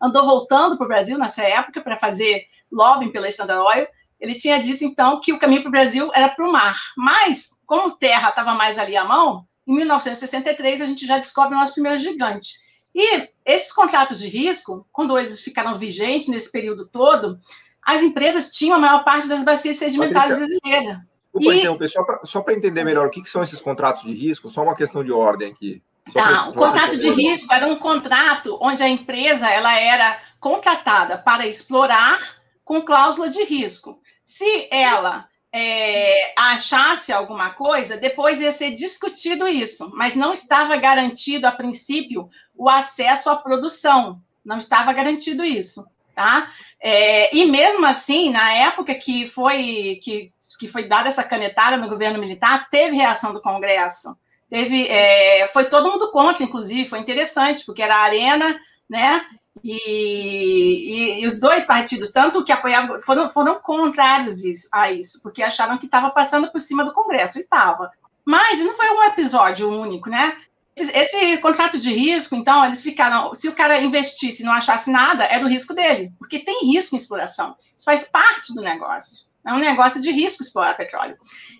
andou 0.02 0.26
voltando 0.26 0.76
para 0.76 0.84
o 0.84 0.88
Brasil 0.88 1.16
nessa 1.16 1.42
época 1.42 1.80
para 1.80 1.96
fazer 1.96 2.44
lobbying 2.70 3.10
pela 3.10 3.28
Standard 3.28 3.62
Oil, 3.62 3.86
ele 4.20 4.34
tinha 4.34 4.60
dito, 4.60 4.84
então, 4.84 5.18
que 5.18 5.32
o 5.32 5.38
caminho 5.38 5.62
para 5.62 5.68
o 5.68 5.72
Brasil 5.72 6.10
era 6.14 6.28
para 6.28 6.46
o 6.46 6.52
mar. 6.52 6.78
Mas, 6.94 7.59
como 7.70 7.92
terra 7.92 8.30
estava 8.30 8.52
mais 8.54 8.80
ali 8.80 8.96
à 8.96 9.04
mão, 9.04 9.46
em 9.64 9.76
1963 9.76 10.80
a 10.80 10.86
gente 10.86 11.06
já 11.06 11.18
descobre 11.18 11.54
o 11.54 11.60
nosso 11.60 11.74
primeiro 11.74 12.00
gigante. 12.00 12.54
E 12.92 13.28
esses 13.46 13.72
contratos 13.72 14.18
de 14.18 14.26
risco, 14.26 14.84
quando 14.90 15.16
eles 15.16 15.40
ficaram 15.40 15.78
vigentes 15.78 16.26
nesse 16.26 16.50
período 16.50 16.88
todo, 16.88 17.38
as 17.80 18.02
empresas 18.02 18.50
tinham 18.50 18.74
a 18.74 18.80
maior 18.80 19.04
parte 19.04 19.28
das 19.28 19.44
bacias 19.44 19.76
sedimentares 19.76 20.34
brasileiras. 20.34 20.98
Desculpa 21.32 21.54
e... 21.54 21.58
interromper, 21.58 21.88
só 22.24 22.40
para 22.40 22.54
entender 22.54 22.82
melhor 22.82 23.06
o 23.06 23.10
que, 23.10 23.22
que, 23.22 23.30
são 23.30 23.40
esses 23.40 23.60
contratos 23.60 24.02
de 24.02 24.14
risco, 24.14 24.50
só 24.50 24.64
uma 24.64 24.74
questão 24.74 25.04
de 25.04 25.12
ordem 25.12 25.48
aqui. 25.48 25.80
Tá, 26.12 26.48
o 26.48 26.54
contrato 26.54 26.96
de 26.96 27.08
risco 27.08 27.54
era 27.54 27.68
um 27.68 27.76
contrato 27.76 28.58
onde 28.60 28.82
a 28.82 28.88
empresa 28.88 29.48
ela 29.48 29.78
era 29.78 30.18
contratada 30.40 31.16
para 31.18 31.46
explorar 31.46 32.18
com 32.64 32.82
cláusula 32.82 33.30
de 33.30 33.44
risco. 33.44 34.00
Se 34.24 34.66
ela 34.72 35.29
é, 35.52 36.32
achasse 36.36 37.12
alguma 37.12 37.50
coisa, 37.50 37.96
depois 37.96 38.40
ia 38.40 38.52
ser 38.52 38.72
discutido 38.72 39.48
isso, 39.48 39.90
mas 39.94 40.14
não 40.14 40.32
estava 40.32 40.76
garantido, 40.76 41.46
a 41.46 41.52
princípio, 41.52 42.28
o 42.56 42.68
acesso 42.68 43.30
à 43.30 43.36
produção. 43.36 44.20
Não 44.44 44.58
estava 44.58 44.92
garantido 44.92 45.44
isso 45.44 45.84
tá? 46.20 46.50
É, 46.78 47.34
e 47.34 47.46
mesmo 47.46 47.86
assim, 47.86 48.30
na 48.30 48.52
época 48.52 48.94
que 48.94 49.26
foi 49.26 49.98
que, 50.02 50.30
que 50.58 50.68
foi 50.68 50.86
dada 50.86 51.08
essa 51.08 51.24
canetada 51.24 51.78
no 51.78 51.88
governo 51.88 52.18
militar, 52.18 52.68
teve 52.70 52.96
reação 52.96 53.32
do 53.32 53.40
Congresso. 53.40 54.14
Teve, 54.50 54.86
é, 54.88 55.48
foi 55.48 55.66
todo 55.66 55.90
mundo 55.90 56.10
contra, 56.10 56.44
inclusive, 56.44 56.88
foi 56.88 56.98
interessante, 56.98 57.64
porque 57.64 57.82
era 57.82 57.96
a 57.96 58.02
Arena, 58.02 58.60
né? 58.88 59.24
E, 59.62 61.18
e, 61.18 61.22
e 61.22 61.26
os 61.26 61.38
dois 61.38 61.64
partidos, 61.64 62.12
tanto 62.12 62.44
que 62.44 62.52
apoiavam, 62.52 63.00
foram, 63.02 63.28
foram 63.28 63.60
contrários 63.60 64.42
a 64.72 64.90
isso, 64.90 65.22
porque 65.22 65.42
acharam 65.42 65.78
que 65.78 65.86
estava 65.86 66.10
passando 66.10 66.50
por 66.50 66.60
cima 66.60 66.84
do 66.84 66.92
Congresso, 66.92 67.38
e 67.38 67.42
estava. 67.42 67.90
Mas 68.24 68.60
não 68.60 68.76
foi 68.76 68.90
um 68.90 69.02
episódio 69.04 69.68
único, 69.68 70.08
né? 70.08 70.36
Esse, 70.76 70.96
esse, 70.96 71.38
contrato 71.38 71.78
de 71.78 71.92
risco, 71.92 72.34
então, 72.34 72.64
eles 72.64 72.80
ficaram. 72.80 73.34
Se 73.34 73.48
o 73.48 73.54
cara 73.54 73.82
investisse 73.82 74.42
e 74.42 74.46
não 74.46 74.52
achasse 74.52 74.90
nada, 74.90 75.24
era 75.24 75.44
o 75.44 75.48
risco 75.48 75.74
dele, 75.74 76.12
porque 76.18 76.38
tem 76.38 76.70
risco 76.70 76.94
em 76.94 76.98
exploração. 76.98 77.56
Isso 77.76 77.84
faz 77.84 78.04
parte 78.04 78.54
do 78.54 78.62
negócio. 78.62 79.28
É 79.46 79.52
um 79.52 79.58
negócio 79.58 80.00
de 80.00 80.10
risco 80.10 80.42
explorar 80.42 80.76
petróleo. 80.76 81.16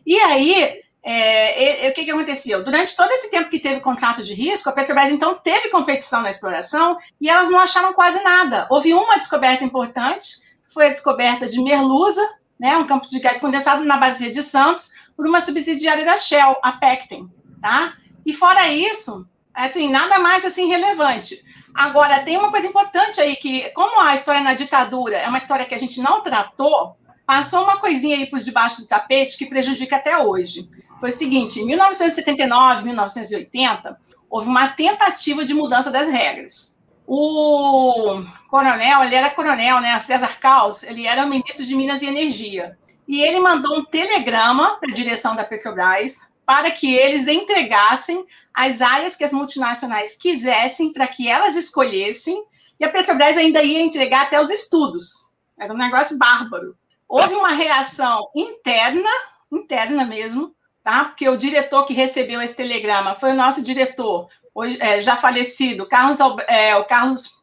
E 0.07 0.19
aí, 0.21 0.81
é, 1.03 1.87
é, 1.87 1.91
o 1.91 1.95
que, 1.95 2.05
que 2.05 2.11
aconteceu? 2.11 2.63
Durante 2.63 2.95
todo 2.95 3.11
esse 3.13 3.31
tempo 3.31 3.51
que 3.51 3.59
teve 3.59 3.81
contrato 3.81 4.23
de 4.23 4.35
risco, 4.35 4.69
a 4.69 4.73
Petrobras 4.73 5.11
então 5.11 5.35
teve 5.35 5.69
competição 5.69 6.23
na 6.23 6.31
exploração 6.31 6.99
e 7.21 7.29
elas 7.29 7.51
não 7.51 7.59
acharam 7.59 7.95
quase 7.95 8.23
nada. 8.23 8.67
Houve 8.71 8.93
uma 8.93 9.17
descoberta 9.17 9.65
importante, 9.65 10.41
que 10.63 10.75
foi 10.75 10.87
a 10.87 10.91
descoberta 10.91 11.47
de 11.47 11.63
Merluza, 11.63 12.27
né, 12.59 12.77
um 12.77 12.87
campo 12.87 13.09
de 13.09 13.19
gás 13.19 13.41
condensado 13.41 13.85
na 13.85 13.97
bacia 13.97 14.31
de 14.31 14.43
Santos, 14.43 14.91
por 15.17 15.27
uma 15.27 15.41
subsidiária 15.41 16.05
da 16.05 16.19
Shell, 16.19 16.57
a 16.63 16.73
Pecten. 16.73 17.31
Tá? 17.63 17.95
E 18.25 18.35
fora 18.35 18.69
isso, 18.69 19.27
assim, 19.55 19.89
nada 19.89 20.19
mais 20.19 20.45
assim 20.45 20.69
relevante. 20.69 21.43
Agora, 21.75 22.21
tem 22.21 22.37
uma 22.37 22.51
coisa 22.51 22.67
importante 22.67 23.21
aí, 23.21 23.37
que 23.37 23.71
como 23.71 24.01
a 24.01 24.15
história 24.15 24.41
na 24.41 24.55
ditadura 24.55 25.17
é 25.17 25.29
uma 25.29 25.39
história 25.39 25.65
que 25.65 25.75
a 25.75 25.79
gente 25.79 26.01
não 26.01 26.23
tratou, 26.23 26.97
passou 27.27 27.63
uma 27.63 27.79
coisinha 27.79 28.17
aí 28.17 28.27
por 28.27 28.41
debaixo 28.41 28.83
do 28.83 28.89
tapete 28.89 29.39
que 29.39 29.47
prejudica 29.47 29.97
até 29.97 30.19
hoje. 30.19 30.69
Foi 31.01 31.09
o 31.09 31.13
seguinte, 31.13 31.61
em 31.61 31.65
1979, 31.65 32.85
1980, 32.85 33.99
houve 34.29 34.49
uma 34.49 34.69
tentativa 34.69 35.45
de 35.47 35.55
mudança 35.55 35.91
das 35.91 36.09
regras. 36.09 36.79
O 37.07 38.23
coronel, 38.51 39.03
ele 39.05 39.15
era 39.15 39.31
coronel, 39.31 39.81
né, 39.81 39.99
César 39.99 40.39
Caos, 40.39 40.83
ele 40.83 41.07
era 41.07 41.27
ministro 41.27 41.65
de 41.65 41.75
Minas 41.75 42.03
e 42.03 42.07
Energia. 42.07 42.79
E 43.09 43.23
ele 43.23 43.41
mandou 43.41 43.79
um 43.79 43.85
telegrama 43.85 44.79
para 44.79 44.93
a 44.93 44.95
direção 44.95 45.35
da 45.35 45.43
Petrobras, 45.43 46.31
para 46.45 46.71
que 46.71 46.95
eles 46.95 47.27
entregassem 47.27 48.25
as 48.53 48.83
áreas 48.83 49.17
que 49.17 49.25
as 49.25 49.33
multinacionais 49.33 50.15
quisessem, 50.15 50.93
para 50.93 51.09
que 51.09 51.29
elas 51.29 51.57
escolhessem, 51.57 52.45
e 52.79 52.85
a 52.85 52.91
Petrobras 52.91 53.37
ainda 53.37 53.63
ia 53.63 53.81
entregar 53.81 54.27
até 54.27 54.39
os 54.39 54.51
estudos. 54.51 55.33
Era 55.59 55.73
um 55.73 55.79
negócio 55.79 56.19
bárbaro. 56.19 56.77
Houve 57.09 57.35
uma 57.35 57.51
reação 57.51 58.29
interna, 58.37 59.11
interna 59.51 60.05
mesmo, 60.05 60.55
tá? 60.83 61.05
Porque 61.05 61.29
o 61.29 61.37
diretor 61.37 61.85
que 61.85 61.95
recebeu 61.95 62.41
esse 62.41 62.57
telegrama 62.57 63.15
foi 63.15 63.33
o 63.33 63.37
nosso 63.37 63.63
diretor, 63.63 64.29
hoje, 64.55 64.79
é, 64.81 65.03
já 65.03 65.17
falecido, 65.17 65.89
Carlos, 65.89 66.19
é, 66.49 66.77
o 66.77 66.85
Carlos 66.85 67.41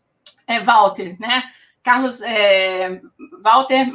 é, 0.48 0.60
Walter, 0.62 1.16
né? 1.20 1.44
Carlos 1.84 2.22
é, 2.22 3.02
Walter 3.42 3.90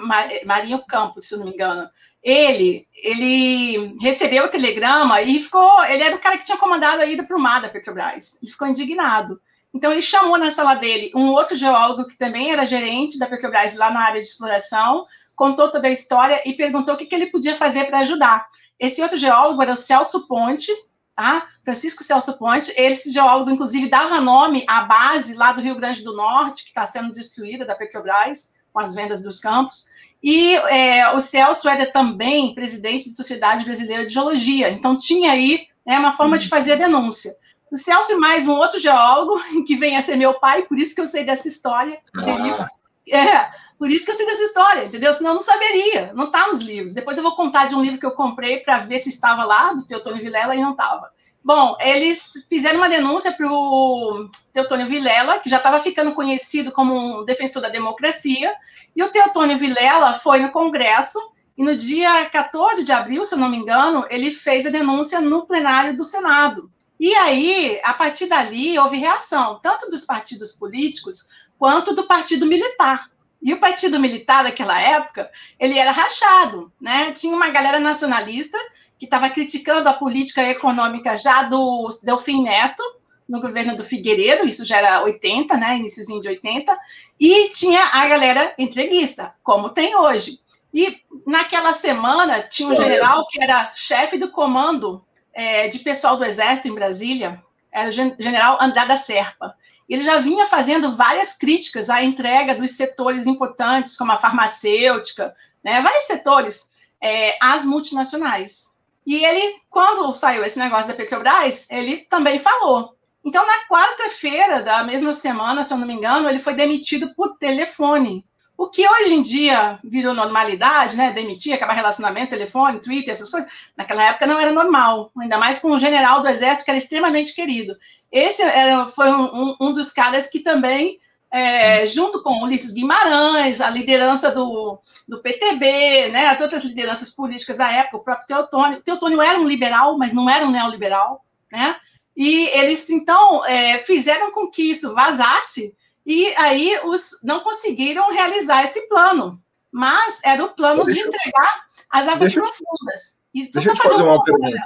Marinho 0.47 0.83
Campos, 0.87 1.29
se 1.29 1.37
não 1.37 1.45
me 1.45 1.53
engano. 1.53 1.87
Ele, 2.23 2.87
ele 2.97 3.97
recebeu 4.01 4.45
o 4.45 4.49
telegrama 4.49 5.21
e 5.21 5.41
ficou. 5.41 5.85
Ele 5.85 6.03
era 6.03 6.17
o 6.17 6.19
cara 6.19 6.39
que 6.39 6.45
tinha 6.45 6.57
comandado 6.57 7.03
a 7.03 7.07
ida 7.07 7.23
para 7.23 7.37
o 7.37 7.41
mar 7.41 7.61
da 7.61 7.69
Petrobras. 7.69 8.39
E 8.43 8.49
ficou 8.49 8.67
indignado. 8.67 9.39
Então, 9.75 9.91
ele 9.91 10.01
chamou 10.01 10.39
na 10.39 10.51
sala 10.51 10.75
dele 10.75 11.11
um 11.15 11.33
outro 11.33 11.57
geólogo 11.57 12.07
que 12.07 12.17
também 12.17 12.53
era 12.53 12.65
gerente 12.65 13.19
da 13.19 13.27
Petrobras 13.27 13.75
lá 13.75 13.91
na 13.91 14.01
área 14.01 14.21
de 14.21 14.27
exploração, 14.27 15.05
contou 15.35 15.71
toda 15.71 15.89
a 15.89 15.91
história 15.91 16.41
e 16.47 16.53
perguntou 16.53 16.95
o 16.95 16.97
que, 16.97 17.07
que 17.07 17.15
ele 17.15 17.27
podia 17.27 17.57
fazer 17.57 17.87
para 17.87 18.01
ajudar. 18.01 18.47
Esse 18.79 19.03
outro 19.03 19.17
geólogo 19.17 19.63
era 19.63 19.73
o 19.73 19.77
Celso 19.77 20.27
Ponte, 20.27 20.71
tá? 21.15 21.47
Francisco 21.65 22.03
Celso 22.03 22.37
Ponte. 22.39 22.73
Esse 22.77 23.13
geólogo, 23.13 23.51
inclusive, 23.51 23.89
dava 23.89 24.21
nome 24.21 24.65
à 24.67 24.85
base 24.85 25.35
lá 25.35 25.53
do 25.53 25.61
Rio 25.61 25.77
Grande 25.77 26.03
do 26.03 26.17
Norte, 26.17 26.65
que 26.65 26.69
está 26.69 26.87
sendo 26.87 27.13
destruída 27.13 27.65
da 27.65 27.75
Petrobras, 27.75 28.53
com 28.73 28.81
as 28.81 28.95
vendas 28.95 29.23
dos 29.23 29.41
campos. 29.41 29.87
E 30.23 30.55
é, 30.55 31.13
o 31.13 31.21
Celso 31.21 31.69
era 31.69 31.87
também 31.87 32.55
presidente 32.55 33.09
da 33.09 33.15
Sociedade 33.15 33.65
Brasileira 33.65 34.05
de 34.05 34.13
Geologia, 34.13 34.71
então 34.71 34.97
tinha 34.97 35.33
aí 35.33 35.67
né, 35.85 35.99
uma 35.99 36.13
forma 36.13 36.39
de 36.39 36.49
fazer 36.49 36.75
a 36.75 36.77
denúncia. 36.77 37.33
O 37.71 37.77
Celso 37.77 38.13
e 38.13 38.17
mais 38.17 38.47
um 38.47 38.53
outro 38.53 38.79
geólogo, 38.79 39.41
que 39.67 39.77
vem 39.77 39.97
a 39.97 40.03
ser 40.03 40.17
meu 40.17 40.35
pai, 40.35 40.63
por 40.63 40.79
isso 40.79 40.95
que 40.95 41.01
eu 41.01 41.07
sei 41.07 41.25
dessa 41.25 41.49
história. 41.49 41.99
Ah. 42.17 42.69
é, 43.09 43.51
por 43.83 43.91
isso 43.91 44.05
que 44.05 44.13
eu 44.13 44.15
sei 44.15 44.27
dessa 44.27 44.45
história, 44.45 44.85
entendeu? 44.85 45.13
Senão 45.13 45.33
eu 45.33 45.35
não 45.35 45.43
saberia, 45.43 46.13
não 46.15 46.27
está 46.27 46.47
nos 46.47 46.61
livros. 46.61 46.95
Depois 46.95 47.17
eu 47.17 47.23
vou 47.25 47.35
contar 47.35 47.67
de 47.67 47.75
um 47.75 47.83
livro 47.83 47.99
que 47.99 48.07
eu 48.07 48.13
comprei 48.13 48.61
para 48.61 48.79
ver 48.79 49.01
se 49.01 49.09
estava 49.09 49.43
lá, 49.43 49.73
do 49.73 49.85
Teotônio 49.85 50.23
Vilela, 50.23 50.55
e 50.55 50.61
não 50.61 50.71
estava. 50.71 51.11
Bom, 51.43 51.77
eles 51.81 52.47
fizeram 52.49 52.79
uma 52.79 52.89
denúncia 52.89 53.33
para 53.33 53.45
o 53.51 54.31
Teotônio 54.53 54.87
Vilela, 54.87 55.41
que 55.41 55.51
já 55.51 55.57
estava 55.57 55.81
ficando 55.81 56.15
conhecido 56.15 56.71
como 56.71 56.95
um 56.95 57.25
defensor 57.25 57.61
da 57.61 57.69
democracia, 57.69 58.55
e 58.95 59.03
o 59.03 59.11
Teotônio 59.11 59.59
Vilela 59.59 60.17
foi 60.17 60.39
no 60.39 60.53
Congresso, 60.53 61.19
e 61.59 61.65
no 61.65 61.75
dia 61.75 62.25
14 62.27 62.85
de 62.85 62.93
abril, 62.93 63.25
se 63.25 63.35
eu 63.35 63.39
não 63.41 63.49
me 63.49 63.57
engano, 63.57 64.07
ele 64.09 64.31
fez 64.31 64.65
a 64.65 64.71
denúncia 64.71 65.21
no 65.21 65.45
plenário 65.45 65.97
do 65.97 66.05
Senado. 66.05 66.71
E 67.01 67.13
aí, 67.17 67.81
a 67.83 67.95
partir 67.95 68.27
dali, 68.27 68.79
houve 68.79 68.97
reação, 68.99 69.59
tanto 69.61 69.91
dos 69.91 70.05
partidos 70.05 70.53
políticos 70.53 71.27
quanto 71.59 71.93
do 71.93 72.05
partido 72.05 72.47
militar. 72.47 73.11
E 73.43 73.53
o 73.53 73.59
partido 73.59 73.99
militar 73.99 74.45
daquela 74.45 74.81
época, 74.81 75.31
ele 75.59 75.79
era 75.79 75.91
rachado, 75.91 76.73
né? 76.81 77.13
Tinha 77.13 77.35
uma 77.35 77.51
galera 77.51 77.81
nacionalista 77.81 78.57
que 78.99 79.07
estava 79.07 79.29
criticando 79.29 79.89
a 79.89 79.95
política 79.95 80.43
econômica 80.49 81.17
já 81.17 81.43
do 81.43 81.89
Delfim 82.05 82.43
Neto, 82.45 82.83
no 83.29 83.41
governo 83.41 83.77
do 83.77 83.85
Figueiredo, 83.85 84.47
isso 84.47 84.65
já 84.65 84.77
era 84.79 85.03
80, 85.03 85.57
né, 85.57 85.79
iníciozinho 85.79 86.21
de 86.21 86.29
80, 86.29 86.79
e 87.19 87.49
tinha 87.49 87.83
a 87.93 88.07
galera 88.07 88.55
entreguista, 88.59 89.35
como 89.43 89.71
tem 89.71 89.97
hoje. 89.97 90.39
E 90.73 91.01
naquela 91.27 91.73
semana 91.73 92.43
tinha 92.43 92.69
um 92.69 92.75
general 92.75 93.27
que 93.29 93.43
era 93.43 93.73
chefe 93.73 94.19
do 94.19 94.31
comando 94.31 95.05
é, 95.33 95.69
de 95.69 95.79
pessoal 95.79 96.17
do 96.17 96.25
Exército 96.25 96.69
em 96.69 96.75
Brasília, 96.75 97.43
era 97.73 97.89
o 97.89 97.93
general 97.93 98.59
Andrada 98.61 98.99
Serpa. 98.99 99.57
Ele 99.93 100.03
já 100.03 100.21
vinha 100.21 100.47
fazendo 100.47 100.97
várias 100.97 101.35
críticas 101.35 101.91
à 101.91 102.03
entrega 102.03 102.55
dos 102.55 102.71
setores 102.71 103.27
importantes, 103.27 103.95
como 103.95 104.11
a 104.11 104.17
farmacêutica, 104.17 105.37
né, 105.63 105.83
vários 105.83 106.07
setores, 106.07 106.73
é, 106.99 107.37
às 107.39 107.67
multinacionais. 107.67 108.79
E 109.07 109.23
ele, 109.23 109.61
quando 109.69 110.15
saiu 110.15 110.47
esse 110.47 110.59
negócio 110.59 110.89
da 110.89 110.95
Petrobras, 110.95 111.69
ele 111.71 111.99
também 112.09 112.39
falou. 112.39 112.97
Então, 113.23 113.47
na 113.47 113.69
quarta-feira 113.69 114.63
da 114.63 114.83
mesma 114.83 115.13
semana, 115.13 115.63
se 115.63 115.75
eu 115.75 115.77
não 115.77 115.87
me 115.87 115.93
engano, 115.93 116.27
ele 116.27 116.39
foi 116.39 116.55
demitido 116.55 117.15
por 117.15 117.37
telefone. 117.37 118.25
O 118.57 118.69
que 118.69 118.89
hoje 118.89 119.13
em 119.13 119.21
dia 119.21 119.79
virou 119.85 120.15
normalidade, 120.15 120.97
né? 120.97 121.13
Demitir, 121.13 121.53
acabar 121.53 121.75
relacionamento, 121.75 122.31
telefone, 122.31 122.81
Twitter, 122.81 123.13
essas 123.13 123.29
coisas. 123.29 123.51
Naquela 123.77 124.05
época 124.05 124.27
não 124.27 124.41
era 124.41 124.53
normal, 124.53 125.13
ainda 125.21 125.37
mais 125.37 125.59
com 125.59 125.71
um 125.71 125.79
general 125.79 126.23
do 126.23 126.29
exército 126.29 126.65
que 126.65 126.71
era 126.71 126.79
extremamente 126.79 127.35
querido. 127.35 127.77
Esse 128.13 128.43
era, 128.43 128.87
foi 128.89 129.11
um, 129.11 129.57
um, 129.59 129.73
dos 129.73 129.91
caras 129.91 130.27
que 130.27 130.41
também, 130.41 131.01
é, 131.31 131.87
junto 131.87 132.23
com 132.23 132.43
Ulisses 132.43 132.73
Guimarães, 132.73 133.61
a 133.63 133.71
liderança 133.71 134.31
do, 134.31 134.79
do 135.09 135.23
PTB, 135.23 136.11
né? 136.11 136.27
As 136.27 136.43
outras 136.43 136.63
lideranças 136.63 137.11
políticas 137.11 137.57
da 137.57 137.73
época, 137.73 137.97
o 137.97 138.05
próprio 138.05 138.27
Teotônio. 138.27 138.83
Teotônio 138.83 139.23
era 139.23 139.41
um 139.41 139.49
liberal, 139.49 139.97
mas 139.97 140.13
não 140.13 140.29
era 140.29 140.45
um 140.45 140.51
neoliberal, 140.51 141.25
né? 141.51 141.77
E 142.15 142.49
eles, 142.49 142.91
então, 142.91 143.45
é, 143.47 143.79
fizeram 143.79 144.31
com 144.31 144.51
que 144.51 144.71
isso 144.71 144.95
vazasse 144.95 145.75
e 146.05 146.27
aí 146.37 146.79
os 146.85 147.21
não 147.23 147.41
conseguiram 147.41 148.13
realizar 148.13 148.65
esse 148.65 148.87
plano. 148.89 149.41
Mas 149.71 150.21
era 150.23 150.45
o 150.45 150.51
plano 150.51 150.85
de 150.85 151.01
entregar 151.01 151.65
as 151.91 152.07
águas 152.07 152.35
profundas. 152.35 153.23
E 153.33 153.51
deixa 153.51 153.71
eu 153.71 153.75
te 153.75 153.83
fazer 153.83 154.03
uma 154.03 154.23
pergunta. 154.23 154.59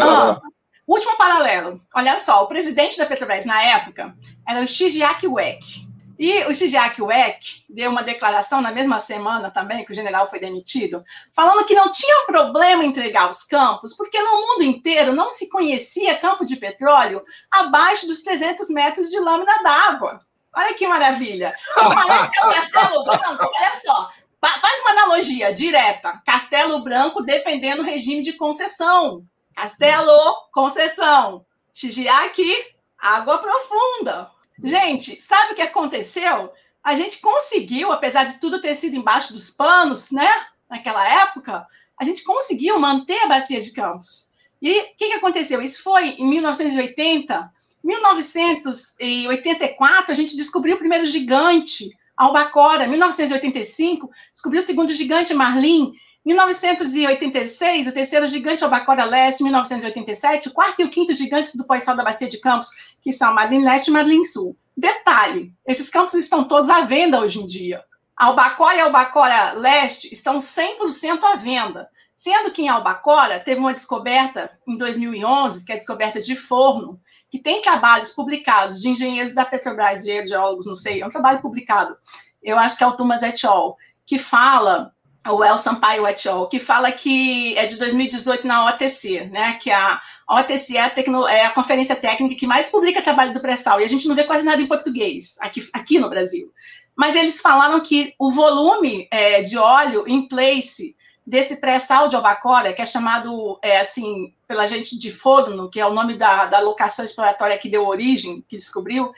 Ah, 0.00 0.40
último 0.86 1.16
paralelo. 1.16 1.80
Olha 1.94 2.18
só, 2.20 2.42
o 2.42 2.46
presidente 2.46 2.98
da 2.98 3.06
Petrobras 3.06 3.44
na 3.44 3.62
época 3.62 4.14
era 4.46 4.60
o 4.60 4.66
Shigeaki 4.66 5.26
Uek. 5.26 5.84
E 6.18 6.44
o 6.44 6.54
Shigeaki 6.54 7.02
Uek 7.02 7.64
deu 7.68 7.90
uma 7.90 8.02
declaração 8.02 8.60
na 8.60 8.70
mesma 8.70 9.00
semana 9.00 9.50
também 9.50 9.84
que 9.84 9.90
o 9.90 9.94
general 9.94 10.28
foi 10.28 10.38
demitido, 10.38 11.02
falando 11.32 11.64
que 11.64 11.74
não 11.74 11.90
tinha 11.90 12.26
problema 12.26 12.84
entregar 12.84 13.28
os 13.28 13.42
campos, 13.42 13.96
porque 13.96 14.20
no 14.20 14.40
mundo 14.40 14.62
inteiro 14.62 15.12
não 15.12 15.30
se 15.30 15.48
conhecia 15.48 16.16
campo 16.16 16.44
de 16.44 16.56
petróleo 16.56 17.22
abaixo 17.50 18.06
dos 18.06 18.22
300 18.22 18.70
metros 18.70 19.10
de 19.10 19.18
lâmina 19.18 19.62
d'água. 19.62 20.20
Olha 20.56 20.74
que 20.74 20.86
maravilha. 20.86 21.52
Parece 21.74 22.30
que 22.30 22.38
é 22.38 22.46
o 22.46 22.50
Castelo 22.50 23.04
Branco, 23.04 23.50
olha 23.52 23.74
só. 23.74 24.10
Faz 24.40 24.80
uma 24.82 24.90
analogia 24.90 25.52
direta. 25.52 26.22
Castelo 26.24 26.80
Branco 26.80 27.22
defendendo 27.22 27.80
o 27.80 27.84
regime 27.84 28.22
de 28.22 28.34
concessão. 28.34 29.24
Castelo, 29.54 30.34
concessão. 30.52 31.46
Xijiaki, 31.72 32.52
água 32.98 33.38
profunda. 33.38 34.30
Gente, 34.62 35.18
sabe 35.20 35.52
o 35.52 35.56
que 35.56 35.62
aconteceu? 35.62 36.52
A 36.82 36.94
gente 36.94 37.20
conseguiu, 37.20 37.92
apesar 37.92 38.24
de 38.24 38.38
tudo 38.38 38.60
ter 38.60 38.74
sido 38.74 38.96
embaixo 38.96 39.32
dos 39.32 39.50
panos, 39.50 40.10
né? 40.10 40.28
Naquela 40.68 41.06
época, 41.22 41.66
a 41.98 42.04
gente 42.04 42.22
conseguiu 42.24 42.78
manter 42.78 43.18
a 43.22 43.28
bacia 43.28 43.58
de 43.60 43.72
Campos. 43.72 44.34
E 44.60 44.80
o 44.80 44.84
que, 44.96 45.08
que 45.08 45.14
aconteceu? 45.14 45.60
Isso 45.60 45.82
foi 45.82 46.10
em 46.10 46.28
1980, 46.28 47.52
1984, 47.82 50.12
a 50.12 50.14
gente 50.14 50.36
descobriu 50.36 50.76
o 50.76 50.78
primeiro 50.78 51.06
gigante, 51.06 51.90
Albacora. 52.16 52.86
1985, 52.86 54.08
descobriu 54.32 54.62
o 54.62 54.66
segundo 54.66 54.92
gigante, 54.92 55.34
Marlin. 55.34 55.92
1986, 56.24 57.88
o 57.88 57.92
terceiro 57.92 58.26
gigante 58.26 58.64
Albacora 58.64 59.04
Leste. 59.04 59.42
1987, 59.42 60.48
o 60.48 60.52
quarto 60.52 60.80
e 60.80 60.84
o 60.84 60.90
quinto 60.90 61.14
gigantes 61.14 61.54
do 61.54 61.64
pós-sal 61.64 61.96
da 61.96 62.04
Bacia 62.04 62.28
de 62.28 62.38
Campos, 62.38 62.68
que 63.02 63.12
são 63.12 63.34
Marlin 63.34 63.64
Leste 63.64 63.90
e 63.90 63.92
Marlin 63.92 64.24
Sul. 64.24 64.56
Detalhe, 64.76 65.52
esses 65.66 65.90
campos 65.90 66.14
estão 66.14 66.44
todos 66.44 66.70
à 66.70 66.80
venda 66.82 67.20
hoje 67.20 67.40
em 67.40 67.46
dia. 67.46 67.84
Albacora 68.16 68.76
e 68.76 68.80
Albacora 68.80 69.52
Leste 69.52 70.12
estão 70.12 70.38
100% 70.38 71.22
à 71.22 71.36
venda. 71.36 71.88
Sendo 72.16 72.52
que 72.52 72.62
em 72.62 72.68
Albacora 72.68 73.40
teve 73.40 73.60
uma 73.60 73.74
descoberta 73.74 74.50
em 74.66 74.76
2011, 74.76 75.64
que 75.64 75.72
é 75.72 75.74
a 75.74 75.78
descoberta 75.78 76.20
de 76.20 76.36
forno, 76.36 77.00
que 77.28 77.40
tem 77.40 77.60
trabalhos 77.60 78.12
publicados 78.12 78.80
de 78.80 78.88
engenheiros 78.88 79.34
da 79.34 79.44
Petrobras, 79.44 80.04
de 80.04 80.24
geólogos, 80.24 80.66
não 80.66 80.76
sei, 80.76 81.02
é 81.02 81.06
um 81.06 81.10
trabalho 81.10 81.42
publicado, 81.42 81.96
eu 82.40 82.56
acho 82.56 82.78
que 82.78 82.84
é 82.84 82.86
o 82.86 82.92
Thomas 82.92 83.24
et 83.24 83.44
al., 83.44 83.76
que 84.06 84.20
fala, 84.20 84.94
o 85.26 85.42
El 85.42 85.58
Sampaio 85.58 86.06
et 86.06 86.26
al., 86.26 86.48
que 86.48 86.60
fala 86.60 86.92
que 86.92 87.56
é 87.56 87.66
de 87.66 87.76
2018 87.76 88.46
na 88.46 88.66
OTC, 88.66 89.26
né, 89.30 89.54
que 89.54 89.70
a 89.70 90.00
OTC 90.28 90.76
é 90.76 90.80
a, 90.82 90.90
tecno, 90.90 91.26
é 91.26 91.46
a 91.46 91.50
conferência 91.50 91.96
técnica 91.96 92.34
que 92.34 92.46
mais 92.46 92.70
publica 92.70 93.00
trabalho 93.00 93.32
do 93.32 93.40
pré-sal, 93.40 93.80
e 93.80 93.84
a 93.84 93.88
gente 93.88 94.06
não 94.06 94.14
vê 94.14 94.24
quase 94.24 94.44
nada 94.44 94.60
em 94.60 94.66
português, 94.66 95.36
aqui, 95.40 95.66
aqui 95.72 95.98
no 95.98 96.10
Brasil. 96.10 96.52
Mas 96.94 97.16
eles 97.16 97.40
falaram 97.40 97.80
que 97.80 98.14
o 98.18 98.30
volume 98.30 99.08
é, 99.10 99.42
de 99.42 99.56
óleo 99.56 100.04
em 100.06 100.28
place 100.28 100.94
desse 101.26 101.56
pré-sal 101.56 102.06
de 102.06 102.16
Albacora, 102.16 102.72
que 102.74 102.82
é 102.82 102.86
chamado, 102.86 103.58
é, 103.62 103.80
assim, 103.80 104.34
pela 104.46 104.66
gente 104.66 104.98
de 104.98 105.10
forno, 105.10 105.70
que 105.70 105.80
é 105.80 105.86
o 105.86 105.94
nome 105.94 106.16
da, 106.16 106.46
da 106.46 106.60
locação 106.60 107.04
exploratória 107.04 107.56
que 107.56 107.70
deu 107.70 107.86
origem, 107.86 108.44
que 108.46 108.56
descobriu, 108.56 109.12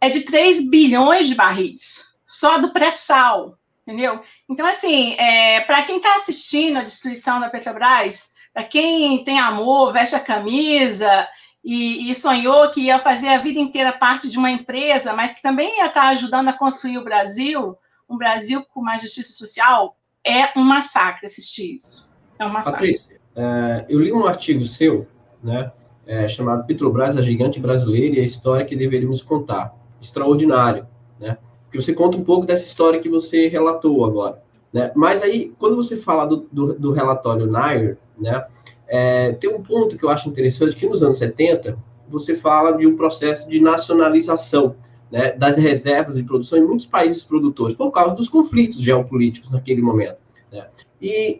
é 0.00 0.08
de 0.08 0.20
3 0.20 0.70
bilhões 0.70 1.26
de 1.26 1.34
barris, 1.34 2.14
só 2.24 2.58
do 2.58 2.72
pré-sal, 2.72 3.57
entendeu? 3.88 4.20
Então, 4.46 4.66
assim, 4.66 5.14
é, 5.14 5.60
para 5.62 5.82
quem 5.82 5.96
está 5.96 6.14
assistindo 6.16 6.76
a 6.76 6.84
destruição 6.84 7.40
da 7.40 7.48
Petrobras, 7.48 8.34
para 8.52 8.62
quem 8.64 9.24
tem 9.24 9.38
amor, 9.38 9.94
veste 9.94 10.14
a 10.14 10.20
camisa 10.20 11.26
e, 11.64 12.10
e, 12.10 12.14
sonhou 12.14 12.70
que 12.70 12.82
ia 12.82 12.98
fazer 12.98 13.28
a 13.28 13.38
vida 13.38 13.58
inteira 13.58 13.92
parte 13.92 14.28
de 14.28 14.36
uma 14.36 14.50
empresa, 14.50 15.14
mas 15.14 15.32
que 15.32 15.40
também 15.40 15.78
ia 15.78 15.86
estar 15.86 16.02
tá 16.02 16.08
ajudando 16.08 16.48
a 16.48 16.52
construir 16.52 16.98
o 16.98 17.04
Brasil, 17.04 17.78
um 18.06 18.18
Brasil 18.18 18.62
com 18.74 18.82
mais 18.82 19.00
justiça 19.00 19.32
social, 19.32 19.96
é 20.22 20.58
um 20.58 20.62
massacre 20.62 21.24
assistir 21.24 21.76
isso. 21.76 22.14
É 22.38 22.44
um 22.44 22.50
massacre. 22.50 22.92
Patrícia, 22.92 23.20
é, 23.34 23.86
eu 23.88 24.00
li 24.00 24.12
um 24.12 24.26
artigo 24.26 24.64
seu, 24.66 25.08
né, 25.42 25.72
é, 26.06 26.28
chamado 26.28 26.66
Petrobras, 26.66 27.16
a 27.16 27.22
gigante 27.22 27.58
brasileira 27.58 28.16
e 28.16 28.20
a 28.20 28.24
história 28.24 28.66
que 28.66 28.76
deveríamos 28.76 29.22
contar. 29.22 29.74
Extraordinário, 29.98 30.86
né? 31.18 31.38
Porque 31.68 31.80
você 31.80 31.92
conta 31.92 32.16
um 32.16 32.24
pouco 32.24 32.46
dessa 32.46 32.64
história 32.64 32.98
que 32.98 33.08
você 33.08 33.46
relatou 33.46 34.04
agora. 34.04 34.42
Né? 34.72 34.90
Mas 34.94 35.22
aí, 35.22 35.52
quando 35.58 35.76
você 35.76 35.96
fala 35.96 36.24
do, 36.24 36.48
do, 36.50 36.74
do 36.74 36.92
relatório 36.92 37.46
Nair, 37.46 37.98
né, 38.18 38.44
é, 38.86 39.32
tem 39.32 39.50
um 39.50 39.62
ponto 39.62 39.96
que 39.96 40.04
eu 40.04 40.08
acho 40.08 40.28
interessante, 40.28 40.74
que 40.74 40.86
nos 40.86 41.02
anos 41.02 41.18
70, 41.18 41.78
você 42.08 42.34
fala 42.34 42.72
de 42.72 42.86
um 42.86 42.96
processo 42.96 43.48
de 43.48 43.60
nacionalização 43.60 44.74
né, 45.10 45.32
das 45.32 45.56
reservas 45.56 46.16
de 46.16 46.22
produção 46.22 46.58
em 46.58 46.66
muitos 46.66 46.86
países 46.86 47.22
produtores, 47.22 47.76
por 47.76 47.90
causa 47.90 48.14
dos 48.14 48.28
conflitos 48.28 48.78
geopolíticos 48.78 49.50
naquele 49.50 49.82
momento. 49.82 50.18
Né? 50.50 50.66
E, 51.00 51.36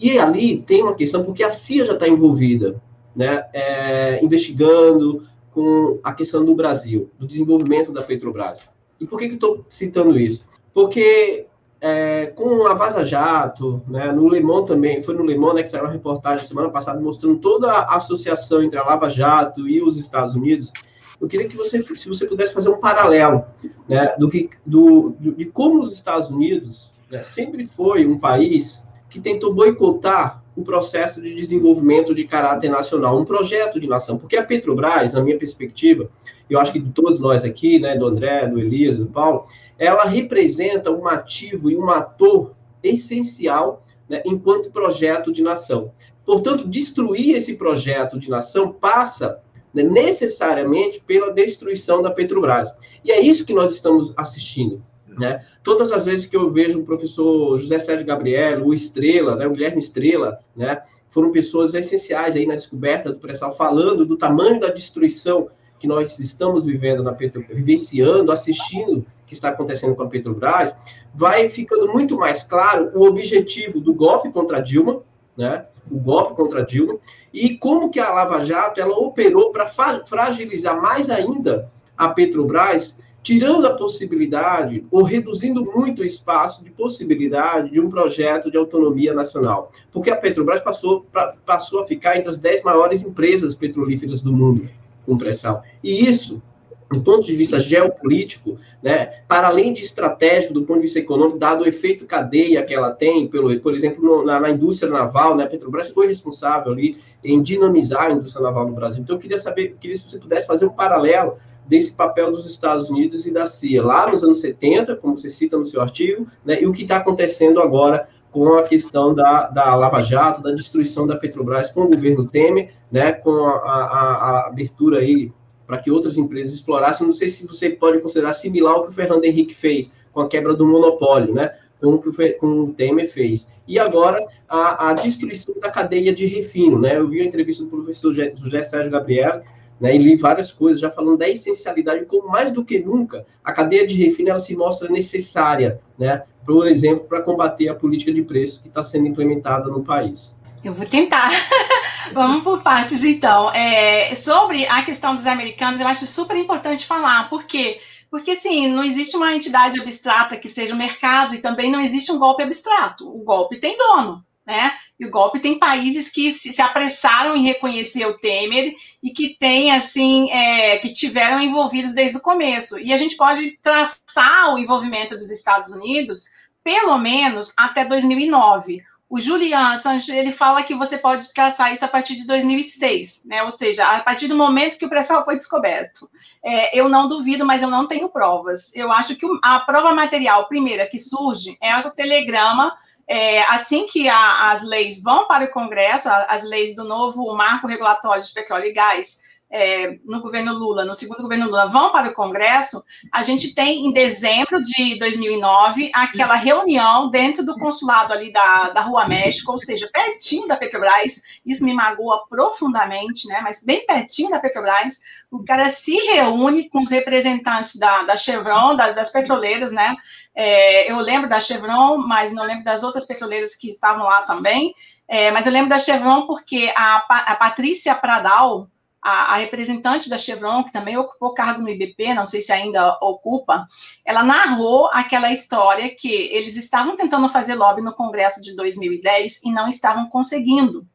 e, 0.00 0.12
e, 0.12 0.18
ali 0.18 0.62
tem 0.62 0.82
uma 0.82 0.94
questão, 0.94 1.24
porque 1.24 1.42
a 1.42 1.50
CIA 1.50 1.84
já 1.84 1.94
está 1.94 2.08
envolvida, 2.08 2.80
né, 3.14 3.44
é, 3.52 4.24
investigando 4.24 5.26
com 5.52 5.98
a 6.04 6.12
questão 6.12 6.44
do 6.44 6.54
Brasil, 6.54 7.10
do 7.18 7.26
desenvolvimento 7.26 7.92
da 7.92 8.02
Petrobras. 8.02 8.68
E 9.00 9.06
por 9.06 9.18
que, 9.18 9.26
que 9.26 9.32
eu 9.32 9.36
estou 9.36 9.66
citando 9.68 10.18
isso? 10.18 10.46
Porque 10.74 11.46
é, 11.80 12.26
com 12.26 12.66
a 12.66 12.74
Vaza 12.74 13.04
Jato, 13.04 13.82
né, 13.86 14.10
no 14.10 14.28
Le 14.28 14.40
Monde 14.40 14.68
também, 14.68 15.02
foi 15.02 15.14
no 15.14 15.24
Le 15.24 15.38
Monde 15.38 15.56
né, 15.56 15.62
que 15.62 15.70
saiu 15.70 15.84
uma 15.84 15.92
reportagem 15.92 16.46
semana 16.46 16.68
passada 16.68 17.00
mostrando 17.00 17.38
toda 17.38 17.70
a 17.70 17.96
associação 17.96 18.62
entre 18.62 18.78
a 18.78 18.84
Lava 18.84 19.08
Jato 19.08 19.68
e 19.68 19.80
os 19.82 19.96
Estados 19.96 20.34
Unidos. 20.34 20.72
Eu 21.20 21.28
queria 21.28 21.48
que 21.48 21.56
você, 21.56 21.82
se 21.82 22.08
você 22.08 22.26
pudesse 22.26 22.54
fazer 22.54 22.68
um 22.68 22.78
paralelo, 22.78 23.44
né, 23.88 24.14
do 24.18 24.28
que, 24.28 24.50
do, 24.64 25.14
de 25.18 25.44
como 25.46 25.80
os 25.80 25.92
Estados 25.92 26.30
Unidos 26.30 26.92
né, 27.10 27.22
sempre 27.22 27.66
foi 27.66 28.06
um 28.06 28.18
país 28.18 28.82
que 29.08 29.20
tentou 29.20 29.54
boicotar 29.54 30.42
o 30.54 30.64
processo 30.64 31.20
de 31.20 31.34
desenvolvimento 31.34 32.14
de 32.14 32.24
caráter 32.24 32.68
nacional, 32.68 33.18
um 33.18 33.24
projeto 33.24 33.78
de 33.78 33.88
nação, 33.88 34.18
porque 34.18 34.36
a 34.36 34.44
Petrobras, 34.44 35.12
na 35.12 35.22
minha 35.22 35.38
perspectiva, 35.38 36.10
eu 36.54 36.58
acho 36.58 36.72
que 36.72 36.80
de 36.80 36.90
todos 36.90 37.20
nós 37.20 37.44
aqui, 37.44 37.78
né, 37.78 37.96
do 37.96 38.06
André, 38.06 38.46
do 38.46 38.58
Elias, 38.58 38.96
do 38.96 39.06
Paulo, 39.06 39.46
ela 39.78 40.04
representa 40.04 40.90
um 40.90 41.06
ativo 41.06 41.70
e 41.70 41.76
um 41.76 41.88
ator 41.90 42.54
essencial 42.82 43.84
né, 44.08 44.22
enquanto 44.24 44.70
projeto 44.70 45.32
de 45.32 45.42
nação. 45.42 45.92
Portanto, 46.24 46.68
destruir 46.68 47.36
esse 47.36 47.56
projeto 47.56 48.18
de 48.18 48.28
nação 48.28 48.72
passa 48.72 49.40
né, 49.72 49.82
necessariamente 49.82 51.02
pela 51.06 51.32
destruição 51.32 52.02
da 52.02 52.10
Petrobras. 52.10 52.72
E 53.04 53.10
é 53.10 53.20
isso 53.20 53.44
que 53.44 53.54
nós 53.54 53.74
estamos 53.74 54.12
assistindo. 54.16 54.82
Né? 55.06 55.44
Todas 55.62 55.90
as 55.90 56.04
vezes 56.04 56.26
que 56.26 56.36
eu 56.36 56.50
vejo 56.50 56.80
o 56.80 56.84
professor 56.84 57.58
José 57.58 57.78
Sérgio 57.78 58.06
Gabriel, 58.06 58.64
o 58.64 58.72
Estrela, 58.72 59.36
né, 59.36 59.46
o 59.46 59.52
Guilherme 59.52 59.78
Estrela, 59.78 60.38
né, 60.54 60.82
foram 61.10 61.32
pessoas 61.32 61.74
essenciais 61.74 62.36
aí 62.36 62.46
na 62.46 62.54
descoberta 62.54 63.12
do 63.12 63.18
pré-sal, 63.18 63.56
falando 63.56 64.04
do 64.04 64.16
tamanho 64.16 64.60
da 64.60 64.68
destruição 64.68 65.48
que 65.78 65.86
nós 65.86 66.18
estamos 66.18 66.64
vivendo 66.64 67.02
na 67.02 67.12
Petrobras, 67.12 67.56
vivenciando, 67.56 68.32
assistindo 68.32 69.06
que 69.26 69.34
está 69.34 69.50
acontecendo 69.50 69.94
com 69.94 70.02
a 70.02 70.08
Petrobras, 70.08 70.74
vai 71.14 71.48
ficando 71.48 71.88
muito 71.88 72.16
mais 72.16 72.42
claro 72.42 72.90
o 72.94 73.06
objetivo 73.06 73.80
do 73.80 73.92
golpe 73.94 74.30
contra 74.30 74.60
Dilma, 74.60 75.02
né? 75.36 75.66
O 75.90 75.98
golpe 75.98 76.34
contra 76.34 76.64
Dilma 76.64 76.98
e 77.32 77.56
como 77.56 77.90
que 77.90 78.00
a 78.00 78.10
Lava 78.10 78.40
Jato 78.40 78.80
ela 78.80 78.98
operou 78.98 79.52
para 79.52 79.66
fragilizar 79.66 80.80
mais 80.80 81.08
ainda 81.10 81.70
a 81.96 82.08
Petrobras, 82.08 82.98
tirando 83.22 83.66
a 83.66 83.74
possibilidade 83.74 84.86
ou 84.90 85.02
reduzindo 85.02 85.64
muito 85.64 86.02
o 86.02 86.04
espaço 86.04 86.64
de 86.64 86.70
possibilidade 86.70 87.70
de 87.70 87.80
um 87.80 87.90
projeto 87.90 88.50
de 88.50 88.56
autonomia 88.56 89.12
nacional, 89.12 89.70
porque 89.92 90.10
a 90.10 90.16
Petrobras 90.16 90.62
passou 90.62 91.06
pra, 91.12 91.34
passou 91.44 91.80
a 91.80 91.84
ficar 91.84 92.16
entre 92.16 92.30
as 92.30 92.38
dez 92.38 92.62
maiores 92.62 93.02
empresas 93.02 93.54
petrolíferas 93.54 94.20
do 94.20 94.32
mundo 94.32 94.68
com 95.08 95.16
pressão. 95.16 95.62
E 95.82 96.06
isso 96.06 96.42
do 96.90 97.02
ponto 97.02 97.26
de 97.26 97.36
vista 97.36 97.60
geopolítico, 97.60 98.58
né, 98.82 99.22
para 99.28 99.48
além 99.48 99.74
de 99.74 99.82
estratégico, 99.82 100.54
do 100.54 100.62
ponto 100.62 100.76
de 100.76 100.82
vista 100.82 100.98
econômico, 100.98 101.38
dado 101.38 101.62
o 101.62 101.68
efeito 101.68 102.06
cadeia 102.06 102.64
que 102.64 102.72
ela 102.72 102.90
tem, 102.90 103.28
pelo, 103.28 103.58
por 103.60 103.74
exemplo, 103.74 104.24
na, 104.24 104.40
na, 104.40 104.50
indústria 104.50 104.90
naval, 104.90 105.36
né, 105.36 105.44
a 105.44 105.46
Petrobras 105.46 105.90
foi 105.90 106.06
responsável 106.06 106.72
ali 106.72 106.96
em 107.22 107.42
dinamizar 107.42 108.04
a 108.04 108.12
indústria 108.12 108.42
naval 108.42 108.66
no 108.66 108.74
Brasil. 108.74 109.02
Então, 109.02 109.16
eu 109.16 109.20
queria 109.20 109.38
saber, 109.38 109.76
queria 109.78 109.96
se 109.96 110.08
você 110.08 110.18
pudesse 110.18 110.46
fazer 110.46 110.64
um 110.64 110.70
paralelo 110.70 111.36
desse 111.66 111.92
papel 111.92 112.32
dos 112.32 112.46
Estados 112.46 112.88
Unidos 112.88 113.26
e 113.26 113.30
da 113.30 113.44
CIA, 113.44 113.84
lá 113.84 114.10
nos 114.10 114.24
anos 114.24 114.40
70, 114.40 114.96
como 114.96 115.18
você 115.18 115.28
cita 115.28 115.58
no 115.58 115.66
seu 115.66 115.82
artigo, 115.82 116.26
né, 116.42 116.62
e 116.62 116.66
o 116.66 116.72
que 116.72 116.82
está 116.82 116.96
acontecendo 116.96 117.60
agora 117.60 118.08
com 118.38 118.54
a 118.54 118.62
questão 118.62 119.12
da, 119.12 119.48
da 119.48 119.74
Lava 119.74 120.00
Jato, 120.00 120.40
da 120.40 120.52
destruição 120.52 121.08
da 121.08 121.16
Petrobras 121.16 121.72
com 121.72 121.82
o 121.82 121.88
governo 121.88 122.28
Temer, 122.28 122.70
né, 122.90 123.10
com 123.10 123.32
a, 123.32 123.54
a, 123.54 124.14
a 124.14 124.46
abertura 124.46 125.00
aí 125.00 125.32
para 125.66 125.78
que 125.78 125.90
outras 125.90 126.16
empresas 126.16 126.54
explorassem. 126.54 127.04
Não 127.04 127.12
sei 127.12 127.26
se 127.26 127.44
você 127.44 127.68
pode 127.68 128.00
considerar 128.00 128.32
similar 128.32 128.74
ao 128.74 128.82
que 128.84 128.90
o 128.90 128.92
Fernando 128.92 129.24
Henrique 129.24 129.52
fez 129.52 129.90
com 130.12 130.20
a 130.20 130.28
quebra 130.28 130.54
do 130.54 130.64
monopólio, 130.64 131.34
né? 131.34 131.52
Com 131.80 131.94
o 131.94 131.98
que 131.98 132.30
com 132.34 132.46
o 132.46 132.72
Temer 132.72 133.10
fez. 133.10 133.48
E 133.66 133.76
agora, 133.78 134.24
a, 134.48 134.90
a, 134.90 134.94
destruição 134.94 135.54
da 135.60 135.70
cadeia 135.70 136.12
de 136.12 136.26
refino, 136.26 136.78
né? 136.78 136.96
Eu 136.96 137.08
vi 137.08 137.20
a 137.20 137.24
entrevista 137.24 137.64
do 137.64 137.70
professor 137.70 138.12
José 138.12 138.62
Sérgio 138.62 138.92
Gabriel, 138.92 139.42
né, 139.80 139.94
e 139.94 139.98
li 139.98 140.16
várias 140.16 140.52
coisas 140.52 140.80
já 140.80 140.90
falando 140.90 141.18
da 141.18 141.28
essencialidade, 141.28 142.06
como 142.06 142.28
mais 142.28 142.50
do 142.50 142.64
que 142.64 142.78
nunca 142.78 143.24
a 143.44 143.52
cadeia 143.52 143.86
de 143.86 143.94
refino 143.94 144.30
ela 144.30 144.38
se 144.38 144.56
mostra 144.56 144.88
necessária, 144.88 145.80
né, 145.98 146.22
por 146.44 146.66
exemplo, 146.66 147.04
para 147.04 147.20
combater 147.20 147.68
a 147.68 147.74
política 147.74 148.12
de 148.12 148.22
preços 148.22 148.58
que 148.58 148.68
está 148.68 148.82
sendo 148.82 149.06
implementada 149.06 149.68
no 149.68 149.84
país. 149.84 150.36
Eu 150.64 150.74
vou 150.74 150.86
tentar. 150.86 151.30
Vamos 152.12 152.42
por 152.42 152.62
partes, 152.62 153.04
então. 153.04 153.52
É, 153.52 154.14
sobre 154.14 154.66
a 154.66 154.82
questão 154.82 155.14
dos 155.14 155.26
americanos, 155.26 155.80
eu 155.80 155.86
acho 155.86 156.06
super 156.06 156.36
importante 156.36 156.86
falar, 156.86 157.28
por 157.28 157.44
quê? 157.44 157.78
Porque, 158.10 158.32
assim, 158.32 158.68
não 158.68 158.82
existe 158.82 159.16
uma 159.16 159.34
entidade 159.34 159.80
abstrata 159.80 160.36
que 160.36 160.48
seja 160.48 160.74
o 160.74 160.78
mercado 160.78 161.34
e 161.34 161.38
também 161.38 161.70
não 161.70 161.80
existe 161.80 162.10
um 162.10 162.18
golpe 162.18 162.42
abstrato. 162.42 163.06
O 163.06 163.22
golpe 163.22 163.58
tem 163.58 163.76
dono, 163.76 164.24
né? 164.46 164.72
E 164.98 165.06
o 165.06 165.10
golpe 165.10 165.38
tem 165.38 165.58
países 165.58 166.10
que 166.10 166.32
se, 166.32 166.52
se 166.52 166.60
apressaram 166.60 167.36
em 167.36 167.44
reconhecer 167.44 168.04
o 168.06 168.18
Temer 168.18 168.74
e 169.02 169.10
que 169.10 169.36
tem, 169.38 169.72
assim, 169.72 170.30
é, 170.30 170.78
que 170.78 170.92
tiveram 170.92 171.40
envolvidos 171.40 171.94
desde 171.94 172.16
o 172.16 172.22
começo. 172.22 172.78
E 172.78 172.92
a 172.92 172.96
gente 172.96 173.16
pode 173.16 173.58
traçar 173.62 174.54
o 174.54 174.58
envolvimento 174.58 175.16
dos 175.16 175.30
Estados 175.30 175.70
Unidos, 175.70 176.24
pelo 176.64 176.98
menos 176.98 177.52
até 177.56 177.84
2009 177.84 178.82
o 179.10 179.18
Julian 179.18 179.72
Assange, 179.72 180.12
ele 180.12 180.32
fala 180.32 180.62
que 180.62 180.74
você 180.74 180.98
pode 180.98 181.32
traçar 181.32 181.72
isso 181.72 181.84
a 181.84 181.88
partir 181.88 182.14
de 182.14 182.26
2006, 182.26 183.24
né? 183.24 183.42
Ou 183.42 183.50
seja, 183.50 183.86
a 183.86 184.00
partir 184.00 184.28
do 184.28 184.36
momento 184.36 184.76
que 184.76 184.84
o 184.84 184.88
pré-sal 184.88 185.24
foi 185.24 185.36
descoberto. 185.36 186.10
É, 186.44 186.78
eu 186.78 186.90
não 186.90 187.08
duvido, 187.08 187.46
mas 187.46 187.62
eu 187.62 187.70
não 187.70 187.88
tenho 187.88 188.10
provas. 188.10 188.70
Eu 188.74 188.92
acho 188.92 189.16
que 189.16 189.26
a 189.42 189.60
prova 189.60 189.94
material 189.94 190.46
primeira 190.46 190.86
que 190.86 190.98
surge 190.98 191.56
é 191.60 191.74
o 191.78 191.90
telegrama. 191.90 192.76
É, 193.08 193.42
assim 193.44 193.86
que 193.86 194.06
a, 194.06 194.50
as 194.52 194.62
leis 194.62 195.02
vão 195.02 195.26
para 195.26 195.46
o 195.46 195.50
Congresso, 195.50 196.10
as 196.10 196.44
leis 196.44 196.76
do 196.76 196.84
novo 196.84 197.34
marco 197.34 197.66
regulatório 197.66 198.22
de 198.22 198.32
petróleo 198.32 198.66
e 198.66 198.72
gás, 198.72 199.20
é, 199.50 199.98
no 200.04 200.20
governo 200.20 200.52
Lula, 200.52 200.84
no 200.84 200.94
segundo 200.94 201.22
governo 201.22 201.46
Lula, 201.46 201.66
vão 201.66 201.90
para 201.90 202.10
o 202.10 202.14
Congresso, 202.14 202.84
a 203.10 203.22
gente 203.22 203.54
tem 203.54 203.86
em 203.86 203.92
dezembro 203.92 204.60
de 204.60 204.98
2009 204.98 205.90
aquela 205.94 206.34
reunião 206.34 207.10
dentro 207.10 207.44
do 207.44 207.54
consulado 207.54 208.12
ali 208.12 208.30
da, 208.30 208.70
da 208.70 208.80
Rua 208.82 209.08
México, 209.08 209.52
ou 209.52 209.58
seja, 209.58 209.88
pertinho 209.90 210.46
da 210.46 210.56
Petrobras, 210.56 211.40
isso 211.46 211.64
me 211.64 211.72
magoa 211.72 212.26
profundamente, 212.28 213.26
né, 213.26 213.40
mas 213.42 213.64
bem 213.64 213.86
pertinho 213.86 214.30
da 214.30 214.38
Petrobras, 214.38 215.00
o 215.30 215.42
cara 215.44 215.70
se 215.70 215.94
reúne 215.94 216.68
com 216.68 216.82
os 216.82 216.90
representantes 216.90 217.76
da, 217.76 218.02
da 218.02 218.16
Chevron, 218.16 218.76
das, 218.76 218.94
das 218.94 219.10
petroleiras, 219.10 219.72
né, 219.72 219.96
é, 220.40 220.88
eu 220.88 221.00
lembro 221.00 221.28
da 221.28 221.40
Chevron, 221.40 221.98
mas 221.98 222.32
não 222.32 222.44
lembro 222.44 222.62
das 222.62 222.84
outras 222.84 223.04
petroleiras 223.04 223.56
que 223.56 223.68
estavam 223.68 224.04
lá 224.04 224.22
também, 224.22 224.72
é, 225.08 225.32
mas 225.32 225.44
eu 225.44 225.52
lembro 225.52 225.68
da 225.68 225.80
Chevron 225.80 226.28
porque 226.28 226.72
a, 226.76 226.98
a 227.32 227.34
Patrícia 227.34 227.92
Pradal, 227.96 228.68
a, 229.02 229.34
a, 229.34 229.36
representante 229.38 230.08
da 230.08 230.16
Chevron, 230.16 230.62
que 230.62 230.72
também 230.72 230.96
ocupou 230.96 231.34
cargo 231.34 231.60
no 231.60 231.68
IBP, 231.68 232.14
não 232.14 232.24
sei 232.24 232.40
se 232.40 232.52
ainda 232.52 232.96
ocupa, 233.00 233.66
ela 234.04 234.22
narrou 234.22 234.88
aquela 234.92 235.32
história 235.32 235.92
que 235.92 236.08
eles 236.08 236.56
estavam 236.56 236.94
tentando 236.94 237.28
fazer 237.28 237.56
lobby 237.56 237.82
no 237.82 237.92
Congresso 237.92 238.40
de 238.40 238.54
2010 238.54 239.42
e 239.42 239.50
não 239.50 239.66
estavam 239.66 240.08
conseguindo. 240.08 240.86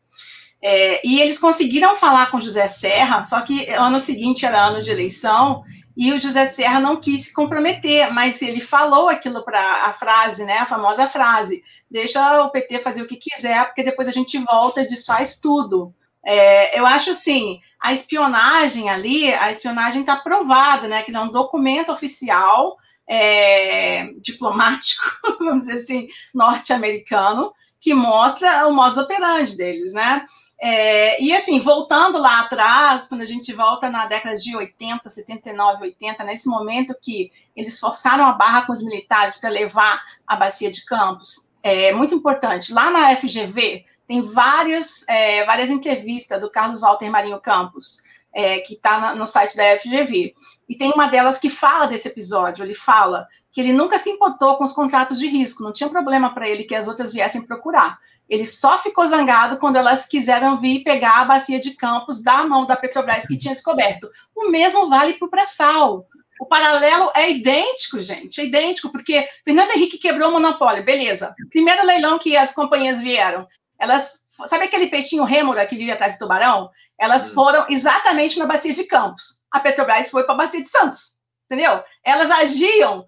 É, 0.62 1.06
e 1.06 1.20
eles 1.20 1.38
conseguiram 1.38 1.98
falar 1.98 2.32
com 2.32 2.40
José 2.40 2.70
Serra, 2.70 3.26
só 3.26 3.42
que 3.42 3.70
ano 3.72 4.00
seguinte 4.00 4.46
era 4.46 4.68
ano 4.68 4.80
de 4.80 4.90
eleição 4.90 5.66
e 5.96 6.12
o 6.12 6.20
José 6.20 6.48
Serra 6.48 6.80
não 6.80 7.00
quis 7.00 7.26
se 7.26 7.34
comprometer, 7.34 8.12
mas 8.12 8.42
ele 8.42 8.62
falou 8.62 9.10
aquilo 9.10 9.44
para 9.44 9.86
a 9.86 9.94
frase, 9.94 10.44
né, 10.44 10.58
a 10.58 10.66
famosa 10.66 11.08
frase: 11.08 11.64
deixa 11.90 12.42
o 12.44 12.50
PT 12.50 12.80
fazer 12.80 13.02
o 13.02 13.08
que 13.08 13.18
quiser, 13.18 13.66
porque 13.66 13.84
depois 13.84 14.08
a 14.08 14.12
gente 14.12 14.38
volta 14.40 14.82
e 14.82 14.88
desfaz 14.88 15.40
tudo. 15.40 15.94
É, 16.26 16.80
eu 16.80 16.86
acho 16.86 17.12
assim, 17.12 17.60
a 17.80 17.92
espionagem 17.92 18.90
ali, 18.90 19.34
a 19.34 19.52
espionagem 19.52 20.02
está 20.02 20.16
provada, 20.16 20.88
né? 20.88 21.04
Que 21.04 21.16
é 21.16 21.20
um 21.20 21.32
documento 21.32 21.92
oficial 21.92 22.78
é, 23.08 24.06
diplomático, 24.22 25.04
vamos 25.40 25.66
dizer 25.66 25.76
assim, 25.76 26.08
norte-americano, 26.34 27.52
que 27.80 27.94
mostra 27.94 28.66
o 28.68 28.74
modus 28.74 28.98
operandi 28.98 29.58
deles, 29.58 29.94
né? 29.94 30.26
É, 30.66 31.22
e 31.22 31.36
assim, 31.36 31.60
voltando 31.60 32.18
lá 32.18 32.40
atrás, 32.40 33.10
quando 33.10 33.20
a 33.20 33.26
gente 33.26 33.52
volta 33.52 33.90
na 33.90 34.06
década 34.06 34.38
de 34.38 34.56
80, 34.56 35.10
79, 35.10 35.84
80, 35.84 36.24
nesse 36.24 36.48
momento 36.48 36.96
que 37.02 37.34
eles 37.54 37.78
forçaram 37.78 38.26
a 38.26 38.32
barra 38.32 38.66
com 38.66 38.72
os 38.72 38.82
militares 38.82 39.40
para 39.40 39.50
levar 39.50 40.02
a 40.26 40.38
bacia 40.38 40.72
de 40.72 40.86
Campos, 40.86 41.52
é 41.62 41.94
muito 41.94 42.16
importante. 42.16 42.72
Lá 42.72 42.90
na 42.90 43.14
FGV 43.14 43.84
tem 44.08 44.22
vários, 44.22 45.06
é, 45.10 45.44
várias 45.44 45.70
entrevistas 45.70 46.40
do 46.40 46.50
Carlos 46.50 46.80
Walter 46.80 47.10
Marinho 47.10 47.42
Campos, 47.42 48.02
é, 48.34 48.60
que 48.60 48.76
está 48.76 49.14
no 49.16 49.26
site 49.26 49.58
da 49.58 49.78
FGV. 49.78 50.34
E 50.70 50.78
tem 50.78 50.94
uma 50.94 51.08
delas 51.08 51.40
que 51.40 51.50
fala 51.50 51.88
desse 51.88 52.08
episódio. 52.08 52.64
Ele 52.64 52.74
fala 52.74 53.28
que 53.52 53.60
ele 53.60 53.74
nunca 53.74 54.00
se 54.00 54.10
importou 54.10 54.56
com 54.56 54.64
os 54.64 54.72
contratos 54.72 55.20
de 55.20 55.28
risco, 55.28 55.62
não 55.62 55.74
tinha 55.74 55.90
problema 55.90 56.34
para 56.34 56.48
ele 56.48 56.64
que 56.64 56.74
as 56.74 56.88
outras 56.88 57.12
viessem 57.12 57.42
procurar. 57.42 58.00
Ele 58.30 58.48
só 58.48 58.80
ficou 58.80 59.06
zangado 59.06 59.58
quando 59.58 59.76
elas 59.76 60.06
quiseram 60.06 60.60
vir 60.60 60.84
pegar 60.84 61.22
a 61.22 61.26
bacia 61.26 61.60
de 61.60 61.72
Campos 61.76 62.24
da 62.24 62.46
mão 62.46 62.66
da 62.66 62.76
Petrobras 62.76 63.28
que 63.28 63.38
tinha 63.38 63.54
descoberto. 63.54 64.10
O 64.36 64.50
mesmo 64.50 64.90
vale 64.90 65.14
para 65.14 65.28
o 65.28 65.30
pré-sal. 65.30 66.08
O 66.40 66.46
paralelo 66.46 67.12
é 67.16 67.32
idêntico, 67.32 68.00
gente, 68.02 68.42
é 68.42 68.46
idêntico, 68.46 68.90
porque 68.90 69.28
Fernando 69.46 69.72
Henrique 69.72 69.98
quebrou 69.98 70.30
o 70.30 70.34
monopólio, 70.34 70.84
beleza. 70.84 71.34
Primeiro 71.50 71.86
leilão 71.86 72.18
que 72.18 72.36
as 72.36 72.54
companhias 72.54 73.00
vieram, 73.00 73.48
elas, 73.80 74.20
sabe 74.26 74.66
aquele 74.66 74.88
peixinho 74.88 75.24
rêmora 75.24 75.66
que 75.68 75.76
vive 75.76 75.92
atrás 75.92 76.16
do 76.16 76.20
tubarão? 76.20 76.70
Elas 76.98 77.30
hum. 77.30 77.34
foram 77.34 77.66
exatamente 77.70 78.40
na 78.40 78.46
bacia 78.46 78.74
de 78.74 78.86
Campos. 78.86 79.44
A 79.52 79.60
Petrobras 79.60 80.10
foi 80.10 80.24
para 80.24 80.34
a 80.34 80.38
bacia 80.38 80.62
de 80.62 80.70
Santos, 80.70 81.20
entendeu? 81.46 81.84
Elas 82.04 82.32
agiam 82.32 83.06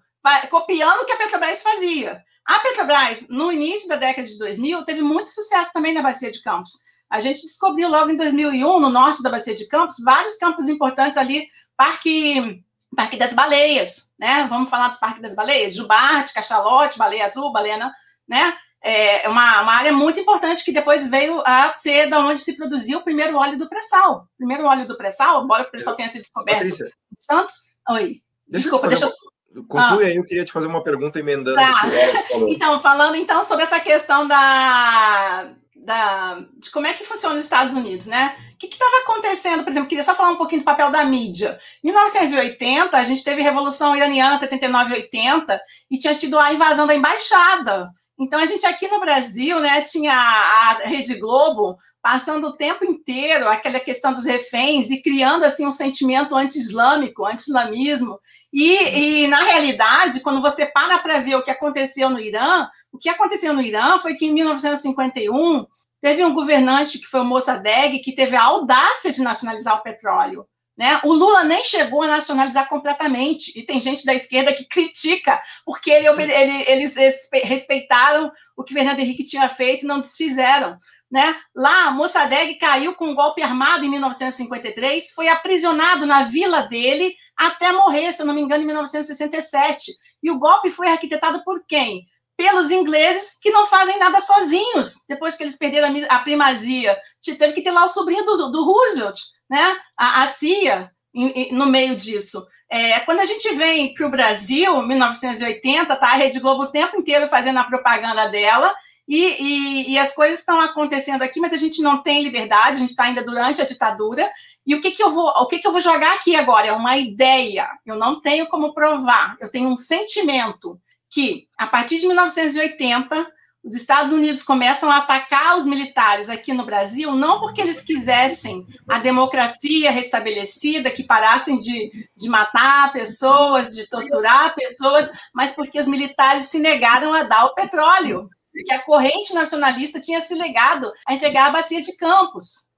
copiando 0.50 1.00
o 1.00 1.04
que 1.04 1.12
a 1.12 1.16
Petrobras 1.16 1.62
fazia. 1.62 2.22
A 2.46 2.60
Petrobras, 2.60 3.28
no 3.28 3.50
início 3.50 3.88
da 3.88 3.96
década 3.96 4.26
de 4.26 4.38
2000, 4.38 4.84
teve 4.84 5.02
muito 5.02 5.30
sucesso 5.30 5.72
também 5.72 5.92
na 5.92 6.00
Bacia 6.00 6.30
de 6.30 6.40
Campos. 6.42 6.72
A 7.10 7.18
gente 7.18 7.42
descobriu 7.42 7.88
logo 7.88 8.10
em 8.10 8.16
2001, 8.16 8.80
no 8.80 8.88
norte 8.88 9.22
da 9.22 9.30
Bacia 9.30 9.54
de 9.54 9.66
Campos, 9.66 9.96
vários 10.04 10.36
campos 10.36 10.68
importantes 10.68 11.18
ali, 11.18 11.48
Parque, 11.76 12.62
Parque 12.94 13.16
das 13.16 13.32
Baleias, 13.32 14.14
né? 14.18 14.46
Vamos 14.48 14.70
falar 14.70 14.88
dos 14.88 14.98
Parques 14.98 15.20
das 15.20 15.34
Baleias? 15.34 15.74
Jubarte, 15.74 16.34
Cachalote, 16.34 16.98
Baleia 16.98 17.26
Azul, 17.26 17.52
Baleia, 17.52 17.92
né? 18.28 18.54
É 18.82 19.28
uma, 19.28 19.62
uma 19.62 19.72
área 19.72 19.92
muito 19.92 20.20
importante 20.20 20.64
que 20.64 20.70
depois 20.70 21.08
veio 21.08 21.42
a 21.44 21.72
ser 21.76 22.08
da 22.08 22.20
onde 22.20 22.40
se 22.40 22.56
produziu 22.56 23.00
o 23.00 23.02
primeiro 23.02 23.36
óleo 23.36 23.58
do 23.58 23.68
pré-sal. 23.68 24.28
O 24.34 24.36
primeiro 24.36 24.64
óleo 24.64 24.86
do 24.86 24.96
pré-sal, 24.96 25.42
embora 25.42 25.64
o 25.64 25.70
pré-sal 25.70 25.96
tenha 25.96 26.12
sido 26.12 26.20
descoberto 26.20 26.58
Patrícia, 26.58 26.86
em 26.86 27.16
Santos. 27.18 27.54
Oi. 27.90 28.20
Deixa 28.46 28.68
Desculpa, 28.68 28.86
deixa 28.86 29.06
eu 29.06 29.35
Conclui 29.64 30.04
ah. 30.04 30.08
aí, 30.08 30.16
eu 30.16 30.24
queria 30.24 30.44
te 30.44 30.52
fazer 30.52 30.66
uma 30.66 30.82
pergunta 30.82 31.18
emendando. 31.18 31.56
Tá. 31.56 31.82
Então, 32.48 32.80
falando 32.80 33.16
então 33.16 33.42
sobre 33.42 33.64
essa 33.64 33.80
questão 33.80 34.26
da, 34.26 35.48
da, 35.74 36.40
de 36.58 36.70
como 36.70 36.86
é 36.86 36.92
que 36.92 37.04
funciona 37.04 37.36
os 37.36 37.42
Estados 37.42 37.74
Unidos, 37.74 38.06
né? 38.06 38.36
O 38.54 38.58
que 38.58 38.66
estava 38.66 39.02
acontecendo, 39.02 39.62
por 39.62 39.70
exemplo, 39.70 39.88
queria 39.88 40.04
só 40.04 40.14
falar 40.14 40.30
um 40.30 40.36
pouquinho 40.36 40.62
do 40.62 40.64
papel 40.64 40.90
da 40.90 41.04
mídia. 41.04 41.58
Em 41.82 41.88
1980, 41.88 42.96
a 42.96 43.04
gente 43.04 43.22
teve 43.22 43.42
Revolução 43.42 43.94
Iraniana, 43.94 44.38
79 44.38 44.90
e 44.90 44.96
80, 44.96 45.60
e 45.90 45.98
tinha 45.98 46.14
tido 46.14 46.38
a 46.38 46.52
invasão 46.52 46.86
da 46.86 46.94
embaixada. 46.94 47.90
Então, 48.18 48.40
a 48.40 48.46
gente 48.46 48.64
aqui 48.64 48.88
no 48.88 48.98
Brasil, 48.98 49.60
né, 49.60 49.82
tinha 49.82 50.12
a 50.12 50.78
Rede 50.84 51.18
Globo 51.18 51.76
passando 52.00 52.46
o 52.48 52.56
tempo 52.56 52.84
inteiro 52.84 53.48
aquela 53.48 53.80
questão 53.80 54.14
dos 54.14 54.24
reféns 54.24 54.90
e 54.90 55.02
criando 55.02 55.44
assim 55.44 55.66
um 55.66 55.70
sentimento 55.70 56.36
anti-islâmico, 56.36 57.26
anti-islamismo. 57.26 58.18
E, 58.52 59.24
e, 59.24 59.26
na 59.26 59.42
realidade, 59.42 60.20
quando 60.20 60.40
você 60.40 60.64
para 60.64 60.98
para 60.98 61.18
ver 61.18 61.34
o 61.34 61.42
que 61.42 61.50
aconteceu 61.50 62.08
no 62.08 62.20
Irã, 62.20 62.68
o 62.92 62.96
que 62.96 63.08
aconteceu 63.08 63.52
no 63.52 63.60
Irã 63.60 63.98
foi 63.98 64.14
que 64.14 64.26
em 64.26 64.32
1951 64.32 65.66
teve 66.00 66.24
um 66.24 66.32
governante 66.32 66.98
que 66.98 67.06
foi 67.06 67.20
o 67.20 67.24
Mossadegh 67.24 67.98
que 67.98 68.14
teve 68.14 68.36
a 68.36 68.44
audácia 68.44 69.12
de 69.12 69.22
nacionalizar 69.22 69.76
o 69.78 69.82
petróleo. 69.82 70.46
Né? 70.76 71.00
O 71.04 71.12
Lula 71.12 71.42
nem 71.44 71.64
chegou 71.64 72.02
a 72.02 72.08
nacionalizar 72.08 72.68
completamente, 72.68 73.58
e 73.58 73.62
tem 73.62 73.80
gente 73.80 74.04
da 74.04 74.12
esquerda 74.12 74.52
que 74.52 74.64
critica, 74.64 75.40
porque 75.64 75.90
ele, 75.90 76.06
ele, 76.08 76.64
eles 76.68 76.94
respeitaram 77.32 78.30
o 78.54 78.62
que 78.62 78.74
Fernando 78.74 79.00
Henrique 79.00 79.24
tinha 79.24 79.48
feito 79.48 79.84
e 79.84 79.88
não 79.88 80.00
desfizeram. 80.00 80.76
Né? 81.10 81.34
Lá, 81.54 81.90
Mossadegh 81.92 82.58
caiu 82.58 82.94
com 82.94 83.06
um 83.06 83.14
golpe 83.14 83.40
armado 83.40 83.84
em 83.84 83.88
1953, 83.88 85.12
foi 85.12 85.28
aprisionado 85.28 86.04
na 86.04 86.24
vila 86.24 86.62
dele 86.62 87.14
até 87.36 87.72
morrer, 87.72 88.12
se 88.12 88.20
eu 88.20 88.26
não 88.26 88.34
me 88.34 88.42
engano, 88.42 88.62
em 88.62 88.66
1967. 88.66 89.92
E 90.22 90.30
o 90.30 90.38
golpe 90.38 90.70
foi 90.70 90.88
arquitetado 90.88 91.42
por 91.44 91.64
quem? 91.66 92.06
Pelos 92.36 92.70
ingleses 92.70 93.38
que 93.40 93.50
não 93.50 93.66
fazem 93.66 93.98
nada 93.98 94.20
sozinhos, 94.20 95.04
depois 95.08 95.36
que 95.36 95.42
eles 95.42 95.56
perderam 95.56 95.94
a 96.08 96.18
primazia. 96.18 96.98
Teve 97.24 97.52
que 97.52 97.62
ter 97.62 97.70
lá 97.70 97.84
o 97.84 97.88
sobrinho 97.88 98.24
do, 98.24 98.50
do 98.50 98.64
Roosevelt, 98.64 99.18
né? 99.48 99.76
a, 99.96 100.22
a 100.22 100.28
CIA, 100.28 100.90
em, 101.14 101.28
em, 101.28 101.52
no 101.52 101.66
meio 101.66 101.96
disso. 101.96 102.46
É, 102.68 103.00
quando 103.00 103.20
a 103.20 103.26
gente 103.26 103.54
vem 103.54 103.94
para 103.94 104.06
o 104.06 104.10
Brasil, 104.10 104.82
1980, 104.82 105.96
tá 105.96 106.08
a 106.08 106.16
Rede 106.16 106.40
Globo 106.40 106.64
o 106.64 106.70
tempo 106.70 106.96
inteiro 106.96 107.28
fazendo 107.28 107.58
a 107.58 107.64
propaganda 107.64 108.26
dela, 108.28 108.74
e, 109.08 109.20
e, 109.40 109.92
e, 109.92 109.98
as 109.98 110.12
coisas 110.14 110.40
estão 110.40 110.60
acontecendo 110.60 111.22
aqui, 111.22 111.38
mas 111.38 111.52
a 111.52 111.56
gente 111.56 111.80
não 111.80 112.02
tem 112.02 112.24
liberdade, 112.24 112.76
a 112.76 112.80
gente 112.80 112.90
está 112.90 113.04
ainda 113.04 113.22
durante 113.22 113.62
a 113.62 113.64
ditadura. 113.64 114.28
E 114.66 114.74
o 114.74 114.80
que, 114.80 114.90
que 114.90 115.02
eu 115.02 115.12
vou, 115.12 115.28
o 115.28 115.46
que, 115.46 115.60
que 115.60 115.66
eu 115.66 115.70
vou 115.70 115.80
jogar 115.80 116.12
aqui 116.14 116.34
agora? 116.34 116.66
É 116.66 116.72
uma 116.72 116.96
ideia. 116.96 117.68
Eu 117.86 117.94
não 117.94 118.20
tenho 118.20 118.48
como 118.48 118.74
provar. 118.74 119.36
Eu 119.38 119.48
tenho 119.48 119.68
um 119.68 119.76
sentimento 119.76 120.80
que, 121.10 121.48
a 121.56 121.66
partir 121.66 121.98
de 121.98 122.06
1980, 122.06 123.26
os 123.64 123.74
Estados 123.74 124.12
Unidos 124.12 124.44
começam 124.44 124.88
a 124.90 124.98
atacar 124.98 125.58
os 125.58 125.66
militares 125.66 126.28
aqui 126.28 126.52
no 126.52 126.64
Brasil, 126.64 127.12
não 127.16 127.40
porque 127.40 127.60
eles 127.60 127.80
quisessem 127.80 128.64
a 128.88 129.00
democracia 129.00 129.90
restabelecida, 129.90 130.90
que 130.90 131.02
parassem 131.02 131.58
de, 131.58 131.90
de 132.16 132.28
matar 132.28 132.92
pessoas, 132.92 133.74
de 133.74 133.88
torturar 133.88 134.54
pessoas, 134.54 135.10
mas 135.34 135.50
porque 135.50 135.80
os 135.80 135.88
militares 135.88 136.46
se 136.46 136.60
negaram 136.60 137.12
a 137.12 137.24
dar 137.24 137.46
o 137.46 137.54
petróleo 137.54 138.28
que 138.64 138.72
a 138.72 138.82
corrente 138.82 139.34
nacionalista 139.34 140.00
tinha 140.00 140.20
se 140.22 140.34
legado 140.34 140.90
a 141.06 141.14
entregar 141.14 141.48
a 141.48 141.50
bacia 141.50 141.82
de 141.82 141.96
Campos. 141.96 142.70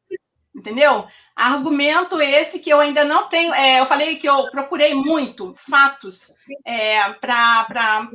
Entendeu? 0.58 1.06
Argumento 1.36 2.20
esse 2.20 2.58
que 2.58 2.68
eu 2.68 2.80
ainda 2.80 3.04
não 3.04 3.28
tenho. 3.28 3.54
É, 3.54 3.80
eu 3.80 3.86
falei 3.86 4.16
que 4.16 4.28
eu 4.28 4.50
procurei 4.50 4.92
muito 4.94 5.54
fatos 5.56 6.34
é, 6.64 7.12
para 7.14 8.08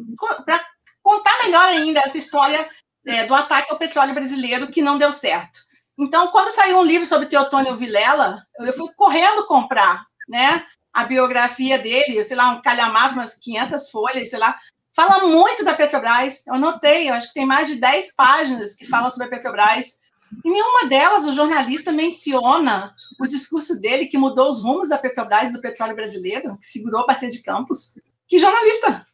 contar 1.02 1.44
melhor 1.44 1.64
ainda 1.64 2.02
essa 2.02 2.18
história 2.18 2.70
é, 3.06 3.26
do 3.26 3.34
ataque 3.34 3.72
ao 3.72 3.80
petróleo 3.80 4.14
brasileiro 4.14 4.70
que 4.70 4.82
não 4.82 4.98
deu 4.98 5.12
certo. 5.12 5.62
Então, 5.98 6.28
quando 6.28 6.52
saiu 6.52 6.80
um 6.80 6.84
livro 6.84 7.06
sobre 7.06 7.28
Teotônio 7.28 7.78
Vilela, 7.78 8.46
eu 8.60 8.74
fui 8.74 8.92
correndo 8.96 9.46
comprar, 9.46 10.06
né? 10.28 10.66
A 10.92 11.06
biografia 11.06 11.80
dele, 11.80 12.24
sei 12.24 12.36
lá, 12.36 12.50
um 12.50 12.62
calhamaço, 12.62 13.16
umas 13.16 13.36
500 13.36 13.90
folhas, 13.90 14.30
sei 14.30 14.40
lá, 14.40 14.58
Fala 14.96 15.28
muito 15.28 15.66
da 15.66 15.74
Petrobras. 15.74 16.46
Eu 16.46 16.60
notei, 16.60 17.10
eu 17.10 17.16
acho 17.16 17.30
que 17.30 17.34
tem 17.34 17.46
mais 17.46 17.68
de 17.68 17.76
10 17.76 18.14
páginas 18.16 18.76
que 18.76 18.86
falam 18.86 19.10
sobre 19.10 19.26
a 19.26 19.30
Petrobras. 19.30 20.03
Em 20.44 20.52
nenhuma 20.52 20.88
delas 20.88 21.26
o 21.26 21.34
jornalista 21.34 21.92
menciona 21.92 22.92
o 23.20 23.28
discurso 23.28 23.80
dele 23.80 24.08
que 24.08 24.18
mudou 24.18 24.50
os 24.50 24.62
rumos 24.62 24.90
da 24.90 24.98
Petrobras 24.98 25.50
e 25.50 25.54
do 25.54 25.62
petróleo 25.62 25.96
brasileiro, 25.96 26.58
que 26.58 26.68
segurou 26.68 27.02
a 27.02 27.08
bacia 27.08 27.30
de 27.30 27.42
Campos. 27.42 28.00
Que 28.28 28.40
jornalista? 28.40 29.06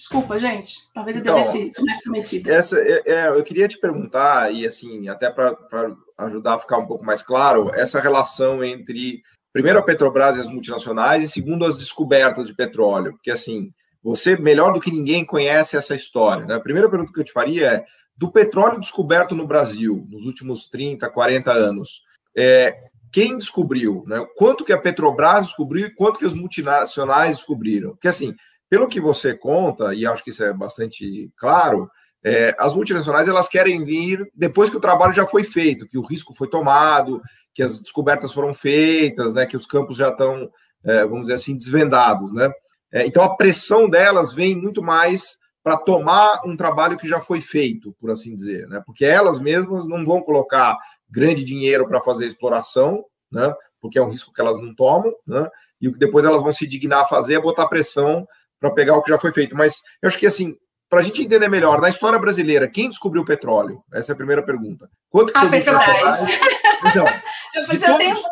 Desculpa, 0.00 0.38
gente. 0.38 0.90
Talvez 0.94 1.16
eu 1.16 1.20
então, 1.20 1.36
devesse 1.36 2.04
cometido. 2.04 2.50
Essa, 2.50 2.80
é, 2.80 3.02
é, 3.06 3.28
eu 3.28 3.44
queria 3.44 3.68
te 3.68 3.78
perguntar, 3.78 4.50
e 4.52 4.66
assim, 4.66 5.08
até 5.08 5.30
para 5.30 5.54
ajudar 6.16 6.54
a 6.54 6.58
ficar 6.58 6.78
um 6.78 6.86
pouco 6.86 7.04
mais 7.04 7.22
claro, 7.22 7.70
essa 7.74 8.00
relação 8.00 8.64
entre, 8.64 9.20
primeiro, 9.52 9.78
a 9.78 9.82
Petrobras 9.82 10.38
e 10.38 10.40
as 10.40 10.48
multinacionais, 10.48 11.22
e 11.22 11.28
segundo, 11.28 11.66
as 11.66 11.76
descobertas 11.76 12.46
de 12.46 12.54
petróleo. 12.54 13.12
Porque, 13.12 13.30
assim, 13.30 13.70
você, 14.02 14.36
melhor 14.36 14.72
do 14.72 14.80
que 14.80 14.90
ninguém, 14.90 15.22
conhece 15.22 15.76
essa 15.76 15.94
história. 15.94 16.46
Né? 16.46 16.54
A 16.54 16.60
primeira 16.60 16.88
pergunta 16.88 17.12
que 17.12 17.20
eu 17.20 17.24
te 17.24 17.32
faria 17.32 17.66
é: 17.66 17.84
do 18.20 18.30
petróleo 18.30 18.78
descoberto 18.78 19.34
no 19.34 19.46
Brasil 19.46 20.04
nos 20.10 20.26
últimos 20.26 20.68
30, 20.68 21.08
40 21.08 21.52
anos, 21.52 22.02
é, 22.36 22.76
quem 23.10 23.38
descobriu? 23.38 24.04
Né? 24.06 24.22
Quanto 24.36 24.62
que 24.62 24.74
a 24.74 24.78
Petrobras 24.78 25.46
descobriu 25.46 25.86
e 25.86 25.94
quanto 25.94 26.18
que 26.18 26.26
as 26.26 26.34
multinacionais 26.34 27.38
descobriram? 27.38 27.92
Porque, 27.92 28.08
assim, 28.08 28.34
pelo 28.68 28.88
que 28.88 29.00
você 29.00 29.34
conta, 29.34 29.94
e 29.94 30.04
acho 30.04 30.22
que 30.22 30.28
isso 30.28 30.44
é 30.44 30.52
bastante 30.52 31.32
claro, 31.34 31.90
é, 32.22 32.54
as 32.58 32.74
multinacionais 32.74 33.26
elas 33.26 33.48
querem 33.48 33.82
vir 33.86 34.30
depois 34.34 34.68
que 34.68 34.76
o 34.76 34.80
trabalho 34.80 35.14
já 35.14 35.26
foi 35.26 35.42
feito, 35.42 35.88
que 35.88 35.96
o 35.96 36.04
risco 36.04 36.34
foi 36.34 36.46
tomado, 36.46 37.22
que 37.54 37.62
as 37.62 37.80
descobertas 37.80 38.34
foram 38.34 38.52
feitas, 38.52 39.32
né, 39.32 39.46
que 39.46 39.56
os 39.56 39.64
campos 39.64 39.96
já 39.96 40.10
estão, 40.10 40.46
é, 40.84 41.04
vamos 41.04 41.22
dizer 41.22 41.34
assim, 41.34 41.56
desvendados, 41.56 42.34
né? 42.34 42.52
É, 42.92 43.06
então, 43.06 43.22
a 43.22 43.34
pressão 43.34 43.88
delas 43.88 44.34
vem 44.34 44.54
muito 44.54 44.82
mais 44.82 45.39
para 45.62 45.76
tomar 45.76 46.42
um 46.44 46.56
trabalho 46.56 46.96
que 46.96 47.08
já 47.08 47.20
foi 47.20 47.40
feito, 47.40 47.94
por 48.00 48.10
assim 48.10 48.34
dizer, 48.34 48.66
né? 48.68 48.82
Porque 48.84 49.04
elas 49.04 49.38
mesmas 49.38 49.86
não 49.86 50.04
vão 50.04 50.22
colocar 50.22 50.76
grande 51.08 51.44
dinheiro 51.44 51.86
para 51.86 52.02
fazer 52.02 52.26
exploração, 52.26 53.04
né? 53.30 53.52
Porque 53.80 53.98
é 53.98 54.02
um 54.02 54.10
risco 54.10 54.32
que 54.32 54.40
elas 54.40 54.60
não 54.60 54.74
tomam, 54.74 55.12
né? 55.26 55.48
E 55.80 55.88
o 55.88 55.92
que 55.92 55.98
depois 55.98 56.24
elas 56.24 56.42
vão 56.42 56.52
se 56.52 56.66
dignar 56.66 57.02
a 57.02 57.06
fazer 57.06 57.34
é 57.34 57.40
botar 57.40 57.68
pressão 57.68 58.26
para 58.58 58.70
pegar 58.70 58.96
o 58.96 59.02
que 59.02 59.10
já 59.10 59.18
foi 59.18 59.32
feito. 59.32 59.56
Mas 59.56 59.82
eu 60.02 60.08
acho 60.08 60.18
que 60.18 60.26
assim, 60.26 60.56
para 60.88 61.00
a 61.00 61.02
gente 61.02 61.22
entender 61.22 61.48
melhor, 61.48 61.80
na 61.80 61.88
história 61.88 62.18
brasileira, 62.18 62.68
quem 62.68 62.88
descobriu 62.88 63.22
o 63.22 63.24
petróleo? 63.24 63.82
Essa 63.92 64.12
é 64.12 64.14
a 64.14 64.16
primeira 64.16 64.42
pergunta. 64.42 64.90
Quanto 65.08 65.32
que 65.32 65.38
a 65.38 65.48
Petrobras. 65.48 66.20
Então, 66.84 67.04
de 67.70 67.78
todos, 67.78 68.22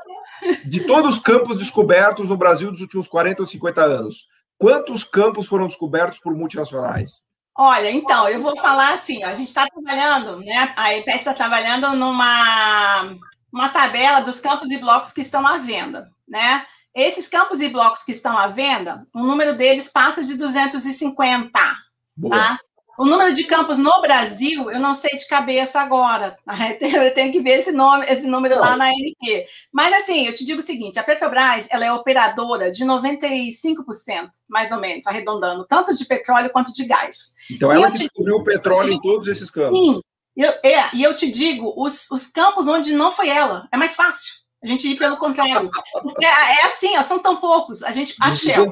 de 0.64 0.80
todos 0.80 1.14
os 1.14 1.20
campos 1.20 1.58
descobertos 1.58 2.28
no 2.28 2.36
Brasil 2.36 2.70
dos 2.70 2.80
últimos 2.80 3.06
40 3.06 3.42
ou 3.42 3.46
50 3.46 3.82
anos, 3.82 4.26
quantos 4.58 5.04
campos 5.04 5.46
foram 5.46 5.66
descobertos 5.66 6.18
por 6.18 6.34
multinacionais? 6.34 7.26
Olha, 7.56 7.90
então, 7.90 8.28
eu 8.28 8.40
vou 8.40 8.56
falar 8.56 8.92
assim, 8.92 9.24
a 9.24 9.34
gente 9.34 9.48
está 9.48 9.66
trabalhando, 9.66 10.38
né? 10.40 10.72
A 10.76 10.94
EPET 10.94 11.18
está 11.18 11.34
trabalhando 11.34 11.90
numa 11.96 13.16
uma 13.52 13.68
tabela 13.70 14.20
dos 14.20 14.40
campos 14.40 14.70
e 14.70 14.78
blocos 14.78 15.12
que 15.12 15.22
estão 15.22 15.46
à 15.46 15.58
venda, 15.58 16.10
né? 16.28 16.66
Esses 16.94 17.28
campos 17.28 17.60
e 17.60 17.68
blocos 17.68 18.04
que 18.04 18.12
estão 18.12 18.36
à 18.36 18.46
venda, 18.48 19.06
o 19.14 19.22
número 19.22 19.56
deles 19.56 19.88
passa 19.88 20.22
de 20.22 20.36
250, 20.36 21.50
Boa. 22.16 22.36
tá? 22.36 22.58
O 22.98 23.04
número 23.04 23.32
de 23.32 23.44
campos 23.44 23.78
no 23.78 24.00
Brasil, 24.00 24.68
eu 24.72 24.80
não 24.80 24.92
sei 24.92 25.16
de 25.16 25.28
cabeça 25.28 25.80
agora. 25.80 26.36
Tá? 26.44 26.54
Eu 27.06 27.14
tenho 27.14 27.30
que 27.30 27.40
ver 27.40 27.60
esse, 27.60 27.70
nome, 27.70 28.04
esse 28.08 28.26
número 28.26 28.58
lá 28.58 28.76
na 28.76 28.86
ANP. 28.86 29.46
Mas, 29.72 29.94
assim, 29.94 30.26
eu 30.26 30.34
te 30.34 30.44
digo 30.44 30.58
o 30.58 30.62
seguinte: 30.62 30.98
a 30.98 31.04
Petrobras 31.04 31.68
ela 31.70 31.84
é 31.84 31.92
operadora 31.92 32.72
de 32.72 32.84
95%, 32.84 34.30
mais 34.48 34.72
ou 34.72 34.80
menos, 34.80 35.06
arredondando, 35.06 35.64
tanto 35.66 35.94
de 35.94 36.04
petróleo 36.04 36.50
quanto 36.50 36.72
de 36.72 36.84
gás. 36.86 37.34
Então, 37.50 37.70
ela 37.70 37.88
descobriu 37.88 38.36
o 38.36 38.44
petróleo 38.44 38.92
em 38.92 39.00
todos 39.00 39.28
esses 39.28 39.48
campos. 39.50 39.78
Sim. 39.78 40.00
Eu, 40.36 40.50
é, 40.64 40.90
e 40.94 41.02
eu 41.02 41.14
te 41.14 41.30
digo, 41.30 41.72
os, 41.76 42.10
os 42.10 42.26
campos 42.26 42.66
onde 42.66 42.92
não 42.94 43.12
foi 43.12 43.28
ela, 43.28 43.68
é 43.72 43.76
mais 43.76 43.94
fácil. 43.94 44.34
A 44.62 44.66
gente 44.66 44.88
ir 44.88 44.96
pelo 44.96 45.16
contrário. 45.16 45.70
É, 46.20 46.26
é 46.26 46.66
assim, 46.66 46.96
ó, 46.96 47.02
são 47.04 47.20
tão 47.20 47.36
poucos. 47.36 47.84
A 47.84 47.92
gente. 47.92 48.16
A 48.20 48.32
Shell. 48.32 48.66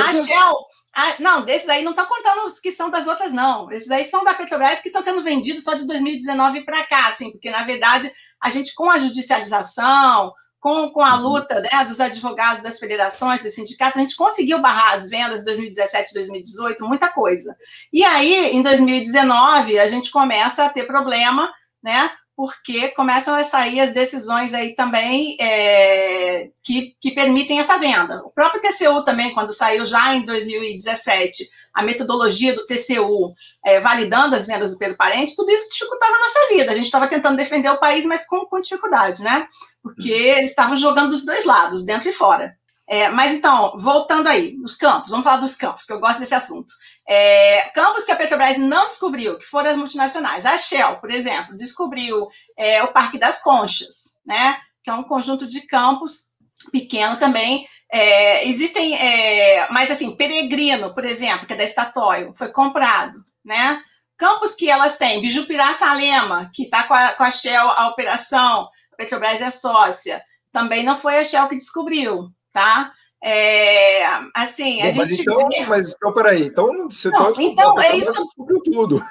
A 0.00 0.14
Shell 0.14 0.56
ah, 0.94 1.14
não, 1.18 1.44
desses 1.44 1.68
aí 1.68 1.82
não 1.82 1.92
está 1.92 2.04
contando 2.04 2.44
os 2.44 2.60
que 2.60 2.70
são 2.70 2.90
das 2.90 3.06
outras, 3.06 3.32
não. 3.32 3.70
Esses 3.70 3.90
aí 3.90 4.04
são 4.04 4.22
da 4.22 4.34
Petrobras 4.34 4.80
que 4.80 4.88
estão 4.88 5.02
sendo 5.02 5.22
vendidos 5.22 5.64
só 5.64 5.74
de 5.74 5.86
2019 5.86 6.64
para 6.64 6.84
cá, 6.84 7.08
assim, 7.08 7.30
porque, 7.32 7.50
na 7.50 7.64
verdade, 7.64 8.12
a 8.42 8.50
gente, 8.50 8.74
com 8.74 8.90
a 8.90 8.98
judicialização, 8.98 10.34
com, 10.60 10.90
com 10.90 11.00
a 11.00 11.16
uhum. 11.16 11.22
luta 11.22 11.60
né, 11.60 11.84
dos 11.86 11.98
advogados 11.98 12.62
das 12.62 12.78
federações, 12.78 13.42
dos 13.42 13.54
sindicatos, 13.54 13.96
a 13.96 14.00
gente 14.00 14.16
conseguiu 14.16 14.60
barrar 14.60 14.94
as 14.94 15.08
vendas 15.08 15.40
de 15.40 15.46
2017, 15.46 16.12
2018, 16.14 16.86
muita 16.86 17.08
coisa. 17.08 17.56
E 17.92 18.04
aí, 18.04 18.52
em 18.52 18.62
2019, 18.62 19.78
a 19.78 19.88
gente 19.88 20.10
começa 20.10 20.64
a 20.64 20.68
ter 20.68 20.86
problema, 20.86 21.50
né? 21.82 22.10
Porque 22.36 22.88
começam 22.88 23.34
a 23.34 23.44
sair 23.44 23.80
as 23.80 23.92
decisões 23.92 24.54
aí 24.54 24.74
também 24.74 25.36
é, 25.40 26.50
que, 26.64 26.96
que 27.00 27.10
permitem 27.10 27.60
essa 27.60 27.78
venda. 27.78 28.22
O 28.24 28.30
próprio 28.30 28.60
TCU 28.60 29.04
também, 29.04 29.32
quando 29.32 29.52
saiu 29.52 29.84
já 29.86 30.14
em 30.14 30.24
2017, 30.24 31.48
a 31.74 31.82
metodologia 31.82 32.54
do 32.54 32.66
TCU 32.66 33.34
é, 33.64 33.80
validando 33.80 34.34
as 34.34 34.46
vendas 34.46 34.72
do 34.72 34.78
Pedro 34.78 34.96
Parente, 34.96 35.36
tudo 35.36 35.50
isso 35.50 35.68
dificultava 35.72 36.14
a 36.14 36.18
nossa 36.18 36.48
vida. 36.48 36.72
A 36.72 36.74
gente 36.74 36.86
estava 36.86 37.08
tentando 37.08 37.36
defender 37.36 37.68
o 37.70 37.80
país, 37.80 38.04
mas 38.06 38.26
com, 38.26 38.46
com 38.46 38.60
dificuldade, 38.60 39.22
né? 39.22 39.46
Porque 39.82 40.10
eles 40.10 40.50
estavam 40.50 40.76
jogando 40.76 41.10
dos 41.10 41.24
dois 41.24 41.44
lados, 41.44 41.84
dentro 41.84 42.08
e 42.08 42.12
fora. 42.12 42.56
É, 42.88 43.08
mas 43.08 43.34
então, 43.34 43.78
voltando 43.78 44.28
aí, 44.28 44.56
os 44.62 44.76
campos, 44.76 45.10
vamos 45.10 45.24
falar 45.24 45.38
dos 45.38 45.56
campos, 45.56 45.84
que 45.84 45.92
eu 45.92 46.00
gosto 46.00 46.18
desse 46.18 46.34
assunto. 46.34 46.72
É, 47.08 47.62
campos 47.74 48.04
que 48.04 48.12
a 48.12 48.16
Petrobras 48.16 48.58
não 48.58 48.88
descobriu, 48.88 49.38
que 49.38 49.46
foram 49.46 49.70
as 49.70 49.76
multinacionais. 49.76 50.44
A 50.44 50.58
Shell, 50.58 50.96
por 50.96 51.10
exemplo, 51.10 51.56
descobriu 51.56 52.28
é, 52.56 52.82
o 52.82 52.92
Parque 52.92 53.18
das 53.18 53.40
Conchas, 53.40 54.16
né? 54.24 54.58
Que 54.84 54.90
é 54.90 54.94
um 54.94 55.04
conjunto 55.04 55.46
de 55.46 55.62
campos 55.62 56.32
pequeno 56.70 57.18
também. 57.18 57.66
É, 57.90 58.48
existem, 58.48 58.94
é, 58.94 59.68
mas 59.70 59.90
assim, 59.90 60.16
Peregrino, 60.16 60.94
por 60.94 61.04
exemplo, 61.04 61.46
que 61.46 61.52
é 61.52 61.56
da 61.56 61.66
Statoil, 61.66 62.34
foi 62.34 62.50
comprado, 62.50 63.24
né? 63.44 63.82
Campos 64.16 64.54
que 64.54 64.70
elas 64.70 64.96
têm, 64.96 65.20
Bijupirá 65.20 65.74
Salema, 65.74 66.50
que 66.54 66.64
está 66.64 66.84
com, 66.84 66.94
com, 67.16 67.24
a 67.24 67.30
Shell 67.30 67.68
a 67.68 67.88
operação, 67.88 68.68
a 68.92 68.96
Petrobras 68.96 69.40
é 69.40 69.50
sócia, 69.50 70.22
também 70.52 70.84
não 70.84 70.96
foi 70.96 71.18
a 71.18 71.24
Shell 71.24 71.48
que 71.48 71.56
descobriu, 71.56 72.30
tá? 72.52 72.92
É, 73.24 74.04
assim, 74.34 74.80
Bom, 74.80 74.88
a 74.88 74.94
mas 74.94 75.08
gente. 75.10 75.22
Então, 75.22 75.48
vê... 75.48 75.66
Mas 75.66 75.94
então, 75.94 76.12
peraí, 76.12 76.46
então 76.46 76.90
você 76.90 77.08
não, 77.08 77.26
pode 77.26 77.42
Então, 77.44 77.80
é 77.80 77.96
isso. 77.96 78.26
tudo. 78.64 79.04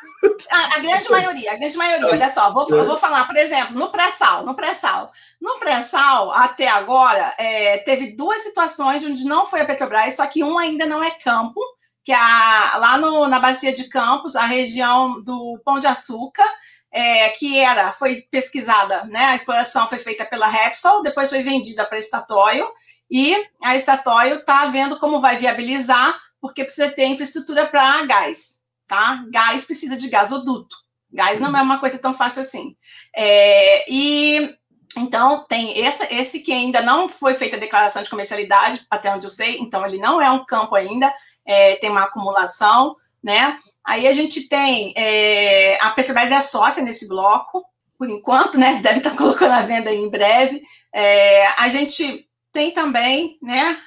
A, 0.52 0.76
a, 0.76 0.80
grande 0.80 1.08
maioria, 1.10 1.54
a 1.54 1.56
grande 1.56 1.78
maioria, 1.78 2.08
olha 2.08 2.30
só, 2.30 2.52
vou, 2.52 2.64
é. 2.64 2.84
vou 2.84 2.98
falar, 2.98 3.26
por 3.26 3.38
exemplo, 3.38 3.80
no 3.80 3.90
pré-sal, 3.90 4.46
no 4.46 4.54
pré-sal. 4.54 5.14
No 5.40 5.60
pré-sal, 5.60 6.30
até 6.34 6.68
agora, 6.68 7.34
é, 7.38 7.78
teve 7.80 8.14
duas 8.14 8.44
situações 8.44 9.02
onde 9.06 9.24
não 9.24 9.48
foi 9.48 9.62
a 9.62 9.66
Petrobras, 9.66 10.16
só 10.16 10.28
que 10.28 10.44
um 10.44 10.60
ainda 10.60 10.86
não 10.86 11.02
é 11.02 11.12
campo, 11.12 11.62
que 12.04 12.12
é 12.12 12.16
a, 12.16 12.74
lá 12.78 12.98
no, 12.98 13.28
na 13.30 13.40
bacia 13.40 13.72
de 13.72 13.86
Campos, 13.88 14.36
a 14.36 14.46
região 14.46 15.22
do 15.22 15.58
Pão 15.64 15.80
de 15.80 15.88
Açúcar, 15.88 16.46
é, 16.92 17.30
que 17.30 17.58
era, 17.58 17.94
foi 17.94 18.24
pesquisada, 18.30 19.06
né? 19.06 19.28
A 19.28 19.36
exploração 19.36 19.88
foi 19.88 20.00
feita 20.00 20.26
pela 20.26 20.48
Repsol, 20.48 21.02
depois 21.02 21.30
foi 21.30 21.42
vendida 21.42 21.86
para 21.86 21.98
a 21.98 22.02
Statoil, 22.02 22.68
e 23.12 23.36
a 23.62 23.78
Statoil 23.78 24.38
está 24.38 24.68
vendo 24.68 24.98
como 24.98 25.20
vai 25.20 25.38
viabilizar, 25.38 26.18
porque 26.40 26.64
precisa 26.64 26.90
ter 26.90 27.06
infraestrutura 27.06 27.68
para 27.68 28.06
gás, 28.06 28.62
tá? 28.88 29.26
Gás 29.30 29.66
precisa 29.66 29.98
de 29.98 30.10
gasoduto. 30.10 30.78
Gás 31.12 31.42
não 31.42 31.56
é 31.56 31.62
uma 31.62 31.78
coisa 31.78 32.00
tão 32.00 32.16
fácil 32.16 32.42
assim. 32.42 32.76
É, 33.14 33.92
e 33.92 34.56
então 34.98 35.46
tem 35.48 35.86
essa, 35.86 36.08
esse 36.14 36.40
que 36.40 36.54
ainda 36.54 36.82
não 36.82 37.10
foi 37.10 37.34
feita 37.34 37.58
a 37.58 37.60
declaração 37.60 38.02
de 38.02 38.10
comercialidade, 38.10 38.86
até 38.90 39.14
onde 39.14 39.28
eu 39.28 39.32
sei, 39.32 39.58
então 39.58 39.86
ele 39.86 39.98
não 39.98 40.22
é 40.22 40.32
um 40.32 40.46
campo 40.46 40.74
ainda, 40.74 41.14
é, 41.46 41.76
tem 41.76 41.90
uma 41.90 42.04
acumulação, 42.04 42.96
né? 43.22 43.58
Aí 43.84 44.08
a 44.08 44.14
gente 44.14 44.48
tem 44.48 44.94
é, 44.96 45.78
a 45.82 45.92
Petrobras 45.92 46.32
é 46.32 46.40
sócia 46.40 46.82
nesse 46.82 47.10
bloco, 47.10 47.64
por 47.98 48.10
enquanto, 48.10 48.58
né? 48.58 48.80
Deve 48.82 49.00
estar 49.00 49.18
colocando 49.18 49.52
a 49.52 49.62
venda 49.64 49.94
em 49.94 50.10
breve. 50.10 50.62
É, 50.94 51.46
a 51.58 51.68
gente 51.68 52.26
tem 52.52 52.72
também, 52.72 53.38
né, 53.41 53.78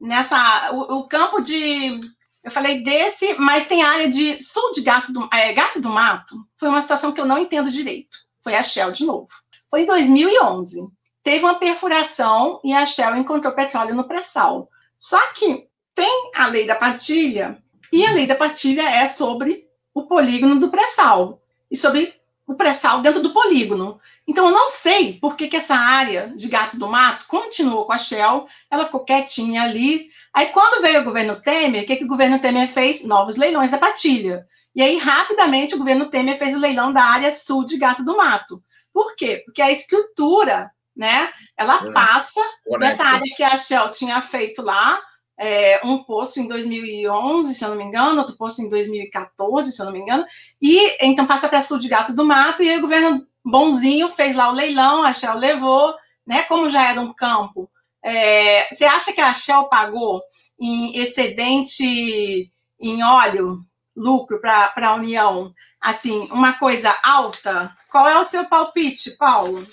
nessa, 0.00 0.70
o, 0.72 0.98
o, 0.98 1.08
campo 1.08 1.40
de, 1.40 2.00
eu 2.42 2.50
falei 2.50 2.82
desse, 2.82 3.34
mas 3.34 3.66
tem 3.66 3.82
a 3.82 3.90
área 3.90 4.10
de 4.10 4.42
sul 4.42 4.72
de 4.72 4.80
Gato 4.80 5.12
do, 5.12 5.28
é, 5.32 5.52
Gato 5.52 5.80
do 5.80 5.90
Mato, 5.90 6.34
foi 6.58 6.68
uma 6.68 6.82
situação 6.82 7.12
que 7.12 7.20
eu 7.20 7.26
não 7.26 7.38
entendo 7.38 7.70
direito, 7.70 8.16
foi 8.42 8.54
a 8.54 8.62
Shell 8.62 8.92
de 8.92 9.04
novo. 9.04 9.28
Foi 9.70 9.82
em 9.82 9.86
2011, 9.86 10.86
teve 11.22 11.44
uma 11.44 11.58
perfuração 11.58 12.60
e 12.64 12.72
a 12.72 12.84
Shell 12.84 13.16
encontrou 13.16 13.54
petróleo 13.54 13.94
no 13.94 14.04
pré-sal. 14.04 14.68
Só 14.98 15.20
que 15.32 15.66
tem 15.94 16.30
a 16.34 16.46
lei 16.46 16.66
da 16.66 16.74
partilha, 16.74 17.62
e 17.92 18.04
a 18.06 18.12
lei 18.12 18.26
da 18.26 18.34
partilha 18.34 18.88
é 18.88 19.06
sobre 19.06 19.66
o 19.94 20.04
polígono 20.06 20.58
do 20.58 20.70
pré-sal, 20.70 21.42
e 21.70 21.76
sobre 21.76 22.14
o 22.46 22.54
pré-sal 22.54 23.00
dentro 23.02 23.22
do 23.22 23.32
polígono. 23.32 24.00
Então, 24.26 24.46
eu 24.46 24.52
não 24.52 24.68
sei 24.68 25.18
por 25.18 25.36
que, 25.36 25.48
que 25.48 25.56
essa 25.56 25.74
área 25.74 26.32
de 26.34 26.48
gato 26.48 26.78
do 26.78 26.88
mato 26.88 27.26
continuou 27.26 27.84
com 27.84 27.92
a 27.92 27.98
Shell, 27.98 28.46
ela 28.70 28.86
ficou 28.86 29.04
quietinha 29.04 29.62
ali. 29.62 30.08
Aí, 30.32 30.46
quando 30.46 30.82
veio 30.82 31.00
o 31.00 31.04
governo 31.04 31.40
Temer, 31.42 31.82
o 31.82 31.86
que, 31.86 31.96
que 31.96 32.04
o 32.04 32.08
governo 32.08 32.38
Temer 32.38 32.68
fez? 32.68 33.04
Novos 33.04 33.36
leilões 33.36 33.70
da 33.70 33.78
patilha. 33.78 34.46
E 34.74 34.80
aí, 34.80 34.96
rapidamente, 34.96 35.74
o 35.74 35.78
governo 35.78 36.08
Temer 36.08 36.38
fez 36.38 36.54
o 36.54 36.60
leilão 36.60 36.92
da 36.92 37.02
área 37.02 37.32
sul 37.32 37.64
de 37.64 37.76
gato 37.76 38.04
do 38.04 38.16
mato. 38.16 38.62
Por 38.92 39.16
quê? 39.16 39.42
Porque 39.44 39.60
a 39.60 39.70
estrutura, 39.70 40.70
né, 40.96 41.28
ela 41.56 41.86
é. 41.86 41.92
passa 41.92 42.40
dessa 42.78 43.04
área 43.04 43.26
que 43.36 43.42
a 43.42 43.56
Shell 43.56 43.90
tinha 43.90 44.20
feito 44.20 44.62
lá, 44.62 45.00
é, 45.38 45.80
um 45.84 46.04
posto 46.04 46.38
em 46.38 46.46
2011, 46.46 47.54
se 47.54 47.64
eu 47.64 47.70
não 47.70 47.76
me 47.76 47.84
engano, 47.84 48.18
outro 48.18 48.36
posto 48.36 48.62
em 48.62 48.68
2014, 48.68 49.72
se 49.72 49.80
eu 49.80 49.86
não 49.86 49.92
me 49.92 49.98
engano, 49.98 50.24
e 50.60 51.04
então 51.04 51.26
passa 51.26 51.48
para 51.48 51.62
sul 51.62 51.78
de 51.78 51.88
Gato 51.88 52.14
do 52.14 52.24
Mato, 52.24 52.62
e 52.62 52.70
aí 52.70 52.78
o 52.78 52.82
governo 52.82 53.26
bonzinho 53.44 54.10
fez 54.10 54.34
lá 54.34 54.50
o 54.50 54.54
leilão, 54.54 55.02
a 55.02 55.12
Shell 55.12 55.36
levou, 55.36 55.94
né? 56.26 56.42
Como 56.42 56.70
já 56.70 56.90
era 56.90 57.00
um 57.00 57.12
campo. 57.12 57.70
É, 58.04 58.68
você 58.72 58.84
acha 58.84 59.12
que 59.12 59.20
a 59.20 59.32
Shell 59.32 59.64
pagou 59.64 60.22
em 60.60 60.96
excedente 60.98 62.50
em 62.80 63.02
óleo, 63.04 63.64
lucro 63.94 64.40
para 64.40 64.72
a 64.76 64.94
União, 64.94 65.52
assim, 65.80 66.28
uma 66.30 66.54
coisa 66.54 66.94
alta? 67.02 67.72
Qual 67.90 68.08
é 68.08 68.18
o 68.18 68.24
seu 68.24 68.44
palpite, 68.44 69.16
Paulo? 69.16 69.66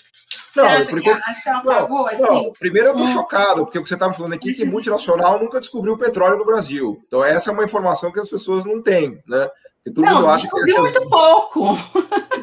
Não, 0.56 0.66
não, 0.66 1.64
pagou, 1.64 2.08
assim? 2.08 2.22
não, 2.22 2.54
primeiro 2.54 2.90
eu 2.90 2.92
estou 2.94 3.08
hum. 3.08 3.14
chocado, 3.14 3.64
porque 3.64 3.80
o 3.80 3.84
que 3.84 3.90
você 3.90 3.96
estava 3.96 4.14
falando 4.14 4.34
aqui 4.34 4.52
é 4.52 4.54
que 4.54 4.66
multinacional 4.66 5.40
nunca 5.40 5.60
descobriu 5.60 5.98
petróleo 5.98 6.38
no 6.38 6.46
Brasil. 6.46 7.02
Então, 7.08 7.24
essa 7.24 7.50
é 7.50 7.54
uma 7.54 7.64
informação 7.64 8.12
que 8.12 8.20
as 8.20 8.30
pessoas 8.30 8.66
não 8.66 8.82
têm, 8.82 9.22
né? 9.28 9.50
Todo 9.90 10.06
não, 10.06 10.16
mundo 10.16 10.28
acha 10.28 10.42
descobriu 10.42 10.76
que 10.76 10.82
muito 10.82 11.10
pouco. 11.10 11.66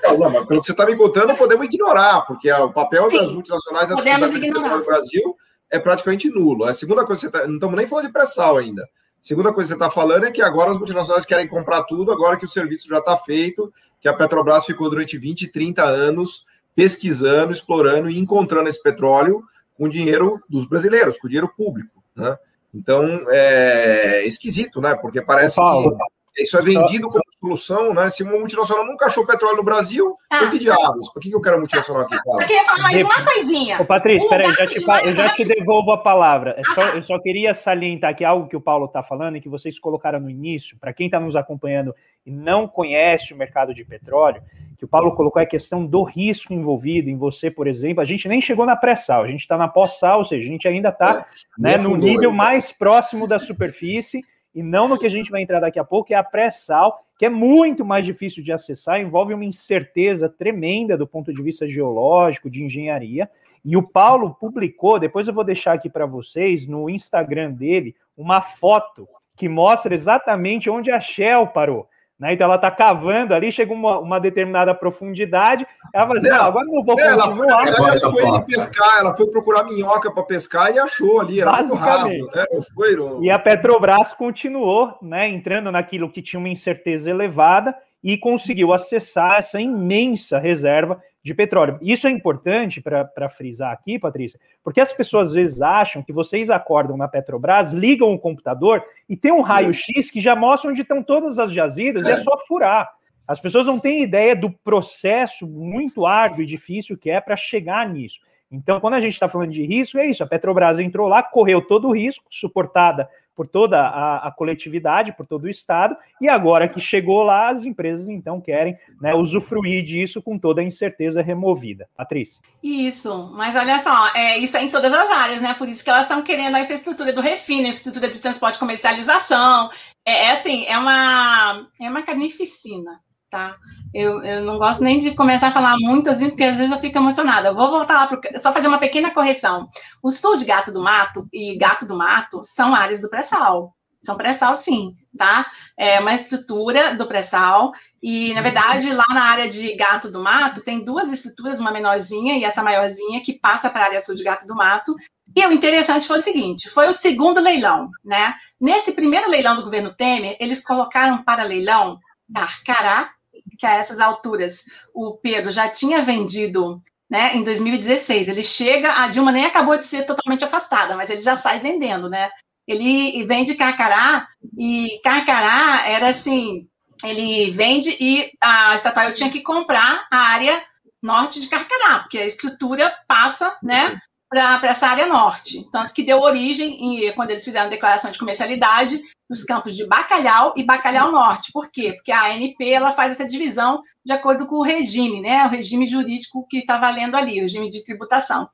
Não, 0.02 0.18
não, 0.18 0.30
mas 0.30 0.46
pelo 0.46 0.60
que 0.60 0.66
você 0.66 0.72
está 0.72 0.86
me 0.86 0.96
contando, 0.96 1.34
podemos 1.36 1.64
ignorar, 1.64 2.22
porque 2.22 2.50
o 2.52 2.72
papel 2.72 3.08
Sim, 3.10 3.18
das 3.18 3.32
multinacionais 3.32 3.90
na 3.90 3.96
no 3.96 4.84
Brasil 4.84 5.36
é 5.70 5.78
praticamente 5.78 6.30
nulo. 6.30 6.64
A 6.64 6.74
segunda 6.74 7.04
coisa, 7.04 7.22
você 7.22 7.30
tá, 7.30 7.46
não 7.46 7.54
estamos 7.54 7.76
nem 7.76 7.86
falando 7.86 8.06
de 8.06 8.12
pré-sal 8.12 8.56
ainda. 8.56 8.82
A 8.82 8.86
segunda 9.20 9.52
coisa 9.52 9.74
que 9.74 9.78
você 9.78 9.84
está 9.84 9.90
falando 9.92 10.24
é 10.24 10.30
que 10.30 10.42
agora 10.42 10.70
as 10.70 10.76
multinacionais 10.76 11.24
querem 11.24 11.48
comprar 11.48 11.82
tudo, 11.84 12.12
agora 12.12 12.36
que 12.36 12.44
o 12.44 12.48
serviço 12.48 12.88
já 12.88 12.98
está 12.98 13.16
feito, 13.16 13.72
que 14.00 14.08
a 14.08 14.14
Petrobras 14.14 14.64
ficou 14.64 14.88
durante 14.88 15.18
20, 15.18 15.48
30 15.48 15.82
anos 15.82 16.44
pesquisando, 16.74 17.52
explorando 17.52 18.08
e 18.08 18.18
encontrando 18.18 18.68
esse 18.68 18.80
petróleo 18.80 19.42
com 19.76 19.88
dinheiro 19.88 20.40
dos 20.48 20.64
brasileiros, 20.66 21.18
com 21.18 21.26
dinheiro 21.26 21.50
público. 21.56 22.02
Né? 22.14 22.36
Então, 22.74 23.26
é 23.30 24.24
esquisito, 24.26 24.80
né? 24.80 24.94
Porque 24.94 25.22
parece 25.22 25.56
Paulo, 25.56 25.96
que 25.96 26.04
Isso 26.36 26.58
é 26.58 26.62
vendido 26.62 27.08
como 27.08 27.22
solução, 27.40 27.94
né? 27.94 28.10
Se 28.10 28.22
uma 28.22 28.38
multinacional 28.38 28.84
nunca 28.84 29.06
achou 29.06 29.26
petróleo 29.26 29.56
no 29.56 29.62
Brasil, 29.62 30.16
ah, 30.30 30.38
por 30.38 30.50
que 30.50 30.58
diabos? 30.58 31.10
Por 31.12 31.22
que 31.22 31.30
eu 31.30 31.40
quero 31.40 31.56
multinacional 31.56 32.02
aqui? 32.02 32.16
Cara? 32.16 32.42
Eu 32.42 32.46
queria 32.46 32.64
falar 32.64 32.82
mais 32.82 33.02
uma 33.02 33.24
coisinha. 33.24 33.80
Ô, 33.80 33.84
Patrícia, 33.84 34.28
peraí, 34.28 34.52
já 34.52 34.66
te, 34.66 35.06
eu 35.06 35.16
já 35.16 35.28
te 35.30 35.44
devolvo 35.44 35.92
a 35.92 35.98
palavra. 35.98 36.54
É 36.58 36.64
só, 36.64 36.82
eu 36.88 37.02
só 37.02 37.18
queria 37.18 37.54
salientar 37.54 38.10
aqui 38.10 38.24
algo 38.24 38.48
que 38.48 38.56
o 38.56 38.60
Paulo 38.60 38.86
está 38.86 39.02
falando 39.02 39.36
e 39.36 39.40
que 39.40 39.48
vocês 39.48 39.78
colocaram 39.78 40.20
no 40.20 40.28
início, 40.28 40.76
para 40.78 40.92
quem 40.92 41.06
está 41.06 41.18
nos 41.18 41.36
acompanhando 41.36 41.94
e 42.24 42.30
não 42.30 42.68
conhece 42.68 43.32
o 43.32 43.36
mercado 43.36 43.72
de 43.72 43.84
petróleo, 43.84 44.42
que 44.76 44.84
o 44.84 44.88
Paulo 44.88 45.14
colocou 45.14 45.40
é 45.40 45.44
a 45.44 45.48
questão 45.48 45.86
do 45.86 46.02
risco 46.02 46.52
envolvido 46.52 47.08
em 47.08 47.16
você, 47.16 47.50
por 47.50 47.66
exemplo. 47.66 48.02
A 48.02 48.04
gente 48.04 48.28
nem 48.28 48.40
chegou 48.40 48.66
na 48.66 48.76
pré-sal, 48.76 49.22
a 49.22 49.28
gente 49.28 49.40
está 49.40 49.56
na 49.56 49.68
pós-sal, 49.68 50.18
ou 50.18 50.24
seja, 50.24 50.46
a 50.46 50.50
gente 50.50 50.68
ainda 50.68 50.90
está 50.90 51.26
é, 51.58 51.60
né, 51.60 51.78
no 51.78 51.96
nível 51.96 52.32
mais 52.32 52.72
próximo 52.72 53.26
da 53.26 53.38
superfície 53.38 54.22
e 54.56 54.62
não 54.62 54.88
no 54.88 54.98
que 54.98 55.04
a 55.04 55.10
gente 55.10 55.30
vai 55.30 55.42
entrar 55.42 55.60
daqui 55.60 55.78
a 55.78 55.84
pouco, 55.84 56.08
que 56.08 56.14
é 56.14 56.16
a 56.16 56.24
pré-sal, 56.24 57.04
que 57.18 57.26
é 57.26 57.28
muito 57.28 57.84
mais 57.84 58.06
difícil 58.06 58.42
de 58.42 58.50
acessar, 58.50 58.98
envolve 58.98 59.34
uma 59.34 59.44
incerteza 59.44 60.30
tremenda 60.30 60.96
do 60.96 61.06
ponto 61.06 61.30
de 61.30 61.42
vista 61.42 61.68
geológico, 61.68 62.48
de 62.48 62.64
engenharia. 62.64 63.30
E 63.62 63.76
o 63.76 63.82
Paulo 63.82 64.34
publicou, 64.40 64.98
depois 64.98 65.28
eu 65.28 65.34
vou 65.34 65.44
deixar 65.44 65.74
aqui 65.74 65.90
para 65.90 66.06
vocês, 66.06 66.66
no 66.66 66.88
Instagram 66.88 67.52
dele, 67.52 67.94
uma 68.16 68.40
foto 68.40 69.06
que 69.36 69.46
mostra 69.46 69.92
exatamente 69.92 70.70
onde 70.70 70.90
a 70.90 71.00
Shell 71.00 71.48
parou. 71.48 71.86
Né? 72.18 72.32
Então 72.32 72.46
ela 72.46 72.56
está 72.56 72.70
cavando 72.70 73.34
ali, 73.34 73.52
chega 73.52 73.72
uma, 73.72 73.98
uma 73.98 74.18
determinada 74.18 74.74
profundidade, 74.74 75.66
ela 75.92 76.06
vai 76.06 76.16
dizer, 76.16 76.30
não, 76.30 76.44
agora 76.44 76.64
não 76.64 76.82
vou 76.82 76.98
ela 76.98 77.30
foi, 77.30 77.46
ela 77.46 77.98
foi 77.98 78.44
pescar, 78.44 78.98
ela 79.00 79.14
foi 79.14 79.26
procurar 79.26 79.64
minhoca 79.64 80.10
para 80.10 80.22
pescar 80.22 80.74
e 80.74 80.78
achou 80.78 81.20
ali, 81.20 81.40
era 81.40 81.52
muito 81.58 81.74
raso, 81.74 82.16
né? 82.34 82.44
Foi, 82.74 82.96
E 83.22 83.30
a 83.30 83.38
Petrobras 83.38 84.14
continuou, 84.14 84.96
né, 85.02 85.28
entrando 85.28 85.70
naquilo 85.70 86.10
que 86.10 86.22
tinha 86.22 86.40
uma 86.40 86.48
incerteza 86.48 87.10
elevada 87.10 87.76
e 88.02 88.16
conseguiu 88.16 88.72
acessar 88.72 89.38
essa 89.38 89.60
imensa 89.60 90.38
reserva 90.38 90.98
de 91.26 91.34
petróleo. 91.34 91.76
Isso 91.82 92.06
é 92.06 92.10
importante 92.12 92.80
para 92.80 93.28
frisar 93.28 93.72
aqui, 93.72 93.98
Patrícia, 93.98 94.38
porque 94.62 94.80
as 94.80 94.92
pessoas 94.92 95.28
às 95.28 95.34
vezes 95.34 95.60
acham 95.60 96.00
que 96.00 96.12
vocês 96.12 96.50
acordam 96.50 96.96
na 96.96 97.08
Petrobras, 97.08 97.72
ligam 97.72 98.12
o 98.12 98.18
computador 98.18 98.84
e 99.08 99.16
tem 99.16 99.32
um 99.32 99.40
raio-x 99.40 100.08
que 100.08 100.20
já 100.20 100.36
mostra 100.36 100.70
onde 100.70 100.82
estão 100.82 101.02
todas 101.02 101.40
as 101.40 101.50
jazidas 101.50 102.06
é. 102.06 102.10
e 102.10 102.12
é 102.12 102.16
só 102.18 102.38
furar. 102.46 102.88
As 103.26 103.40
pessoas 103.40 103.66
não 103.66 103.80
têm 103.80 104.04
ideia 104.04 104.36
do 104.36 104.52
processo 104.52 105.48
muito 105.48 106.06
árduo 106.06 106.42
e 106.42 106.46
difícil 106.46 106.96
que 106.96 107.10
é 107.10 107.20
para 107.20 107.34
chegar 107.34 107.88
nisso. 107.88 108.20
Então, 108.48 108.78
quando 108.78 108.94
a 108.94 109.00
gente 109.00 109.14
está 109.14 109.28
falando 109.28 109.50
de 109.50 109.66
risco, 109.66 109.98
é 109.98 110.06
isso. 110.06 110.22
A 110.22 110.28
Petrobras 110.28 110.78
entrou 110.78 111.08
lá, 111.08 111.24
correu 111.24 111.60
todo 111.60 111.88
o 111.88 111.92
risco, 111.92 112.24
suportada 112.30 113.08
por 113.36 113.46
toda 113.46 113.78
a, 113.78 114.28
a, 114.28 114.30
coletividade, 114.32 115.12
por 115.12 115.26
todo 115.26 115.44
o 115.44 115.50
Estado, 115.50 115.94
e 116.20 116.28
agora 116.28 116.68
que 116.68 116.80
chegou 116.80 117.22
lá, 117.22 117.50
as 117.50 117.64
empresas 117.64 118.08
então 118.08 118.40
querem 118.40 118.76
né, 119.00 119.14
usufruir 119.14 119.84
disso 119.84 120.22
com 120.22 120.38
toda 120.38 120.62
a 120.62 120.64
incerteza 120.64 121.20
removida. 121.20 121.86
Patrícia. 121.94 122.40
Isso, 122.62 123.30
mas 123.34 123.54
olha 123.54 123.78
só, 123.80 124.08
é, 124.14 124.38
isso 124.38 124.56
é 124.56 124.62
em 124.62 124.70
todas 124.70 124.92
as 124.92 125.10
áreas, 125.10 125.42
né? 125.42 125.54
Por 125.54 125.68
isso 125.68 125.84
que 125.84 125.90
elas 125.90 126.02
estão 126.02 126.22
querendo 126.22 126.56
a 126.56 126.60
infraestrutura 126.60 127.12
do 127.12 127.20
refino, 127.20 127.66
a 127.66 127.68
infraestrutura 127.68 128.08
de 128.08 128.20
transporte 128.20 128.56
e 128.56 128.60
comercialização. 128.60 129.70
É, 130.04 130.26
é 130.26 130.30
assim, 130.32 130.64
é 130.66 130.78
uma, 130.78 131.68
é 131.78 131.90
uma 131.90 132.02
carnificina 132.02 133.00
tá? 133.30 133.56
Eu, 133.94 134.22
eu 134.22 134.44
não 134.44 134.58
gosto 134.58 134.82
nem 134.82 134.98
de 134.98 135.14
começar 135.14 135.48
a 135.48 135.52
falar 135.52 135.76
muito 135.78 136.10
assim, 136.10 136.28
porque 136.28 136.44
às 136.44 136.56
vezes 136.56 136.70
eu 136.70 136.78
fico 136.78 136.98
emocionada. 136.98 137.48
Eu 137.48 137.54
vou 137.54 137.70
voltar 137.70 137.94
lá, 137.94 138.06
pro, 138.06 138.20
só 138.40 138.52
fazer 138.52 138.68
uma 138.68 138.78
pequena 138.78 139.10
correção. 139.10 139.68
O 140.02 140.10
sul 140.10 140.36
de 140.36 140.44
Gato 140.44 140.72
do 140.72 140.82
Mato 140.82 141.26
e 141.32 141.56
Gato 141.56 141.86
do 141.86 141.96
Mato 141.96 142.40
são 142.42 142.74
áreas 142.74 143.00
do 143.00 143.08
pré-sal. 143.10 143.74
São 144.04 144.16
pré-sal, 144.16 144.56
sim, 144.56 144.94
tá? 145.18 145.46
É 145.76 145.98
uma 145.98 146.14
estrutura 146.14 146.94
do 146.94 147.06
pré-sal. 147.06 147.72
E, 148.00 148.32
na 148.34 148.40
verdade, 148.40 148.92
lá 148.92 149.04
na 149.08 149.24
área 149.24 149.48
de 149.48 149.74
Gato 149.74 150.12
do 150.12 150.22
Mato, 150.22 150.60
tem 150.60 150.84
duas 150.84 151.12
estruturas, 151.12 151.58
uma 151.58 151.72
menorzinha 151.72 152.36
e 152.38 152.44
essa 152.44 152.62
maiorzinha, 152.62 153.22
que 153.22 153.32
passa 153.32 153.68
para 153.68 153.80
a 153.82 153.86
área 153.86 154.00
sul 154.00 154.14
de 154.14 154.22
Gato 154.22 154.46
do 154.46 154.54
Mato. 154.54 154.94
E 155.34 155.44
o 155.44 155.52
interessante 155.52 156.06
foi 156.06 156.20
o 156.20 156.22
seguinte: 156.22 156.70
foi 156.70 156.88
o 156.88 156.92
segundo 156.92 157.40
leilão, 157.40 157.90
né? 158.04 158.34
Nesse 158.60 158.92
primeiro 158.92 159.28
leilão 159.28 159.56
do 159.56 159.64
governo 159.64 159.92
Temer, 159.92 160.36
eles 160.38 160.64
colocaram 160.64 161.24
para 161.24 161.42
leilão 161.42 161.98
Carcará 162.32 163.15
que 163.56 163.66
a 163.66 163.74
essas 163.74 164.00
alturas 164.00 164.64
o 164.94 165.16
Pedro 165.16 165.50
já 165.50 165.68
tinha 165.68 166.02
vendido 166.02 166.80
né, 167.08 167.34
em 167.34 167.42
2016. 167.42 168.28
Ele 168.28 168.42
chega, 168.42 169.02
a 169.02 169.08
Dilma 169.08 169.32
nem 169.32 169.44
acabou 169.44 169.76
de 169.76 169.84
ser 169.84 170.04
totalmente 170.04 170.44
afastada, 170.44 170.96
mas 170.96 171.10
ele 171.10 171.20
já 171.20 171.36
sai 171.36 171.60
vendendo, 171.60 172.08
né? 172.08 172.30
Ele 172.66 173.24
vende 173.24 173.54
Carcará 173.54 174.26
e 174.58 175.00
Carcará 175.02 175.86
era 175.88 176.08
assim, 176.08 176.66
ele 177.04 177.50
vende 177.52 177.96
e 178.00 178.30
a 178.42 178.74
estatal 178.74 179.12
tinha 179.12 179.30
que 179.30 179.40
comprar 179.40 180.06
a 180.10 180.18
área 180.18 180.60
norte 181.02 181.40
de 181.40 181.48
Carcará, 181.48 182.00
porque 182.00 182.18
a 182.18 182.26
estrutura 182.26 182.92
passa, 183.06 183.56
né, 183.62 184.00
para 184.28 184.60
essa 184.64 184.88
área 184.88 185.06
norte. 185.06 185.68
Tanto 185.70 185.94
que 185.94 186.02
deu 186.02 186.20
origem, 186.20 187.04
em, 187.06 187.12
quando 187.12 187.30
eles 187.30 187.44
fizeram 187.44 187.66
a 187.66 187.70
declaração 187.70 188.10
de 188.10 188.18
comercialidade, 188.18 189.00
nos 189.28 189.44
campos 189.44 189.74
de 189.76 189.86
Bacalhau 189.86 190.54
e 190.56 190.62
Bacalhau 190.62 191.10
Norte. 191.10 191.50
Por 191.52 191.70
quê? 191.70 191.94
Porque 191.94 192.12
a 192.12 192.26
ANP 192.26 192.70
ela 192.70 192.92
faz 192.92 193.12
essa 193.12 193.26
divisão 193.26 193.82
de 194.04 194.12
acordo 194.12 194.46
com 194.46 194.56
o 194.56 194.62
regime, 194.62 195.20
né? 195.20 195.44
o 195.44 195.48
regime 195.48 195.86
jurídico 195.86 196.46
que 196.48 196.58
está 196.58 196.78
valendo 196.78 197.16
ali, 197.16 197.38
o 197.38 197.42
regime 197.42 197.68
de 197.68 197.84
tributação. 197.84 198.48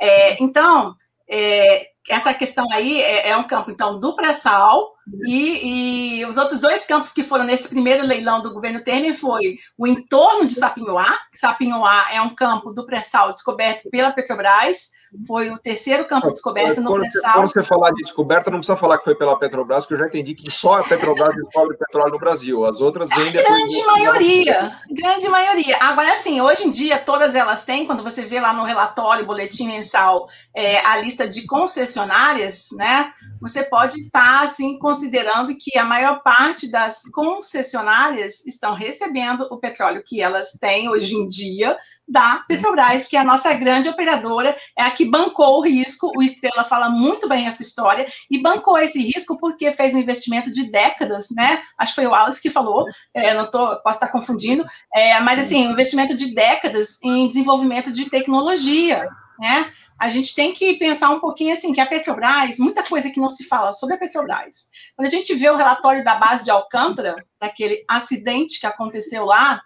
É, 0.00 0.42
então, 0.42 0.94
é, 1.28 1.90
essa 2.08 2.34
questão 2.34 2.66
aí 2.72 3.00
é, 3.00 3.28
é, 3.28 3.36
um 3.36 3.46
campo, 3.46 3.70
então, 3.70 4.00
do 4.00 4.16
pré-sal, 4.16 4.95
e, 5.24 6.18
e, 6.20 6.26
os 6.26 6.36
outros 6.36 6.60
dois 6.60 6.84
campos 6.84 7.12
que 7.12 7.22
foram 7.22 7.44
nesse 7.44 7.68
primeiro 7.68 8.04
leilão 8.04 8.42
do 8.42 8.52
governo 8.52 8.82
Temer 8.82 9.16
foi 9.16 9.58
o 9.78 9.86
entorno 9.86 10.44
de 10.44 10.54
Sapinhoá, 10.54 11.16
Sapinhoá 11.32 12.06
é 12.12 12.20
um 12.20 12.34
campo 12.34 12.72
do 12.72 12.84
pré-sal 12.84 13.30
descoberto 13.30 13.88
pela 13.88 14.10
Petrobras, 14.10 14.90
foi 15.26 15.50
o 15.50 15.58
terceiro 15.58 16.04
campo 16.06 16.30
descoberto 16.30 16.80
no 16.80 16.92
pré-sal. 16.92 17.34
Quando 17.34 17.52
você 17.52 17.62
falar 17.62 17.90
de 17.90 18.02
descoberta, 18.02 18.50
não 18.50 18.58
precisa 18.58 18.76
falar 18.76 18.98
que 18.98 19.04
foi 19.04 19.14
pela 19.14 19.38
Petrobras, 19.38 19.84
porque 19.84 19.94
eu 19.94 19.98
já 19.98 20.06
entendi 20.06 20.34
que 20.34 20.50
só 20.50 20.80
a 20.80 20.84
Petrobras 20.84 21.34
descobre 21.34 21.76
petróleo 21.76 22.12
no 22.12 22.18
Brasil. 22.18 22.64
As 22.66 22.80
outras 22.80 23.08
vêm 23.10 23.30
depois. 23.30 23.58
Grande 23.58 23.86
maioria, 23.86 24.76
grande 24.90 25.28
maioria. 25.28 25.76
Agora, 25.80 26.12
assim, 26.12 26.40
hoje 26.40 26.66
em 26.66 26.70
dia, 26.70 26.98
todas 26.98 27.34
elas 27.34 27.64
têm, 27.64 27.86
quando 27.86 28.02
você 28.02 28.22
vê 28.22 28.40
lá 28.40 28.52
no 28.52 28.64
relatório, 28.64 29.26
boletim 29.26 29.68
mensal, 29.68 30.26
é, 30.54 30.84
a 30.84 30.98
lista 30.98 31.28
de 31.28 31.46
concessionárias, 31.46 32.70
né? 32.72 33.12
Você 33.40 33.62
pode 33.62 33.94
estar, 33.96 34.42
assim, 34.42 34.78
considerando 34.96 35.54
que 35.58 35.78
a 35.78 35.84
maior 35.84 36.22
parte 36.22 36.70
das 36.70 37.02
concessionárias 37.12 38.44
estão 38.46 38.74
recebendo 38.74 39.46
o 39.50 39.58
petróleo 39.58 40.02
que 40.04 40.22
elas 40.22 40.52
têm 40.52 40.88
hoje 40.88 41.14
em 41.14 41.28
dia 41.28 41.76
da 42.08 42.44
Petrobras, 42.48 43.06
que 43.06 43.16
é 43.16 43.20
a 43.20 43.24
nossa 43.24 43.52
grande 43.52 43.88
operadora, 43.88 44.56
é 44.78 44.82
a 44.82 44.90
que 44.90 45.04
bancou 45.04 45.58
o 45.58 45.60
risco. 45.60 46.12
O 46.16 46.22
Estrela 46.22 46.64
fala 46.64 46.88
muito 46.88 47.28
bem 47.28 47.46
essa 47.46 47.62
história 47.62 48.06
e 48.30 48.40
bancou 48.40 48.78
esse 48.78 49.02
risco 49.02 49.36
porque 49.38 49.72
fez 49.72 49.92
um 49.92 49.98
investimento 49.98 50.50
de 50.50 50.70
décadas, 50.70 51.28
né? 51.34 51.62
Acho 51.76 51.94
que 51.94 52.00
foi 52.00 52.06
o 52.06 52.14
Alice 52.14 52.40
que 52.40 52.48
falou, 52.48 52.86
é, 53.12 53.34
não 53.34 53.50
tô, 53.50 53.76
posso 53.82 53.96
estar 53.96 54.08
confundindo, 54.08 54.64
é, 54.94 55.18
mas 55.20 55.40
assim, 55.40 55.66
um 55.66 55.72
investimento 55.72 56.14
de 56.14 56.32
décadas 56.32 57.02
em 57.02 57.26
desenvolvimento 57.26 57.90
de 57.90 58.08
tecnologia, 58.08 59.08
né? 59.38 59.70
A 59.98 60.10
gente 60.10 60.34
tem 60.34 60.52
que 60.52 60.74
pensar 60.74 61.10
um 61.10 61.20
pouquinho 61.20 61.54
assim, 61.54 61.72
que 61.72 61.80
a 61.80 61.86
Petrobras, 61.86 62.58
muita 62.58 62.82
coisa 62.82 63.10
que 63.10 63.20
não 63.20 63.30
se 63.30 63.44
fala 63.44 63.72
sobre 63.72 63.94
a 63.94 63.98
Petrobras. 63.98 64.68
Quando 64.94 65.08
a 65.08 65.10
gente 65.10 65.34
vê 65.34 65.48
o 65.48 65.56
relatório 65.56 66.04
da 66.04 66.16
base 66.16 66.44
de 66.44 66.50
Alcântara, 66.50 67.16
daquele 67.40 67.84
acidente 67.88 68.60
que 68.60 68.66
aconteceu 68.66 69.24
lá, 69.24 69.60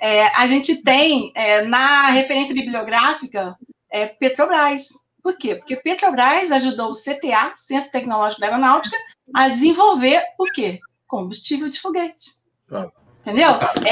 é, 0.00 0.26
a 0.36 0.46
gente 0.46 0.82
tem 0.82 1.32
é, 1.34 1.62
na 1.62 2.10
referência 2.10 2.54
bibliográfica 2.54 3.56
é, 3.90 4.06
Petrobras. 4.06 4.88
Por 5.22 5.36
quê? 5.36 5.56
Porque 5.56 5.76
Petrobras 5.76 6.50
ajudou 6.50 6.90
o 6.90 6.92
CTA, 6.92 7.52
Centro 7.54 7.90
Tecnológico 7.90 8.40
da 8.40 8.48
Aeronáutica, 8.48 8.96
a 9.34 9.48
desenvolver 9.48 10.22
o 10.38 10.44
quê? 10.44 10.80
Combustível 11.06 11.68
de 11.68 11.80
foguete. 11.80 12.38
Entendeu? 13.20 13.50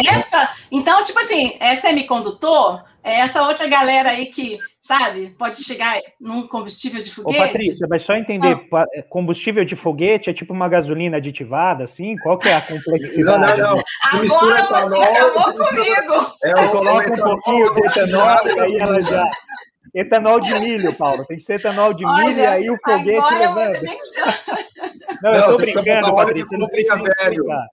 Essa, 0.09 0.55
então, 0.71 1.03
tipo 1.03 1.19
assim, 1.19 1.57
é 1.61 1.77
semicondutor, 1.77 2.85
é 3.03 3.21
essa 3.21 3.47
outra 3.47 3.69
galera 3.69 4.11
aí 4.11 4.27
que 4.27 4.59
sabe? 4.87 5.35
Pode 5.37 5.57
chegar 5.63 6.01
num 6.21 6.47
combustível 6.47 7.03
de 7.03 7.11
foguete. 7.11 7.39
Ô, 7.39 7.47
Patrícia, 7.47 7.87
mas 7.91 8.03
só 8.03 8.15
entender, 8.15 8.57
ah. 8.73 8.85
combustível 9.09 9.65
de 9.65 9.75
foguete 9.75 10.31
é 10.31 10.33
tipo 10.33 10.53
uma 10.53 10.69
gasolina 10.69 11.17
aditivada, 11.17 11.83
assim? 11.85 12.17
Qual 12.19 12.39
que 12.39 12.49
é 12.49 12.55
a 12.55 12.61
complexidade? 12.61 13.41
Não, 13.41 13.57
não, 13.57 13.77
não. 13.77 13.83
Agora 14.13 14.61
etanol, 14.61 14.89
você 14.89 15.03
acabou 15.03 15.67
comigo. 15.67 16.37
É, 16.45 16.53
eu 16.53 16.71
coloco 16.71 17.13
um 17.13 17.17
pouquinho 17.17 17.75
de 17.75 17.81
etanol 17.81 18.47
e 18.47 18.61
aí 18.61 18.79
ela 18.79 19.03
já... 19.03 19.31
Etanol 19.95 20.41
de 20.41 20.61
milho, 20.61 20.93
Paulo. 20.93 21.25
Tem 21.25 21.39
que 21.39 21.43
ser 21.43 21.55
etanol 21.55 21.95
de 21.95 22.05
Olha, 22.05 22.27
milho 22.27 22.39
e 22.39 22.47
aí 22.47 22.71
o 22.71 22.79
foguete 22.85 23.35
levando. 23.35 23.81
Não, 25.23 25.35
eu 25.35 25.51
tô 25.51 25.57
brincando, 25.57 26.15
Patrícia. 26.15 26.59
Não 26.59 26.69
precisa 26.69 26.97
explicar. 26.97 27.67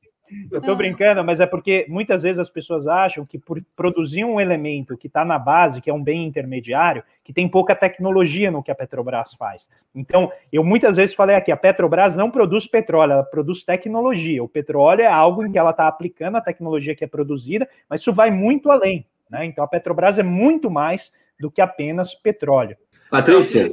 Eu 0.51 0.60
estou 0.60 0.76
brincando, 0.76 1.23
mas 1.23 1.39
é 1.39 1.45
porque 1.45 1.85
muitas 1.89 2.23
vezes 2.23 2.39
as 2.39 2.49
pessoas 2.49 2.88
acham 2.88 3.26
que 3.26 3.38
por 3.38 3.61
produzir 3.76 4.23
um 4.23 4.39
elemento 4.39 4.97
que 4.97 5.07
está 5.07 5.26
na 5.26 5.39
base, 5.39 5.81
que 5.81 5.89
é 5.89 5.93
um 5.93 6.03
bem 6.03 6.26
intermediário, 6.26 7.03
que 7.23 7.34
tem 7.34 7.47
pouca 7.47 7.76
tecnologia 7.76 8.51
no 8.51 8.61
que 8.61 8.72
a 8.72 8.76
Petrobras 8.76 9.34
faz. 9.34 9.69
Então, 9.95 10.31
eu 10.51 10.64
muitas 10.64 10.97
vezes 10.97 11.15
falei 11.15 11.35
aqui, 11.35 11.51
a 11.51 11.57
Petrobras 11.57 12.15
não 12.15 12.30
produz 12.30 12.68
petróleo, 12.68 13.14
ela 13.14 13.23
produz 13.23 13.64
tecnologia. 13.64 14.43
O 14.43 14.49
petróleo 14.49 15.01
é 15.01 15.07
algo 15.07 15.45
em 15.45 15.51
que 15.51 15.57
ela 15.57 15.72
está 15.72 15.88
aplicando 15.88 16.38
a 16.38 16.41
tecnologia 16.41 16.95
que 16.95 17.03
é 17.03 17.07
produzida, 17.07 17.68
mas 17.89 18.01
isso 18.01 18.14
vai 18.14 18.30
muito 18.31 18.69
além. 18.69 19.05
Né? 19.30 19.45
Então, 19.45 19.64
a 19.64 19.68
Petrobras 19.68 20.19
é 20.19 20.23
muito 20.23 20.69
mais 20.69 21.11
do 21.39 21.49
que 21.49 21.61
apenas 21.61 22.14
petróleo. 22.14 22.77
Patrícia. 23.14 23.72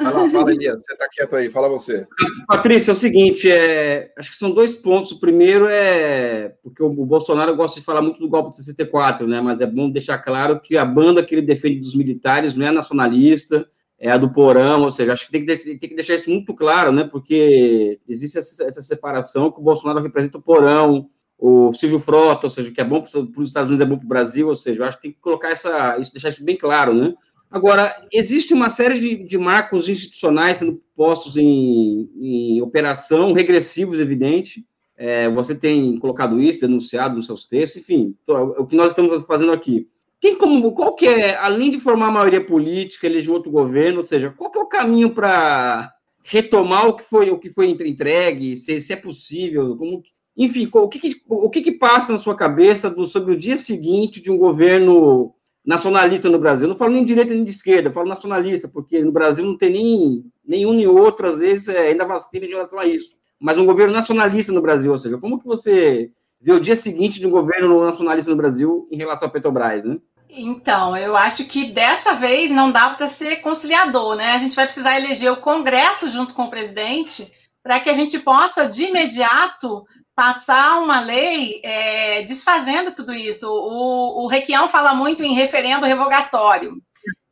Lá, 0.00 0.30
fala, 0.30 0.52
Elias. 0.52 0.80
Você 0.80 0.92
está 0.92 1.08
quieto 1.10 1.34
aí, 1.34 1.50
fala 1.50 1.68
você. 1.68 2.06
Patrícia, 2.46 2.92
é 2.92 2.94
o 2.94 2.96
seguinte, 2.96 3.50
é, 3.50 4.12
acho 4.16 4.30
que 4.30 4.36
são 4.36 4.52
dois 4.52 4.76
pontos. 4.76 5.10
O 5.10 5.18
primeiro 5.18 5.66
é, 5.66 6.50
porque 6.62 6.80
o, 6.80 6.88
Bolsonaro 6.88 7.56
gosta 7.56 7.80
de 7.80 7.84
falar 7.84 8.00
muito 8.00 8.20
do 8.20 8.28
golpe 8.28 8.52
de 8.52 8.58
64, 8.58 9.26
né? 9.26 9.40
Mas 9.40 9.60
é 9.60 9.66
bom 9.66 9.90
deixar 9.90 10.18
claro 10.18 10.60
que 10.60 10.76
a 10.76 10.84
banda 10.84 11.24
que 11.24 11.34
ele 11.34 11.42
defende 11.42 11.80
dos 11.80 11.96
militares 11.96 12.54
não 12.54 12.64
é 12.64 12.70
nacionalista, 12.70 13.66
é 13.98 14.08
a 14.08 14.16
do 14.16 14.32
Porão, 14.32 14.82
ou 14.82 14.90
seja, 14.92 15.14
acho 15.14 15.26
que 15.26 15.32
tem 15.32 15.44
que, 15.44 15.56
tem 15.56 15.88
que 15.88 15.96
deixar 15.96 16.14
isso 16.14 16.30
muito 16.30 16.54
claro, 16.54 16.92
né? 16.92 17.02
Porque 17.02 17.98
existe 18.08 18.38
essa, 18.38 18.62
essa 18.62 18.82
separação 18.82 19.50
que 19.50 19.58
o 19.58 19.64
Bolsonaro 19.64 20.00
representa 20.00 20.38
o 20.38 20.42
Porão, 20.42 21.10
o 21.36 21.72
Silvio 21.72 21.98
Frota, 21.98 22.46
ou 22.46 22.50
seja, 22.50 22.70
que 22.70 22.80
é 22.80 22.84
bom 22.84 23.02
para 23.02 23.40
os 23.40 23.48
Estados 23.48 23.68
Unidos, 23.68 23.84
é 23.84 23.90
bom 23.90 23.98
para 23.98 24.06
o 24.06 24.08
Brasil, 24.08 24.46
ou 24.46 24.54
seja, 24.54 24.80
eu 24.80 24.86
acho 24.86 24.98
que 24.98 25.02
tem 25.02 25.12
que 25.12 25.18
colocar 25.18 25.50
essa, 25.50 25.98
isso, 25.98 26.12
deixar 26.12 26.28
isso 26.28 26.44
bem 26.44 26.56
claro, 26.56 26.94
né? 26.94 27.12
Agora, 27.50 28.06
existe 28.12 28.52
uma 28.52 28.68
série 28.68 28.98
de, 28.98 29.16
de 29.24 29.38
marcos 29.38 29.88
institucionais 29.88 30.58
sendo 30.58 30.82
postos 30.94 31.36
em, 31.36 32.10
em 32.16 32.62
operação, 32.62 33.32
regressivos, 33.32 34.00
evidente. 34.00 34.64
É, 34.96 35.28
você 35.28 35.54
tem 35.54 35.98
colocado 35.98 36.40
isso, 36.40 36.60
denunciado 36.60 37.16
nos 37.16 37.26
seus 37.26 37.44
textos, 37.44 37.82
enfim, 37.82 38.14
o 38.26 38.66
que 38.66 38.76
nós 38.76 38.88
estamos 38.88 39.26
fazendo 39.26 39.52
aqui. 39.52 39.88
Tem 40.20 40.34
como, 40.34 40.72
qual 40.72 40.94
que 40.94 41.06
é, 41.06 41.36
além 41.36 41.70
de 41.70 41.78
formar 41.78 42.08
a 42.08 42.12
maioria 42.12 42.44
política, 42.44 43.06
eleger 43.06 43.30
outro 43.30 43.50
governo, 43.50 44.00
ou 44.00 44.06
seja, 44.06 44.30
qual 44.30 44.50
que 44.50 44.58
é 44.58 44.62
o 44.62 44.66
caminho 44.66 45.10
para 45.10 45.92
retomar 46.24 46.88
o 46.88 46.96
que 46.96 47.04
foi 47.04 47.30
o 47.30 47.38
que 47.38 47.50
foi 47.50 47.68
entregue, 47.68 48.56
se, 48.56 48.80
se 48.80 48.92
é 48.92 48.96
possível, 48.96 49.76
como, 49.76 50.02
enfim, 50.36 50.68
o 50.72 50.88
que, 50.88 50.98
que 50.98 51.22
o 51.28 51.50
que, 51.50 51.62
que, 51.62 51.72
passa 51.72 52.12
na 52.12 52.18
sua 52.18 52.34
cabeça 52.34 52.90
do, 52.90 53.06
sobre 53.06 53.34
o 53.34 53.38
dia 53.38 53.58
seguinte 53.58 54.20
de 54.20 54.30
um 54.30 54.38
governo 54.38 55.34
nacionalista 55.66 56.30
no 56.30 56.38
Brasil. 56.38 56.64
Eu 56.64 56.70
não 56.70 56.76
falo 56.76 56.92
nem 56.92 57.02
de 57.02 57.08
direita 57.08 57.34
nem 57.34 57.42
de 57.42 57.50
esquerda, 57.50 57.88
eu 57.88 57.92
falo 57.92 58.08
nacionalista, 58.08 58.68
porque 58.68 59.02
no 59.02 59.10
Brasil 59.10 59.44
não 59.44 59.58
tem 59.58 59.70
nem 59.70 60.24
nenhum 60.46 60.72
nem 60.72 60.86
outro, 60.86 61.28
às 61.28 61.38
vezes 61.38 61.68
é, 61.68 61.88
ainda 61.88 62.04
vacina 62.04 62.46
em 62.46 62.50
relação 62.50 62.78
a 62.78 62.86
isso. 62.86 63.10
Mas 63.40 63.58
um 63.58 63.66
governo 63.66 63.92
nacionalista 63.92 64.52
no 64.52 64.62
Brasil, 64.62 64.92
ou 64.92 64.98
seja, 64.98 65.18
como 65.18 65.40
que 65.40 65.46
você 65.46 66.10
vê 66.40 66.52
o 66.52 66.60
dia 66.60 66.76
seguinte 66.76 67.18
de 67.18 67.26
um 67.26 67.30
governo 67.30 67.84
nacionalista 67.84 68.30
no 68.30 68.36
Brasil 68.36 68.88
em 68.90 68.96
relação 68.96 69.26
à 69.26 69.30
Petrobras, 69.30 69.84
né? 69.84 69.98
Então, 70.28 70.96
eu 70.96 71.16
acho 71.16 71.46
que 71.46 71.72
dessa 71.72 72.14
vez 72.14 72.50
não 72.50 72.70
dá 72.70 72.90
para 72.90 73.08
ser 73.08 73.36
conciliador, 73.36 74.16
né? 74.16 74.32
A 74.32 74.38
gente 74.38 74.54
vai 74.54 74.66
precisar 74.66 74.96
eleger 74.96 75.32
o 75.32 75.38
Congresso 75.38 76.08
junto 76.08 76.34
com 76.34 76.44
o 76.44 76.50
presidente 76.50 77.32
para 77.62 77.80
que 77.80 77.90
a 77.90 77.94
gente 77.94 78.18
possa, 78.18 78.66
de 78.66 78.84
imediato, 78.84 79.84
passar 80.16 80.80
uma 80.80 80.98
lei 80.98 81.60
é, 81.62 82.22
desfazendo 82.22 82.92
tudo 82.92 83.12
isso. 83.12 83.46
O, 83.48 84.24
o 84.24 84.26
Requião 84.26 84.66
fala 84.66 84.94
muito 84.94 85.22
em 85.22 85.34
referendo 85.34 85.84
revogatório. 85.84 86.82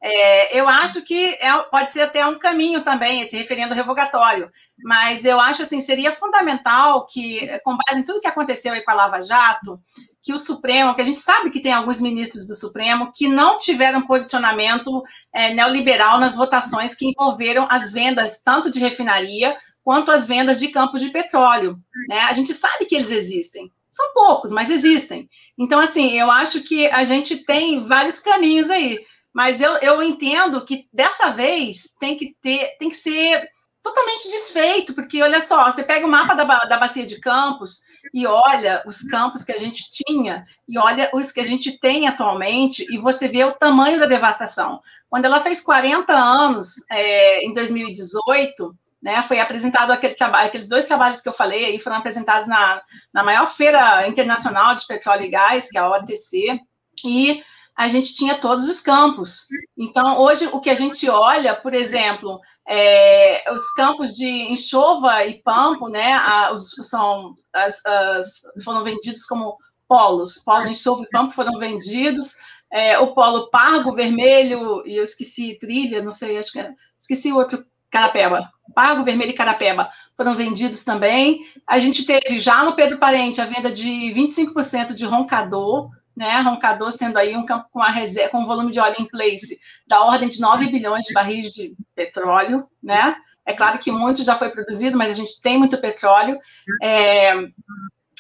É, 0.06 0.61
eu 0.61 0.69
acho 0.69 1.01
que 1.01 1.31
é, 1.40 1.51
pode 1.70 1.90
ser 1.90 2.02
até 2.02 2.27
um 2.27 2.39
caminho 2.39 2.82
também, 2.82 3.23
esse 3.23 3.39
referendo 3.39 3.73
revogatório, 3.73 4.51
mas 4.85 5.24
eu 5.24 5.40
acho 5.40 5.62
assim, 5.62 5.81
seria 5.81 6.12
fundamental 6.12 7.06
que, 7.06 7.59
com 7.61 7.74
base 7.74 8.01
em 8.01 8.02
tudo 8.02 8.20
que 8.20 8.27
aconteceu 8.27 8.74
aí 8.74 8.85
com 8.85 8.90
a 8.90 8.94
Lava 8.94 9.23
Jato, 9.23 9.81
que 10.23 10.35
o 10.35 10.39
Supremo, 10.39 10.94
que 10.94 11.01
a 11.01 11.05
gente 11.05 11.19
sabe 11.19 11.51
que 11.51 11.61
tem 11.61 11.73
alguns 11.73 12.02
ministros 12.02 12.47
do 12.47 12.55
Supremo 12.55 13.12
que 13.15 13.28
não 13.28 13.56
tiveram 13.56 14.06
posicionamento 14.06 15.02
é, 15.32 15.55
neoliberal 15.55 16.20
nas 16.20 16.36
votações 16.36 16.94
que 16.94 17.06
envolveram 17.09 17.66
as 17.70 17.90
vendas 17.90 18.43
tanto 18.43 18.70
de 18.70 18.81
refinaria 18.81 19.56
quanto 19.85 20.11
às 20.11 20.27
vendas 20.27 20.59
de 20.59 20.69
campos 20.69 21.01
de 21.01 21.11
petróleo. 21.11 21.78
Né? 22.09 22.19
A 22.20 22.32
gente 22.32 22.55
sabe 22.55 22.86
que 22.86 22.97
eles 22.97 23.11
existem. 23.11 23.70
São 23.90 24.12
poucos, 24.12 24.51
mas 24.51 24.70
existem. 24.70 25.28
Então, 25.56 25.78
assim, 25.78 26.19
eu 26.19 26.31
acho 26.31 26.62
que 26.62 26.86
a 26.89 27.05
gente 27.05 27.36
tem 27.44 27.85
vários 27.85 28.19
caminhos 28.19 28.70
aí. 28.70 29.05
Mas 29.32 29.61
eu, 29.61 29.73
eu 29.78 30.02
entendo 30.02 30.65
que 30.65 30.89
dessa 30.93 31.31
vez 31.31 31.94
tem 32.01 32.16
que 32.16 32.35
ter, 32.40 32.77
tem 32.78 32.89
que 32.89 32.97
ser 32.97 33.48
totalmente 33.82 34.31
desfeito, 34.31 34.94
porque 34.94 35.23
olha 35.23 35.43
só, 35.43 35.70
você 35.70 35.82
pega 35.82 36.06
o 36.06 36.11
mapa 36.11 36.35
da, 36.35 36.44
da 36.44 36.78
bacia 36.78 37.05
de 37.05 37.20
campos 37.20 37.82
e 38.15 38.27
olha 38.27 38.82
os 38.86 39.02
campos 39.02 39.44
que 39.44 39.52
a 39.52 39.59
gente 39.59 39.85
tinha 39.90 40.47
e 40.66 40.78
olha 40.78 41.11
os 41.12 41.31
que 41.31 41.40
a 41.40 41.44
gente 41.44 41.78
tem 41.78 42.09
atualmente 42.09 42.86
e 42.90 42.97
você 42.97 43.28
vê 43.28 43.44
o 43.44 43.52
tamanho 43.52 44.01
da 44.01 44.06
devastação. 44.06 44.81
Quando 45.11 45.27
ela 45.27 45.43
fez 45.43 45.61
40 45.61 46.15
anos, 46.15 46.77
é, 46.90 47.44
em 47.44 47.52
2018, 47.52 48.74
né, 49.05 49.22
foi 49.24 49.39
apresentado 49.39 49.90
aquele 49.90 50.14
trabalho, 50.14 50.47
aqueles 50.47 50.66
dois 50.66 50.86
trabalhos 50.86 51.20
que 51.20 51.28
eu 51.28 51.32
falei 51.35 51.66
aí 51.66 51.78
foram 51.78 51.97
apresentados 51.97 52.48
na, 52.48 52.82
na 53.12 53.22
maior 53.22 53.47
feira 53.47 54.09
internacional 54.09 54.74
de 54.74 54.86
petróleo 54.86 55.24
e 55.24 55.28
gás, 55.28 55.68
que 55.68 55.76
é 55.76 55.81
a 55.82 55.90
OTC, 55.90 56.59
e 57.05 57.44
a 57.76 57.86
gente 57.90 58.14
tinha 58.14 58.35
todos 58.35 58.66
os 58.66 58.81
campos. 58.81 59.47
Então, 59.76 60.18
hoje, 60.18 60.47
o 60.47 60.59
que 60.59 60.70
a 60.70 60.74
gente 60.74 61.06
olha, 61.10 61.55
por 61.55 61.74
exemplo, 61.74 62.40
é, 62.66 63.44
os 63.52 63.74
campos 63.74 64.16
de 64.16 64.51
enxova 64.51 65.22
e 65.26 65.43
pampo, 65.43 65.89
né, 65.89 66.14
a, 66.14 66.51
os, 66.51 66.70
são, 66.89 67.35
as, 67.52 67.85
as, 67.85 68.40
foram 68.64 68.82
vendidos 68.82 69.26
como 69.26 69.59
polos, 69.86 70.39
polo, 70.39 70.68
enxova 70.68 71.02
e 71.02 71.10
pampo 71.10 71.35
foram 71.35 71.59
vendidos, 71.59 72.36
é, 72.72 72.98
o 72.98 73.12
polo 73.12 73.51
pargo, 73.51 73.93
vermelho, 73.93 74.82
e 74.86 74.97
eu 74.97 75.05
esqueci 75.05 75.59
trilha, 75.59 76.02
não 76.02 76.10
sei, 76.10 76.39
acho 76.39 76.52
que 76.52 76.59
era, 76.59 76.74
esqueci 76.98 77.31
o 77.31 77.36
outro 77.36 77.62
Carapeba. 77.94 78.51
Pago, 78.74 79.05
Vermelho 79.05 79.30
e 79.30 79.34
Carapeba 79.34 79.88
foram 80.16 80.34
vendidos 80.34 80.84
também. 80.84 81.46
A 81.66 81.78
gente 81.78 82.05
teve 82.05 82.38
já 82.38 82.64
no 82.64 82.74
Pedro 82.74 82.98
Parente 82.98 83.40
a 83.40 83.46
venda 83.46 83.70
de 83.70 84.12
25% 84.14 84.94
de 84.94 85.05
roncador, 85.05 85.90
né? 86.16 86.40
Roncador 86.40 86.92
sendo 86.92 87.16
aí 87.16 87.36
um 87.36 87.46
campo 87.46 87.66
com, 87.70 87.82
a 87.82 87.90
reserva, 87.90 88.30
com 88.30 88.40
um 88.40 88.46
volume 88.46 88.70
de 88.70 88.80
óleo 88.80 88.96
em 88.98 89.09
place 89.09 89.59
da 89.86 90.02
ordem 90.02 90.28
de 90.28 90.40
9 90.40 90.66
bilhões 90.66 91.05
de 91.05 91.14
barris 91.14 91.52
de 91.52 91.74
petróleo, 91.94 92.66
né? 92.82 93.16
É 93.46 93.52
claro 93.52 93.78
que 93.78 93.92
muito 93.92 94.24
já 94.24 94.36
foi 94.36 94.48
produzido, 94.48 94.96
mas 94.96 95.10
a 95.10 95.14
gente 95.14 95.40
tem 95.40 95.59
muito 95.59 95.78
petróleo 95.78 96.38
é, 96.82 97.34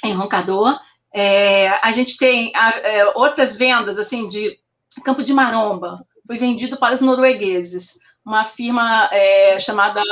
em 0.04 0.12
roncador. 0.12 0.78
É, 1.12 1.68
a 1.82 1.92
gente 1.92 2.18
tem 2.18 2.52
é, 2.54 3.06
outras 3.14 3.54
vendas, 3.54 3.98
assim, 3.98 4.26
de 4.26 4.58
campo 5.02 5.22
de 5.22 5.32
maromba, 5.32 6.04
foi 6.26 6.38
vendido 6.38 6.76
para 6.76 6.94
os 6.94 7.00
noruegueses 7.00 7.98
uma 8.24 8.44
firma 8.44 9.08
é, 9.12 9.58
chamada 9.58 10.02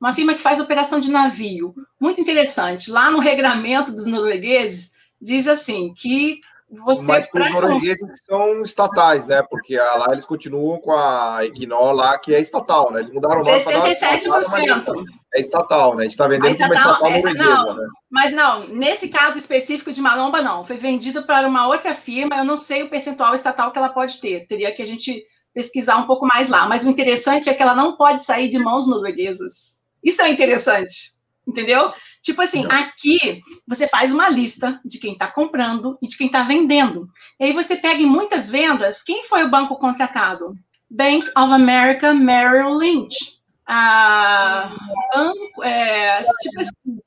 uma 0.00 0.12
firma 0.12 0.34
que 0.34 0.42
faz 0.42 0.60
operação 0.60 1.00
de 1.00 1.10
navio. 1.10 1.74
Muito 1.98 2.20
interessante. 2.20 2.90
Lá 2.90 3.10
no 3.10 3.20
regramento 3.20 3.92
dos 3.92 4.06
noruegueses 4.06 4.92
diz 5.20 5.48
assim 5.48 5.94
que 5.94 6.40
você 6.70 7.02
Mas 7.02 7.26
para 7.26 7.46
os 7.46 7.52
noruegueses 7.52 8.24
são 8.24 8.62
estatais, 8.62 9.26
né? 9.26 9.42
Porque 9.42 9.76
lá 9.76 10.08
eles 10.12 10.24
continuam 10.24 10.80
com 10.80 10.92
a 10.92 11.44
Equinor 11.44 11.92
lá, 11.92 12.18
que 12.18 12.34
é 12.34 12.40
estatal, 12.40 12.90
né? 12.90 13.00
Eles 13.00 13.10
mudaram 13.10 13.42
o 13.42 13.44
nome 13.44 13.60
67%. 13.60 14.84
Dar... 14.84 14.94
É 15.34 15.40
estatal, 15.40 15.94
né? 15.94 16.02
A 16.02 16.04
gente 16.04 16.12
está 16.12 16.26
vendendo 16.26 16.52
estatal, 16.52 16.98
como 16.98 17.10
estatal 17.10 17.10
é, 17.10 17.16
norueguesa, 17.16 17.64
não, 17.64 17.76
né? 17.76 17.86
Mas 18.10 18.32
não, 18.32 18.60
nesse 18.68 19.08
caso 19.08 19.38
específico 19.38 19.92
de 19.92 20.00
Malomba, 20.00 20.42
não. 20.42 20.64
Foi 20.64 20.76
vendido 20.76 21.22
para 21.22 21.46
uma 21.46 21.66
outra 21.68 21.94
firma, 21.94 22.36
eu 22.36 22.44
não 22.44 22.56
sei 22.56 22.82
o 22.82 22.90
percentual 22.90 23.34
estatal 23.34 23.70
que 23.70 23.78
ela 23.78 23.88
pode 23.88 24.20
ter. 24.20 24.46
Teria 24.46 24.72
que 24.72 24.82
a 24.82 24.86
gente 24.86 25.24
pesquisar 25.54 25.96
um 25.96 26.06
pouco 26.06 26.26
mais 26.26 26.48
lá. 26.48 26.66
Mas 26.66 26.84
o 26.84 26.90
interessante 26.90 27.48
é 27.48 27.54
que 27.54 27.62
ela 27.62 27.74
não 27.74 27.96
pode 27.96 28.24
sair 28.24 28.48
de 28.48 28.58
mãos 28.58 28.86
norueguesas. 28.86 29.82
Isso 30.02 30.20
é 30.20 30.28
interessante, 30.28 31.12
entendeu? 31.46 31.92
Tipo 32.22 32.42
assim, 32.42 32.66
aqui 32.68 33.40
você 33.66 33.86
faz 33.86 34.12
uma 34.12 34.28
lista 34.28 34.80
de 34.84 34.98
quem 34.98 35.12
está 35.12 35.26
comprando 35.26 35.96
e 36.02 36.08
de 36.08 36.16
quem 36.16 36.26
está 36.26 36.42
vendendo. 36.42 37.08
E 37.40 37.44
aí 37.44 37.52
você 37.52 37.76
pega 37.76 38.02
em 38.02 38.06
muitas 38.06 38.50
vendas, 38.50 39.02
quem 39.02 39.24
foi 39.24 39.44
o 39.44 39.50
banco 39.50 39.76
contratado? 39.76 40.50
Bank 40.90 41.26
of 41.36 41.52
America 41.52 42.12
Merrill 42.12 42.74
Lynch. 42.74 43.34
A 43.66 44.70
banco, 45.14 45.62
é, 45.62 46.22
tipo 46.22 46.60
assim, 46.60 46.98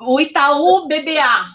o 0.00 0.20
Itaú 0.20 0.86
BBA, 0.86 1.52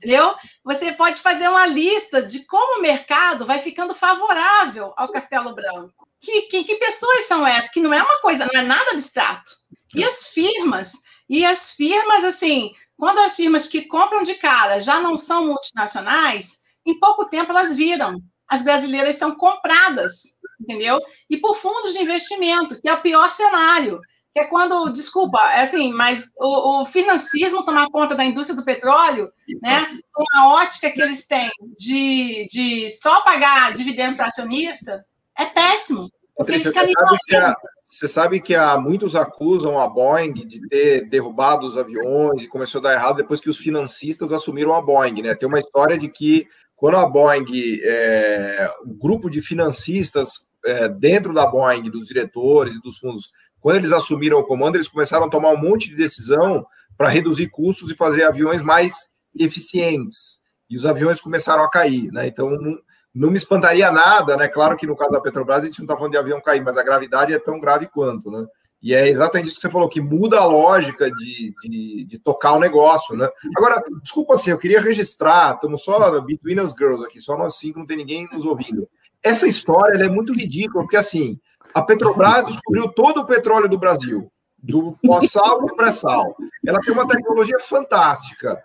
entendeu? 0.00 0.34
Você 0.64 0.92
pode 0.92 1.20
fazer 1.20 1.48
uma 1.48 1.66
lista 1.66 2.22
de 2.22 2.46
como 2.46 2.78
o 2.78 2.82
mercado 2.82 3.44
vai 3.44 3.58
ficando 3.58 3.94
favorável 3.94 4.94
ao 4.96 5.10
Castelo 5.10 5.54
Branco. 5.54 6.08
Que, 6.18 6.42
que, 6.42 6.64
que 6.64 6.76
pessoas 6.76 7.26
são 7.26 7.46
essas? 7.46 7.70
Que 7.70 7.80
não 7.80 7.92
é 7.92 8.02
uma 8.02 8.20
coisa, 8.20 8.48
não 8.50 8.60
é 8.60 8.64
nada 8.64 8.92
abstrato. 8.92 9.52
E 9.94 10.02
as 10.02 10.28
firmas, 10.28 11.02
e 11.28 11.44
as 11.44 11.72
firmas, 11.72 12.24
assim, 12.24 12.74
quando 12.96 13.18
as 13.18 13.36
firmas 13.36 13.68
que 13.68 13.82
compram 13.82 14.22
de 14.22 14.34
cara 14.34 14.80
já 14.80 15.00
não 15.00 15.16
são 15.16 15.46
multinacionais, 15.46 16.60
em 16.84 16.98
pouco 16.98 17.26
tempo 17.26 17.52
elas 17.52 17.74
viram. 17.74 18.20
As 18.48 18.62
brasileiras 18.62 19.16
são 19.16 19.34
compradas, 19.34 20.38
entendeu? 20.60 20.98
E 21.28 21.36
por 21.36 21.54
fundos 21.54 21.92
de 21.92 22.02
investimento, 22.02 22.80
que 22.80 22.88
é 22.88 22.94
o 22.94 23.00
pior 23.00 23.30
cenário. 23.32 24.00
Que 24.32 24.40
é 24.40 24.46
quando, 24.46 24.90
desculpa, 24.90 25.38
é 25.52 25.62
assim, 25.62 25.92
mas 25.92 26.30
o, 26.38 26.82
o 26.82 26.86
financismo 26.86 27.64
tomar 27.64 27.88
conta 27.90 28.14
da 28.14 28.24
indústria 28.24 28.56
do 28.56 28.64
petróleo, 28.64 29.30
né, 29.60 29.86
com 30.12 30.24
a 30.36 30.54
ótica 30.54 30.90
que 30.90 31.02
eles 31.02 31.26
têm 31.26 31.50
de, 31.76 32.46
de 32.48 32.90
só 32.90 33.22
pagar 33.22 33.72
dividendos 33.72 34.16
para 34.16 34.26
acionista, 34.26 35.04
é 35.36 35.46
péssimo. 35.46 36.08
Patrícia, 36.36 36.72
você 36.72 36.92
sabe, 36.92 37.16
que 37.26 37.36
há, 37.36 37.56
você 37.84 38.08
sabe 38.08 38.40
que 38.40 38.54
há 38.54 38.78
muitos 38.78 39.14
acusam 39.14 39.78
a 39.78 39.86
Boeing 39.88 40.32
de 40.32 40.68
ter 40.68 41.08
derrubado 41.08 41.66
os 41.66 41.76
aviões 41.76 42.42
e 42.42 42.48
começou 42.48 42.78
a 42.78 42.82
dar 42.82 42.94
errado 42.94 43.16
depois 43.16 43.40
que 43.40 43.50
os 43.50 43.58
financistas 43.58 44.32
assumiram 44.32 44.74
a 44.74 44.80
Boeing, 44.80 45.20
né? 45.20 45.34
Tem 45.34 45.48
uma 45.48 45.58
história 45.58 45.98
de 45.98 46.08
que 46.08 46.46
quando 46.74 46.96
a 46.96 47.06
Boeing, 47.06 47.44
é, 47.82 48.72
o 48.86 48.94
grupo 48.94 49.28
de 49.28 49.42
financistas 49.42 50.48
é, 50.64 50.88
dentro 50.88 51.34
da 51.34 51.46
Boeing, 51.46 51.90
dos 51.90 52.06
diretores 52.06 52.74
e 52.74 52.80
dos 52.80 52.98
fundos, 52.98 53.30
quando 53.60 53.76
eles 53.76 53.92
assumiram 53.92 54.38
o 54.38 54.44
comando, 54.44 54.76
eles 54.76 54.88
começaram 54.88 55.26
a 55.26 55.30
tomar 55.30 55.50
um 55.50 55.60
monte 55.60 55.88
de 55.88 55.96
decisão 55.96 56.64
para 56.96 57.08
reduzir 57.08 57.48
custos 57.48 57.90
e 57.90 57.96
fazer 57.96 58.24
aviões 58.24 58.62
mais 58.62 59.08
eficientes. 59.38 60.40
E 60.68 60.76
os 60.76 60.86
aviões 60.86 61.20
começaram 61.20 61.62
a 61.62 61.70
cair, 61.70 62.10
né? 62.12 62.26
Então, 62.26 62.50
não, 62.50 62.78
não 63.14 63.30
me 63.30 63.36
espantaria 63.36 63.90
nada, 63.90 64.36
né? 64.36 64.48
Claro 64.48 64.76
que 64.76 64.86
no 64.86 64.96
caso 64.96 65.10
da 65.10 65.20
Petrobras 65.20 65.62
a 65.62 65.66
gente 65.66 65.78
não 65.78 65.84
está 65.84 65.96
falando 65.96 66.12
de 66.12 66.18
avião 66.18 66.40
cair, 66.40 66.62
mas 66.62 66.78
a 66.78 66.82
gravidade 66.82 67.32
é 67.32 67.38
tão 67.38 67.60
grave 67.60 67.86
quanto, 67.86 68.30
né? 68.30 68.46
E 68.82 68.94
é 68.94 69.08
exatamente 69.08 69.48
isso 69.48 69.56
que 69.56 69.62
você 69.62 69.70
falou, 69.70 69.90
que 69.90 70.00
muda 70.00 70.38
a 70.38 70.44
lógica 70.44 71.10
de, 71.10 71.54
de, 71.62 72.04
de, 72.04 72.18
tocar 72.18 72.54
o 72.54 72.60
negócio, 72.60 73.14
né? 73.14 73.28
Agora, 73.54 73.82
desculpa 74.02 74.34
assim, 74.34 74.52
eu 74.52 74.58
queria 74.58 74.80
registrar, 74.80 75.54
estamos 75.54 75.82
só 75.82 76.20
between 76.22 76.60
us 76.60 76.72
girls 76.72 77.04
aqui, 77.04 77.20
só 77.20 77.36
nós 77.36 77.58
cinco, 77.58 77.78
não 77.78 77.86
tem 77.86 77.98
ninguém 77.98 78.26
nos 78.32 78.46
ouvindo. 78.46 78.88
Essa 79.22 79.46
história 79.46 80.02
é 80.02 80.08
muito 80.08 80.32
ridícula, 80.32 80.82
porque 80.84 80.96
assim, 80.96 81.38
a 81.74 81.82
Petrobras 81.82 82.46
descobriu 82.46 82.88
todo 82.88 83.22
o 83.22 83.26
petróleo 83.26 83.68
do 83.68 83.78
Brasil, 83.78 84.30
do 84.58 84.96
pós-sal 85.04 85.62
e 85.62 85.66
do 85.66 85.76
pré-sal. 85.76 86.34
Ela 86.66 86.80
tem 86.80 86.92
uma 86.92 87.06
tecnologia 87.06 87.58
fantástica. 87.60 88.62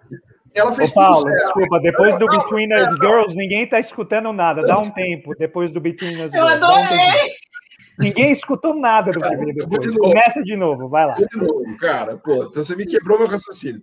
Ela 0.53 0.73
fez 0.73 0.91
Ô, 0.91 0.93
Paulo, 0.93 1.25
desculpa, 1.25 1.79
depois 1.81 2.17
do 2.17 2.27
Between 2.27 2.73
Us 2.73 2.89
Girls, 3.01 3.35
ninguém 3.35 3.63
está 3.63 3.79
escutando 3.79 4.31
nada. 4.31 4.65
Dá 4.65 4.79
um 4.79 4.89
tempo 4.89 5.35
depois 5.37 5.71
do 5.71 5.81
Between 5.81 6.23
Us 6.23 6.31
Girls. 6.31 6.37
Eu 6.37 6.47
adorei! 6.47 7.35
Ninguém 7.97 8.31
escutou 8.31 8.75
nada 8.75 9.11
do 9.11 9.21
que 9.21 9.35
veio 9.35 9.53
depois. 9.53 9.91
De 9.91 9.97
Começa 9.97 10.43
de 10.43 10.55
novo, 10.55 10.89
vai 10.89 11.05
lá. 11.05 11.13
De 11.13 11.27
novo, 11.37 11.77
cara. 11.79 12.17
Pô, 12.17 12.43
então 12.43 12.63
você 12.63 12.75
me 12.75 12.85
quebrou 12.85 13.17
meu 13.17 13.27
raciocínio. 13.27 13.81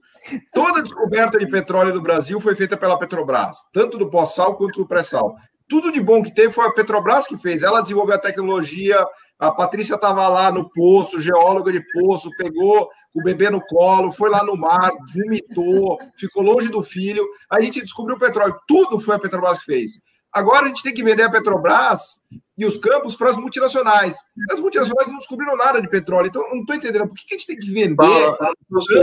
Toda 0.52 0.82
descoberta 0.82 1.38
de 1.38 1.46
petróleo 1.46 1.94
no 1.94 2.00
Brasil 2.00 2.40
foi 2.40 2.54
feita 2.54 2.76
pela 2.76 2.98
Petrobras, 2.98 3.58
tanto 3.72 3.98
do 3.98 4.10
pós-sal 4.10 4.54
quanto 4.56 4.80
do 4.80 4.86
pré-sal. 4.86 5.34
Tudo 5.72 5.90
de 5.90 6.02
bom 6.02 6.22
que 6.22 6.30
teve 6.30 6.52
foi 6.52 6.66
a 6.66 6.70
Petrobras 6.70 7.26
que 7.26 7.38
fez. 7.38 7.62
Ela 7.62 7.80
desenvolveu 7.80 8.16
a 8.16 8.18
tecnologia, 8.18 9.02
a 9.38 9.50
Patrícia 9.50 9.94
estava 9.94 10.28
lá 10.28 10.52
no 10.52 10.68
poço, 10.68 11.18
geóloga 11.18 11.72
de 11.72 11.82
poço, 11.94 12.28
pegou 12.36 12.90
o 13.14 13.22
bebê 13.22 13.48
no 13.48 13.58
colo, 13.62 14.12
foi 14.12 14.28
lá 14.28 14.44
no 14.44 14.54
mar, 14.54 14.90
vomitou, 15.14 15.96
ficou 16.14 16.42
longe 16.42 16.68
do 16.68 16.82
filho. 16.82 17.26
A 17.48 17.58
gente 17.58 17.80
descobriu 17.80 18.16
o 18.16 18.18
petróleo. 18.18 18.54
Tudo 18.68 19.00
foi 19.00 19.16
a 19.16 19.18
Petrobras 19.18 19.60
que 19.60 19.64
fez. 19.64 19.92
Agora 20.30 20.66
a 20.66 20.68
gente 20.68 20.82
tem 20.82 20.92
que 20.92 21.02
vender 21.02 21.22
a 21.22 21.30
Petrobras 21.30 22.20
e 22.58 22.66
os 22.66 22.76
campos 22.76 23.16
para 23.16 23.30
as 23.30 23.36
multinacionais. 23.36 24.18
As 24.50 24.60
multinacionais 24.60 25.08
não 25.08 25.16
descobriram 25.16 25.56
nada 25.56 25.80
de 25.80 25.88
petróleo, 25.88 26.26
então 26.26 26.42
não 26.50 26.60
estou 26.60 26.76
entendendo 26.76 27.08
por 27.08 27.14
que 27.14 27.34
a 27.34 27.38
gente 27.38 27.46
tem 27.46 27.58
que 27.58 27.72
vender 27.72 27.96
para 27.96 28.52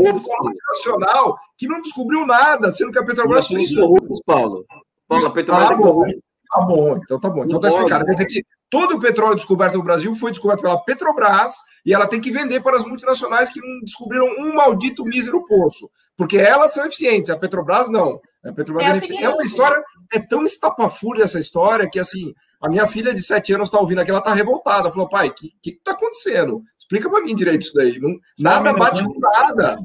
uma 0.01 0.13
multinacional 0.13 1.35
que 1.57 1.67
não 1.67 1.81
descobriu 1.81 2.27
nada, 2.27 2.71
sendo 2.71 2.91
que 2.91 2.99
a 2.99 3.03
Petrobras 3.03 3.47
fez 3.47 3.71
isso. 3.71 3.81
Paulo. 4.23 4.65
Paulo, 5.07 5.25
a 5.25 5.31
Petrobras 5.31 5.71
ah, 5.71 5.73
é 5.73 5.77
corrupta. 5.77 6.28
Tá 6.51 6.61
bom, 6.61 6.97
então 6.97 7.19
tá 7.19 7.29
bom. 7.29 7.45
Então 7.45 7.59
tá 7.59 7.67
explicado. 7.67 8.05
Quer 8.05 8.11
dizer 8.11 8.25
que 8.25 8.43
todo 8.69 8.95
o 8.95 8.99
petróleo 8.99 9.35
descoberto 9.35 9.75
no 9.77 9.83
Brasil 9.83 10.13
foi 10.15 10.31
descoberto 10.31 10.61
pela 10.61 10.83
Petrobras 10.83 11.53
e 11.85 11.93
ela 11.93 12.07
tem 12.07 12.19
que 12.19 12.31
vender 12.31 12.61
para 12.61 12.77
as 12.77 12.83
multinacionais 12.83 13.51
que 13.51 13.61
não 13.61 13.81
descobriram 13.81 14.25
um 14.39 14.55
maldito 14.55 15.05
mísero 15.05 15.43
poço. 15.45 15.89
Porque 16.17 16.37
elas 16.37 16.73
são 16.73 16.85
eficientes, 16.85 17.29
a 17.29 17.37
Petrobras 17.37 17.89
não. 17.89 18.19
A 18.43 18.51
Petrobras 18.51 19.09
é, 19.09 19.13
é, 19.15 19.23
é 19.23 19.29
uma 19.29 19.43
história, 19.43 19.81
é 20.11 20.19
tão 20.19 20.43
estapafúrdia 20.43 21.23
essa 21.23 21.39
história 21.39 21.89
que 21.89 21.99
assim, 21.99 22.33
a 22.61 22.67
minha 22.67 22.87
filha 22.87 23.13
de 23.13 23.21
7 23.21 23.53
anos 23.53 23.67
está 23.67 23.79
ouvindo 23.79 23.99
aqui, 23.99 24.09
ela 24.09 24.19
está 24.19 24.33
revoltada. 24.33 24.89
Falou, 24.89 25.07
pai, 25.07 25.29
o 25.29 25.33
que, 25.33 25.49
que, 25.61 25.71
que 25.73 25.83
tá 25.83 25.91
acontecendo? 25.91 26.61
Explica 26.79 27.09
para 27.09 27.21
mim 27.21 27.35
direito 27.35 27.61
isso 27.61 27.73
daí. 27.75 27.99
Não, 27.99 28.15
nada 28.39 28.73
bate 28.73 29.03
com 29.03 29.19
nada. 29.19 29.77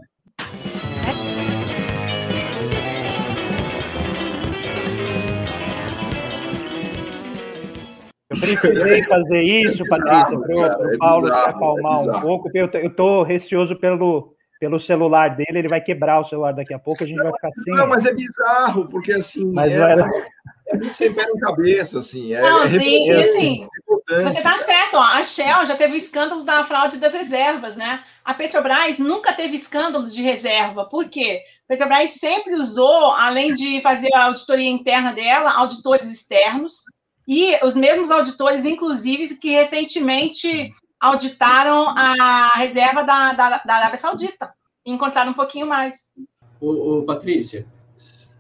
Eu 8.35 8.41
precisei 8.41 9.03
fazer 9.05 9.43
isso, 9.43 9.85
Patrícia, 9.87 10.39
para 10.39 10.57
o 10.57 10.93
é 10.93 10.97
Paulo 10.99 11.27
se 11.27 11.33
acalmar 11.33 11.99
é 11.99 12.11
um 12.11 12.21
pouco. 12.21 12.51
Eu 12.53 12.67
estou 12.67 13.23
receoso 13.23 13.77
pelo, 13.77 14.35
pelo 14.59 14.81
celular 14.81 15.37
dele, 15.37 15.61
ele 15.61 15.69
vai 15.69 15.81
quebrar 15.81 16.21
o 16.21 16.25
celular 16.25 16.53
daqui 16.53 16.75
a 16.75 16.79
pouco, 16.79 17.05
a 17.05 17.07
gente 17.07 17.17
não, 17.17 17.25
vai 17.25 17.33
ficar 17.35 17.53
sem. 17.53 17.75
Não, 17.75 17.87
mas 17.87 18.05
é 18.05 18.13
bizarro, 18.13 18.89
porque 18.89 19.13
assim. 19.13 19.51
Mas 19.53 19.75
é, 19.75 19.79
era... 19.79 20.11
é 20.69 20.77
muito 20.77 20.95
sem 20.95 21.13
pé 21.13 21.27
na 21.27 21.41
cabeça, 21.41 21.99
assim. 22.01 22.35
É, 22.35 22.43
não, 22.43 22.63
é 22.65 22.71
sim, 22.71 23.11
assim, 23.11 23.69
você 24.07 24.39
está 24.39 24.59
certo, 24.59 24.95
ó, 24.95 25.03
a 25.03 25.23
Shell 25.23 25.65
já 25.65 25.77
teve 25.77 25.95
o 25.95 25.97
escândalo 25.97 26.45
da 26.45 26.65
fraude 26.65 26.99
das 26.99 27.15
reservas, 27.15 27.77
né? 27.77 28.03
A 28.25 28.35
Petrobras 28.35 28.99
nunca 28.99 29.33
teve 29.33 29.57
escândalo 29.57 30.07
de 30.07 30.21
reserva. 30.23 30.85
Por 30.85 31.09
quê? 31.09 31.43
A 31.65 31.73
Petrobras 31.73 32.11
sempre 32.13 32.55
usou, 32.55 33.13
além 33.13 33.55
de 33.55 33.81
fazer 33.81 34.13
a 34.15 34.25
auditoria 34.25 34.69
interna 34.69 35.13
dela, 35.13 35.53
auditores 35.53 36.11
externos 36.11 36.85
e 37.27 37.65
os 37.65 37.75
mesmos 37.75 38.11
auditores, 38.11 38.65
inclusive, 38.65 39.37
que 39.37 39.51
recentemente 39.51 40.73
auditaram 41.01 41.89
a 41.89 42.53
reserva 42.57 43.03
da, 43.03 43.33
da, 43.33 43.63
da 43.65 43.75
Arábia 43.75 43.99
Saudita 43.99 44.53
encontraram 44.87 45.31
um 45.31 45.35
pouquinho 45.35 45.67
mais. 45.67 46.13
Ô, 46.61 46.99
ô, 46.99 47.03
Patrícia, 47.03 47.67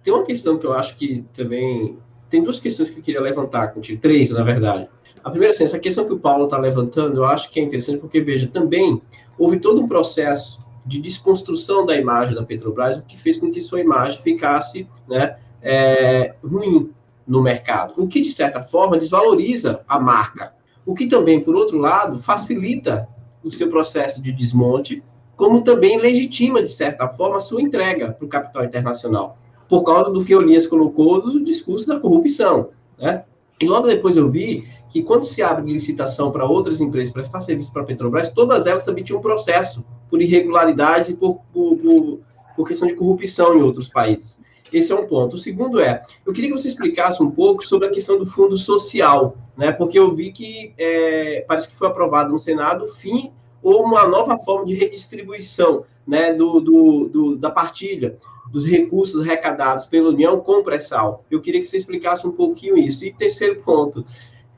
tem 0.02 0.12
uma 0.12 0.24
questão 0.24 0.58
que 0.58 0.66
eu 0.66 0.72
acho 0.72 0.96
que 0.96 1.24
também. 1.34 1.98
Tem 2.28 2.42
duas 2.42 2.58
questões 2.58 2.90
que 2.90 2.98
eu 2.98 3.02
queria 3.02 3.20
levantar 3.20 3.68
contigo, 3.68 4.00
três, 4.00 4.30
na 4.30 4.42
verdade. 4.42 4.88
A 5.22 5.30
primeira, 5.30 5.54
assim, 5.54 5.64
essa 5.64 5.78
questão 5.78 6.04
que 6.04 6.12
o 6.12 6.18
Paulo 6.18 6.44
está 6.44 6.58
levantando, 6.58 7.18
eu 7.18 7.24
acho 7.24 7.48
que 7.48 7.60
é 7.60 7.62
interessante, 7.62 8.00
porque, 8.00 8.20
veja, 8.20 8.48
também 8.48 9.00
houve 9.38 9.60
todo 9.60 9.80
um 9.80 9.86
processo 9.88 10.62
de 10.84 11.00
desconstrução 11.00 11.86
da 11.86 11.96
imagem 11.96 12.34
da 12.34 12.42
Petrobras, 12.42 12.98
o 12.98 13.02
que 13.02 13.18
fez 13.18 13.38
com 13.38 13.50
que 13.50 13.60
sua 13.60 13.80
imagem 13.80 14.20
ficasse 14.22 14.86
né, 15.08 15.38
é, 15.62 16.34
ruim 16.42 16.92
no 17.26 17.42
mercado, 17.42 17.94
o 17.96 18.06
que, 18.06 18.20
de 18.20 18.30
certa 18.30 18.62
forma, 18.62 18.98
desvaloriza 18.98 19.80
a 19.88 19.98
marca. 19.98 20.52
O 20.84 20.94
que 20.94 21.06
também, 21.06 21.40
por 21.40 21.56
outro 21.56 21.78
lado, 21.78 22.18
facilita 22.18 23.08
o 23.42 23.50
seu 23.50 23.68
processo 23.68 24.20
de 24.20 24.32
desmonte, 24.32 25.02
como 25.36 25.62
também 25.62 25.98
legitima, 25.98 26.62
de 26.62 26.72
certa 26.72 27.08
forma, 27.08 27.38
a 27.38 27.40
sua 27.40 27.60
entrega 27.60 28.12
para 28.12 28.24
o 28.24 28.28
capital 28.28 28.64
internacional, 28.64 29.38
por 29.68 29.82
causa 29.82 30.10
do 30.10 30.24
que 30.24 30.34
o 30.34 30.42
Elias 30.42 30.66
colocou 30.66 31.24
no 31.24 31.42
discurso 31.42 31.86
da 31.86 31.98
corrupção. 31.98 32.70
Né? 32.98 33.24
E 33.60 33.66
logo 33.66 33.86
depois 33.86 34.16
eu 34.16 34.30
vi 34.30 34.66
que 34.90 35.02
quando 35.02 35.24
se 35.24 35.42
abre 35.42 35.72
licitação 35.72 36.30
para 36.30 36.46
outras 36.46 36.80
empresas 36.80 37.12
prestar 37.12 37.40
serviço 37.40 37.72
para 37.72 37.82
a 37.82 37.84
Petrobras, 37.84 38.30
todas 38.30 38.66
elas 38.66 38.84
também 38.84 39.02
tinham 39.02 39.18
um 39.18 39.22
processo 39.22 39.84
por 40.08 40.22
irregularidades 40.22 41.10
e 41.10 41.16
por, 41.16 41.40
por, 41.52 41.76
por, 41.76 42.20
por 42.54 42.68
questão 42.68 42.86
de 42.86 42.94
corrupção 42.94 43.56
em 43.56 43.62
outros 43.62 43.88
países. 43.88 44.40
Esse 44.72 44.92
é 44.92 44.94
um 44.94 45.06
ponto. 45.06 45.34
O 45.34 45.38
segundo 45.38 45.80
é, 45.80 46.02
eu 46.26 46.32
queria 46.32 46.50
que 46.50 46.58
você 46.58 46.68
explicasse 46.68 47.22
um 47.22 47.30
pouco 47.30 47.64
sobre 47.64 47.88
a 47.88 47.90
questão 47.90 48.18
do 48.18 48.26
fundo 48.26 48.56
social, 48.56 49.36
né? 49.56 49.70
Porque 49.72 49.98
eu 49.98 50.14
vi 50.14 50.32
que 50.32 50.72
é, 50.78 51.44
parece 51.46 51.68
que 51.68 51.76
foi 51.76 51.88
aprovado 51.88 52.30
no 52.30 52.38
Senado 52.38 52.86
fim 52.86 53.32
ou 53.62 53.82
uma 53.82 54.06
nova 54.06 54.36
forma 54.38 54.66
de 54.66 54.74
redistribuição, 54.74 55.84
né, 56.06 56.34
do, 56.34 56.60
do, 56.60 57.08
do 57.08 57.36
da 57.36 57.50
partilha 57.50 58.18
dos 58.50 58.66
recursos 58.66 59.22
arrecadados 59.22 59.86
pela 59.86 60.10
União 60.10 60.38
com 60.38 60.60
o 60.60 60.62
pré-sal. 60.62 61.24
Eu 61.30 61.40
queria 61.40 61.60
que 61.60 61.66
você 61.66 61.78
explicasse 61.78 62.26
um 62.26 62.30
pouquinho 62.30 62.76
isso. 62.76 63.04
E 63.04 63.12
terceiro 63.12 63.62
ponto, 63.62 64.04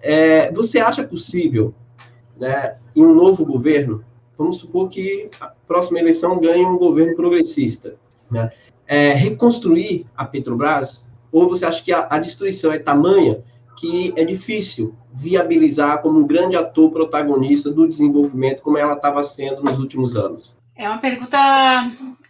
é, 0.01 0.51
você 0.53 0.81
acha 0.81 1.05
possível, 1.05 1.73
né, 2.37 2.77
em 2.95 3.05
um 3.05 3.15
novo 3.15 3.45
governo, 3.45 4.05
vamos 4.37 4.59
supor 4.59 4.89
que 4.89 5.31
a 5.41 5.53
próxima 5.67 6.01
eleição 6.01 6.39
ganhe 6.39 6.65
um 6.65 6.77
governo 6.77 7.15
progressista, 7.15 7.95
né? 8.31 8.51
É, 8.87 9.13
reconstruir 9.13 10.07
a 10.17 10.25
Petrobras? 10.25 11.07
Ou 11.33 11.49
você 11.49 11.65
acha 11.65 11.83
que 11.83 11.93
a, 11.93 12.07
a 12.11 12.19
destruição 12.19 12.73
é 12.73 12.79
tamanha 12.79 13.43
que 13.77 14.13
é 14.17 14.25
difícil 14.25 14.95
viabilizar 15.13 16.01
como 16.01 16.19
um 16.19 16.27
grande 16.27 16.57
ator 16.57 16.91
protagonista 16.91 17.71
do 17.71 17.87
desenvolvimento, 17.87 18.63
como 18.63 18.79
ela 18.79 18.95
estava 18.95 19.23
sendo 19.23 19.63
nos 19.63 19.79
últimos 19.79 20.17
anos? 20.17 20.57
É 20.75 20.89
uma 20.89 20.99
pergunta 20.99 21.39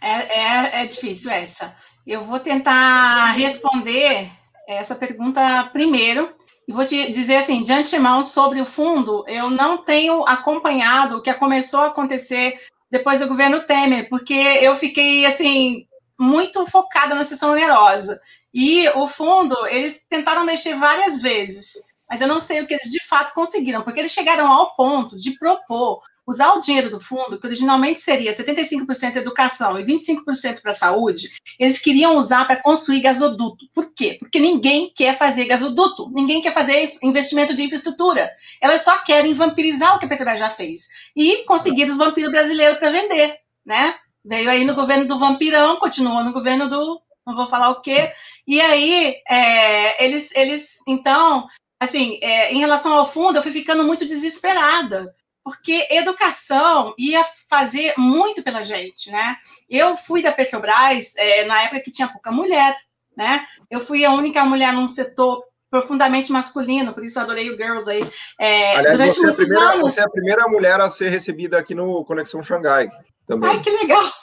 é, 0.01 0.11
é, 0.11 0.83
é, 0.83 0.87
difícil 0.87 1.31
essa. 1.31 1.75
Eu 2.07 2.25
vou 2.25 2.39
tentar 2.39 3.33
responder 3.33 4.29
essa 4.69 4.95
pergunta 4.95 5.69
primeiro 5.73 6.29
e 6.69 6.73
vou 6.73 6.85
te 6.85 7.11
dizer 7.13 7.37
assim, 7.37 7.63
de 7.63 7.73
antemão 7.73 8.23
sobre 8.25 8.61
o 8.61 8.67
fundo, 8.67 9.25
eu 9.29 9.49
não 9.51 9.79
tenho 9.79 10.25
acompanhado 10.27 11.17
o 11.17 11.23
que 11.23 11.33
começou 11.35 11.81
a 11.81 11.87
acontecer 11.87 12.55
depois 12.91 13.21
do 13.21 13.29
governo 13.29 13.61
Temer, 13.61 14.09
porque 14.09 14.35
eu 14.35 14.75
fiquei 14.77 15.27
assim 15.27 15.86
muito 16.19 16.65
focada 16.67 17.15
na 17.15 17.25
sessão 17.25 17.53
onerosa. 17.53 18.21
E 18.53 18.89
o 18.91 19.09
fundo, 19.09 19.55
eles 19.67 20.07
tentaram 20.09 20.45
mexer 20.45 20.75
várias 20.75 21.21
vezes, 21.21 21.75
mas 22.09 22.21
eu 22.21 22.29
não 22.29 22.41
sei 22.41 22.61
o 22.61 22.67
que 22.67 22.75
eles 22.75 22.91
de 22.91 23.05
fato 23.07 23.35
conseguiram, 23.35 23.83
porque 23.83 24.01
eles 24.01 24.13
chegaram 24.13 24.51
ao 24.51 24.75
ponto 24.75 25.17
de 25.17 25.39
propor 25.39 26.03
usar 26.27 26.55
o 26.55 26.61
dinheiro 26.61 26.91
do 26.91 26.99
fundo, 26.99 27.39
que 27.39 27.47
originalmente 27.47 28.01
seria 28.01 28.33
75% 28.33 29.17
educação 29.17 29.79
e 29.79 29.85
25% 29.85 30.61
para 30.61 30.73
saúde, 30.73 31.29
eles 31.59 31.79
queriam 31.79 32.17
usar 32.17 32.47
para 32.47 32.61
construir 32.61 33.01
gasoduto. 33.01 33.67
Por 33.73 33.95
quê? 33.95 34.17
Porque 34.19 34.41
ninguém 34.41 34.93
quer 34.95 35.17
fazer 35.17 35.45
gasoduto, 35.45 36.11
ninguém 36.11 36.43
quer 36.43 36.53
fazer 36.53 36.99
investimento 37.01 37.55
de 37.55 37.63
infraestrutura. 37.63 38.29
Elas 38.61 38.83
só 38.83 38.99
querem 39.05 39.35
vampirizar 39.35 39.95
o 39.95 39.99
que 40.01 40.07
a 40.07 40.09
Petrobras 40.09 40.41
já 40.41 40.51
fez 40.51 40.89
e 41.15 41.45
conseguir 41.45 41.89
os 41.89 41.97
vampiros 41.97 42.33
brasileiros 42.33 42.79
para 42.79 42.91
vender, 42.91 43.37
né? 43.65 43.95
Veio 44.27 44.51
aí 44.51 44.65
no 44.65 44.75
governo 44.75 45.07
do 45.07 45.19
vampirão, 45.19 45.79
continuou 45.79 46.25
no 46.25 46.33
governo 46.33 46.69
do 46.69 47.01
não 47.27 47.35
vou 47.35 47.49
falar 47.49 47.71
o 47.71 47.81
quê. 47.81 48.13
E 48.47 48.61
aí, 48.61 49.15
é, 49.29 50.05
eles, 50.05 50.35
eles, 50.37 50.79
então, 50.87 51.47
assim, 51.81 52.19
é, 52.23 52.53
em 52.53 52.59
relação 52.59 52.95
ao 52.95 53.11
fundo, 53.11 53.37
eu 53.37 53.43
fui 53.43 53.53
ficando 53.53 53.83
muito 53.83 54.07
desesperada, 54.07 55.13
porque 55.43 55.89
educação 55.91 56.95
ia 56.97 57.25
fazer 57.51 57.95
muito 57.99 58.43
pela 58.43 58.63
gente, 58.63 59.11
né? 59.11 59.37
Eu 59.69 59.97
fui 59.97 60.23
da 60.23 60.31
Petrobras 60.31 61.15
é, 61.17 61.45
na 61.45 61.63
época 61.63 61.81
que 61.81 61.91
tinha 61.91 62.09
pouca 62.09 62.31
mulher, 62.31 62.77
né? 63.17 63.45
Eu 63.69 63.81
fui 63.81 64.05
a 64.05 64.13
única 64.13 64.45
mulher 64.45 64.73
num 64.73 64.87
setor 64.87 65.45
profundamente 65.69 66.31
masculino, 66.31 66.95
por 66.95 67.05
isso 67.05 67.19
eu 67.19 67.25
adorei 67.25 67.51
o 67.51 67.57
Girls 67.57 67.91
aí. 67.91 68.09
É, 68.39 68.77
Aliás, 68.77 68.97
durante 68.97 69.17
você 69.17 69.23
muitos 69.23 69.41
é 69.41 69.55
primeira, 69.55 69.75
anos. 69.75 69.95
Você 69.95 70.01
é 70.01 70.05
a 70.05 70.11
primeira 70.11 70.49
mulher 70.49 70.81
a 70.81 70.89
ser 70.89 71.09
recebida 71.09 71.59
aqui 71.59 71.75
no 71.75 72.05
Conexão 72.05 72.43
Xangai. 72.43 72.89
Também. 73.27 73.51
Ai, 73.51 73.61
que 73.61 73.71
legal! 73.71 74.13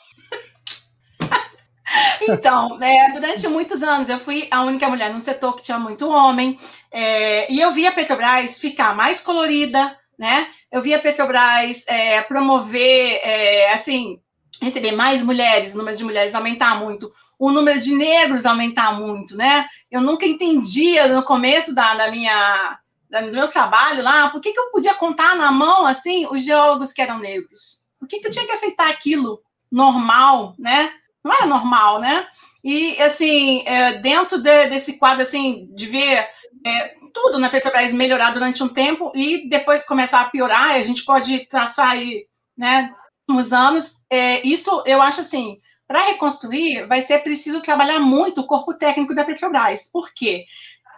Então, 2.28 2.82
é, 2.82 3.12
durante 3.12 3.48
muitos 3.48 3.84
anos 3.84 4.10
eu 4.10 4.18
fui 4.18 4.48
a 4.50 4.64
única 4.64 4.90
mulher 4.90 5.14
num 5.14 5.20
setor 5.20 5.56
que 5.56 5.62
tinha 5.62 5.78
muito 5.78 6.10
homem, 6.10 6.60
é, 6.92 7.52
e 7.52 7.60
eu 7.60 7.72
vi 7.72 7.86
a 7.86 7.92
Petrobras 7.92 8.60
ficar 8.60 8.96
mais 8.96 9.20
colorida, 9.20 9.96
né? 10.18 10.48
Eu 10.72 10.82
vi 10.82 10.94
a 10.94 11.00
Petrobras 11.00 11.84
é, 11.88 12.22
promover, 12.22 13.20
é, 13.24 13.74
assim, 13.74 14.20
receber 14.62 14.94
mais 14.94 15.22
mulheres, 15.22 15.76
o 15.76 15.78
número 15.78 15.96
de 15.96 16.04
mulheres 16.04 16.34
aumentar 16.34 16.80
muito, 16.80 17.12
o 17.38 17.52
número 17.52 17.80
de 17.80 17.94
negros 17.94 18.46
aumentar 18.46 18.98
muito, 18.98 19.36
né? 19.36 19.68
Eu 19.92 20.02
nunca 20.02 20.26
entendia 20.26 21.08
no 21.08 21.24
começo 21.24 21.76
da, 21.76 21.94
da 21.94 22.10
minha 22.10 22.80
do 23.22 23.32
meu 23.32 23.48
trabalho 23.48 24.02
lá, 24.02 24.30
por 24.32 24.42
que, 24.42 24.52
que 24.52 24.60
eu 24.60 24.72
podia 24.72 24.96
contar 24.96 25.36
na 25.36 25.52
mão, 25.52 25.86
assim, 25.86 26.26
os 26.32 26.44
geólogos 26.44 26.92
que 26.92 27.02
eram 27.02 27.20
negros? 27.20 27.83
Por 28.04 28.10
que, 28.10 28.20
que 28.20 28.28
eu 28.28 28.32
tinha 28.32 28.46
que 28.46 28.52
aceitar 28.52 28.90
aquilo 28.90 29.42
normal, 29.72 30.56
né? 30.60 30.92
não 31.24 31.34
era 31.34 31.46
normal, 31.46 32.00
né? 32.00 32.28
E, 32.64 33.02
assim, 33.02 33.64
é, 33.66 34.00
dentro 34.00 34.42
de, 34.42 34.68
desse 34.68 34.98
quadro, 34.98 35.24
assim, 35.24 35.68
de 35.74 35.86
ver 35.86 36.28
é, 36.66 36.96
tudo 37.14 37.40
na 37.40 37.50
Petrobras 37.50 37.94
melhorar 37.94 38.32
durante 38.32 38.62
um 38.62 38.68
tempo 38.68 39.12
e 39.16 39.48
depois 39.50 39.86
começar 39.86 40.22
a 40.22 40.30
piorar, 40.30 40.72
a 40.72 40.84
gente 40.84 41.06
pode 41.06 41.48
traçar 41.48 41.92
aí, 41.92 42.26
né, 42.58 42.94
uns 43.30 43.54
anos, 43.54 44.06
é, 44.10 44.46
isso 44.46 44.84
eu 44.86 45.02
acho 45.02 45.22
assim, 45.22 45.58
para 45.88 46.08
reconstruir, 46.08 46.86
vai 46.88 47.02
ser 47.02 47.20
preciso 47.20 47.62
trabalhar 47.62 48.00
muito 48.00 48.42
o 48.42 48.48
corpo 48.48 48.74
técnico 48.74 49.16
da 49.16 49.24
Petrobras. 49.24 49.90
Por 49.92 50.14
quê? 50.14 50.46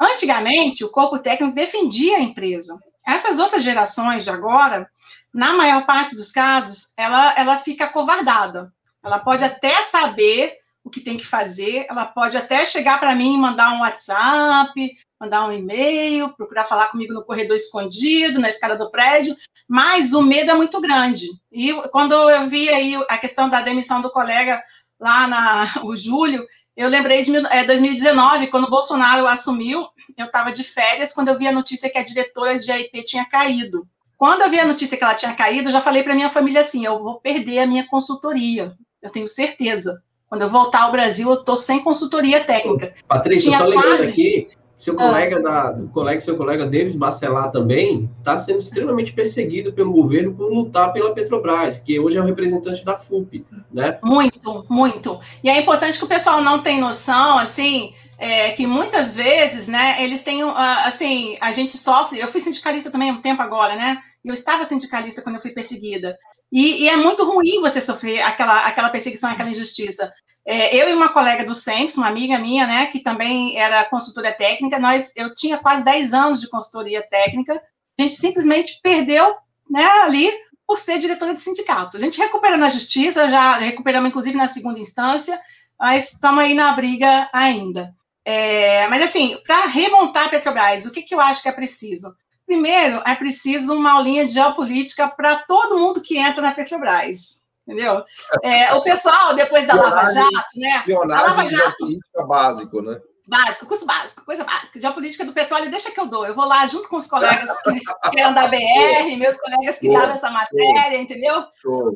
Antigamente, 0.02 0.84
o 0.84 0.90
corpo 0.90 1.20
técnico 1.20 1.54
defendia 1.54 2.18
a 2.18 2.22
empresa. 2.22 2.78
Essas 3.08 3.38
outras 3.38 3.64
gerações 3.64 4.24
de 4.24 4.32
agora, 4.32 4.90
na 5.36 5.52
maior 5.52 5.86
parte 5.86 6.16
dos 6.16 6.32
casos, 6.32 6.94
ela, 6.96 7.38
ela 7.38 7.58
fica 7.58 7.90
covardada. 7.90 8.74
Ela 9.04 9.20
pode 9.20 9.44
até 9.44 9.84
saber 9.84 10.54
o 10.82 10.90
que 10.90 11.02
tem 11.02 11.18
que 11.18 11.26
fazer, 11.26 11.86
ela 11.90 12.06
pode 12.06 12.38
até 12.38 12.66
chegar 12.66 13.02
para 13.02 13.14
mim 13.14 13.38
mandar 13.38 13.74
um 13.74 13.82
WhatsApp, 13.82 14.72
mandar 15.20 15.46
um 15.46 15.52
e-mail, 15.52 16.30
procurar 16.30 16.64
falar 16.64 16.88
comigo 16.88 17.14
no 17.14 17.26
corredor 17.26 17.58
escondido, 17.58 18.40
na 18.40 18.48
escada 18.48 18.78
do 18.78 18.90
prédio, 18.90 19.36
mas 19.68 20.14
o 20.14 20.22
medo 20.22 20.52
é 20.52 20.54
muito 20.54 20.80
grande. 20.80 21.28
E 21.52 21.74
quando 21.92 22.14
eu 22.14 22.48
vi 22.48 22.70
aí 22.70 22.96
a 23.10 23.18
questão 23.18 23.50
da 23.50 23.62
demissão 23.62 24.02
do 24.02 24.12
colega 24.12 24.64
lá 24.98 25.28
na 25.28 25.66
o 25.84 25.98
Júlio, 25.98 26.48
eu 26.78 26.88
lembrei 26.88 27.24
de 27.24 27.36
é, 27.48 27.66
2019, 27.66 28.48
quando 28.48 28.66
o 28.66 28.70
Bolsonaro 28.70 29.28
assumiu, 29.28 29.86
eu 30.18 30.28
estava 30.28 30.54
de 30.54 30.64
férias, 30.64 31.12
quando 31.12 31.28
eu 31.28 31.38
vi 31.38 31.46
a 31.46 31.52
notícia 31.52 31.90
que 31.90 31.98
a 31.98 32.04
diretora 32.06 32.58
de 32.58 32.72
AIP 32.72 33.04
tinha 33.04 33.26
caído. 33.26 33.86
Quando 34.18 34.42
eu 34.42 34.50
vi 34.50 34.60
a 34.60 34.68
notícia 34.68 34.98
que 34.98 35.04
ela 35.04 35.14
tinha 35.14 35.34
caído, 35.34 35.68
eu 35.68 35.74
já 35.74 35.82
falei 35.82 36.04
para 36.04 36.16
minha 36.16 36.30
família 36.30 36.62
assim: 36.62 36.86
eu 36.86 37.02
vou 37.02 37.20
perder 37.20 37.60
a 37.60 37.68
minha 37.68 37.88
consultoria, 37.88 38.74
eu 39.02 39.10
tenho 39.10 39.28
certeza. 39.28 40.02
Quando 40.28 40.42
eu 40.42 40.50
voltar 40.50 40.84
ao 40.84 40.92
Brasil, 40.92 41.30
eu 41.30 41.36
estou 41.36 41.56
sem 41.56 41.84
consultoria 41.84 42.44
técnica. 42.44 42.94
Patrícia, 43.08 43.50
Tinha 43.50 43.60
só 43.60 43.66
lembrando 43.66 43.98
quase... 43.98 44.10
aqui, 44.10 44.48
seu 44.78 44.94
ah. 44.96 44.98
colega, 44.98 45.38
ah. 45.38 45.42
da, 45.42 45.88
colega, 45.94 46.22
seu 46.22 46.36
colega 46.36 46.66
Davis 46.66 46.96
Bacelar 46.96 47.52
também 47.52 48.10
está 48.20 48.38
sendo 48.38 48.60
extremamente 48.60 49.14
perseguido 49.14 49.72
pelo 49.72 49.92
governo 49.92 50.34
por 50.34 50.52
lutar 50.52 50.92
pela 50.92 51.14
Petrobras, 51.14 51.80
que 51.80 52.00
hoje 52.00 52.18
é 52.18 52.22
o 52.22 52.26
representante 52.26 52.84
da 52.84 52.98
FUP, 52.98 53.46
né? 53.72 53.98
Muito, 54.04 54.66
muito. 54.70 55.20
E 55.44 55.50
é 55.50 55.60
importante 55.60 55.98
que 55.98 56.06
o 56.06 56.10
pessoal 56.10 56.42
não 56.42 56.62
tenha 56.62 56.82
noção, 56.82 57.38
assim, 57.38 57.94
é, 58.18 58.52
que 58.52 58.66
muitas 58.66 59.16
vezes, 59.16 59.68
né, 59.68 60.04
eles 60.04 60.24
têm, 60.24 60.42
ah, 60.44 60.84
assim, 60.86 61.38
a 61.42 61.52
gente 61.52 61.78
sofre, 61.78 62.20
eu 62.20 62.32
fui 62.32 62.42
sindicalista 62.42 62.92
também 62.92 63.10
há 63.10 63.14
um 63.14 63.22
tempo 63.22 63.42
agora, 63.42 63.76
né, 63.76 64.02
eu 64.24 64.34
estava 64.34 64.66
sindicalista 64.66 65.22
quando 65.22 65.36
eu 65.36 65.42
fui 65.42 65.52
perseguida, 65.52 66.18
e, 66.52 66.84
e, 66.84 66.90
é 66.90 66.96
muito 66.96 67.26
ruim 67.26 67.60
você 67.60 67.82
sofrer 67.82 68.22
aquela, 68.22 68.66
aquela 68.66 68.90
perseguição, 68.90 69.30
aquela 69.30 69.50
injustiça. 69.50 70.14
É, 70.46 70.76
eu 70.76 70.88
e 70.90 70.94
uma 70.94 71.10
colega 71.10 71.44
do 71.44 71.56
SEMPS, 71.56 71.98
uma 71.98 72.08
amiga 72.08 72.38
minha, 72.38 72.68
né, 72.68 72.86
que 72.86 73.00
também 73.00 73.58
era 73.58 73.84
consultora 73.86 74.32
técnica, 74.32 74.80
nós, 74.80 75.12
eu 75.16 75.34
tinha 75.34 75.58
quase 75.58 75.84
10 75.84 76.14
anos 76.14 76.40
de 76.40 76.50
consultoria 76.50 77.02
técnica, 77.02 77.62
a 78.00 78.02
gente 78.02 78.16
simplesmente 78.16 78.80
perdeu 78.82 79.36
né, 79.70 79.84
ali 80.04 80.32
por 80.68 80.80
ser 80.80 81.00
diretora 81.00 81.34
de 81.34 81.42
sindicato. 81.42 81.98
A 81.98 82.00
gente 82.00 82.20
recupera 82.20 82.58
na 82.58 82.70
justiça, 82.70 83.30
já 83.30 83.58
recuperamos 83.58 84.10
inclusive 84.10 84.38
na 84.38 84.48
segunda 84.48 84.80
instância, 84.80 85.40
mas 85.80 86.14
estamos 86.14 86.44
aí 86.44 86.54
na 86.54 86.72
briga 86.74 87.30
ainda. 87.34 87.94
É, 88.26 88.88
mas 88.88 89.04
assim, 89.04 89.38
para 89.46 89.68
remontar 89.68 90.26
a 90.26 90.30
Petrobras, 90.30 90.86
o 90.86 90.92
que, 90.92 91.04
que 91.04 91.14
eu 91.14 91.22
acho 91.22 91.44
que 91.44 91.50
é 91.50 91.52
preciso? 91.52 92.12
Primeiro, 92.46 93.02
é 93.06 93.16
preciso 93.16 93.74
uma 93.74 93.94
aulinha 93.94 94.26
de 94.26 94.34
geopolítica 94.34 95.08
para 95.08 95.38
todo 95.38 95.78
mundo 95.78 96.02
que 96.02 96.18
entra 96.18 96.42
na 96.42 96.52
Petrobras. 96.52 97.46
Entendeu? 97.68 98.04
É, 98.44 98.74
o 98.74 98.82
pessoal, 98.82 99.36
depois 99.36 99.66
da 99.66 99.74
Lava 99.74 100.12
Jato, 100.12 100.32
né? 100.56 100.84
A 100.88 101.06
Lava 101.06 101.48
Jato. 101.48 101.78
Geopolítica 101.78 102.24
básico, 102.24 102.82
né? 102.82 103.00
Básico, 103.28 103.66
curso 103.66 103.88
básico, 103.88 104.24
coisa 104.24 104.44
básica. 104.44 104.80
Geopolítica 104.80 105.26
do 105.26 105.34
petróleo, 105.34 105.72
deixa 105.72 105.92
que 105.92 106.00
eu 106.00 106.06
dou. 106.06 106.28
Eu 106.28 106.36
vou 106.36 106.46
lá 106.46 106.68
junto 106.68 106.88
com 106.88 106.98
os 106.98 107.08
colegas 107.08 107.50
que, 107.62 107.70
eram 108.20 108.36
da 108.36 108.48
BR, 108.48 109.18
meus 109.18 109.38
colegas 109.38 109.80
que 109.80 109.92
davam 109.92 110.14
essa 110.14 110.30
matéria, 110.30 110.98
entendeu? 110.98 111.44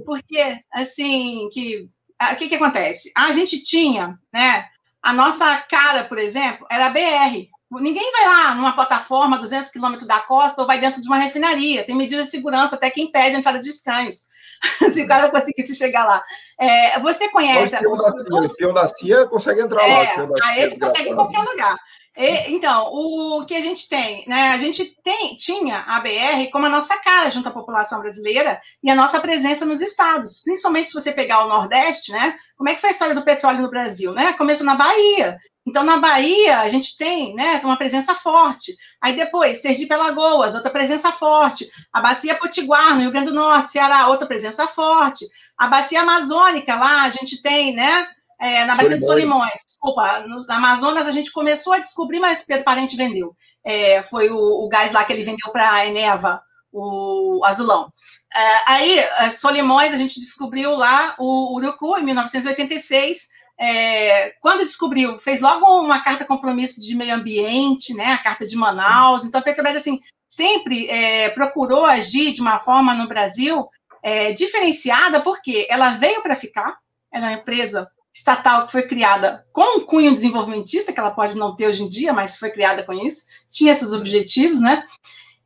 Porque, 0.06 0.60
assim, 0.74 1.48
que 1.54 1.88
o 2.22 2.36
que, 2.36 2.50
que 2.50 2.56
acontece? 2.56 3.12
A 3.16 3.32
gente 3.32 3.62
tinha, 3.62 4.20
né? 4.34 4.68
A 5.02 5.14
nossa 5.14 5.58
cara, 5.70 6.04
por 6.04 6.18
exemplo, 6.18 6.68
era 6.70 6.88
a 6.88 6.90
BR. 6.90 7.48
Ninguém 7.72 8.12
vai 8.12 8.26
lá 8.26 8.56
numa 8.56 8.74
plataforma 8.74 9.38
200 9.38 9.70
quilômetros 9.70 10.08
da 10.08 10.20
costa 10.20 10.60
ou 10.62 10.68
vai 10.68 10.80
dentro 10.80 11.02
de 11.02 11.08
uma 11.08 11.18
refinaria. 11.18 11.86
Tem 11.86 11.96
medidas 11.96 12.26
de 12.26 12.32
segurança 12.32 12.76
até 12.76 12.90
que 12.90 13.02
impede 13.02 13.36
a 13.36 13.40
entrada 13.40 13.60
de 13.60 13.70
estranhos. 13.70 14.28
se 14.92 15.04
o 15.04 15.08
cara 15.08 15.32
conseguisse 15.32 15.76
chegar 15.76 16.06
lá. 16.06 16.24
É, 16.60 17.00
você 17.00 17.30
conhece... 17.30 17.76
O 17.86 18.44
espião 18.44 18.74
da 18.74 18.88
CIA 18.88 19.28
consegue 19.28 19.62
entrar 19.62 19.88
é, 19.88 20.16
lá. 20.18 20.36
A 20.44 20.60
esse 20.60 20.80
consegue 20.80 21.10
em 21.10 21.16
qualquer 21.16 21.40
lugar. 21.40 21.78
E, 22.18 22.52
então, 22.52 22.90
o 22.92 23.46
que 23.46 23.56
a 23.56 23.62
gente 23.62 23.88
tem, 23.88 24.26
né? 24.28 24.50
A 24.50 24.58
gente 24.58 24.96
tem, 25.04 25.36
tinha 25.36 25.80
a 25.88 26.00
BR 26.02 26.50
como 26.52 26.66
a 26.66 26.70
nossa 26.70 26.98
cara 26.98 27.30
junto 27.30 27.48
à 27.48 27.52
população 27.52 28.02
brasileira 28.02 28.60
e 28.84 28.90
a 28.90 28.96
nossa 28.96 29.20
presença 29.20 29.66
nos 29.66 29.82
estados, 29.82 30.42
principalmente 30.44 30.90
se 30.90 30.94
você 30.94 31.12
pegar 31.12 31.46
o 31.46 31.48
Nordeste, 31.48 32.12
né? 32.12 32.36
Como 32.58 32.70
é 32.70 32.76
que 32.76 32.82
foi 32.82 32.90
a 32.90 32.94
história 32.94 33.16
do 33.16 33.24
petróleo 33.24 33.62
no 33.62 33.70
Brasil, 33.70 34.12
né? 34.12 34.34
Começou 34.34 34.66
na 34.66 34.76
Bahia. 34.76 35.38
Então, 35.66 35.84
na 35.84 35.98
Bahia, 35.98 36.62
a 36.62 36.70
gente 36.70 36.98
tem 36.98 37.36
né, 37.36 37.62
uma 37.64 37.78
presença 37.78 38.16
forte. 38.16 38.76
Aí 39.00 39.16
depois, 39.16 39.62
Sergipe 39.62 39.94
Alagoas, 39.94 40.56
outra 40.56 40.72
presença 40.72 41.12
forte. 41.12 41.70
A 41.94 42.02
Bacia 42.02 42.36
Potiguar, 42.36 42.96
no 42.96 43.02
Rio 43.02 43.12
Grande 43.12 43.28
do 43.28 43.36
Norte, 43.36 43.70
Ceará, 43.70 44.08
outra 44.08 44.28
presença 44.28 44.68
forte. 44.68 45.26
A 45.56 45.68
Bacia 45.68 46.02
Amazônica, 46.02 46.74
lá, 46.74 47.04
a 47.04 47.10
gente 47.10 47.42
tem, 47.42 47.76
né? 47.76 48.08
É, 48.40 48.66
na 48.66 48.76
Bacia 48.76 48.98
de 48.98 49.06
Solimões, 49.06 49.66
desculpa, 49.66 50.20
no, 50.22 50.38
na 50.46 50.58
Amazonas 50.58 51.06
a 51.06 51.12
gente 51.12 51.32
começou 51.32 51.74
a 51.74 51.80
descobrir, 51.80 52.20
mas 52.20 52.46
Pedro 52.46 52.64
Parente 52.64 52.96
vendeu. 52.96 53.36
É, 53.66 54.02
foi 54.04 54.30
o, 54.30 54.38
o, 54.38 54.70
gás 54.70 54.94
lá 54.94 55.04
que 55.04 55.12
ele 55.12 55.26
vendeu 55.26 55.52
para 55.52 55.70
a 55.74 55.86
Eneva, 55.86 56.42
o 56.72 57.42
azulão. 57.44 57.92
É, 58.34 58.72
aí, 58.72 59.00
é, 59.00 59.30
Solimões, 59.30 59.94
a 59.94 59.98
gente 59.98 60.20
descobriu 60.20 60.72
lá 60.76 61.16
o 61.20 61.56
Urucu, 61.58 61.98
em 61.98 62.04
1986, 62.04 63.28
é, 63.60 64.30
quando 64.40 64.64
descobriu, 64.64 65.20
fez 65.20 65.42
logo 65.42 65.66
uma 65.82 66.00
carta 66.00 66.24
compromisso 66.24 66.80
de 66.80 66.96
meio 66.96 67.14
ambiente, 67.14 67.94
né, 67.94 68.14
a 68.14 68.18
carta 68.18 68.46
de 68.48 68.56
Manaus. 68.56 69.26
Então 69.26 69.42
a 69.42 69.44
Petrobras 69.44 69.76
assim 69.76 70.00
sempre 70.30 70.90
é, 70.90 71.30
procurou 71.30 71.86
agir 71.86 72.32
de 72.32 72.40
uma 72.40 72.60
forma 72.60 72.94
no 72.94 73.10
Brasil 73.10 73.68
é, 74.02 74.32
diferenciada, 74.32 75.20
porque 75.20 75.68
ela 75.70 75.92
veio 75.92 76.24
para 76.24 76.38
ficar. 76.38 76.78
Ela 77.12 77.26
é 77.26 77.30
uma 77.32 77.40
empresa 77.42 77.90
estatal 78.14 78.66
que 78.66 78.72
foi 78.72 78.84
criada 78.84 79.46
com 79.52 79.78
um 79.78 79.86
cunho 79.86 80.14
desenvolvimentista, 80.14 80.92
que 80.92 81.00
ela 81.00 81.12
pode 81.12 81.36
não 81.36 81.56
ter 81.56 81.68
hoje 81.68 81.84
em 81.84 81.90
dia, 81.90 82.14
mas 82.14 82.36
foi 82.36 82.50
criada 82.50 82.84
com 82.84 82.94
isso, 82.94 83.24
tinha 83.50 83.72
esses 83.72 83.94
objetivos, 83.94 84.62
né? 84.62 84.84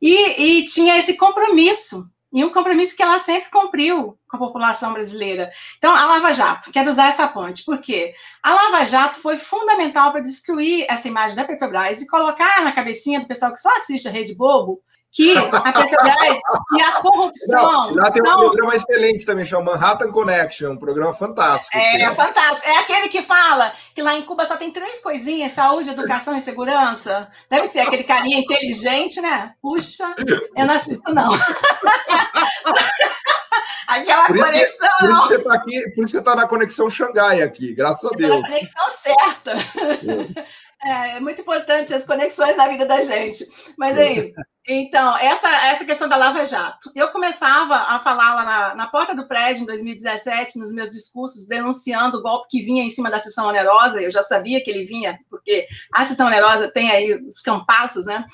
E, 0.00 0.60
e 0.60 0.66
tinha 0.66 0.98
esse 0.98 1.16
compromisso 1.16 2.10
e 2.34 2.44
um 2.44 2.50
compromisso 2.50 2.96
que 2.96 3.02
ela 3.02 3.20
sempre 3.20 3.48
cumpriu 3.48 4.18
com 4.28 4.36
a 4.36 4.40
população 4.40 4.92
brasileira. 4.92 5.52
Então, 5.78 5.94
a 5.94 6.04
Lava 6.04 6.34
Jato, 6.34 6.72
quero 6.72 6.90
usar 6.90 7.06
essa 7.06 7.28
ponte, 7.28 7.64
porque 7.64 8.12
a 8.42 8.52
Lava 8.52 8.84
Jato 8.86 9.18
foi 9.18 9.36
fundamental 9.36 10.10
para 10.10 10.20
destruir 10.20 10.84
essa 10.88 11.06
imagem 11.06 11.36
da 11.36 11.44
Petrobras 11.44 12.02
e 12.02 12.08
colocar 12.08 12.64
na 12.64 12.72
cabecinha 12.72 13.20
do 13.20 13.28
pessoal 13.28 13.52
que 13.52 13.60
só 13.60 13.70
assiste 13.76 14.08
a 14.08 14.10
Rede 14.10 14.34
Bobo 14.34 14.82
que 15.14 15.38
a 15.38 15.72
Petrobras 15.72 16.40
e 16.76 16.82
a 16.82 16.92
corrupção. 17.00 17.92
Não, 17.92 17.94
lá 17.94 18.10
tem 18.10 18.20
um 18.20 18.36
programa 18.36 18.74
excelente 18.74 19.24
também, 19.24 19.44
chama 19.44 19.72
Manhattan 19.72 20.10
Connection, 20.10 20.72
um 20.72 20.76
programa 20.76 21.14
fantástico. 21.14 21.78
É, 21.78 22.02
é 22.02 22.14
fantástico. 22.14 22.68
É 22.68 22.78
aquele 22.80 23.08
que 23.08 23.22
fala 23.22 23.72
que 23.94 24.02
lá 24.02 24.16
em 24.16 24.22
Cuba 24.22 24.44
só 24.44 24.56
tem 24.56 24.72
três 24.72 25.00
coisinhas: 25.00 25.52
saúde, 25.52 25.90
educação 25.90 26.36
e 26.36 26.40
segurança. 26.40 27.28
Deve 27.48 27.68
ser 27.68 27.78
aquele 27.80 28.02
carinha 28.02 28.40
inteligente, 28.40 29.20
né? 29.20 29.54
Puxa, 29.62 30.16
eu 30.56 30.66
não 30.66 30.74
assisto, 30.74 31.14
não. 31.14 31.30
Aquela 33.86 34.26
por 34.26 34.38
conexão. 34.38 34.88
Que, 34.98 35.06
por, 35.06 35.12
isso 35.12 35.22
que 35.22 35.28
você 35.28 35.38
tá 35.44 35.54
aqui, 35.54 35.80
por 35.80 35.90
isso 35.90 35.94
que 35.94 36.08
você 36.08 36.18
está 36.18 36.34
na 36.34 36.48
conexão 36.48 36.90
Xangai 36.90 37.42
aqui, 37.42 37.72
graças 37.72 38.04
a 38.04 38.16
Deus. 38.16 38.40
Na 38.40 38.48
conexão 38.48 38.90
certa. 39.02 39.52
É. 39.52 40.54
É, 40.84 41.16
é 41.16 41.20
muito 41.20 41.40
importante 41.40 41.94
as 41.94 42.04
conexões 42.04 42.58
na 42.58 42.68
vida 42.68 42.84
da 42.84 43.00
gente. 43.02 43.48
Mas 43.78 43.96
aí, 43.96 44.34
então, 44.66 45.16
essa, 45.18 45.48
essa 45.66 45.84
questão 45.84 46.08
da 46.08 46.16
Lava 46.16 46.46
Jato. 46.46 46.90
Eu 46.94 47.08
começava 47.08 47.74
a 47.74 47.98
falar 47.98 48.34
lá 48.34 48.44
na, 48.44 48.74
na 48.74 48.86
porta 48.86 49.14
do 49.14 49.28
prédio 49.28 49.62
em 49.62 49.66
2017, 49.66 50.58
nos 50.58 50.72
meus 50.72 50.90
discursos, 50.90 51.46
denunciando 51.46 52.18
o 52.18 52.22
golpe 52.22 52.48
que 52.48 52.62
vinha 52.62 52.82
em 52.82 52.90
cima 52.90 53.10
da 53.10 53.20
sessão 53.20 53.46
onerosa. 53.46 54.00
Eu 54.00 54.10
já 54.10 54.22
sabia 54.22 54.62
que 54.64 54.70
ele 54.70 54.86
vinha, 54.86 55.18
porque 55.28 55.66
a 55.92 56.06
sessão 56.06 56.28
onerosa 56.28 56.70
tem 56.70 56.90
aí 56.90 57.14
os 57.26 57.40
campaços, 57.40 58.06
né? 58.06 58.24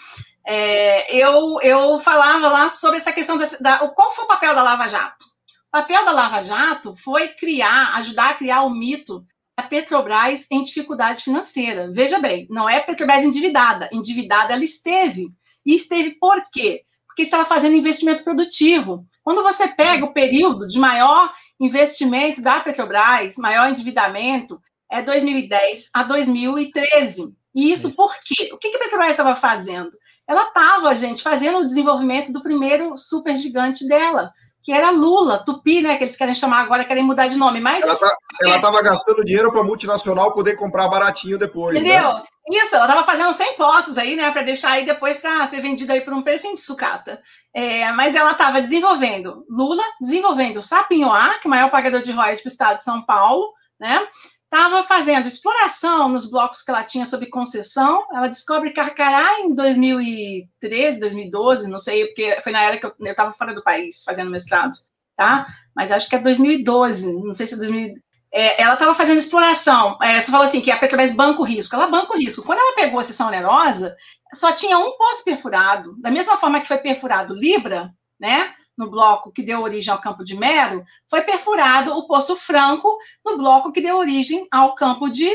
É, 0.46 1.16
eu, 1.16 1.58
eu 1.62 1.98
falava 1.98 2.48
lá 2.48 2.70
sobre 2.70 2.98
essa 2.98 3.12
questão 3.12 3.36
da, 3.36 3.46
da. 3.60 3.78
Qual 3.88 4.14
foi 4.14 4.24
o 4.24 4.28
papel 4.28 4.54
da 4.54 4.62
Lava 4.62 4.88
Jato? 4.88 5.24
O 5.68 5.70
papel 5.72 6.04
da 6.04 6.12
Lava 6.12 6.42
Jato 6.44 6.94
foi 6.94 7.28
criar, 7.28 7.96
ajudar 7.96 8.30
a 8.30 8.34
criar 8.34 8.62
o 8.62 8.70
mito 8.70 9.24
a 9.56 9.62
Petrobras 9.62 10.46
em 10.50 10.62
dificuldade 10.62 11.22
financeira. 11.22 11.90
Veja 11.92 12.18
bem, 12.18 12.46
não 12.48 12.68
é 12.68 12.80
Petrobras 12.80 13.24
endividada. 13.24 13.88
Endividada 13.92 14.52
ela 14.52 14.64
esteve. 14.64 15.28
E 15.64 15.74
esteve 15.74 16.12
por 16.18 16.42
quê? 16.50 16.82
Porque 17.06 17.22
estava 17.22 17.44
fazendo 17.44 17.76
investimento 17.76 18.24
produtivo. 18.24 19.04
Quando 19.22 19.42
você 19.42 19.68
pega 19.68 20.04
o 20.04 20.12
período 20.12 20.66
de 20.66 20.78
maior 20.78 21.32
investimento 21.58 22.40
da 22.40 22.60
Petrobras, 22.60 23.36
maior 23.36 23.68
endividamento, 23.68 24.58
é 24.90 25.02
2010 25.02 25.90
a 25.94 26.02
2013. 26.02 27.34
E 27.54 27.72
isso 27.72 27.92
por 27.92 28.14
quê? 28.24 28.50
O 28.52 28.58
que 28.58 28.68
a 28.68 28.78
Petrobras 28.78 29.10
estava 29.10 29.36
fazendo? 29.36 29.90
Ela 30.26 30.44
estava, 30.44 30.94
gente, 30.94 31.22
fazendo 31.22 31.58
o 31.58 31.66
desenvolvimento 31.66 32.32
do 32.32 32.42
primeiro 32.42 32.96
supergigante 32.96 33.86
dela, 33.86 34.32
que 34.62 34.72
era 34.72 34.90
Lula, 34.90 35.42
Tupi, 35.44 35.82
né? 35.82 35.96
Que 35.96 36.04
eles 36.04 36.16
querem 36.16 36.34
chamar 36.34 36.60
agora, 36.60 36.84
querem 36.84 37.02
mudar 37.02 37.28
de 37.28 37.36
nome. 37.36 37.60
Mas 37.60 37.82
ela 37.82 37.96
tá, 37.96 38.14
estava 38.44 38.78
é, 38.78 38.82
gastando 38.82 39.24
dinheiro 39.24 39.50
para 39.50 39.60
a 39.60 39.64
multinacional 39.64 40.32
poder 40.32 40.56
comprar 40.56 40.88
baratinho 40.88 41.38
depois. 41.38 41.74
Né? 41.74 41.80
Entendeu? 41.80 42.14
Né? 42.14 42.22
Isso, 42.50 42.74
ela 42.74 42.86
estava 42.86 43.04
fazendo 43.04 43.32
100 43.32 43.54
postos 43.54 43.96
aí, 43.96 44.16
né? 44.16 44.30
Para 44.30 44.42
deixar 44.42 44.72
aí 44.72 44.84
depois 44.84 45.16
para 45.16 45.48
ser 45.48 45.60
vendida 45.60 45.92
aí 45.92 46.00
por 46.00 46.12
um 46.12 46.22
preço 46.22 46.52
de 46.52 46.60
sucata. 46.60 47.20
É, 47.54 47.90
mas 47.92 48.14
ela 48.14 48.32
estava 48.32 48.60
desenvolvendo 48.60 49.44
Lula, 49.48 49.84
desenvolvendo 50.00 50.62
Sapinhoá, 50.62 51.38
que 51.38 51.46
é 51.46 51.48
o 51.48 51.50
maior 51.50 51.70
pagador 51.70 52.00
de 52.00 52.12
royalties 52.12 52.40
para 52.40 52.48
o 52.48 52.52
estado 52.52 52.76
de 52.78 52.82
São 52.82 53.02
Paulo, 53.02 53.52
né? 53.78 54.06
Estava 54.52 54.82
fazendo 54.82 55.28
exploração 55.28 56.08
nos 56.08 56.28
blocos 56.28 56.62
que 56.62 56.70
ela 56.70 56.82
tinha 56.82 57.06
sob 57.06 57.24
concessão. 57.26 58.04
Ela 58.12 58.26
descobre 58.26 58.72
Carcará 58.72 59.40
em 59.40 59.54
2013, 59.54 60.98
2012, 60.98 61.68
não 61.68 61.78
sei, 61.78 62.06
porque 62.06 62.40
foi 62.42 62.50
na 62.50 62.62
era 62.62 62.78
que 62.78 62.84
eu 62.84 62.94
estava 63.00 63.32
fora 63.32 63.54
do 63.54 63.62
país 63.62 64.02
fazendo 64.02 64.30
mestrado, 64.30 64.72
tá? 65.16 65.46
Mas 65.74 65.92
acho 65.92 66.08
que 66.08 66.16
é 66.16 66.18
2012, 66.18 67.12
não 67.12 67.32
sei 67.32 67.46
se 67.46 67.54
é 67.54 67.58
2000. 67.58 67.94
É, 68.32 68.62
ela 68.62 68.74
estava 68.74 68.94
fazendo 68.94 69.18
exploração. 69.18 69.96
É, 70.02 70.20
você 70.20 70.30
falou 70.30 70.46
assim 70.46 70.60
que 70.60 70.70
a 70.70 70.76
Petrobras 70.76 71.12
banca 71.14 71.40
o 71.40 71.44
risco. 71.44 71.74
Ela 71.74 71.88
banca 71.88 72.14
o 72.14 72.18
risco. 72.18 72.44
Quando 72.44 72.60
ela 72.60 72.76
pegou 72.76 73.00
a 73.00 73.04
sessão 73.04 73.26
onerosa, 73.26 73.96
só 74.32 74.52
tinha 74.52 74.78
um 74.78 74.96
poço 74.96 75.24
perfurado. 75.24 75.96
Da 75.98 76.12
mesma 76.12 76.36
forma 76.36 76.60
que 76.60 76.68
foi 76.68 76.78
perfurado 76.78 77.34
Libra, 77.34 77.92
né? 78.20 78.54
No 78.80 78.90
bloco 78.90 79.30
que 79.30 79.42
deu 79.42 79.60
origem 79.60 79.92
ao 79.92 80.00
Campo 80.00 80.24
de 80.24 80.34
Mero, 80.34 80.82
foi 81.08 81.20
perfurado 81.20 81.92
o 81.92 82.06
Poço 82.06 82.34
Franco 82.34 82.96
no 83.22 83.36
bloco 83.36 83.70
que 83.70 83.82
deu 83.82 83.98
origem 83.98 84.48
ao 84.50 84.74
Campo 84.74 85.10
de 85.10 85.30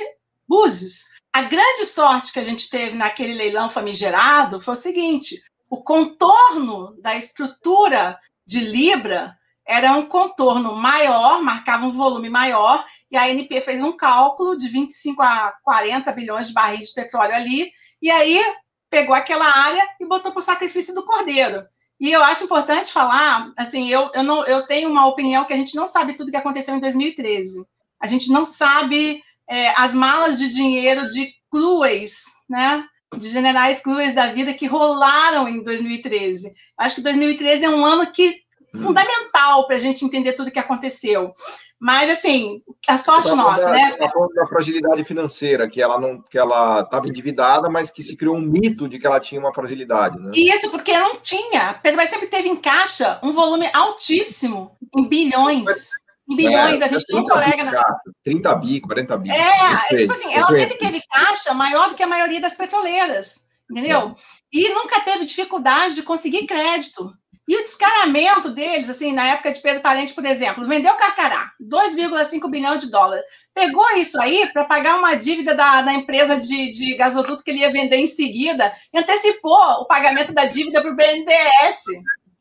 Búzios. 0.48 1.12
A 1.32 1.44
grande 1.44 1.86
sorte 1.86 2.34
que 2.34 2.40
a 2.40 2.44
gente 2.44 2.68
teve 2.70 2.98
naquele 2.98 3.36
leilão 3.36 3.70
famigerado 3.70 4.60
foi 4.60 4.74
o 4.74 4.78
seguinte: 4.78 5.44
o 5.70 5.84
contorno 5.84 7.00
da 7.00 7.16
estrutura 7.16 8.20
de 8.48 8.62
Libra 8.62 9.38
era 9.64 9.94
um 9.94 10.08
contorno 10.08 10.76
maior, 10.76 11.42
marcava 11.44 11.86
um 11.86 11.92
volume 11.92 12.30
maior, 12.30 12.84
e 13.12 13.18
a 13.18 13.26
ANP 13.26 13.62
fez 13.62 13.82
um 13.82 13.96
cálculo 13.96 14.58
de 14.58 14.68
25 14.68 15.22
a 15.22 15.54
40 15.64 16.12
bilhões 16.14 16.48
de 16.48 16.54
barris 16.54 16.88
de 16.88 16.94
petróleo 16.94 17.36
ali, 17.36 17.72
e 18.02 18.10
aí 18.10 18.44
pegou 18.90 19.16
aquela 19.16 19.46
área 19.46 19.84
e 20.00 20.06
botou 20.06 20.32
para 20.32 20.40
o 20.40 20.44
sacrifício 20.44 20.96
do 20.96 21.06
cordeiro. 21.06 21.64
E 22.00 22.12
eu 22.12 22.24
acho 22.24 22.44
importante 22.44 22.92
falar, 22.92 23.52
assim, 23.56 23.90
eu, 23.90 24.12
eu, 24.14 24.24
não, 24.24 24.46
eu 24.46 24.66
tenho 24.66 24.90
uma 24.90 25.08
opinião 25.08 25.46
que 25.46 25.54
a 25.54 25.58
gente 25.58 25.76
não 25.76 25.88
sabe 25.88 26.16
tudo 26.16 26.32
que 26.32 26.38
aconteceu 26.38 26.76
em 26.76 26.80
2013. 26.80 27.66
A 28.00 28.08
gente 28.08 28.30
não 28.30 28.46
sabe 28.46 29.24
é, 29.48 29.70
as 29.80 29.96
malas 29.96 30.38
de 30.38 30.50
dinheiro 30.50 31.08
de 31.08 31.34
cruéis, 31.50 32.24
né? 32.50 32.86
De 33.16 33.30
generais 33.30 33.80
cruéis 33.80 34.14
da 34.14 34.28
vida 34.28 34.54
que 34.54 34.68
rolaram 34.68 35.48
em 35.48 35.64
2013. 35.64 36.54
Acho 36.78 36.96
que 36.96 37.02
2013 37.02 37.64
é 37.64 37.70
um 37.70 37.86
ano 37.86 38.12
que 38.12 38.45
fundamental 38.78 39.68
para 39.68 39.76
a 39.76 39.80
gente 39.80 40.06
entender 40.06 40.34
tudo 40.34 40.48
o 40.48 40.52
que 40.52 40.60
aconteceu. 40.60 41.34
Mas, 41.80 42.10
assim, 42.10 42.62
a 42.88 42.98
sorte 42.98 43.30
tá 43.30 43.36
nossa, 43.36 43.66
da, 43.66 43.72
né? 43.72 43.90
Está 43.92 44.10
falando 44.10 44.34
da 44.34 44.48
fragilidade 44.48 45.04
financeira, 45.04 45.70
que 45.70 45.82
ela 45.82 46.00
não 46.00 46.22
que 46.22 46.38
ela 46.38 46.82
estava 46.82 47.08
endividada, 47.08 47.70
mas 47.70 47.92
que 47.92 48.02
se 48.02 48.16
criou 48.16 48.36
um 48.36 48.42
mito 48.42 48.88
de 48.88 48.98
que 48.98 49.06
ela 49.06 49.20
tinha 49.20 49.40
uma 49.40 49.54
fragilidade. 49.54 50.18
Né? 50.18 50.32
Isso, 50.34 50.72
porque 50.72 50.98
não 50.98 51.18
tinha. 51.18 51.70
A 51.70 51.74
Petrobras 51.74 52.10
sempre 52.10 52.28
teve 52.28 52.48
em 52.48 52.56
caixa 52.56 53.20
um 53.22 53.34
volume 53.34 53.70
altíssimo, 53.74 54.78
em 54.98 55.08
bilhões. 55.08 55.90
Em 56.30 56.36
bilhões, 56.36 56.82
é, 56.82 56.86
a 56.86 56.88
gente 56.88 57.06
tem 57.06 57.20
um 57.20 57.24
colega. 57.24 57.66
Bi, 57.66 57.72
na... 57.72 57.84
30 58.24 58.56
bi, 58.56 58.82
40 58.82 59.18
bi. 59.18 59.30
É, 59.30 59.94
é 59.94 59.98
tipo 59.98 60.14
assim, 60.14 60.34
ela 60.34 60.48
sempre 60.48 60.78
teve 60.78 61.02
caixa 61.12 61.54
maior 61.54 61.90
do 61.90 61.96
que 61.96 62.04
a 62.04 62.08
maioria 62.08 62.42
das 62.42 62.56
petroleiras, 62.56 63.48
entendeu? 63.70 64.10
É. 64.10 64.14
E 64.52 64.70
nunca 64.74 65.02
teve 65.02 65.26
dificuldade 65.26 65.96
de 65.96 66.04
conseguir 66.04 66.48
crédito. 66.48 67.14
E 67.48 67.56
o 67.56 67.64
descaramento 67.64 68.50
deles, 68.50 68.90
assim, 68.90 69.14
na 69.14 69.28
época 69.34 69.52
de 69.52 69.62
Pedro 69.62 69.82
Parente, 69.82 70.14
por 70.14 70.26
exemplo, 70.26 70.68
vendeu 70.68 70.96
Carcará, 70.96 71.52
2,5 71.62 72.50
bilhões 72.50 72.82
de 72.82 72.90
dólares. 72.90 73.24
Pegou 73.54 73.88
isso 73.98 74.20
aí 74.20 74.50
para 74.52 74.66
pagar 74.66 74.98
uma 74.98 75.16
dívida 75.16 75.54
da, 75.54 75.84
da 75.84 75.94
empresa 75.94 76.38
de, 76.38 76.70
de, 76.72 76.96
gasoduto 76.96 77.44
que 77.44 77.52
ele 77.52 77.60
ia 77.60 77.72
vender 77.72 77.98
em 77.98 78.08
seguida, 78.08 78.76
e 78.92 79.00
antecipou 79.00 79.54
o 79.54 79.86
pagamento 79.86 80.34
da 80.34 80.46
dívida 80.46 80.82
para 80.82 80.92
o 80.92 80.96
BNDES. 80.96 81.84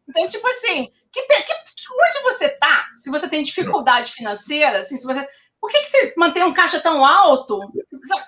Então, 0.08 0.26
tipo 0.26 0.46
assim, 0.48 0.90
que, 1.14 1.22
que, 1.22 1.52
onde 1.52 2.22
você 2.22 2.46
está? 2.46 2.88
Se 2.96 3.10
você 3.10 3.28
tem 3.28 3.42
dificuldade 3.42 4.12
financeira, 4.12 4.80
assim, 4.80 4.96
se 4.96 5.06
você 5.06 5.26
por 5.64 5.70
que, 5.70 5.80
que 5.80 5.90
você 5.90 6.14
mantém 6.18 6.44
um 6.44 6.52
caixa 6.52 6.78
tão 6.78 7.02
alto? 7.02 7.58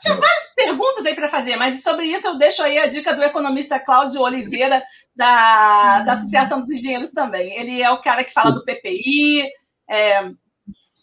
Tinha 0.01 0.15
várias 0.15 0.55
perguntas 0.57 1.05
aí 1.05 1.15
para 1.15 1.29
fazer, 1.29 1.55
mas 1.57 1.83
sobre 1.83 2.07
isso 2.07 2.27
eu 2.27 2.39
deixo 2.39 2.63
aí 2.63 2.79
a 2.79 2.87
dica 2.87 3.15
do 3.15 3.23
economista 3.23 3.79
Cláudio 3.79 4.23
Oliveira, 4.23 4.83
da, 5.15 6.01
da 6.01 6.13
Associação 6.15 6.61
dos 6.61 6.71
Engenheiros 6.71 7.11
também. 7.11 7.55
Ele 7.59 7.83
é 7.83 7.91
o 7.91 8.01
cara 8.01 8.25
que 8.25 8.33
fala 8.33 8.53
do 8.53 8.65
PPI, 8.65 9.51
é, 9.87 10.13
é 10.15 10.33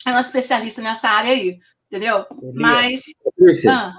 um 0.08 0.20
especialista 0.20 0.82
nessa 0.82 1.08
área 1.08 1.34
aí, 1.34 1.60
entendeu? 1.86 2.26
Mas. 2.56 3.04
Ah. 3.70 3.94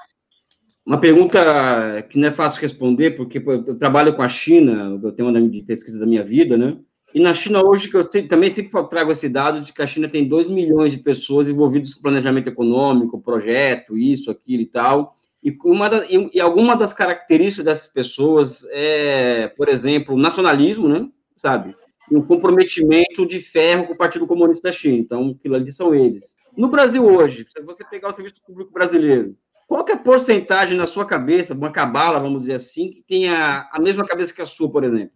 Uma 0.85 1.01
pergunta 1.01 2.03
que 2.11 2.19
não 2.19 2.27
é 2.27 2.33
fácil 2.33 2.63
responder, 2.63 3.13
porque 3.13 3.39
eu 3.39 3.79
trabalho 3.79 4.17
com 4.17 4.23
a 4.23 4.29
China, 4.29 5.01
eu 5.01 5.13
tenho 5.13 5.29
uma 5.29 5.41
de 5.41 5.63
pesquisa 5.63 6.01
da 6.01 6.07
minha 6.07 6.25
vida, 6.25 6.57
né? 6.57 6.77
E 7.15 7.21
na 7.21 7.33
China 7.33 7.65
hoje, 7.65 7.89
que 7.89 7.97
eu 7.97 8.05
também 8.27 8.53
sempre 8.53 8.73
trago 8.89 9.13
esse 9.13 9.29
dado 9.29 9.61
de 9.61 9.73
que 9.73 9.81
a 9.81 9.87
China 9.87 10.09
tem 10.09 10.27
2 10.27 10.51
milhões 10.51 10.91
de 10.91 10.99
pessoas 10.99 11.49
envolvidas 11.49 11.95
com 11.95 12.03
planejamento 12.03 12.49
econômico, 12.49 13.23
projeto, 13.23 13.97
isso, 13.97 14.33
aquilo 14.33 14.65
e 14.65 14.67
tal. 14.67 15.15
E, 15.41 15.57
uma 15.65 15.89
da, 15.89 16.05
e, 16.07 16.31
e 16.35 16.41
alguma 16.41 16.75
das 16.75 16.93
características 16.93 17.65
dessas 17.67 17.87
pessoas 17.87 18.67
é, 18.73 19.47
por 19.57 19.69
exemplo, 19.69 20.17
nacionalismo, 20.17 20.89
né? 20.89 21.09
Sabe? 21.37 21.77
E 22.11 22.17
um 22.17 22.23
comprometimento 22.23 23.25
de 23.25 23.41
ferro 23.41 23.87
com 23.87 23.93
o 23.93 23.97
Partido 23.97 24.27
Comunista 24.27 24.69
da 24.69 24.75
China. 24.75 24.97
Então, 24.97 25.37
aquilo 25.39 25.55
ali 25.55 25.71
são 25.71 25.95
eles. 25.95 26.35
No 26.57 26.67
Brasil 26.67 27.07
hoje, 27.07 27.47
se 27.49 27.63
você 27.63 27.85
pegar 27.85 28.09
o 28.09 28.13
serviço 28.13 28.43
público 28.45 28.73
brasileiro, 28.73 29.37
qual 29.69 29.87
é 29.89 29.93
a 29.93 29.97
porcentagem 29.97 30.77
na 30.77 30.89
sua 30.89 31.07
cabeça, 31.07 31.55
uma 31.55 31.71
cabala, 31.71 32.19
vamos 32.19 32.41
dizer 32.41 32.55
assim, 32.55 32.91
que 32.91 33.05
tenha 33.07 33.69
a 33.73 33.79
mesma 33.81 34.05
cabeça 34.05 34.35
que 34.35 34.43
a 34.43 34.47
sua, 34.47 34.69
por 34.69 34.83
exemplo? 34.83 35.13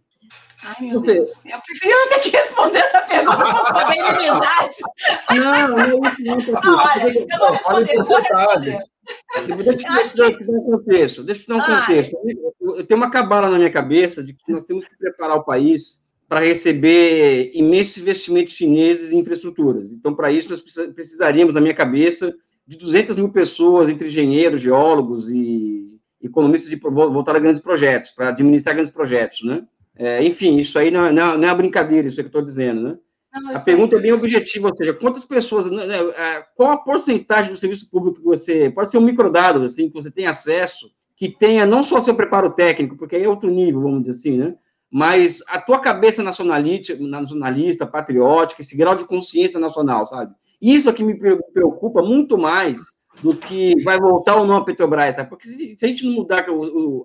Ai, 0.63 0.87
meu 0.87 0.99
Deus. 0.99 1.45
Eu 1.45 1.59
prefiro 1.65 1.95
ter 2.09 2.19
que 2.19 2.29
responder 2.29 2.79
essa 2.79 3.01
pergunta 3.01 3.37
para 3.37 3.51
responder 3.51 3.95
em 3.95 4.01
amizade. 4.01 4.77
Não, 5.29 5.67
não, 5.67 5.77
não, 5.77 5.87
não, 5.87 6.61
não. 6.61 6.77
olha, 6.77 7.17
eu 7.17 7.37
vou 7.37 7.51
responder, 7.51 7.95
eu 7.95 8.03
vou 8.03 8.17
responder. 8.17 8.79
Deixa 9.63 10.21
eu 10.21 10.37
te 10.37 10.45
dar 10.45 10.53
um 10.53 10.63
contexto. 10.63 11.23
Deixa 11.23 11.41
eu 11.41 11.45
te 11.45 11.47
dar 11.47 11.55
um 11.55 11.79
contexto. 11.79 12.17
Eu 12.61 12.85
tenho 12.85 12.99
uma 12.99 13.09
cabala 13.09 13.49
na 13.49 13.57
minha 13.57 13.71
cabeça 13.71 14.23
de 14.23 14.33
que 14.33 14.51
nós 14.51 14.65
temos 14.65 14.87
que 14.87 14.97
preparar 14.97 15.37
o 15.37 15.43
país 15.43 16.03
para 16.27 16.41
receber 16.41 17.51
imensos 17.55 17.97
investimentos 17.97 18.53
chineses 18.53 19.11
em 19.11 19.17
infraestruturas. 19.17 19.91
Então, 19.91 20.13
para 20.13 20.31
isso, 20.31 20.49
nós 20.49 20.61
precisaríamos, 20.93 21.55
na 21.55 21.61
minha 21.61 21.73
cabeça, 21.73 22.35
de 22.67 22.77
200 22.77 23.15
mil 23.15 23.29
pessoas, 23.29 23.89
entre 23.89 24.09
engenheiros, 24.09 24.61
geólogos 24.61 25.27
e 25.29 25.99
economistas 26.21 26.69
de, 26.69 26.75
voltar 26.75 27.35
a 27.35 27.39
grandes 27.39 27.61
projetos, 27.61 28.11
para 28.11 28.29
administrar 28.29 28.75
grandes 28.75 28.93
projetos, 28.93 29.41
né? 29.43 29.63
É, 29.99 30.23
enfim, 30.23 30.55
isso 30.55 30.79
aí 30.79 30.89
não, 30.89 31.07
é, 31.07 31.11
não, 31.11 31.37
não 31.37 31.43
é 31.43 31.51
uma 31.51 31.57
brincadeira, 31.57 32.07
isso 32.07 32.17
é 32.21 32.23
que 32.23 32.27
eu 32.27 32.29
estou 32.29 32.41
dizendo, 32.41 32.81
né? 32.81 32.97
Não, 33.33 33.53
a 33.53 33.59
pergunta 33.59 33.97
é 33.97 33.99
bem 33.99 34.13
objetiva, 34.13 34.69
ou 34.69 34.75
seja, 34.75 34.93
quantas 34.93 35.25
pessoas, 35.25 35.69
né, 35.69 35.85
né 35.85 35.97
é, 35.97 36.43
qual 36.55 36.71
a 36.71 36.77
porcentagem 36.77 37.51
do 37.51 37.59
serviço 37.59 37.89
público 37.89 38.19
que 38.19 38.23
você, 38.23 38.69
pode 38.69 38.89
ser 38.89 38.97
um 38.97 39.01
microdado, 39.01 39.61
assim, 39.61 39.89
que 39.89 39.93
você 39.93 40.09
tem 40.09 40.25
acesso, 40.25 40.89
que 41.17 41.29
tenha 41.29 41.65
não 41.65 41.83
só 41.83 41.99
seu 41.99 42.15
preparo 42.15 42.51
técnico, 42.51 42.95
porque 42.95 43.17
aí 43.17 43.23
é 43.23 43.29
outro 43.29 43.51
nível, 43.51 43.81
vamos 43.81 44.03
dizer 44.03 44.13
assim, 44.13 44.37
né? 44.37 44.55
Mas 44.89 45.43
a 45.49 45.59
tua 45.59 45.79
cabeça 45.79 46.23
nacionalista, 46.23 46.95
nacionalista, 46.95 47.85
patriótica, 47.85 48.61
esse 48.61 48.77
grau 48.77 48.95
de 48.95 49.03
consciência 49.03 49.59
nacional, 49.59 50.05
sabe? 50.05 50.33
Isso 50.61 50.89
é 50.89 50.93
que 50.93 51.03
me 51.03 51.13
preocupa 51.53 52.01
muito 52.01 52.37
mais 52.37 52.79
do 53.21 53.35
que 53.35 53.75
vai 53.83 53.99
voltar 53.99 54.37
ou 54.37 54.45
não 54.45 54.55
a 54.55 54.65
Petrobras, 54.65 55.15
sabe? 55.15 55.29
Porque 55.29 55.47
se, 55.47 55.75
a 55.81 55.87
gente 55.87 56.05
não 56.05 56.13
mudar 56.13 56.45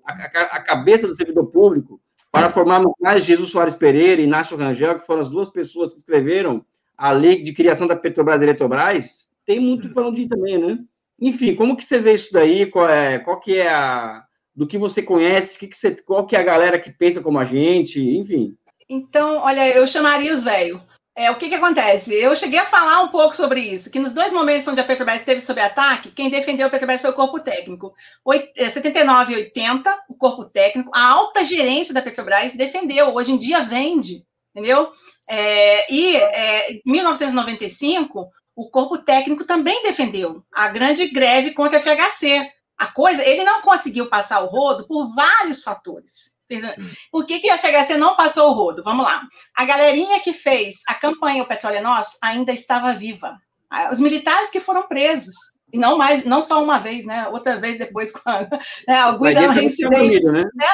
a, 0.05 0.13
a, 0.13 0.63
cabeça 0.63 1.09
do 1.09 1.15
servidor 1.15 1.47
público 1.47 2.01
para 2.35 2.51
formar 2.51 2.83
mais 3.01 3.25
Jesus 3.25 3.51
Soares 3.51 3.77
Pereira 3.77 4.21
e 4.21 4.25
Inácio 4.25 4.57
Rangel, 4.57 4.99
que 4.99 5.07
foram 5.07 5.21
as 5.23 5.29
duas 5.29 5.49
pessoas 5.49 5.93
que 5.93 6.01
escreveram 6.01 6.65
a 6.99 7.13
lei 7.13 7.41
de 7.41 7.53
criação 7.53 7.87
da 7.87 7.95
Petrobras 7.95 8.41
e 8.41 8.45
Eletrobras, 8.45 9.31
tem 9.47 9.61
muito 9.61 9.89
para 9.91 10.09
onde 10.09 10.23
ir 10.23 10.29
também, 10.29 10.59
né? 10.59 10.81
Enfim, 11.21 11.55
como 11.55 11.77
que 11.77 11.85
você 11.85 11.97
vê 12.01 12.13
isso 12.13 12.33
daí? 12.33 12.67
Qual, 12.67 12.89
é, 12.89 13.21
qual 13.21 13.39
que 13.39 13.57
é 13.57 13.69
a... 13.69 14.25
Do 14.55 14.67
que 14.67 14.77
você 14.77 15.01
conhece, 15.01 15.59
que 15.59 15.69
que 15.69 15.79
você, 15.79 15.95
qual 16.03 16.27
que 16.27 16.35
é 16.35 16.41
a 16.41 16.45
galera 16.45 16.79
que 16.79 16.91
pensa 16.91 17.21
como 17.21 17.39
a 17.39 17.45
gente, 17.45 18.01
enfim. 18.01 18.57
Então, 18.89 19.39
olha, 19.39 19.69
eu 19.73 19.87
chamaria 19.87 20.35
os 20.35 20.43
velhos. 20.43 20.81
É, 21.17 21.31
o 21.31 21.37
que, 21.37 21.49
que 21.49 21.55
acontece? 21.55 22.13
Eu 22.13 22.35
cheguei 22.35 22.59
a 22.59 22.67
falar 22.67 23.03
um 23.03 23.09
pouco 23.09 23.37
sobre 23.37 23.61
isso, 23.61 23.89
que 23.89 24.01
nos 24.01 24.13
dois 24.13 24.33
momentos 24.33 24.67
onde 24.67 24.81
a 24.81 24.85
Petrobras 24.85 25.21
esteve 25.21 25.41
sob 25.41 25.61
ataque, 25.61 26.11
quem 26.11 26.29
defendeu 26.29 26.67
a 26.67 26.71
Petrobras 26.71 27.01
foi 27.01 27.11
o 27.11 27.15
corpo 27.15 27.39
técnico. 27.39 27.95
79 28.57 29.33
e 29.33 29.37
80, 29.37 30.05
o 30.09 30.15
corpo 30.15 30.45
técnico, 30.45 30.91
a 30.93 31.07
alta 31.07 31.45
gerência 31.45 31.95
da 31.95 32.03
Petrobras 32.03 32.55
defendeu, 32.55 33.15
hoje 33.15 33.31
em 33.31 33.39
dia 33.39 33.61
vende, 33.61 34.27
entendeu? 34.53 34.91
É, 35.29 35.93
e 35.93 36.17
é, 36.17 36.73
em 36.73 36.83
1995, 36.85 38.29
o 38.57 38.69
corpo 38.69 38.99
técnico 38.99 39.45
também 39.45 39.85
defendeu 39.85 40.45
a 40.53 40.69
grande 40.69 41.07
greve 41.09 41.53
contra 41.53 41.79
a 41.79 41.81
FHC. 41.81 42.51
A 42.77 42.89
coisa, 42.89 43.25
ele 43.25 43.45
não 43.45 43.63
conseguiu 43.63 44.09
passar 44.09 44.41
o 44.41 44.47
rodo 44.47 44.85
por 44.89 45.15
vários 45.15 45.63
fatores. 45.63 46.34
Por 47.11 47.27
que, 47.27 47.41
que 47.41 47.51
a 47.51 47.59
FHC 47.59 47.97
não 47.97 48.17
passou 48.17 48.51
o 48.51 48.53
rodo? 48.53 48.83
Vamos 48.83 49.05
lá. 49.05 49.23
A 49.57 49.65
galerinha 49.65 50.21
que 50.21 50.33
fez 50.33 50.77
a 50.87 50.95
campanha 50.95 51.43
O 51.43 51.47
Petróleo 51.47 51.79
é 51.79 51.81
Nosso 51.81 52.19
ainda 52.23 52.53
estava 52.53 52.93
viva. 52.93 53.37
Os 53.91 53.99
militares 53.99 54.51
que 54.51 54.61
foram 54.61 54.87
presos, 54.87 55.35
e 55.73 55.79
não 55.79 55.99
mais, 55.99 56.25
não 56.25 56.41
só 56.41 56.63
uma 56.63 56.79
vez, 56.79 57.05
né? 57.05 57.27
Outra 57.29 57.61
vez 57.61 57.79
depois, 57.79 58.13
quando 58.13 58.49
né? 58.87 58.97
alguns 58.97 59.31
eram 59.31 59.53
reincidentes. 59.53 60.23
Né? 60.25 60.45
né? 60.55 60.67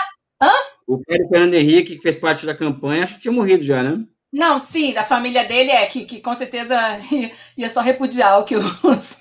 Hã? 0.42 0.52
O 0.86 0.98
Pedro 0.98 1.28
Fernando 1.28 1.54
Henrique, 1.54 1.96
que 1.96 2.02
fez 2.02 2.16
parte 2.16 2.44
da 2.44 2.54
campanha, 2.54 3.04
acho 3.04 3.14
que 3.14 3.20
tinha 3.20 3.32
morrido 3.32 3.64
já, 3.64 3.82
né? 3.82 4.04
Não, 4.32 4.60
sim, 4.60 4.92
da 4.92 5.02
família 5.02 5.44
dele 5.44 5.72
é, 5.72 5.86
que, 5.86 6.04
que 6.04 6.20
com 6.20 6.34
certeza 6.34 6.76
ia 7.56 7.68
só 7.68 7.80
repudiar 7.80 8.38
o 8.38 8.44
que 8.44 8.56
os. 8.56 9.16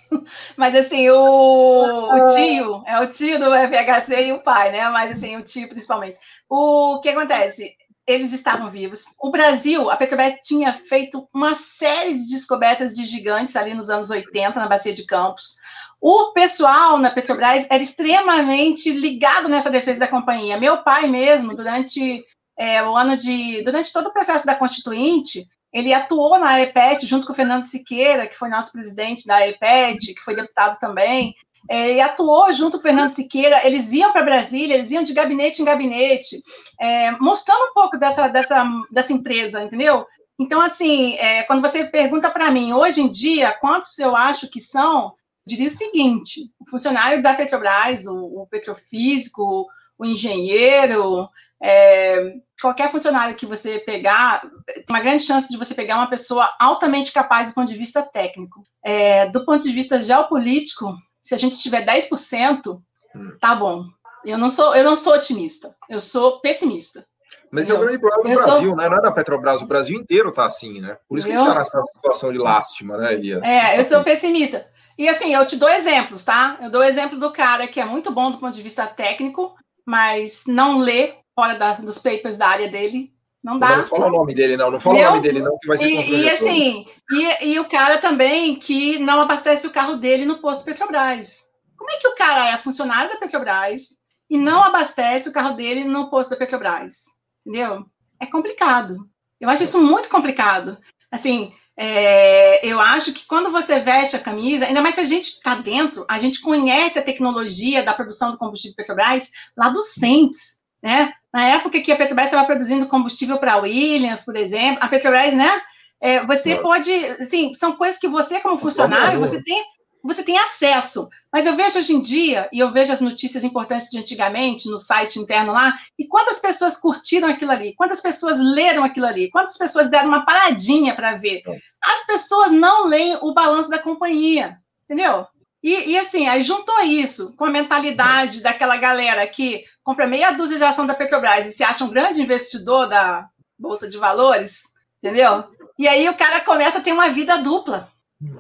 Mas 0.56 0.76
assim, 0.76 1.10
o, 1.10 2.14
o, 2.14 2.36
tio, 2.36 2.84
é 2.86 3.00
o 3.00 3.08
tio 3.08 3.40
do 3.40 3.46
FHC 3.46 4.28
e 4.28 4.34
o 4.34 4.44
pai, 4.44 4.72
né? 4.72 4.88
Mas 4.90 5.12
assim, 5.12 5.36
o 5.36 5.44
tio 5.44 5.68
principalmente. 5.68 6.18
O 6.48 7.00
que 7.02 7.10
acontece? 7.10 7.74
Eles 8.06 8.34
estavam 8.34 8.70
vivos. 8.70 9.06
O 9.20 9.32
Brasil, 9.32 9.90
a 9.90 9.98
Petrobras 9.98 10.36
tinha 10.44 10.74
feito 10.74 11.28
uma 11.34 11.56
série 11.56 12.16
de 12.16 12.30
descobertas 12.30 12.96
de 12.96 13.04
gigantes 13.04 13.56
ali 13.56 13.74
nos 13.74 13.90
anos 13.90 14.10
80, 14.10 14.60
na 14.60 14.68
Bacia 14.68 14.94
de 14.94 15.06
Campos. 15.06 15.56
O 16.02 16.34
pessoal 16.34 16.98
na 16.98 17.10
Petrobras 17.12 17.68
era 17.70 17.84
extremamente 17.84 18.92
ligado 18.92 19.50
nessa 19.50 19.70
defesa 19.70 20.02
da 20.02 20.08
companhia. 20.08 20.60
Meu 20.60 20.84
pai 20.84 21.08
mesmo, 21.08 21.56
durante 21.56 22.24
é, 22.60 22.84
o 22.84 22.98
ano 22.98 23.16
de. 23.16 23.64
Durante 23.64 23.94
todo 23.94 24.08
o 24.08 24.14
processo 24.14 24.46
da 24.46 24.54
Constituinte, 24.54 25.48
ele 25.72 25.94
atuou 25.94 26.38
na 26.38 26.60
EPET 26.60 27.08
junto 27.08 27.26
com 27.26 27.32
o 27.32 27.36
Fernando 27.36 27.64
Siqueira, 27.64 28.28
que 28.28 28.36
foi 28.36 28.50
nosso 28.50 28.74
presidente 28.74 29.26
da 29.26 29.48
EPET, 29.48 30.14
que 30.14 30.22
foi 30.22 30.36
deputado 30.36 30.78
também. 30.78 31.34
É, 31.70 31.94
e 31.94 32.02
atuou 32.02 32.52
junto 32.52 32.74
com 32.74 32.80
o 32.80 32.82
Fernando 32.82 33.12
Siqueira, 33.12 33.66
eles 33.66 33.92
iam 33.94 34.12
para 34.12 34.24
Brasília, 34.24 34.76
eles 34.76 34.92
iam 34.92 35.04
de 35.04 35.14
gabinete 35.14 35.62
em 35.62 35.66
gabinete, 35.66 36.42
é, 36.80 37.12
mostrando 37.12 37.70
um 37.70 37.74
pouco 37.74 37.98
dessa, 37.98 38.28
dessa, 38.28 38.66
dessa 38.92 39.14
empresa, 39.14 39.62
entendeu? 39.62 40.06
Então, 40.38 40.60
assim, 40.62 41.16
é, 41.16 41.44
quando 41.44 41.62
você 41.62 41.86
pergunta 41.86 42.30
para 42.30 42.50
mim, 42.50 42.74
hoje 42.74 43.02
em 43.02 43.10
dia, 43.10 43.52
quantos 43.52 43.98
eu 44.00 44.16
acho 44.16 44.50
que 44.50 44.60
são, 44.60 45.14
diria 45.46 45.68
o 45.68 45.70
seguinte: 45.70 46.50
o 46.60 46.70
funcionário 46.70 47.22
da 47.22 47.34
Petrobras, 47.34 48.06
o, 48.06 48.42
o 48.42 48.48
petrofísico, 48.48 49.68
o 49.98 50.06
engenheiro, 50.06 51.30
é, 51.62 52.36
qualquer 52.62 52.92
funcionário 52.92 53.36
que 53.36 53.46
você 53.46 53.80
pegar, 53.80 54.42
tem 54.66 54.86
uma 54.90 55.00
grande 55.00 55.24
chance 55.24 55.50
de 55.50 55.58
você 55.58 55.74
pegar 55.74 55.98
uma 55.98 56.10
pessoa 56.10 56.50
altamente 56.60 57.12
capaz 57.12 57.50
do 57.50 57.54
ponto 57.54 57.68
de 57.68 57.78
vista 57.78 58.02
técnico. 58.02 58.64
É, 58.84 59.30
do 59.30 59.46
ponto 59.46 59.64
de 59.64 59.72
vista 59.72 60.00
geopolítico, 60.00 60.96
se 61.20 61.34
a 61.34 61.38
gente 61.38 61.60
tiver 61.60 61.86
10%, 61.86 62.82
hum. 63.16 63.38
tá 63.40 63.56
bom. 63.56 63.86
Eu 64.26 64.38
não 64.38 64.50
sou, 64.50 64.76
eu 64.76 64.84
não 64.84 64.96
sou 64.96 65.14
otimista, 65.14 65.76
eu 65.90 66.02
sou 66.02 66.40
pessimista. 66.42 67.06
Mas 67.52 67.64
esse 67.64 67.72
é 67.72 67.76
o 67.76 67.80
grande 67.80 67.98
problema 67.98 68.24
do 68.24 68.30
eu 68.30 68.46
Brasil, 68.46 68.70
sou... 68.70 68.78
né? 68.78 68.90
Não 68.90 68.98
é 68.98 69.02
da 69.02 69.12
Petrobras, 69.12 69.62
o 69.62 69.66
Brasil 69.66 69.98
inteiro 69.98 70.32
tá 70.32 70.46
assim, 70.46 70.82
né? 70.82 70.98
Por 71.08 71.18
isso 71.18 71.26
que 71.26 71.34
eu... 71.34 71.36
a 71.36 71.40
gente 71.40 71.48
está 71.48 71.60
nessa 71.60 71.84
situação 71.94 72.32
de 72.32 72.38
lástima, 72.38 72.98
né, 72.98 73.14
Elias? 73.14 73.42
É, 73.44 73.80
eu 73.80 73.84
sou 73.84 74.04
pessimista. 74.04 74.68
E 74.98 75.08
assim, 75.08 75.34
eu 75.34 75.46
te 75.48 75.56
dou 75.56 75.70
exemplos, 75.70 76.26
tá? 76.26 76.58
Eu 76.62 76.70
dou 76.70 76.82
o 76.82 76.84
exemplo 76.84 77.18
do 77.18 77.32
cara 77.32 77.68
que 77.68 77.80
é 77.80 77.86
muito 77.86 78.12
bom 78.12 78.32
do 78.32 78.38
ponto 78.38 78.54
de 78.54 78.62
vista 78.62 78.86
técnico, 78.86 79.56
mas 79.86 80.44
não 80.46 80.78
lê 80.78 81.14
fora 81.40 81.54
da, 81.56 81.74
dos 81.76 81.98
papers 81.98 82.36
da 82.36 82.48
área 82.48 82.68
dele. 82.68 83.14
Não 83.42 83.58
dá. 83.58 83.78
Não 83.78 83.86
fala 83.86 84.08
o 84.08 84.12
nome 84.12 84.36
dele, 84.36 84.58
não. 84.58 84.70
Não 84.70 84.80
fala 84.82 85.00
o 85.00 85.04
nome 85.04 85.22
dele, 85.22 85.40
não, 85.40 85.58
que 85.58 85.68
vai 85.70 85.78
ser 85.78 85.88
E, 85.88 86.24
e 86.24 86.30
assim, 86.30 86.86
e, 87.10 87.52
e, 87.52 87.60
o 87.60 87.70
cara 87.70 87.98
também 87.98 88.56
que 88.56 89.00
não 89.00 89.22
abastece 89.22 89.66
o 89.66 89.72
carro 89.72 89.96
dele 89.96 90.26
no 90.26 90.40
posto 90.40 90.66
Petrobras. 90.66 91.46
Como 91.78 91.90
é 91.90 91.96
que 91.96 92.08
o 92.10 92.16
cara 92.16 92.50
é 92.50 92.58
funcionário 92.58 93.10
da 93.10 93.18
Petrobras 93.18 94.00
e 94.30 94.38
não 94.38 94.62
abastece 94.62 95.30
o 95.30 95.32
carro 95.32 95.56
dele 95.56 95.86
no 95.86 96.10
posto 96.10 96.32
da 96.32 96.36
Petrobras? 96.36 97.06
Entendeu? 97.48 97.86
É 98.20 98.26
complicado. 98.26 99.10
Eu 99.40 99.50
acho 99.50 99.64
isso 99.64 99.82
muito 99.82 100.10
complicado. 100.10 100.78
Assim, 101.10 101.54
é, 101.78 102.68
eu 102.68 102.78
acho 102.82 103.14
que 103.14 103.26
quando 103.26 103.50
você 103.50 103.80
veste 103.80 104.18
a 104.18 104.20
camisa, 104.20 104.66
ainda 104.66 104.82
mais 104.82 104.96
se 104.96 105.02
a 105.02 105.06
gente 105.06 105.30
está 105.30 105.56
dentro, 105.56 106.06
a 106.10 106.20
gente 106.20 106.42
conhece 106.42 107.00
a 107.00 107.02
tecnologia 107.02 107.82
da 107.82 107.94
produção 107.94 108.32
do 108.32 108.38
combustível 108.38 108.76
Petrobras 108.76 109.32
lá 109.56 109.70
do 109.70 109.82
CENTES, 109.82 110.59
né? 110.82 111.14
Na 111.34 111.48
época 111.48 111.80
que 111.80 111.92
a 111.92 111.96
Petrobras 111.96 112.28
estava 112.28 112.46
produzindo 112.46 112.88
combustível 112.88 113.38
para 113.38 113.54
a 113.54 113.58
Williams, 113.58 114.24
por 114.24 114.36
exemplo, 114.36 114.80
a 114.82 114.88
Petrobras, 114.88 115.34
né? 115.34 115.62
É, 116.02 116.26
você 116.26 116.56
pode, 116.56 116.92
assim, 117.20 117.54
são 117.54 117.74
coisas 117.74 118.00
que 118.00 118.08
você, 118.08 118.40
como 118.40 118.58
funcionário, 118.58 119.20
você 119.20 119.44
tem, 119.44 119.62
você 120.02 120.24
tem 120.24 120.38
acesso. 120.40 121.10
Mas 121.32 121.46
eu 121.46 121.56
vejo 121.56 121.78
hoje 121.78 121.94
em 121.94 122.02
dia, 122.02 122.50
e 122.54 122.60
eu 122.60 122.72
vejo 122.72 122.94
as 122.94 123.02
notícias 123.02 123.44
importantes 123.44 123.90
de 123.90 124.00
antigamente 124.00 124.70
no 124.70 124.78
site 124.78 125.20
interno 125.20 125.52
lá, 125.52 125.78
e 125.98 126.08
quantas 126.08 126.40
pessoas 126.40 126.78
curtiram 126.78 127.28
aquilo 127.28 127.52
ali, 127.52 127.76
quantas 127.76 128.02
pessoas 128.02 128.40
leram 128.40 128.84
aquilo 128.84 129.08
ali, 129.08 129.30
quantas 129.30 129.58
pessoas 129.58 129.90
deram 129.90 130.08
uma 130.08 130.26
paradinha 130.26 130.96
para 130.96 131.18
ver. 131.18 131.44
As 131.84 132.06
pessoas 132.06 132.52
não 132.52 132.88
leem 132.88 133.18
o 133.22 133.34
balanço 133.34 133.70
da 133.70 133.78
companhia, 133.78 134.58
entendeu? 134.86 135.28
E, 135.62 135.92
e, 135.92 135.98
assim, 135.98 136.28
aí 136.28 136.42
juntou 136.42 136.82
isso 136.84 137.36
com 137.36 137.44
a 137.44 137.50
mentalidade 137.50 138.42
daquela 138.42 138.78
galera 138.78 139.28
que 139.28 139.66
compra 139.90 140.06
meia 140.06 140.30
dúzia 140.30 140.60
de 140.60 140.64
ação 140.64 140.86
da 140.86 140.94
Petrobras 140.94 141.48
e 141.48 141.52
se 141.52 141.64
acha 141.64 141.84
um 141.84 141.90
grande 141.90 142.22
investidor 142.22 142.88
da 142.88 143.28
Bolsa 143.58 143.90
de 143.90 143.98
Valores, 143.98 144.66
entendeu? 145.02 145.46
E 145.80 145.88
aí 145.88 146.08
o 146.08 146.14
cara 146.14 146.42
começa 146.42 146.78
a 146.78 146.82
ter 146.82 146.94
uma 146.94 147.10
vida 147.10 147.40
dupla. 147.40 147.90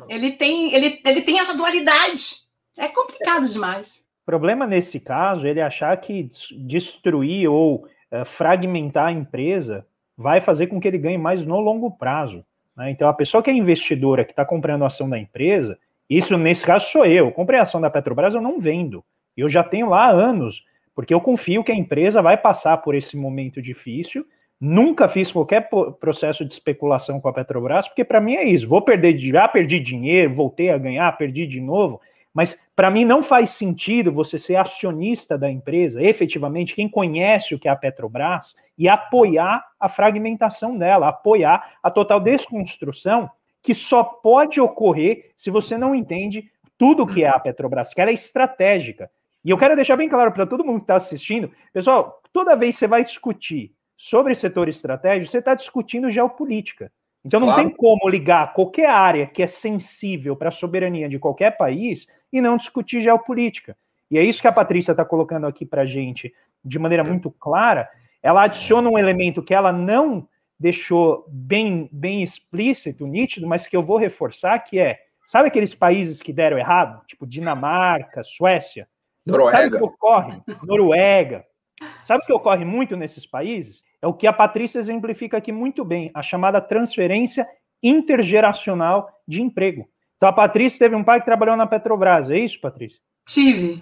Ele 0.07 0.31
tem, 0.31 0.71
ele, 0.75 1.01
ele 1.03 1.21
tem 1.23 1.39
essa 1.39 1.57
dualidade. 1.57 2.35
É 2.77 2.87
complicado 2.87 3.47
demais. 3.47 4.05
O 4.21 4.25
problema 4.27 4.67
nesse 4.67 4.99
caso 4.99 5.47
é 5.47 5.49
ele 5.49 5.59
achar 5.59 5.97
que 5.97 6.29
destruir 6.55 7.49
ou 7.49 7.87
uh, 8.11 8.25
fragmentar 8.25 9.07
a 9.07 9.11
empresa 9.11 9.87
vai 10.15 10.41
fazer 10.41 10.67
com 10.67 10.79
que 10.79 10.87
ele 10.87 10.99
ganhe 10.99 11.17
mais 11.17 11.43
no 11.43 11.59
longo 11.59 11.89
prazo. 11.89 12.45
Né? 12.77 12.91
Então, 12.91 13.09
a 13.09 13.13
pessoa 13.13 13.41
que 13.41 13.49
é 13.49 13.53
investidora, 13.53 14.23
que 14.23 14.33
está 14.33 14.45
comprando 14.45 14.83
a 14.83 14.87
ação 14.87 15.09
da 15.09 15.17
empresa, 15.17 15.79
isso 16.07 16.37
nesse 16.37 16.63
caso 16.63 16.91
sou 16.91 17.07
eu. 17.07 17.31
Comprei 17.31 17.59
a 17.59 17.63
ação 17.63 17.81
da 17.81 17.89
Petrobras, 17.89 18.35
eu 18.35 18.41
não 18.41 18.59
vendo. 18.59 19.03
Eu 19.35 19.49
já 19.49 19.63
tenho 19.63 19.89
lá 19.89 20.11
anos, 20.11 20.63
porque 20.99 21.13
eu 21.13 21.21
confio 21.21 21.63
que 21.63 21.71
a 21.71 21.75
empresa 21.75 22.21
vai 22.21 22.35
passar 22.35 22.75
por 22.79 22.93
esse 22.93 23.15
momento 23.15 23.61
difícil. 23.61 24.25
Nunca 24.59 25.07
fiz 25.07 25.31
qualquer 25.31 25.69
processo 25.97 26.43
de 26.43 26.51
especulação 26.51 27.21
com 27.21 27.29
a 27.29 27.31
Petrobras, 27.31 27.87
porque 27.87 28.03
para 28.03 28.19
mim 28.19 28.35
é 28.35 28.43
isso. 28.43 28.67
Vou 28.67 28.81
perder, 28.81 29.17
já 29.17 29.47
perdi 29.47 29.79
dinheiro, 29.79 30.33
voltei 30.33 30.69
a 30.69 30.77
ganhar, 30.77 31.09
perdi 31.17 31.47
de 31.47 31.61
novo. 31.61 32.01
Mas 32.33 32.61
para 32.75 32.91
mim 32.91 33.05
não 33.05 33.23
faz 33.23 33.51
sentido 33.51 34.11
você 34.11 34.37
ser 34.37 34.57
acionista 34.57 35.37
da 35.37 35.49
empresa, 35.49 36.03
efetivamente, 36.03 36.75
quem 36.75 36.89
conhece 36.89 37.55
o 37.55 37.59
que 37.59 37.69
é 37.69 37.71
a 37.71 37.77
Petrobras, 37.77 38.53
e 38.77 38.89
apoiar 38.89 39.65
a 39.79 39.87
fragmentação 39.87 40.77
dela, 40.77 41.07
apoiar 41.07 41.75
a 41.81 41.89
total 41.89 42.19
desconstrução 42.19 43.31
que 43.63 43.73
só 43.73 44.03
pode 44.03 44.59
ocorrer 44.59 45.31
se 45.37 45.49
você 45.49 45.77
não 45.77 45.95
entende 45.95 46.51
tudo 46.77 47.07
que 47.07 47.23
é 47.23 47.29
a 47.29 47.39
Petrobras, 47.39 47.93
que 47.93 48.01
ela 48.01 48.11
é 48.11 48.13
estratégica. 48.13 49.09
E 49.49 49.51
eu 49.51 49.57
quero 49.57 49.75
deixar 49.75 49.97
bem 49.97 50.07
claro 50.07 50.31
para 50.31 50.45
todo 50.45 50.63
mundo 50.63 50.77
que 50.77 50.83
está 50.83 50.95
assistindo, 50.95 51.51
pessoal, 51.73 52.21
toda 52.31 52.55
vez 52.55 52.75
que 52.75 52.81
você 52.81 52.87
vai 52.87 53.03
discutir 53.03 53.73
sobre 53.97 54.35
setor 54.35 54.69
estratégico, 54.69 55.31
você 55.31 55.39
está 55.39 55.55
discutindo 55.55 56.07
geopolítica. 56.07 56.91
Então 57.25 57.39
não 57.39 57.47
claro. 57.47 57.63
tem 57.63 57.75
como 57.75 58.07
ligar 58.07 58.53
qualquer 58.53 58.87
área 58.91 59.25
que 59.25 59.41
é 59.41 59.47
sensível 59.47 60.35
para 60.35 60.49
a 60.49 60.51
soberania 60.51 61.09
de 61.09 61.17
qualquer 61.17 61.57
país 61.57 62.05
e 62.31 62.39
não 62.39 62.57
discutir 62.57 63.01
geopolítica. 63.01 63.75
E 64.11 64.19
é 64.19 64.23
isso 64.23 64.39
que 64.39 64.47
a 64.47 64.51
Patrícia 64.51 64.91
está 64.91 65.03
colocando 65.03 65.47
aqui 65.47 65.65
para 65.65 65.81
a 65.81 65.85
gente 65.87 66.31
de 66.63 66.77
maneira 66.77 67.03
muito 67.03 67.31
clara. 67.31 67.89
Ela 68.21 68.43
adiciona 68.43 68.87
um 68.87 68.99
elemento 68.99 69.41
que 69.41 69.55
ela 69.55 69.71
não 69.71 70.27
deixou 70.59 71.25
bem, 71.27 71.89
bem 71.91 72.21
explícito, 72.21 73.07
nítido, 73.07 73.47
mas 73.47 73.65
que 73.65 73.75
eu 73.75 73.81
vou 73.81 73.97
reforçar, 73.97 74.59
que 74.59 74.77
é, 74.77 74.99
sabe 75.25 75.47
aqueles 75.47 75.73
países 75.73 76.21
que 76.21 76.31
deram 76.31 76.59
errado? 76.59 77.03
Tipo 77.07 77.25
Dinamarca, 77.25 78.21
Suécia? 78.21 78.87
Noruega. 79.25 79.57
Sabe 79.57 79.75
o 79.75 79.77
que 79.77 79.83
ocorre? 79.83 80.41
Noruega. 80.63 81.45
Sabe 82.03 82.23
o 82.23 82.25
que 82.25 82.33
ocorre 82.33 82.65
muito 82.65 82.97
nesses 82.97 83.25
países? 83.25 83.83
É 84.01 84.07
o 84.07 84.13
que 84.13 84.27
a 84.27 84.33
Patrícia 84.33 84.79
exemplifica 84.79 85.37
aqui 85.37 85.51
muito 85.51 85.85
bem, 85.85 86.11
a 86.13 86.21
chamada 86.21 86.59
transferência 86.59 87.47
intergeracional 87.81 89.09
de 89.27 89.41
emprego. 89.41 89.87
Então, 90.17 90.27
a 90.27 90.33
Patrícia 90.33 90.79
teve 90.79 90.95
um 90.95 91.03
pai 91.03 91.19
que 91.19 91.25
trabalhou 91.25 91.55
na 91.55 91.65
Petrobras, 91.65 92.29
é 92.29 92.37
isso, 92.37 92.59
Patrícia? 92.59 92.99
Tive. 93.25 93.81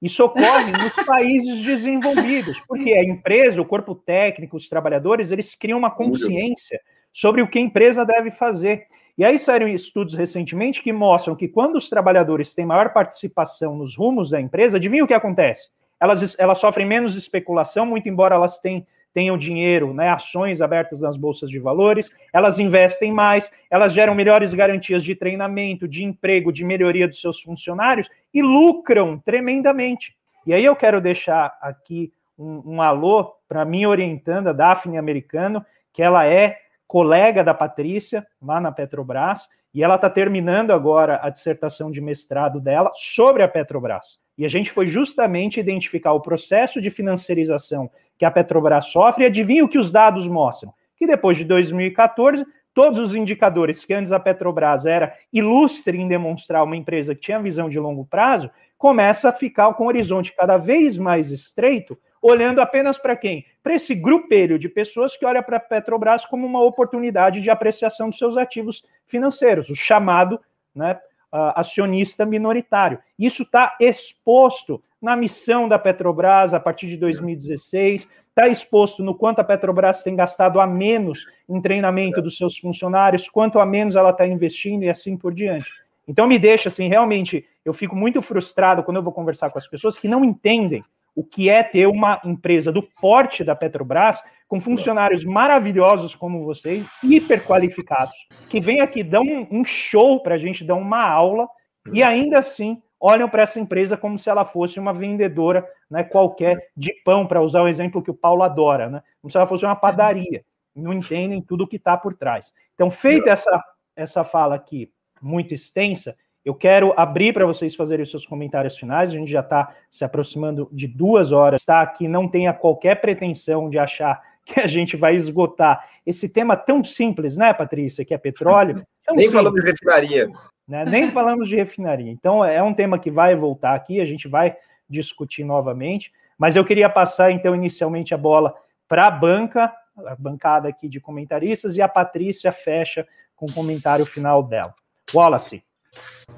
Isso 0.00 0.24
ocorre 0.24 0.72
nos 0.72 0.94
países 1.04 1.60
desenvolvidos, 1.62 2.60
porque 2.66 2.92
a 2.92 3.04
empresa, 3.04 3.60
o 3.60 3.66
corpo 3.66 3.94
técnico, 3.94 4.56
os 4.56 4.68
trabalhadores, 4.68 5.30
eles 5.30 5.54
criam 5.54 5.78
uma 5.78 5.90
consciência 5.90 6.80
sobre 7.12 7.42
o 7.42 7.48
que 7.48 7.58
a 7.58 7.62
empresa 7.62 8.04
deve 8.04 8.30
fazer. 8.30 8.86
E 9.16 9.24
aí 9.24 9.38
saíram 9.38 9.68
estudos 9.68 10.14
recentemente 10.14 10.82
que 10.82 10.92
mostram 10.92 11.36
que 11.36 11.46
quando 11.46 11.76
os 11.76 11.88
trabalhadores 11.88 12.54
têm 12.54 12.66
maior 12.66 12.92
participação 12.92 13.76
nos 13.76 13.96
rumos 13.96 14.30
da 14.30 14.40
empresa, 14.40 14.76
adivinha 14.76 15.04
o 15.04 15.06
que 15.06 15.14
acontece? 15.14 15.68
Elas, 16.00 16.36
elas 16.38 16.58
sofrem 16.58 16.86
menos 16.86 17.14
especulação, 17.14 17.86
muito 17.86 18.08
embora 18.08 18.34
elas 18.34 18.58
tenham 18.58 18.84
tenham 19.14 19.38
dinheiro, 19.38 19.94
né, 19.94 20.08
ações 20.08 20.60
abertas 20.60 21.00
nas 21.00 21.16
bolsas 21.16 21.48
de 21.48 21.60
valores, 21.60 22.10
elas 22.32 22.58
investem 22.58 23.12
mais, 23.12 23.50
elas 23.70 23.92
geram 23.92 24.12
melhores 24.12 24.52
garantias 24.52 25.04
de 25.04 25.14
treinamento, 25.14 25.86
de 25.86 26.02
emprego, 26.02 26.52
de 26.52 26.64
melhoria 26.64 27.06
dos 27.06 27.20
seus 27.20 27.40
funcionários 27.40 28.10
e 28.34 28.42
lucram 28.42 29.16
tremendamente. 29.24 30.16
E 30.44 30.52
aí 30.52 30.64
eu 30.64 30.74
quero 30.74 31.00
deixar 31.00 31.56
aqui 31.62 32.12
um, 32.36 32.74
um 32.74 32.82
alô 32.82 33.36
para 33.48 33.64
minha 33.64 33.88
orientanda, 33.88 34.52
Daphne 34.52 34.98
Americano, 34.98 35.64
que 35.92 36.02
ela 36.02 36.26
é 36.26 36.58
colega 36.86 37.42
da 37.42 37.54
Patrícia, 37.54 38.26
lá 38.40 38.60
na 38.60 38.72
Petrobras, 38.72 39.48
e 39.72 39.82
ela 39.82 39.96
está 39.96 40.08
terminando 40.08 40.70
agora 40.70 41.18
a 41.22 41.30
dissertação 41.30 41.90
de 41.90 42.00
mestrado 42.00 42.60
dela 42.60 42.90
sobre 42.94 43.42
a 43.42 43.48
Petrobras. 43.48 44.18
E 44.38 44.44
a 44.44 44.48
gente 44.48 44.70
foi 44.70 44.86
justamente 44.86 45.58
identificar 45.58 46.12
o 46.12 46.20
processo 46.20 46.80
de 46.80 46.90
financiarização 46.90 47.90
que 48.16 48.24
a 48.24 48.30
Petrobras 48.30 48.86
sofre, 48.86 49.24
e 49.24 49.26
adivinha 49.26 49.64
o 49.64 49.68
que 49.68 49.78
os 49.78 49.90
dados 49.90 50.28
mostram? 50.28 50.72
Que 50.96 51.06
depois 51.06 51.36
de 51.36 51.44
2014, 51.44 52.46
todos 52.72 53.00
os 53.00 53.14
indicadores 53.14 53.84
que 53.84 53.94
antes 53.94 54.12
a 54.12 54.20
Petrobras 54.20 54.86
era 54.86 55.14
ilustre 55.32 55.98
em 55.98 56.06
demonstrar 56.06 56.62
uma 56.62 56.76
empresa 56.76 57.14
que 57.14 57.20
tinha 57.20 57.40
visão 57.40 57.68
de 57.68 57.78
longo 57.78 58.04
prazo, 58.04 58.50
começa 58.76 59.28
a 59.28 59.32
ficar 59.32 59.72
com 59.74 59.84
o 59.84 59.86
horizonte 59.88 60.34
cada 60.36 60.56
vez 60.56 60.96
mais 60.98 61.30
estreito, 61.30 61.98
olhando 62.24 62.62
apenas 62.62 62.96
para 62.96 63.14
quem? 63.14 63.44
Para 63.62 63.74
esse 63.74 63.94
grupelho 63.94 64.58
de 64.58 64.66
pessoas 64.66 65.14
que 65.14 65.26
olha 65.26 65.42
para 65.42 65.58
a 65.58 65.60
Petrobras 65.60 66.24
como 66.24 66.46
uma 66.46 66.62
oportunidade 66.62 67.42
de 67.42 67.50
apreciação 67.50 68.08
dos 68.08 68.16
seus 68.16 68.38
ativos 68.38 68.82
financeiros, 69.06 69.68
o 69.68 69.74
chamado 69.74 70.40
né, 70.74 70.98
acionista 71.30 72.24
minoritário. 72.24 72.98
Isso 73.18 73.42
está 73.42 73.76
exposto 73.78 74.82
na 75.02 75.14
missão 75.14 75.68
da 75.68 75.78
Petrobras 75.78 76.54
a 76.54 76.60
partir 76.60 76.86
de 76.86 76.96
2016, 76.96 78.08
está 78.26 78.48
exposto 78.48 79.04
no 79.04 79.14
quanto 79.14 79.40
a 79.40 79.44
Petrobras 79.44 80.02
tem 80.02 80.16
gastado 80.16 80.62
a 80.62 80.66
menos 80.66 81.26
em 81.46 81.60
treinamento 81.60 82.22
dos 82.22 82.38
seus 82.38 82.56
funcionários, 82.56 83.28
quanto 83.28 83.58
a 83.58 83.66
menos 83.66 83.96
ela 83.96 84.10
está 84.10 84.26
investindo 84.26 84.84
e 84.84 84.88
assim 84.88 85.14
por 85.14 85.34
diante. 85.34 85.70
Então 86.08 86.26
me 86.26 86.38
deixa 86.38 86.70
assim, 86.70 86.88
realmente, 86.88 87.46
eu 87.66 87.74
fico 87.74 87.94
muito 87.94 88.22
frustrado 88.22 88.82
quando 88.82 88.96
eu 88.96 89.02
vou 89.02 89.12
conversar 89.12 89.50
com 89.50 89.58
as 89.58 89.68
pessoas 89.68 89.98
que 89.98 90.08
não 90.08 90.24
entendem 90.24 90.82
o 91.14 91.24
que 91.24 91.48
é 91.48 91.62
ter 91.62 91.86
uma 91.86 92.20
empresa 92.24 92.72
do 92.72 92.82
porte 92.82 93.44
da 93.44 93.54
Petrobras, 93.54 94.22
com 94.48 94.60
funcionários 94.60 95.24
maravilhosos 95.24 96.14
como 96.14 96.44
vocês, 96.44 96.86
hiper 97.02 97.46
qualificados, 97.46 98.14
que 98.48 98.60
vem 98.60 98.80
aqui, 98.80 99.02
dão 99.02 99.24
um 99.50 99.64
show 99.64 100.22
para 100.22 100.34
a 100.34 100.38
gente, 100.38 100.64
dão 100.64 100.80
uma 100.80 101.02
aula, 101.02 101.48
e 101.92 102.02
ainda 102.02 102.38
assim 102.38 102.82
olham 103.00 103.28
para 103.28 103.42
essa 103.42 103.60
empresa 103.60 103.96
como 103.96 104.18
se 104.18 104.30
ela 104.30 104.44
fosse 104.44 104.80
uma 104.80 104.92
vendedora 104.92 105.68
né, 105.90 106.02
qualquer 106.02 106.70
de 106.76 106.92
pão, 107.04 107.26
para 107.26 107.42
usar 107.42 107.62
o 107.62 107.68
exemplo 107.68 108.02
que 108.02 108.10
o 108.10 108.14
Paulo 108.14 108.42
adora, 108.42 108.88
né? 108.88 109.02
como 109.20 109.30
se 109.30 109.36
ela 109.36 109.46
fosse 109.46 109.64
uma 109.64 109.76
padaria. 109.76 110.42
Não 110.74 110.92
entendem 110.92 111.42
tudo 111.42 111.64
o 111.64 111.66
que 111.66 111.76
está 111.76 111.96
por 111.96 112.14
trás. 112.14 112.52
Então, 112.74 112.90
feita 112.90 113.30
essa, 113.30 113.62
essa 113.94 114.24
fala 114.24 114.54
aqui 114.54 114.90
muito 115.20 115.52
extensa, 115.52 116.16
eu 116.44 116.54
quero 116.54 116.92
abrir 116.96 117.32
para 117.32 117.46
vocês 117.46 117.74
fazerem 117.74 118.02
os 118.02 118.10
seus 118.10 118.26
comentários 118.26 118.76
finais. 118.76 119.10
A 119.10 119.14
gente 119.14 119.30
já 119.30 119.40
está 119.40 119.74
se 119.90 120.04
aproximando 120.04 120.68
de 120.70 120.86
duas 120.86 121.32
horas. 121.32 121.60
Está 121.60 121.80
aqui, 121.80 122.06
não 122.06 122.28
tenha 122.28 122.52
qualquer 122.52 123.00
pretensão 123.00 123.70
de 123.70 123.78
achar 123.78 124.20
que 124.44 124.60
a 124.60 124.66
gente 124.66 124.94
vai 124.96 125.14
esgotar 125.14 125.88
esse 126.04 126.28
tema 126.28 126.54
tão 126.54 126.84
simples, 126.84 127.36
né, 127.36 127.54
Patrícia, 127.54 128.04
que 128.04 128.12
é 128.12 128.18
petróleo. 128.18 128.84
Nem 129.14 129.30
falando 129.30 129.54
de 129.54 129.62
refinaria. 129.62 130.30
Né? 130.68 130.84
Nem 130.84 131.10
falamos 131.10 131.48
de 131.48 131.56
refinaria. 131.56 132.10
Então, 132.10 132.44
é 132.44 132.62
um 132.62 132.74
tema 132.74 132.98
que 132.98 133.10
vai 133.10 133.34
voltar 133.34 133.74
aqui, 133.74 134.00
a 134.00 134.04
gente 134.04 134.28
vai 134.28 134.54
discutir 134.88 135.44
novamente. 135.44 136.12
Mas 136.38 136.56
eu 136.56 136.64
queria 136.64 136.90
passar, 136.90 137.30
então, 137.30 137.54
inicialmente 137.54 138.12
a 138.12 138.18
bola 138.18 138.54
para 138.86 139.06
a 139.06 139.10
banca, 139.10 139.72
a 140.06 140.14
bancada 140.14 140.68
aqui 140.68 140.88
de 140.88 141.00
comentaristas, 141.00 141.76
e 141.76 141.82
a 141.82 141.88
Patrícia 141.88 142.52
fecha 142.52 143.06
com 143.34 143.46
o 143.46 143.52
comentário 143.52 144.04
final 144.04 144.42
dela. 144.42 144.74
Wallace. 145.14 145.62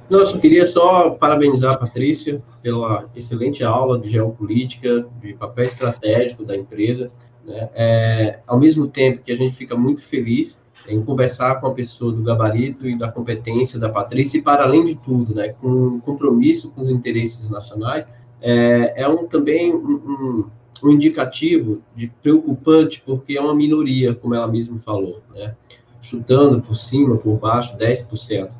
Nossa, 0.08 0.36
eu 0.36 0.40
queria 0.40 0.66
só 0.66 1.10
parabenizar 1.10 1.74
a 1.74 1.78
Patrícia 1.78 2.40
pela 2.62 3.10
excelente 3.14 3.64
aula 3.64 3.98
de 3.98 4.08
geopolítica, 4.08 5.06
de 5.20 5.34
papel 5.34 5.64
estratégico 5.64 6.44
da 6.44 6.56
empresa. 6.56 7.10
Né? 7.44 7.68
É, 7.74 8.38
ao 8.46 8.58
mesmo 8.58 8.86
tempo 8.86 9.22
que 9.22 9.32
a 9.32 9.36
gente 9.36 9.56
fica 9.56 9.76
muito 9.76 10.02
feliz 10.02 10.60
em 10.88 11.02
conversar 11.02 11.60
com 11.60 11.66
a 11.66 11.74
pessoa 11.74 12.12
do 12.12 12.22
gabarito 12.22 12.88
e 12.88 12.96
da 12.96 13.10
competência 13.10 13.78
da 13.78 13.88
Patrícia, 13.88 14.38
e 14.38 14.42
para 14.42 14.64
além 14.64 14.84
de 14.84 14.94
tudo, 14.94 15.34
né, 15.34 15.48
com 15.60 16.00
compromisso 16.00 16.70
com 16.70 16.80
os 16.80 16.90
interesses 16.90 17.48
nacionais, 17.50 18.06
é, 18.40 19.02
é 19.02 19.08
um, 19.08 19.26
também 19.26 19.74
um, 19.74 20.48
um, 20.82 20.90
indicativo 20.90 21.82
de 21.96 22.08
preocupante, 22.22 23.02
porque 23.04 23.36
é 23.36 23.40
uma 23.40 23.54
minoria, 23.54 24.14
como 24.14 24.34
ela 24.34 24.46
mesma 24.46 24.78
falou, 24.78 25.20
né, 25.34 25.54
chutando 26.00 26.60
por 26.60 26.76
cima, 26.76 27.16
por 27.16 27.36
baixo, 27.38 27.76
10%. 27.76 28.50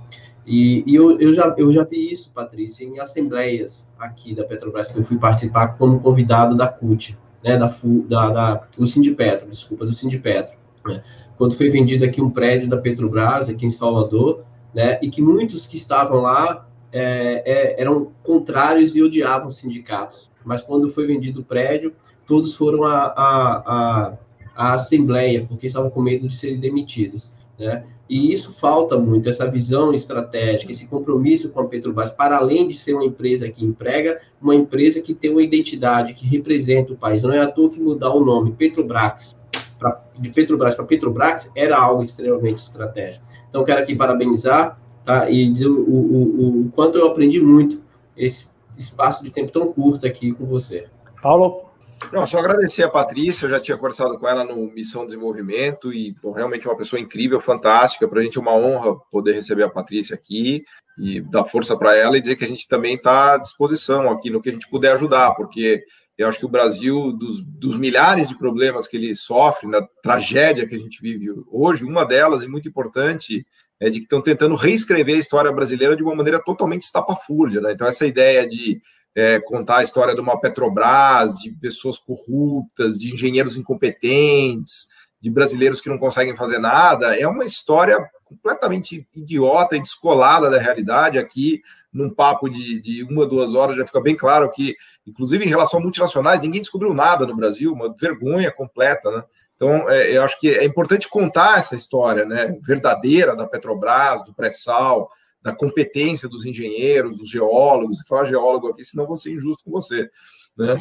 E, 0.47 0.85
e 0.87 0.95
eu, 0.95 1.19
eu, 1.21 1.33
já, 1.33 1.55
eu 1.59 1.73
já 1.73 1.83
vi 1.83 2.13
isso, 2.13 2.31
Patrícia, 2.33 2.85
em 2.85 3.01
assembleias 3.01 3.91
aqui 3.99 4.35
da 4.35 4.45
Petrobras, 4.45 4.89
que 4.89 4.99
eu 4.99 5.03
fui 5.03 5.19
participar 5.19 5.77
como 5.77 6.01
convidado 6.01 6.55
da 6.55 6.69
CUT, 6.69 7.19
né, 7.43 7.57
da, 7.57 7.75
da, 8.09 8.31
da, 8.31 8.55
do 8.77 8.87
Sindipetro, 8.87 9.51
desculpa, 9.51 9.85
do 9.85 9.93
Sindipetro. 9.93 10.55
Né? 10.87 11.03
quando 11.37 11.55
foi 11.55 11.71
vendido 11.71 12.05
aqui 12.05 12.21
um 12.21 12.31
prédio 12.31 12.69
da 12.69 12.77
Petrobras, 12.77 13.49
aqui 13.49 13.67
em 13.67 13.71
Salvador, 13.71 14.45
né, 14.75 14.99
e 15.03 15.11
que 15.11 15.23
muitos 15.23 15.67
que 15.67 15.77
estavam 15.77 16.21
lá 16.21 16.67
é, 16.93 17.43
é, 17.45 17.81
eram 17.81 18.13
contrários 18.23 18.97
e 18.97 19.03
odiavam 19.03 19.51
sindicatos. 19.51 20.31
Mas 20.45 20.63
quando 20.63 20.89
foi 20.89 21.07
vendido 21.07 21.41
o 21.41 21.45
prédio, 21.45 21.95
todos 22.27 22.55
foram 22.55 22.85
à, 22.85 23.13
à, 23.17 24.19
à, 24.55 24.75
Assembleia, 24.75 25.45
porque 25.47 25.67
estavam 25.67 25.91
com 25.91 26.01
medo 26.01 26.29
de 26.29 26.37
serem 26.37 26.59
demitidos. 26.59 27.31
Né? 27.59 27.85
E 28.09 28.33
isso 28.33 28.53
falta 28.53 28.97
muito, 28.97 29.29
essa 29.29 29.51
visão 29.51 29.93
estratégica, 29.93 30.71
esse 30.71 30.87
compromisso 30.87 31.51
com 31.51 31.61
a 31.61 31.65
Petrobras, 31.65 32.11
para 32.11 32.37
além 32.39 32.69
de 32.69 32.75
ser 32.75 32.95
uma 32.95 33.05
empresa 33.05 33.51
que 33.51 33.65
emprega, 33.65 34.21
uma 34.41 34.55
empresa 34.55 35.01
que 35.01 35.13
tem 35.13 35.31
uma 35.31 35.43
identidade, 35.43 36.15
que 36.15 36.27
representa 36.27 36.93
o 36.93 36.97
país. 36.97 37.23
Não 37.23 37.33
é 37.33 37.41
à 37.41 37.51
toa 37.51 37.69
que 37.69 37.81
mudar 37.81 38.15
o 38.15 38.25
nome, 38.25 38.53
Petrobras, 38.53 39.37
pra, 39.79 40.01
de 40.17 40.29
Petrobras 40.31 40.75
para 40.75 40.85
Petrobras 40.85 41.51
era 41.57 41.77
algo 41.77 42.03
extremamente 42.03 42.59
estratégico. 42.59 43.25
Então, 43.49 43.65
quero 43.65 43.83
aqui 43.83 43.95
parabenizar 43.95 44.81
tá, 45.05 45.29
e 45.29 45.53
dizer 45.53 45.69
o, 45.69 45.81
o, 45.81 46.61
o 46.67 46.71
quanto 46.73 46.99
eu 46.99 47.09
aprendi 47.09 47.41
muito 47.41 47.83
esse 48.17 48.47
espaço 48.79 49.25
de 49.25 49.31
tempo 49.31 49.51
tão 49.51 49.73
curto 49.73 50.07
aqui 50.07 50.33
com 50.33 50.45
você. 50.47 50.87
Paulo? 51.21 51.66
Não, 52.13 52.27
só 52.27 52.39
agradecer 52.39 52.83
a 52.83 52.89
Patrícia, 52.89 53.47
eu 53.47 53.51
já 53.51 53.61
tinha 53.61 53.77
conversado 53.77 54.19
com 54.19 54.29
ela 54.29 54.45
no 54.45 54.71
Missão 54.73 55.05
Desenvolvimento 55.05 55.93
e 55.93 56.15
bom, 56.23 56.33
realmente 56.33 56.67
é 56.67 56.71
uma 56.71 56.77
pessoa 56.77 57.01
incrível, 57.01 57.41
fantástica. 57.41 58.07
Para 58.07 58.21
a 58.21 58.23
gente 58.23 58.39
é 58.39 58.41
uma 58.41 58.55
honra 58.55 58.97
poder 59.11 59.35
receber 59.35 59.65
a 59.65 59.71
Patrícia 59.71 60.15
aqui 60.15 60.65
e 60.99 61.21
dar 61.21 61.45
força 61.45 61.77
para 61.77 61.95
ela 61.97 62.17
e 62.17 62.21
dizer 62.21 62.37
que 62.37 62.45
a 62.45 62.49
gente 62.49 62.69
também 62.69 62.95
está 62.95 63.35
à 63.35 63.39
disposição 63.39 64.11
aqui 64.11 64.31
no 64.31 64.41
que 64.41 64.49
a 64.49 64.53
gente 64.53 64.69
puder 64.69 64.93
ajudar, 64.93 65.35
porque 65.35 65.83
eu 66.17 66.27
acho 66.27 66.39
que 66.39 66.47
o 66.47 66.51
Brasil, 66.51 67.13
dos, 67.13 67.43
dos, 67.45 67.79
milhares 67.79 68.29
de 68.29 68.39
problemas 68.39 68.89
que 68.89 68.97
ele 68.97 69.15
sofre, 69.15 69.69
na 69.69 69.87
tragédia 70.03 70.67
que 70.67 70.75
a 70.75 70.79
gente 70.79 71.03
vive 71.03 71.27
hoje, 71.51 71.85
uma 71.85 72.05
delas, 72.05 72.43
e 72.43 72.49
muito 72.49 72.67
importante, 72.67 73.47
é 73.79 73.91
de 73.91 73.99
que 73.99 74.05
estão 74.05 74.23
tentando 74.23 74.55
reescrever 74.55 75.17
a 75.17 75.19
história 75.19 75.53
brasileira 75.53 75.95
de 75.95 76.03
uma 76.03 76.15
maneira 76.15 76.43
totalmente 76.43 76.83
estapafúrdia. 76.83 77.61
Né? 77.61 77.73
Então, 77.73 77.87
essa 77.87 78.07
ideia 78.07 78.49
de 78.49 78.81
é, 79.17 79.41
contar 79.41 79.79
a 79.79 79.83
história 79.83 80.15
de 80.15 80.21
uma 80.21 80.39
Petrobras, 80.39 81.37
de 81.39 81.51
pessoas 81.51 81.99
corruptas, 81.99 83.01
de 83.01 83.15
engenheiros 83.15 83.57
incompetentes, 83.57 84.89
de 85.19 85.31
brasileiros 85.31 85.81
que 85.81 85.89
não 85.89 85.99
conseguem 85.99 86.37
fazer 86.37 86.59
nada, 86.59 87.19
é 87.19 87.27
uma 87.27 87.45
história 87.45 87.99
completamente 88.27 89.09
idiota 89.15 89.75
e 89.75 89.81
descolada 89.81 90.51
da 90.51 90.59
realidade. 90.59 91.19
Aqui, 91.19 91.63
num 91.91 92.11
papo 92.11 92.51
de, 92.51 92.79
de 92.83 93.03
uma, 93.05 93.25
duas 93.25 93.55
horas, 93.55 93.79
já 93.79 93.87
fica 93.87 94.03
bem 94.03 94.15
claro 94.15 94.51
que, 94.51 94.77
inclusive 95.07 95.47
em 95.47 95.49
relação 95.49 95.81
a 95.81 95.83
multinacionais, 95.83 96.43
ninguém 96.43 96.61
descobriu 96.61 96.93
nada 96.93 97.27
no 97.27 97.35
Brasil, 97.35 97.73
uma 97.73 97.95
vergonha 97.99 98.53
completa, 98.53 99.11
né? 99.11 99.25
Então, 99.57 99.89
é, 99.89 100.15
eu 100.15 100.23
acho 100.23 100.39
que 100.39 100.51
é 100.51 100.65
importante 100.67 101.09
contar 101.09 101.59
essa 101.59 101.75
história 101.75 102.27
né, 102.27 102.59
verdadeira 102.61 103.35
da 103.35 103.47
Petrobras, 103.47 104.23
do 104.23 104.35
pré-sal, 104.35 105.11
da 105.47 105.55
competência 105.55 106.29
dos 106.29 106.45
engenheiros, 106.45 107.19
dos 107.19 107.31
geólogos, 107.31 108.03
falar 108.09 108.25
geólogo 108.25 108.67
aqui, 108.67 108.85
senão 108.85 109.07
vou 109.07 109.15
ser 109.15 109.33
injusto 109.33 109.63
com 109.63 109.71
você, 109.71 110.11
né? 110.59 110.77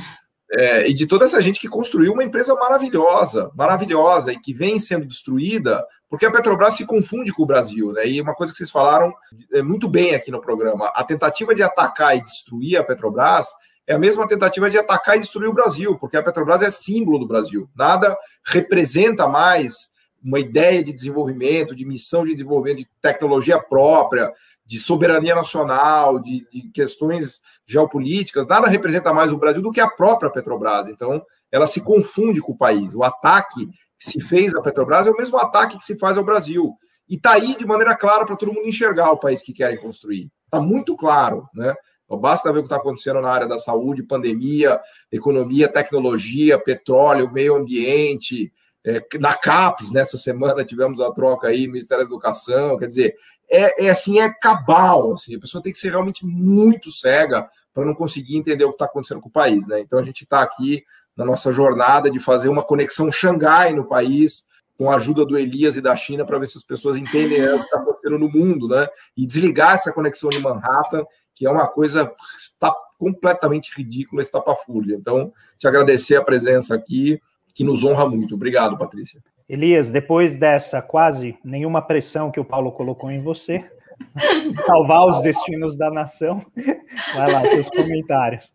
É, 0.51 0.89
e 0.89 0.93
de 0.93 1.05
toda 1.05 1.25
essa 1.25 1.39
gente 1.39 1.59
que 1.59 1.67
construiu 1.67 2.13
uma 2.13 2.23
empresa 2.23 2.55
maravilhosa, 2.55 3.51
maravilhosa, 3.55 4.33
e 4.33 4.39
que 4.39 4.55
vem 4.55 4.79
sendo 4.79 5.05
destruída, 5.05 5.85
porque 6.09 6.25
a 6.25 6.31
Petrobras 6.31 6.75
se 6.75 6.83
confunde 6.83 7.31
com 7.31 7.43
o 7.43 7.45
Brasil, 7.45 7.91
né? 7.93 8.07
E 8.07 8.19
uma 8.19 8.33
coisa 8.33 8.51
que 8.51 8.57
vocês 8.57 8.71
falaram 8.71 9.13
é, 9.53 9.61
muito 9.61 9.87
bem 9.87 10.15
aqui 10.15 10.31
no 10.31 10.41
programa: 10.41 10.91
a 10.95 11.03
tentativa 11.03 11.53
de 11.53 11.61
atacar 11.61 12.17
e 12.17 12.23
destruir 12.23 12.77
a 12.77 12.83
Petrobras 12.83 13.49
é 13.85 13.93
a 13.93 13.99
mesma 13.99 14.27
tentativa 14.27 14.67
de 14.67 14.79
atacar 14.79 15.15
e 15.15 15.19
destruir 15.19 15.47
o 15.47 15.53
Brasil, 15.53 15.95
porque 15.99 16.17
a 16.17 16.23
Petrobras 16.23 16.63
é 16.63 16.71
símbolo 16.71 17.19
do 17.19 17.27
Brasil. 17.27 17.69
Nada 17.75 18.17
representa 18.43 19.27
mais 19.27 19.93
uma 20.25 20.39
ideia 20.39 20.83
de 20.83 20.91
desenvolvimento, 20.91 21.75
de 21.75 21.85
missão 21.85 22.25
de 22.25 22.31
desenvolvimento, 22.31 22.79
de 22.79 22.89
tecnologia 22.99 23.59
própria, 23.59 24.33
de 24.65 24.79
soberania 24.79 25.35
nacional, 25.35 26.19
de, 26.19 26.47
de, 26.51 26.69
questões 26.71 27.41
geopolíticas, 27.67 28.47
nada 28.47 28.67
representa 28.67 29.13
mais 29.13 29.31
o 29.31 29.37
Brasil 29.37 29.61
do 29.61 29.71
que 29.71 29.79
a 29.79 29.89
própria 29.89 30.31
Petrobras. 30.31 30.87
Então, 30.87 31.23
ela 31.51 31.67
se 31.67 31.81
confunde 31.81 32.41
com 32.41 32.53
o 32.53 32.57
país. 32.57 32.95
O 32.95 33.03
ataque 33.03 33.67
que 33.97 34.05
se 34.11 34.19
fez 34.19 34.55
à 34.55 34.61
Petrobras 34.61 35.07
é 35.07 35.11
o 35.11 35.17
mesmo 35.17 35.37
ataque 35.37 35.77
que 35.77 35.85
se 35.85 35.97
faz 35.97 36.17
ao 36.17 36.23
Brasil. 36.23 36.75
E 37.07 37.15
está 37.15 37.33
aí 37.33 37.55
de 37.55 37.65
maneira 37.65 37.95
clara 37.95 38.25
para 38.25 38.35
todo 38.35 38.51
mundo 38.51 38.67
enxergar 38.67 39.11
o 39.11 39.19
país 39.19 39.43
que 39.43 39.53
querem 39.53 39.77
construir. 39.77 40.31
Está 40.45 40.59
muito 40.59 40.95
claro, 40.95 41.47
né? 41.53 41.75
Então, 42.05 42.19
basta 42.19 42.51
ver 42.51 42.59
o 42.59 42.61
que 42.61 42.67
está 42.67 42.77
acontecendo 42.77 43.19
na 43.21 43.29
área 43.29 43.47
da 43.47 43.57
saúde, 43.57 44.03
pandemia, 44.03 44.79
economia, 45.11 45.67
tecnologia, 45.67 46.59
petróleo, 46.59 47.31
meio 47.31 47.55
ambiente. 47.55 48.51
É, 48.85 49.03
na 49.19 49.33
CAPES, 49.33 49.91
nessa 49.91 50.17
semana, 50.17 50.63
tivemos 50.63 51.01
a 51.01 51.11
troca 51.11 51.47
aí, 51.47 51.67
Ministério 51.67 52.03
da 52.03 52.09
Educação, 52.09 52.77
quer 52.77 52.87
dizer, 52.87 53.15
é, 53.49 53.85
é 53.85 53.89
assim, 53.89 54.19
é 54.19 54.29
cabal, 54.29 55.13
assim, 55.13 55.35
a 55.35 55.39
pessoa 55.39 55.61
tem 55.61 55.71
que 55.71 55.79
ser 55.79 55.89
realmente 55.89 56.25
muito 56.25 56.89
cega 56.91 57.47
para 57.73 57.85
não 57.85 57.93
conseguir 57.93 58.37
entender 58.37 58.63
o 58.65 58.69
que 58.69 58.75
está 58.75 58.85
acontecendo 58.85 59.21
com 59.21 59.29
o 59.29 59.31
país, 59.31 59.67
né? 59.67 59.79
Então 59.79 59.99
a 59.99 60.03
gente 60.03 60.23
está 60.23 60.41
aqui 60.41 60.83
na 61.15 61.25
nossa 61.25 61.51
jornada 61.51 62.09
de 62.09 62.19
fazer 62.19 62.49
uma 62.49 62.63
conexão 62.63 63.11
Xangai 63.11 63.73
no 63.73 63.85
país, 63.85 64.43
com 64.77 64.91
a 64.91 64.95
ajuda 64.95 65.25
do 65.25 65.37
Elias 65.37 65.77
e 65.77 65.81
da 65.81 65.95
China, 65.95 66.25
para 66.25 66.37
ver 66.37 66.47
se 66.47 66.57
as 66.57 66.63
pessoas 66.63 66.97
entendem 66.97 67.41
o 67.47 67.59
que 67.59 67.65
está 67.65 67.79
acontecendo 67.79 68.19
no 68.19 68.29
mundo, 68.29 68.67
né? 68.67 68.87
E 69.15 69.25
desligar 69.25 69.75
essa 69.75 69.91
conexão 69.93 70.29
de 70.29 70.39
Manhattan, 70.39 71.05
que 71.33 71.45
é 71.45 71.49
uma 71.49 71.67
coisa 71.67 72.11
está 72.37 72.73
completamente 72.97 73.71
ridícula, 73.75 74.21
estapafúrdia. 74.21 74.95
Então, 74.95 75.31
te 75.57 75.67
agradecer 75.67 76.15
a 76.15 76.23
presença 76.23 76.75
aqui, 76.75 77.19
que 77.53 77.63
nos 77.63 77.83
honra 77.83 78.07
muito. 78.07 78.35
Obrigado, 78.35 78.77
Patrícia. 78.77 79.21
Elias, 79.47 79.91
depois 79.91 80.37
dessa 80.37 80.81
quase 80.81 81.37
nenhuma 81.43 81.81
pressão 81.81 82.31
que 82.31 82.39
o 82.39 82.45
Paulo 82.45 82.71
colocou 82.71 83.11
em 83.11 83.21
você, 83.21 83.63
salvar 84.65 85.07
os 85.07 85.21
destinos 85.21 85.77
da 85.77 85.91
nação, 85.91 86.43
vai 87.13 87.31
lá, 87.31 87.41
seus 87.41 87.69
comentários. 87.69 88.53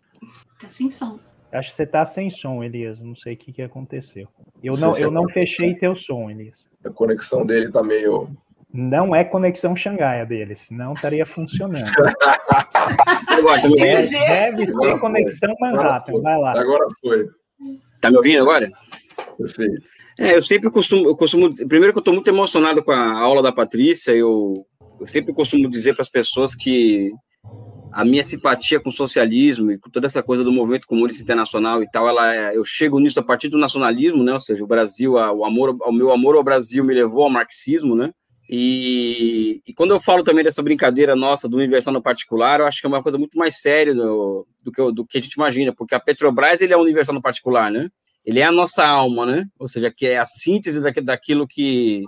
Tá 0.61 0.69
sem 0.69 0.91
som. 0.91 1.19
Acho 1.53 1.71
que 1.71 1.77
você 1.77 1.87
tá 1.87 2.05
sem 2.05 2.31
som, 2.31 2.63
Elias. 2.63 3.01
Não 3.01 3.17
sei 3.17 3.35
o 3.35 3.37
que, 3.37 3.53
que 3.53 3.63
aconteceu. 3.63 4.29
Eu 4.63 4.75
não, 4.77 4.97
eu 4.97 5.11
não 5.11 5.29
fechei 5.29 5.75
teu 5.75 5.95
som, 5.97 6.31
Elias. 6.31 6.65
A 6.85 6.91
conexão 6.91 7.45
dele 7.45 7.71
tá 7.71 7.83
meio. 7.83 8.29
Não 8.73 9.15
é 9.15 9.25
conexão 9.25 9.75
Xangai 9.75 10.21
a 10.21 10.25
dele, 10.25 10.55
senão 10.55 10.93
estaria 10.93 11.27
funcionando. 11.27 11.91
deve, 13.77 14.19
deve 14.19 14.67
ser 14.69 15.01
conexão 15.01 15.53
Manhattan. 15.61 16.21
Vai 16.21 16.39
lá. 16.39 16.53
Agora 16.53 16.87
foi. 17.01 17.27
Tá 18.01 18.11
me 18.11 18.17
ouvindo 18.17 18.43
agora? 18.43 18.71
Perfeito. 19.41 19.91
É, 20.19 20.37
eu 20.37 20.43
sempre 20.43 20.71
costumo, 20.71 21.09
eu 21.09 21.17
costumo, 21.17 21.55
primeiro 21.67 21.93
que 21.93 21.99
eu 21.99 22.03
estou 22.03 22.13
muito 22.13 22.29
emocionado 22.29 22.83
com 22.85 22.93
a 22.93 23.19
aula 23.19 23.43
da 23.43 23.51
Patrícia, 23.51 24.13
eu, 24.13 24.67
eu 25.01 25.07
sempre 25.07 25.33
costumo 25.33 25.69
dizer 25.69 25.95
para 25.95 26.03
as 26.03 26.11
pessoas 26.11 26.55
que 26.55 27.11
a 27.91 28.05
minha 28.05 28.23
simpatia 28.23 28.79
com 28.79 28.91
o 28.91 28.93
socialismo 28.93 29.73
e 29.73 29.79
com 29.79 29.89
toda 29.89 30.07
essa 30.07 30.23
coisa 30.23 30.45
do 30.45 30.53
movimento 30.53 30.87
comunista 30.87 31.23
internacional 31.23 31.83
e 31.83 31.91
tal, 31.91 32.07
ela 32.09 32.35
é, 32.35 32.57
eu 32.57 32.65
chego 32.65 33.01
nisso 33.01 33.19
a 33.19 33.23
partir 33.23 33.49
do 33.49 33.59
nacionalismo, 33.59 34.23
né? 34.23 34.33
Ou 34.33 34.41
seja, 34.41 34.63
o 34.63 34.67
Brasil, 34.67 35.15
o 35.15 35.45
amor, 35.45 35.75
o 35.81 35.93
meu 35.93 36.13
amor 36.13 36.37
ao 36.37 36.45
Brasil 36.45 36.85
me 36.85 36.95
levou 36.95 37.25
ao 37.25 37.31
marxismo, 37.31 37.97
né? 37.97 38.13
E, 38.49 39.63
e, 39.67 39.73
quando 39.73 39.93
eu 39.93 40.01
falo 40.01 40.25
também 40.25 40.43
dessa 40.43 40.63
brincadeira 40.63 41.15
nossa 41.15 41.49
do 41.49 41.57
universal 41.57 41.95
no 41.95 42.03
particular, 42.03 42.61
eu 42.61 42.67
acho 42.67 42.81
que 42.81 42.87
é 42.87 42.89
uma 42.89 43.03
coisa 43.03 43.17
muito 43.17 43.39
mais 43.39 43.61
séria 43.61 43.95
do, 43.95 44.47
do, 44.61 44.73
que, 44.73 44.93
do 44.93 45.07
que 45.07 45.19
a 45.19 45.21
gente 45.21 45.35
imagina, 45.35 45.73
porque 45.73 45.95
a 45.95 46.01
Petrobras 46.01 46.61
ele 46.61 46.73
é 46.73 46.77
universal 46.77 47.15
no 47.15 47.23
particular, 47.23 47.71
né? 47.71 47.89
Ele 48.25 48.41
é 48.41 48.45
a 48.45 48.53
nossa 48.53 48.87
alma, 48.87 49.27
né? 49.27 49.47
Ou 49.59 49.69
seja, 49.69 49.91
que 49.91 50.07
é 50.07 50.19
a 50.19 50.27
síntese 50.27 50.81
daquilo 51.03 51.47
que 51.47 52.05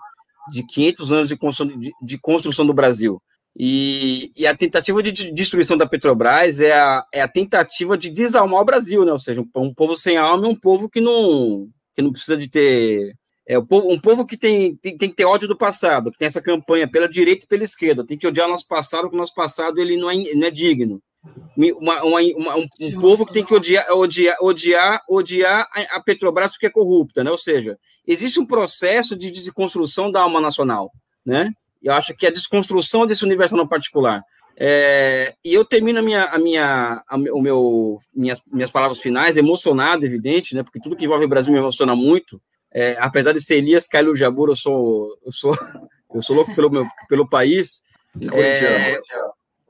de 0.50 0.64
500 0.66 1.12
anos 1.12 1.28
de 1.28 1.36
construção, 1.36 1.78
de, 1.78 1.92
de 2.02 2.18
construção 2.18 2.66
do 2.66 2.74
Brasil. 2.74 3.20
E, 3.56 4.32
e, 4.36 4.46
a 4.46 4.56
tentativa 4.56 5.02
de 5.02 5.30
destruição 5.30 5.76
da 5.76 5.86
Petrobras 5.86 6.58
é 6.60 6.72
a, 6.72 7.04
é 7.12 7.20
a 7.20 7.28
tentativa 7.28 7.98
de 7.98 8.08
desalmar 8.10 8.62
o 8.62 8.64
Brasil, 8.64 9.04
né? 9.04 9.12
Ou 9.12 9.18
seja, 9.18 9.40
um, 9.40 9.48
um 9.56 9.74
povo 9.74 9.96
sem 9.96 10.16
alma 10.16 10.46
é 10.46 10.48
um 10.48 10.58
povo 10.58 10.88
que 10.88 11.00
não, 11.00 11.68
que 11.94 12.02
não 12.02 12.12
precisa 12.12 12.36
de 12.36 12.48
ter. 12.48 13.12
É 13.46 13.58
um 13.58 13.66
povo, 13.66 13.92
um 13.92 14.00
povo 14.00 14.24
que 14.24 14.36
tem, 14.36 14.76
tem, 14.76 14.96
tem 14.96 15.10
que 15.10 15.16
ter 15.16 15.24
ódio 15.26 15.48
do 15.48 15.56
passado, 15.56 16.10
que 16.10 16.18
tem 16.18 16.26
essa 16.26 16.40
campanha 16.40 16.90
pela 16.90 17.08
direita 17.08 17.44
e 17.44 17.48
pela 17.48 17.64
esquerda, 17.64 18.06
tem 18.06 18.16
que 18.16 18.26
odiar 18.26 18.46
o 18.46 18.50
nosso 18.50 18.66
passado, 18.66 19.02
porque 19.02 19.16
o 19.16 19.18
nosso 19.18 19.34
passado 19.34 19.78
ele 19.80 19.96
não 19.96 20.10
é, 20.10 20.16
não 20.34 20.46
é 20.46 20.50
digno 20.50 21.02
uma, 21.56 22.02
uma, 22.02 22.20
uma, 22.20 22.56
um, 22.56 22.66
um, 22.80 23.00
povo 23.00 23.24
que 23.24 23.32
tem 23.32 23.44
que 23.44 23.54
odiar, 23.54 23.86
odiar, 23.92 24.36
odiar, 24.40 25.00
odiar 25.08 25.68
a 25.90 26.00
Petrobras 26.00 26.52
porque 26.52 26.66
é 26.66 26.70
corrupta, 26.70 27.22
né? 27.22 27.30
Ou 27.30 27.38
seja, 27.38 27.78
existe 28.06 28.40
um 28.40 28.46
processo 28.46 29.16
de 29.16 29.30
desconstrução 29.30 30.10
da 30.10 30.22
alma 30.22 30.40
nacional, 30.40 30.90
né? 31.24 31.52
Eu 31.82 31.92
acho 31.92 32.14
que 32.14 32.26
a 32.26 32.30
desconstrução 32.30 33.06
desse 33.06 33.24
universo 33.24 33.56
no 33.56 33.68
particular. 33.68 34.22
É, 34.56 35.34
e 35.44 35.52
eu 35.54 35.64
termino 35.64 35.98
a 35.98 36.02
minha, 36.02 36.24
a 36.24 36.38
minha, 36.38 37.02
a, 37.08 37.16
o 37.16 37.40
meu, 37.40 37.98
minhas, 38.14 38.40
minhas 38.46 38.70
palavras 38.70 39.00
finais 39.00 39.36
emocionado, 39.36 40.04
evidente, 40.04 40.54
né? 40.54 40.62
Porque 40.62 40.80
tudo 40.80 40.96
que 40.96 41.04
envolve 41.04 41.24
o 41.24 41.28
Brasil 41.28 41.52
me 41.52 41.58
emociona 41.58 41.94
muito. 41.94 42.40
É, 42.72 42.96
apesar 42.98 43.32
de 43.32 43.40
ser 43.40 43.56
Elias 43.56 43.86
Caio 43.86 44.16
Jabur, 44.16 44.48
eu 44.48 44.56
sou, 44.56 45.16
eu 45.24 45.32
sou, 45.32 45.54
eu 46.14 46.22
sou 46.22 46.34
louco 46.34 46.54
pelo 46.54 46.70
meu, 46.70 46.86
pelo 47.08 47.28
país. 47.28 47.82
E 48.20 48.26
é, 48.38 49.00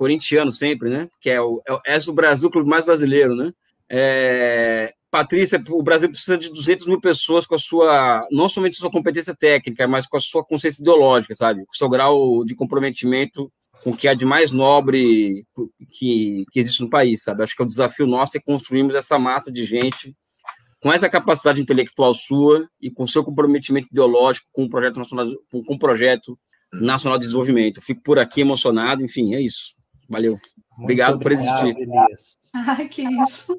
corintiano 0.03 0.51
sempre, 0.51 0.91
né? 0.91 1.09
Que 1.21 1.31
é 1.31 1.41
o, 1.41 1.63
é 1.87 1.97
o 2.09 2.13
Brasil, 2.13 2.49
o 2.49 2.51
clube 2.51 2.69
mais 2.69 2.85
brasileiro, 2.85 3.37
né? 3.37 3.53
É, 3.89 4.93
Patrícia, 5.09 5.63
o 5.69 5.81
Brasil 5.81 6.11
precisa 6.11 6.37
de 6.37 6.49
200 6.49 6.89
mil 6.89 7.01
pessoas 7.01 7.47
com 7.47 7.55
a 7.55 7.59
sua, 7.59 8.27
não 8.33 8.49
somente 8.49 8.75
sua 8.75 8.91
competência 8.91 9.33
técnica, 9.33 9.87
mas 9.87 10.09
com 10.09 10.17
a 10.17 10.21
sua 10.21 10.45
consciência 10.45 10.83
ideológica, 10.83 11.37
sabe? 11.37 11.65
Com 11.67 11.73
o 11.73 11.77
seu 11.77 11.89
grau 11.89 12.45
de 12.45 12.57
comprometimento 12.57 13.49
com 13.85 13.91
o 13.91 13.97
que 13.97 14.09
há 14.09 14.15
de 14.15 14.25
mais 14.25 14.51
nobre 14.51 15.47
que, 15.93 16.45
que 16.51 16.59
existe 16.61 16.81
no 16.83 16.91
país, 16.91 17.23
sabe? 17.23 17.45
Acho 17.45 17.55
que 17.55 17.63
é 17.63 17.65
o 17.65 17.69
desafio 17.69 18.07
nosso 18.07 18.37
é 18.37 18.41
construirmos 18.41 18.97
essa 18.97 19.21
massa 19.21 19.53
de 19.53 19.65
gente 19.65 20.17
com 20.81 20.93
essa 20.93 21.09
capacidade 21.09 21.63
intelectual 21.63 22.13
sua 22.13 22.69
e 22.81 22.91
com 22.91 23.07
seu 23.07 23.23
comprometimento 23.23 23.87
ideológico 23.89 24.49
com 24.53 24.65
o 24.65 24.69
projeto 24.69 24.97
nacional, 24.97 25.29
com, 25.49 25.63
com 25.63 25.75
o 25.75 25.79
projeto 25.79 26.37
nacional 26.73 27.19
de 27.19 27.27
desenvolvimento. 27.27 27.81
Fico 27.81 28.03
por 28.03 28.19
aqui 28.19 28.41
emocionado, 28.41 29.05
enfim, 29.05 29.35
é 29.35 29.41
isso. 29.41 29.82
Valeu. 30.13 30.39
Obrigado, 30.79 31.15
obrigado, 31.15 31.19
por 31.21 31.33
existir. 31.33 31.75
Elias. 31.77 32.37
Ai, 32.55 32.87
que 32.87 33.03
isso. 33.03 33.59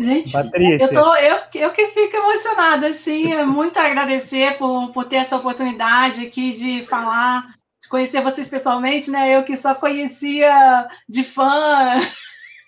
Gente, 0.00 0.32
Patrícia. 0.32 0.84
eu, 0.84 0.92
tô, 0.92 1.14
eu, 1.14 1.38
eu 1.54 1.70
que 1.70 1.86
fico 1.88 2.16
emocionada, 2.16 2.88
assim, 2.88 3.32
é 3.32 3.44
muito 3.44 3.78
agradecer 3.78 4.58
por, 4.58 4.90
por 4.90 5.04
ter 5.04 5.16
essa 5.16 5.36
oportunidade 5.36 6.26
aqui 6.26 6.52
de 6.52 6.84
falar, 6.84 7.54
de 7.80 7.88
conhecer 7.88 8.20
vocês 8.20 8.48
pessoalmente, 8.48 9.12
né? 9.12 9.36
Eu 9.36 9.44
que 9.44 9.56
só 9.56 9.76
conhecia 9.76 10.88
de 11.08 11.22
fã, 11.22 12.00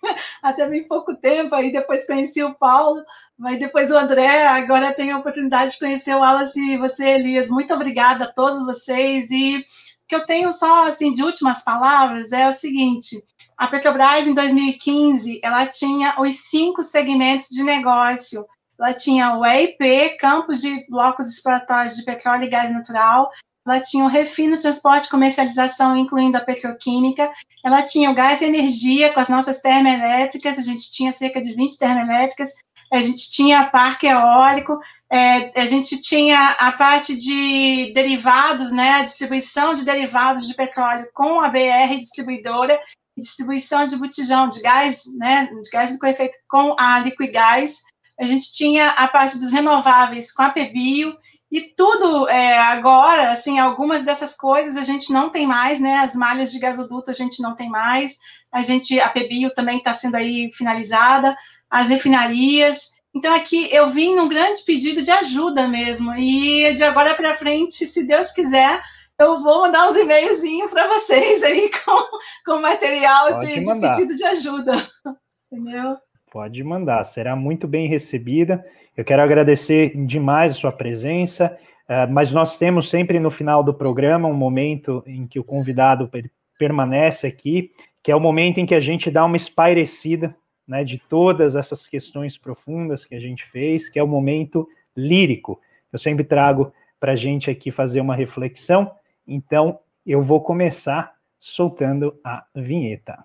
até 0.40 0.68
bem 0.68 0.86
pouco 0.86 1.16
tempo, 1.16 1.56
aí 1.56 1.72
depois 1.72 2.06
conheci 2.06 2.40
o 2.44 2.54
Paulo, 2.54 3.02
mas 3.36 3.58
depois 3.58 3.90
o 3.90 3.98
André, 3.98 4.46
agora 4.46 4.94
tenho 4.94 5.16
a 5.16 5.18
oportunidade 5.18 5.72
de 5.72 5.80
conhecer 5.80 6.14
o 6.14 6.20
Wallace 6.20 6.60
e 6.60 6.76
você, 6.76 7.04
Elias. 7.04 7.48
Muito 7.50 7.74
obrigada 7.74 8.26
a 8.26 8.32
todos 8.32 8.64
vocês 8.64 9.28
e 9.32 9.64
que 10.08 10.14
eu 10.14 10.24
tenho 10.24 10.52
só 10.52 10.86
assim 10.86 11.12
de 11.12 11.22
últimas 11.22 11.62
palavras 11.62 12.32
é 12.32 12.48
o 12.48 12.54
seguinte: 12.54 13.22
a 13.56 13.66
Petrobras 13.68 14.26
em 14.26 14.34
2015 14.34 15.40
ela 15.42 15.66
tinha 15.66 16.14
os 16.18 16.48
cinco 16.48 16.82
segmentos 16.82 17.48
de 17.48 17.62
negócio. 17.62 18.44
Ela 18.80 18.94
tinha 18.94 19.36
o 19.36 19.44
EIP, 19.44 20.16
campos 20.18 20.60
de 20.60 20.86
blocos 20.88 21.28
exploratórios 21.28 21.96
de 21.96 22.04
petróleo 22.04 22.44
e 22.44 22.48
gás 22.48 22.72
natural, 22.72 23.28
ela 23.66 23.80
tinha 23.80 24.04
o 24.04 24.08
refino, 24.08 24.58
transporte 24.58 25.06
e 25.06 25.10
comercialização, 25.10 25.94
incluindo 25.94 26.38
a 26.38 26.40
petroquímica, 26.40 27.30
ela 27.62 27.82
tinha 27.82 28.10
o 28.10 28.14
gás 28.14 28.40
e 28.40 28.46
energia 28.46 29.12
com 29.12 29.20
as 29.20 29.28
nossas 29.28 29.60
termoelétricas, 29.60 30.58
a 30.58 30.62
gente 30.62 30.90
tinha 30.90 31.12
cerca 31.12 31.42
de 31.42 31.52
20 31.54 31.78
termoelétricas, 31.78 32.54
a 32.90 32.98
gente 32.98 33.28
tinha 33.28 33.68
parque 33.68 34.06
eólico, 34.06 34.80
é, 35.10 35.60
a 35.60 35.66
gente 35.66 35.98
tinha 36.00 36.50
a 36.58 36.72
parte 36.72 37.16
de 37.16 37.92
derivados, 37.94 38.70
né, 38.72 38.92
a 38.92 39.02
distribuição 39.02 39.72
de 39.72 39.84
derivados 39.84 40.46
de 40.46 40.54
petróleo 40.54 41.08
com 41.14 41.40
a 41.40 41.48
BR 41.48 41.98
distribuidora, 41.98 42.78
e 43.16 43.20
distribuição 43.20 43.86
de 43.86 43.96
botijão 43.96 44.48
de 44.48 44.60
gás, 44.60 45.04
né, 45.16 45.46
de 45.46 45.70
gás 45.70 45.96
com 45.98 46.06
efeito 46.06 46.36
com 46.48 46.74
a 46.78 47.00
Liquigás, 47.00 47.78
a 48.20 48.24
gente 48.24 48.52
tinha 48.52 48.90
a 48.90 49.08
parte 49.08 49.38
dos 49.38 49.52
renováveis 49.52 50.32
com 50.32 50.42
a 50.42 50.50
PBio, 50.50 51.16
e 51.50 51.62
tudo 51.62 52.28
é, 52.28 52.58
agora, 52.58 53.30
assim, 53.30 53.58
algumas 53.58 54.02
dessas 54.02 54.36
coisas 54.36 54.76
a 54.76 54.82
gente 54.82 55.10
não 55.12 55.30
tem 55.30 55.46
mais, 55.46 55.80
né? 55.80 55.96
As 55.96 56.14
malhas 56.14 56.52
de 56.52 56.58
gasoduto 56.58 57.10
a 57.10 57.14
gente 57.14 57.40
não 57.40 57.56
tem 57.56 57.70
mais. 57.70 58.18
A 58.52 58.60
gente, 58.60 59.00
a 59.00 59.08
PBio 59.08 59.54
também 59.54 59.78
está 59.78 59.94
sendo 59.94 60.16
aí 60.16 60.50
finalizada, 60.52 61.34
as 61.70 61.88
refinarias. 61.88 62.97
Então 63.18 63.34
aqui 63.34 63.68
eu 63.74 63.88
vim 63.88 64.14
num 64.14 64.28
grande 64.28 64.62
pedido 64.64 65.02
de 65.02 65.10
ajuda 65.10 65.66
mesmo. 65.66 66.14
E 66.14 66.72
de 66.74 66.84
agora 66.84 67.14
para 67.14 67.34
frente, 67.34 67.84
se 67.84 68.06
Deus 68.06 68.30
quiser, 68.30 68.80
eu 69.18 69.40
vou 69.40 69.62
mandar 69.62 69.88
uns 69.88 69.96
e-mailzinhos 69.96 70.70
para 70.70 70.86
vocês 70.86 71.42
aí 71.42 71.68
com, 71.84 71.98
com 72.46 72.60
material 72.60 73.36
de, 73.40 73.60
de 73.60 73.80
pedido 73.80 74.14
de 74.14 74.24
ajuda. 74.24 74.72
Entendeu? 75.50 75.96
Pode 76.30 76.62
mandar, 76.62 77.02
será 77.02 77.34
muito 77.34 77.66
bem 77.66 77.88
recebida. 77.88 78.64
Eu 78.96 79.04
quero 79.04 79.20
agradecer 79.20 79.96
demais 80.06 80.52
a 80.52 80.56
sua 80.56 80.72
presença, 80.72 81.58
uh, 81.88 82.12
mas 82.12 82.32
nós 82.32 82.56
temos 82.56 82.88
sempre 82.88 83.18
no 83.18 83.32
final 83.32 83.64
do 83.64 83.74
programa 83.74 84.28
um 84.28 84.34
momento 84.34 85.02
em 85.06 85.26
que 85.26 85.40
o 85.40 85.44
convidado 85.44 86.08
permanece 86.56 87.26
aqui, 87.26 87.72
que 88.00 88.12
é 88.12 88.14
o 88.14 88.20
momento 88.20 88.58
em 88.58 88.66
que 88.66 88.76
a 88.76 88.80
gente 88.80 89.10
dá 89.10 89.24
uma 89.24 89.36
espairecida 89.36 90.36
né, 90.68 90.84
de 90.84 90.98
todas 90.98 91.56
essas 91.56 91.86
questões 91.86 92.36
profundas 92.36 93.04
que 93.04 93.14
a 93.14 93.20
gente 93.20 93.46
fez, 93.46 93.88
que 93.88 93.98
é 93.98 94.02
o 94.02 94.06
momento 94.06 94.68
lírico. 94.94 95.58
Eu 95.90 95.98
sempre 95.98 96.22
trago 96.22 96.72
para 97.00 97.12
a 97.12 97.16
gente 97.16 97.50
aqui 97.50 97.70
fazer 97.70 98.02
uma 98.02 98.14
reflexão, 98.14 98.90
então 99.26 99.80
eu 100.06 100.22
vou 100.22 100.42
começar 100.42 101.14
soltando 101.38 102.18
a 102.22 102.44
vinheta. 102.54 103.24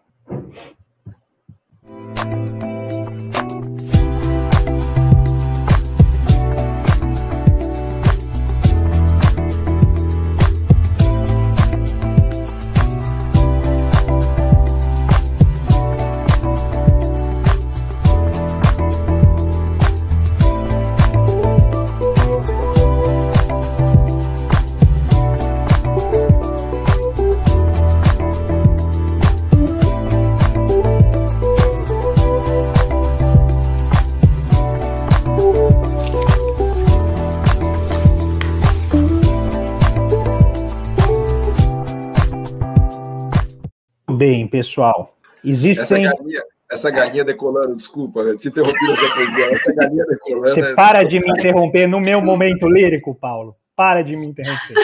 Bem, 44.14 44.48
pessoal. 44.48 45.16
Existem. 45.44 46.06
Essa 46.06 46.18
galinha, 46.18 46.44
essa 46.72 46.92
galinha 46.92 47.26
decolando, 47.26 47.76
desculpa, 47.76 48.22
eu 48.22 48.38
te 48.38 48.48
interrompi. 48.48 48.78
Essa 49.52 49.74
galinha 49.74 50.06
decolando. 50.06 50.54
Você 50.54 50.62
é... 50.62 50.76
para 50.76 51.04
de 51.04 51.20
me 51.20 51.30
interromper 51.30 51.88
no 51.88 52.00
meu 52.00 52.22
momento 52.22 52.68
lírico, 52.68 53.14
Paulo. 53.14 53.56
Para 53.76 54.02
de 54.02 54.16
me 54.16 54.28
interromper. 54.28 54.76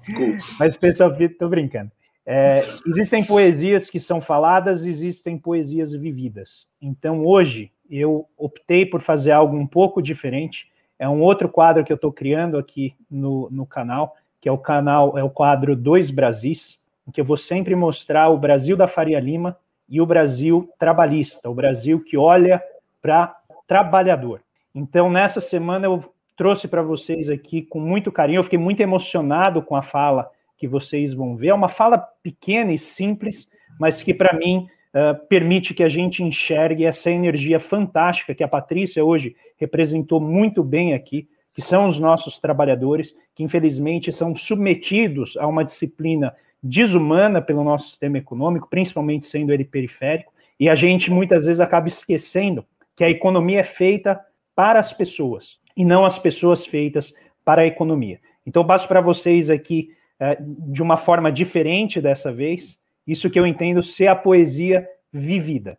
Desculpa. 0.00 0.36
Mas, 0.58 0.76
pessoal, 0.76 1.12
tô 1.38 1.48
brincando. 1.48 1.90
É, 2.24 2.62
existem 2.86 3.24
poesias 3.24 3.90
que 3.90 3.98
são 3.98 4.20
faladas, 4.20 4.84
existem 4.84 5.36
poesias 5.36 5.92
vividas. 5.92 6.66
Então, 6.80 7.24
hoje, 7.24 7.72
eu 7.90 8.26
optei 8.36 8.86
por 8.86 9.00
fazer 9.00 9.32
algo 9.32 9.56
um 9.56 9.66
pouco 9.66 10.00
diferente. 10.00 10.68
É 10.98 11.08
um 11.08 11.20
outro 11.22 11.48
quadro 11.48 11.84
que 11.84 11.92
eu 11.92 11.96
estou 11.96 12.12
criando 12.12 12.56
aqui 12.56 12.94
no, 13.10 13.48
no 13.50 13.66
canal, 13.66 14.16
que 14.40 14.48
é 14.48 14.52
o 14.52 14.58
canal, 14.58 15.18
é 15.18 15.24
o 15.24 15.30
quadro 15.30 15.74
Dois 15.74 16.10
Brasis 16.10 16.79
em 17.10 17.12
que 17.12 17.20
eu 17.20 17.24
vou 17.24 17.36
sempre 17.36 17.74
mostrar 17.74 18.28
o 18.28 18.38
Brasil 18.38 18.76
da 18.76 18.86
Faria 18.86 19.18
Lima 19.18 19.58
e 19.88 20.00
o 20.00 20.06
Brasil 20.06 20.70
trabalhista, 20.78 21.50
o 21.50 21.54
Brasil 21.54 21.98
que 21.98 22.16
olha 22.16 22.62
para 23.02 23.36
trabalhador. 23.66 24.40
Então, 24.72 25.10
nessa 25.10 25.40
semana 25.40 25.86
eu 25.86 26.04
trouxe 26.36 26.68
para 26.68 26.82
vocês 26.82 27.28
aqui 27.28 27.62
com 27.62 27.80
muito 27.80 28.12
carinho, 28.12 28.38
eu 28.38 28.44
fiquei 28.44 28.58
muito 28.58 28.80
emocionado 28.80 29.60
com 29.60 29.74
a 29.74 29.82
fala 29.82 30.30
que 30.56 30.68
vocês 30.68 31.12
vão 31.12 31.34
ver. 31.34 31.48
É 31.48 31.54
uma 31.54 31.68
fala 31.68 31.98
pequena 31.98 32.72
e 32.72 32.78
simples, 32.78 33.50
mas 33.78 34.00
que 34.02 34.14
para 34.14 34.38
mim 34.38 34.68
uh, 34.94 35.26
permite 35.26 35.74
que 35.74 35.82
a 35.82 35.88
gente 35.88 36.22
enxergue 36.22 36.84
essa 36.84 37.10
energia 37.10 37.58
fantástica 37.58 38.36
que 38.36 38.44
a 38.44 38.48
Patrícia 38.48 39.04
hoje 39.04 39.34
representou 39.58 40.20
muito 40.20 40.62
bem 40.62 40.94
aqui, 40.94 41.28
que 41.52 41.60
são 41.60 41.88
os 41.88 41.98
nossos 41.98 42.38
trabalhadores, 42.38 43.16
que 43.34 43.42
infelizmente 43.42 44.12
são 44.12 44.32
submetidos 44.36 45.36
a 45.36 45.46
uma 45.48 45.64
disciplina 45.64 46.32
desumana 46.62 47.40
pelo 47.40 47.64
nosso 47.64 47.88
sistema 47.88 48.18
econômico, 48.18 48.68
principalmente 48.68 49.26
sendo 49.26 49.52
ele 49.52 49.64
periférico, 49.64 50.32
e 50.58 50.68
a 50.68 50.74
gente 50.74 51.10
muitas 51.10 51.46
vezes 51.46 51.60
acaba 51.60 51.88
esquecendo 51.88 52.64
que 52.94 53.04
a 53.04 53.10
economia 53.10 53.60
é 53.60 53.64
feita 53.64 54.20
para 54.54 54.78
as 54.78 54.92
pessoas 54.92 55.58
e 55.76 55.84
não 55.84 56.04
as 56.04 56.18
pessoas 56.18 56.66
feitas 56.66 57.14
para 57.44 57.62
a 57.62 57.66
economia. 57.66 58.20
Então, 58.46 58.62
eu 58.62 58.66
passo 58.66 58.86
para 58.86 59.00
vocês 59.00 59.48
aqui 59.48 59.90
é, 60.18 60.36
de 60.38 60.82
uma 60.82 60.96
forma 60.98 61.32
diferente 61.32 62.00
dessa 62.00 62.30
vez, 62.30 62.78
isso 63.06 63.30
que 63.30 63.38
eu 63.38 63.46
entendo 63.46 63.82
ser 63.82 64.08
a 64.08 64.14
poesia 64.14 64.86
vivida. 65.10 65.78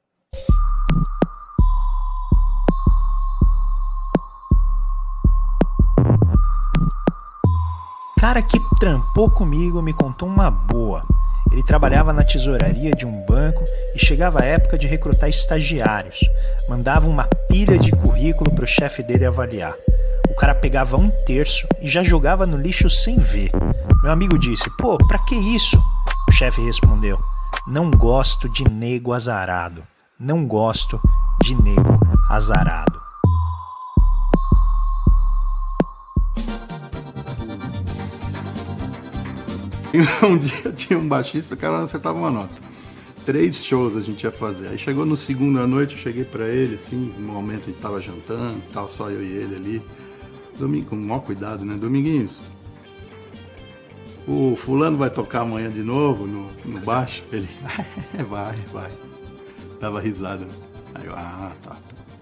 Cara 8.21 8.43
que 8.43 8.59
trampou 8.79 9.31
comigo 9.31 9.81
me 9.81 9.93
contou 9.93 10.27
uma 10.27 10.51
boa. 10.51 11.03
Ele 11.51 11.63
trabalhava 11.63 12.13
na 12.13 12.23
tesouraria 12.23 12.91
de 12.91 13.03
um 13.03 13.25
banco 13.25 13.63
e 13.95 13.99
chegava 13.99 14.43
a 14.43 14.45
época 14.45 14.77
de 14.77 14.85
recrutar 14.85 15.27
estagiários. 15.27 16.19
Mandava 16.69 17.09
uma 17.09 17.27
pilha 17.49 17.79
de 17.79 17.91
currículo 17.91 18.51
para 18.51 18.63
o 18.63 18.67
chefe 18.67 19.01
dele 19.01 19.25
avaliar. 19.25 19.73
O 20.29 20.35
cara 20.35 20.53
pegava 20.53 20.97
um 20.97 21.09
terço 21.25 21.67
e 21.81 21.89
já 21.89 22.03
jogava 22.03 22.45
no 22.45 22.57
lixo 22.57 22.91
sem 22.91 23.17
ver. 23.17 23.49
Meu 24.03 24.11
amigo 24.11 24.37
disse: 24.37 24.69
Pô, 24.77 24.99
pra 24.99 25.17
que 25.17 25.33
isso? 25.33 25.83
O 26.29 26.31
chefe 26.31 26.61
respondeu: 26.61 27.19
Não 27.65 27.89
gosto 27.89 28.47
de 28.47 28.69
nego 28.69 29.13
azarado. 29.13 29.81
Não 30.19 30.45
gosto 30.45 31.01
de 31.41 31.55
nego 31.55 31.99
azarado. 32.29 33.00
um 40.23 40.37
dia 40.37 40.71
tinha 40.71 40.97
um 40.97 41.07
baixista, 41.07 41.55
o 41.55 41.57
cara 41.57 41.77
não 41.77 41.83
acertava 41.83 42.17
uma 42.17 42.31
nota. 42.31 42.61
Três 43.25 43.63
shows 43.63 43.95
a 43.95 44.01
gente 44.01 44.23
ia 44.23 44.31
fazer. 44.31 44.69
Aí 44.69 44.77
chegou 44.77 45.05
no 45.05 45.15
segundo 45.15 45.59
à 45.59 45.67
noite, 45.67 45.93
eu 45.93 45.99
cheguei 45.99 46.23
para 46.23 46.47
ele, 46.47 46.75
assim, 46.75 47.13
no 47.17 47.33
momento 47.33 47.69
ele 47.69 47.77
tava 47.79 48.01
jantando, 48.01 48.61
tal, 48.73 48.87
só 48.87 49.09
eu 49.09 49.23
e 49.23 49.27
ele 49.27 49.55
ali. 49.55 49.85
Domingo, 50.57 50.89
com 50.89 50.95
o 50.95 50.99
maior 50.99 51.21
cuidado, 51.21 51.63
né? 51.63 51.75
Dominguinhos, 51.75 52.39
o 54.27 54.55
fulano 54.55 54.97
vai 54.97 55.09
tocar 55.09 55.41
amanhã 55.41 55.69
de 55.71 55.83
novo 55.83 56.27
no, 56.27 56.49
no 56.65 56.79
baixo? 56.81 57.23
Ele, 57.31 57.49
vai, 58.29 58.55
vai. 58.71 58.91
Dava 59.79 59.99
risada. 59.99 60.45
Né? 60.45 60.53
Aí 60.95 61.05
eu, 61.05 61.13
ah, 61.13 61.51
tá. 61.61 61.75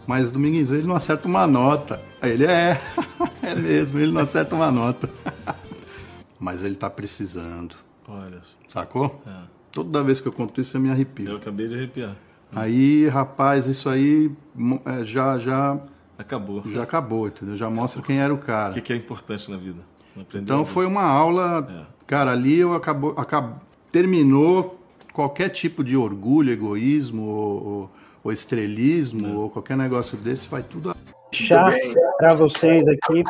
Mas 0.07 0.31
Dominguinhos, 0.31 0.71
ele 0.71 0.87
não 0.87 0.95
acerta 0.95 1.27
uma 1.27 1.45
nota. 1.45 2.01
Aí 2.21 2.31
ele, 2.31 2.45
é, 2.45 2.79
é 3.43 3.55
mesmo, 3.55 3.99
ele 3.99 4.11
não 4.11 4.21
acerta 4.21 4.55
uma 4.55 4.71
nota. 4.71 5.09
Mas 6.39 6.63
ele 6.63 6.75
tá 6.75 6.89
precisando. 6.89 7.75
Olha. 8.07 8.39
Sacou? 8.67 9.21
É. 9.27 9.41
Toda 9.71 10.03
vez 10.03 10.19
que 10.19 10.27
eu 10.27 10.31
conto 10.31 10.59
isso, 10.59 10.75
eu 10.77 10.81
me 10.81 10.89
arrepio. 10.89 11.29
Eu 11.29 11.37
acabei 11.37 11.67
de 11.67 11.75
arrepiar. 11.75 12.15
Aí, 12.51 13.07
rapaz, 13.07 13.67
isso 13.67 13.87
aí 13.87 14.31
é, 14.85 15.05
já 15.05 15.37
já 15.37 15.79
acabou. 16.17 16.63
Já 16.65 16.83
acabou, 16.83 17.27
entendeu? 17.27 17.55
Já 17.55 17.69
mostra 17.69 18.01
quem 18.01 18.19
era 18.19 18.33
o 18.33 18.37
cara. 18.37 18.71
O 18.71 18.73
que, 18.73 18.81
que 18.81 18.93
é 18.93 18.95
importante 18.95 19.51
na 19.51 19.57
vida. 19.57 19.81
Então 20.33 20.65
foi 20.65 20.85
uma 20.85 21.03
aula, 21.03 21.67
é. 21.69 21.93
cara, 22.07 22.31
ali 22.31 22.57
eu 22.57 22.73
acabou, 22.73 23.13
acabou 23.15 23.61
terminou 23.91 24.79
qualquer 25.13 25.49
tipo 25.49 25.83
de 25.83 25.95
orgulho, 25.95 26.51
egoísmo 26.51 27.23
ou, 27.23 27.91
ou 28.23 28.31
estrelismo 28.31 29.27
é. 29.27 29.31
ou 29.31 29.49
qualquer 29.49 29.77
negócio 29.77 30.17
desse, 30.17 30.47
vai 30.47 30.63
tudo. 30.63 30.95
Deixar 31.31 31.71
para 32.17 32.35
vocês 32.35 32.87
aqui, 32.87 33.23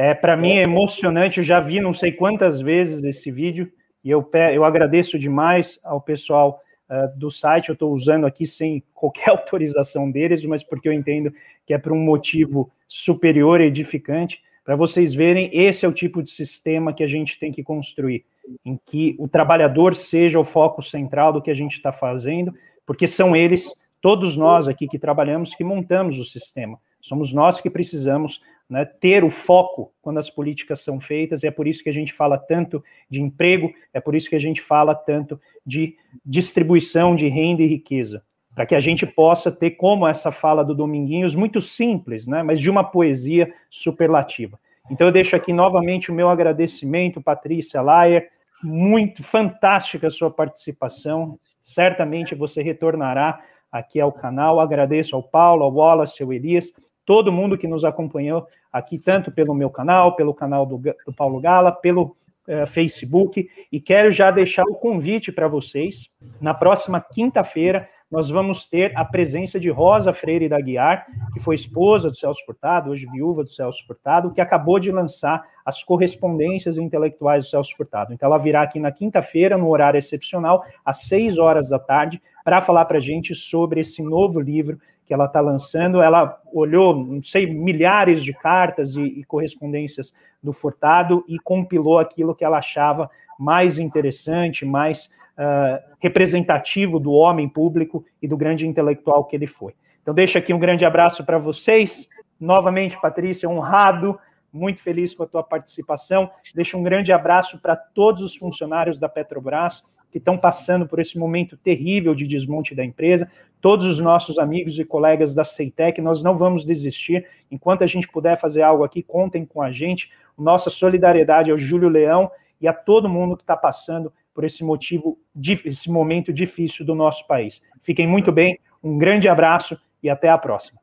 é 0.00 0.14
para 0.14 0.34
mim 0.34 0.52
é 0.52 0.62
emocionante. 0.62 1.38
Eu 1.38 1.44
já 1.44 1.60
vi 1.60 1.78
não 1.78 1.92
sei 1.92 2.10
quantas 2.10 2.58
vezes 2.58 3.04
esse 3.04 3.30
vídeo 3.30 3.70
e 4.02 4.08
eu, 4.08 4.26
eu 4.54 4.64
agradeço 4.64 5.18
demais 5.18 5.78
ao 5.84 6.00
pessoal 6.00 6.62
uh, 6.88 7.18
do 7.18 7.30
site. 7.30 7.68
Eu 7.68 7.74
estou 7.74 7.92
usando 7.92 8.24
aqui 8.24 8.46
sem 8.46 8.82
qualquer 8.94 9.28
autorização 9.28 10.10
deles, 10.10 10.42
mas 10.46 10.62
porque 10.62 10.88
eu 10.88 10.92
entendo 10.94 11.30
que 11.66 11.74
é 11.74 11.78
por 11.78 11.92
um 11.92 11.98
motivo 11.98 12.72
superior 12.88 13.60
e 13.60 13.66
edificante. 13.66 14.42
Para 14.64 14.74
vocês 14.74 15.12
verem, 15.12 15.50
esse 15.52 15.84
é 15.84 15.88
o 15.88 15.92
tipo 15.92 16.22
de 16.22 16.30
sistema 16.30 16.94
que 16.94 17.04
a 17.04 17.06
gente 17.06 17.38
tem 17.38 17.52
que 17.52 17.62
construir, 17.62 18.24
em 18.64 18.80
que 18.86 19.14
o 19.18 19.28
trabalhador 19.28 19.94
seja 19.94 20.38
o 20.38 20.44
foco 20.44 20.82
central 20.82 21.30
do 21.30 21.42
que 21.42 21.50
a 21.50 21.54
gente 21.54 21.74
está 21.74 21.92
fazendo, 21.92 22.54
porque 22.86 23.06
são 23.06 23.36
eles, 23.36 23.70
todos 24.00 24.34
nós 24.34 24.66
aqui 24.66 24.88
que 24.88 24.98
trabalhamos, 24.98 25.54
que 25.54 25.62
montamos 25.64 26.18
o 26.18 26.24
sistema. 26.24 26.78
Somos 27.02 27.32
nós 27.32 27.60
que 27.60 27.68
precisamos 27.68 28.40
né, 28.70 28.84
ter 28.84 29.24
o 29.24 29.30
foco 29.30 29.92
quando 30.00 30.18
as 30.18 30.30
políticas 30.30 30.78
são 30.80 31.00
feitas, 31.00 31.42
e 31.42 31.48
é 31.48 31.50
por 31.50 31.66
isso 31.66 31.82
que 31.82 31.90
a 31.90 31.92
gente 31.92 32.12
fala 32.12 32.38
tanto 32.38 32.82
de 33.10 33.20
emprego, 33.20 33.72
é 33.92 33.98
por 33.98 34.14
isso 34.14 34.30
que 34.30 34.36
a 34.36 34.40
gente 34.40 34.60
fala 34.60 34.94
tanto 34.94 35.40
de 35.66 35.96
distribuição 36.24 37.16
de 37.16 37.26
renda 37.26 37.62
e 37.62 37.66
riqueza, 37.66 38.22
para 38.54 38.64
que 38.64 38.76
a 38.76 38.80
gente 38.80 39.04
possa 39.04 39.50
ter, 39.50 39.72
como 39.72 40.06
essa 40.06 40.30
fala 40.30 40.64
do 40.64 40.72
Dominguinhos, 40.74 41.34
muito 41.34 41.60
simples, 41.60 42.28
né, 42.28 42.44
mas 42.44 42.60
de 42.60 42.70
uma 42.70 42.84
poesia 42.84 43.52
superlativa. 43.68 44.56
Então 44.88 45.08
eu 45.08 45.12
deixo 45.12 45.34
aqui 45.34 45.52
novamente 45.52 46.12
o 46.12 46.14
meu 46.14 46.28
agradecimento, 46.28 47.20
Patrícia 47.20 47.82
Laier, 47.82 48.30
muito 48.62 49.24
fantástica 49.24 50.06
a 50.06 50.10
sua 50.10 50.30
participação, 50.30 51.38
certamente 51.60 52.36
você 52.36 52.62
retornará 52.62 53.40
aqui 53.70 54.00
ao 54.00 54.12
canal, 54.12 54.60
agradeço 54.60 55.16
ao 55.16 55.22
Paulo, 55.22 55.64
ao 55.64 55.72
Wallace, 55.72 56.22
ao 56.22 56.32
Elias, 56.32 56.72
todo 57.04 57.32
mundo 57.32 57.58
que 57.58 57.68
nos 57.68 57.84
acompanhou 57.84 58.46
aqui, 58.72 58.98
tanto 58.98 59.30
pelo 59.30 59.54
meu 59.54 59.70
canal, 59.70 60.16
pelo 60.16 60.34
canal 60.34 60.64
do, 60.66 60.78
do 60.78 61.12
Paulo 61.12 61.40
Gala, 61.40 61.72
pelo 61.72 62.16
uh, 62.46 62.66
Facebook, 62.66 63.48
e 63.70 63.80
quero 63.80 64.10
já 64.10 64.30
deixar 64.30 64.64
o 64.64 64.74
convite 64.74 65.32
para 65.32 65.48
vocês. 65.48 66.10
Na 66.40 66.54
próxima 66.54 67.00
quinta-feira, 67.00 67.88
nós 68.10 68.28
vamos 68.28 68.66
ter 68.66 68.92
a 68.96 69.04
presença 69.04 69.60
de 69.60 69.70
Rosa 69.70 70.12
Freire 70.12 70.48
da 70.48 70.60
Guiar, 70.60 71.06
que 71.32 71.38
foi 71.38 71.54
esposa 71.54 72.10
do 72.10 72.16
Celso 72.16 72.44
Furtado, 72.44 72.90
hoje 72.90 73.06
viúva 73.06 73.44
do 73.44 73.50
Celso 73.50 73.86
Furtado, 73.86 74.32
que 74.32 74.40
acabou 74.40 74.80
de 74.80 74.90
lançar 74.90 75.44
as 75.64 75.84
correspondências 75.84 76.76
intelectuais 76.76 77.44
do 77.44 77.50
Celso 77.50 77.76
Furtado. 77.76 78.12
Então, 78.12 78.26
ela 78.26 78.38
virá 78.38 78.62
aqui 78.62 78.80
na 78.80 78.90
quinta-feira, 78.90 79.56
no 79.56 79.68
horário 79.68 79.96
excepcional, 79.96 80.64
às 80.84 81.02
seis 81.02 81.38
horas 81.38 81.68
da 81.68 81.78
tarde, 81.78 82.20
para 82.44 82.60
falar 82.60 82.84
para 82.86 82.98
a 82.98 83.00
gente 83.00 83.32
sobre 83.32 83.80
esse 83.80 84.02
novo 84.02 84.40
livro 84.40 84.80
que 85.10 85.14
ela 85.14 85.24
está 85.24 85.40
lançando. 85.40 86.00
Ela 86.00 86.40
olhou, 86.52 86.94
não 86.94 87.20
sei, 87.20 87.44
milhares 87.44 88.22
de 88.22 88.32
cartas 88.32 88.94
e, 88.94 89.02
e, 89.02 89.24
correspondências 89.24 90.14
do 90.40 90.52
Furtado 90.52 91.24
e 91.26 91.36
compilou 91.36 91.98
aquilo 91.98 92.32
que 92.32 92.44
ela 92.44 92.58
achava 92.58 93.10
mais 93.36 93.76
interessante, 93.76 94.64
mais 94.64 95.06
uh, 95.36 95.82
representativo 95.98 97.00
do 97.00 97.10
homem 97.10 97.48
público 97.48 98.04
e 98.22 98.28
do 98.28 98.36
grande 98.36 98.68
intelectual 98.68 99.24
que 99.24 99.34
ele 99.34 99.48
foi. 99.48 99.74
Então, 100.00 100.14
deixo 100.14 100.38
aqui 100.38 100.54
um 100.54 100.60
grande 100.60 100.84
abraço 100.84 101.26
para 101.26 101.38
vocês. 101.38 102.08
Novamente, 102.38 102.96
Patrícia, 103.00 103.48
honrado, 103.48 104.16
muito 104.52 104.80
feliz 104.80 105.12
com 105.12 105.24
a 105.24 105.26
tua 105.26 105.42
participação. 105.42 106.30
Deixo 106.54 106.78
um 106.78 106.84
grande 106.84 107.12
abraço 107.12 107.60
para 107.60 107.74
todos 107.74 108.22
os 108.22 108.36
funcionários 108.36 108.96
da 108.96 109.08
Petrobras 109.08 109.82
que 110.10 110.18
estão 110.18 110.36
passando 110.36 110.86
por 110.86 110.98
esse 110.98 111.18
momento 111.18 111.56
terrível 111.56 112.14
de 112.14 112.26
desmonte 112.26 112.74
da 112.74 112.84
empresa 112.84 113.30
todos 113.60 113.86
os 113.86 113.98
nossos 113.98 114.38
amigos 114.38 114.78
e 114.78 114.84
colegas 114.84 115.34
da 115.34 115.44
Ceitec, 115.44 116.00
nós 116.00 116.22
não 116.22 116.36
vamos 116.36 116.64
desistir. 116.64 117.26
Enquanto 117.50 117.84
a 117.84 117.86
gente 117.86 118.08
puder 118.08 118.38
fazer 118.38 118.62
algo 118.62 118.84
aqui, 118.84 119.02
contem 119.02 119.44
com 119.44 119.62
a 119.62 119.70
gente. 119.70 120.10
Nossa 120.36 120.70
solidariedade 120.70 121.50
ao 121.50 121.58
Júlio 121.58 121.88
Leão 121.88 122.30
e 122.60 122.66
a 122.66 122.72
todo 122.72 123.08
mundo 123.08 123.36
que 123.36 123.42
está 123.42 123.56
passando 123.56 124.12
por 124.34 124.44
esse 124.44 124.64
motivo, 124.64 125.18
esse 125.64 125.90
momento 125.90 126.32
difícil 126.32 126.86
do 126.86 126.94
nosso 126.94 127.26
país. 127.26 127.62
Fiquem 127.82 128.06
muito 128.06 128.32
bem, 128.32 128.58
um 128.82 128.96
grande 128.96 129.28
abraço 129.28 129.78
e 130.02 130.08
até 130.08 130.30
a 130.30 130.38
próxima. 130.38 130.79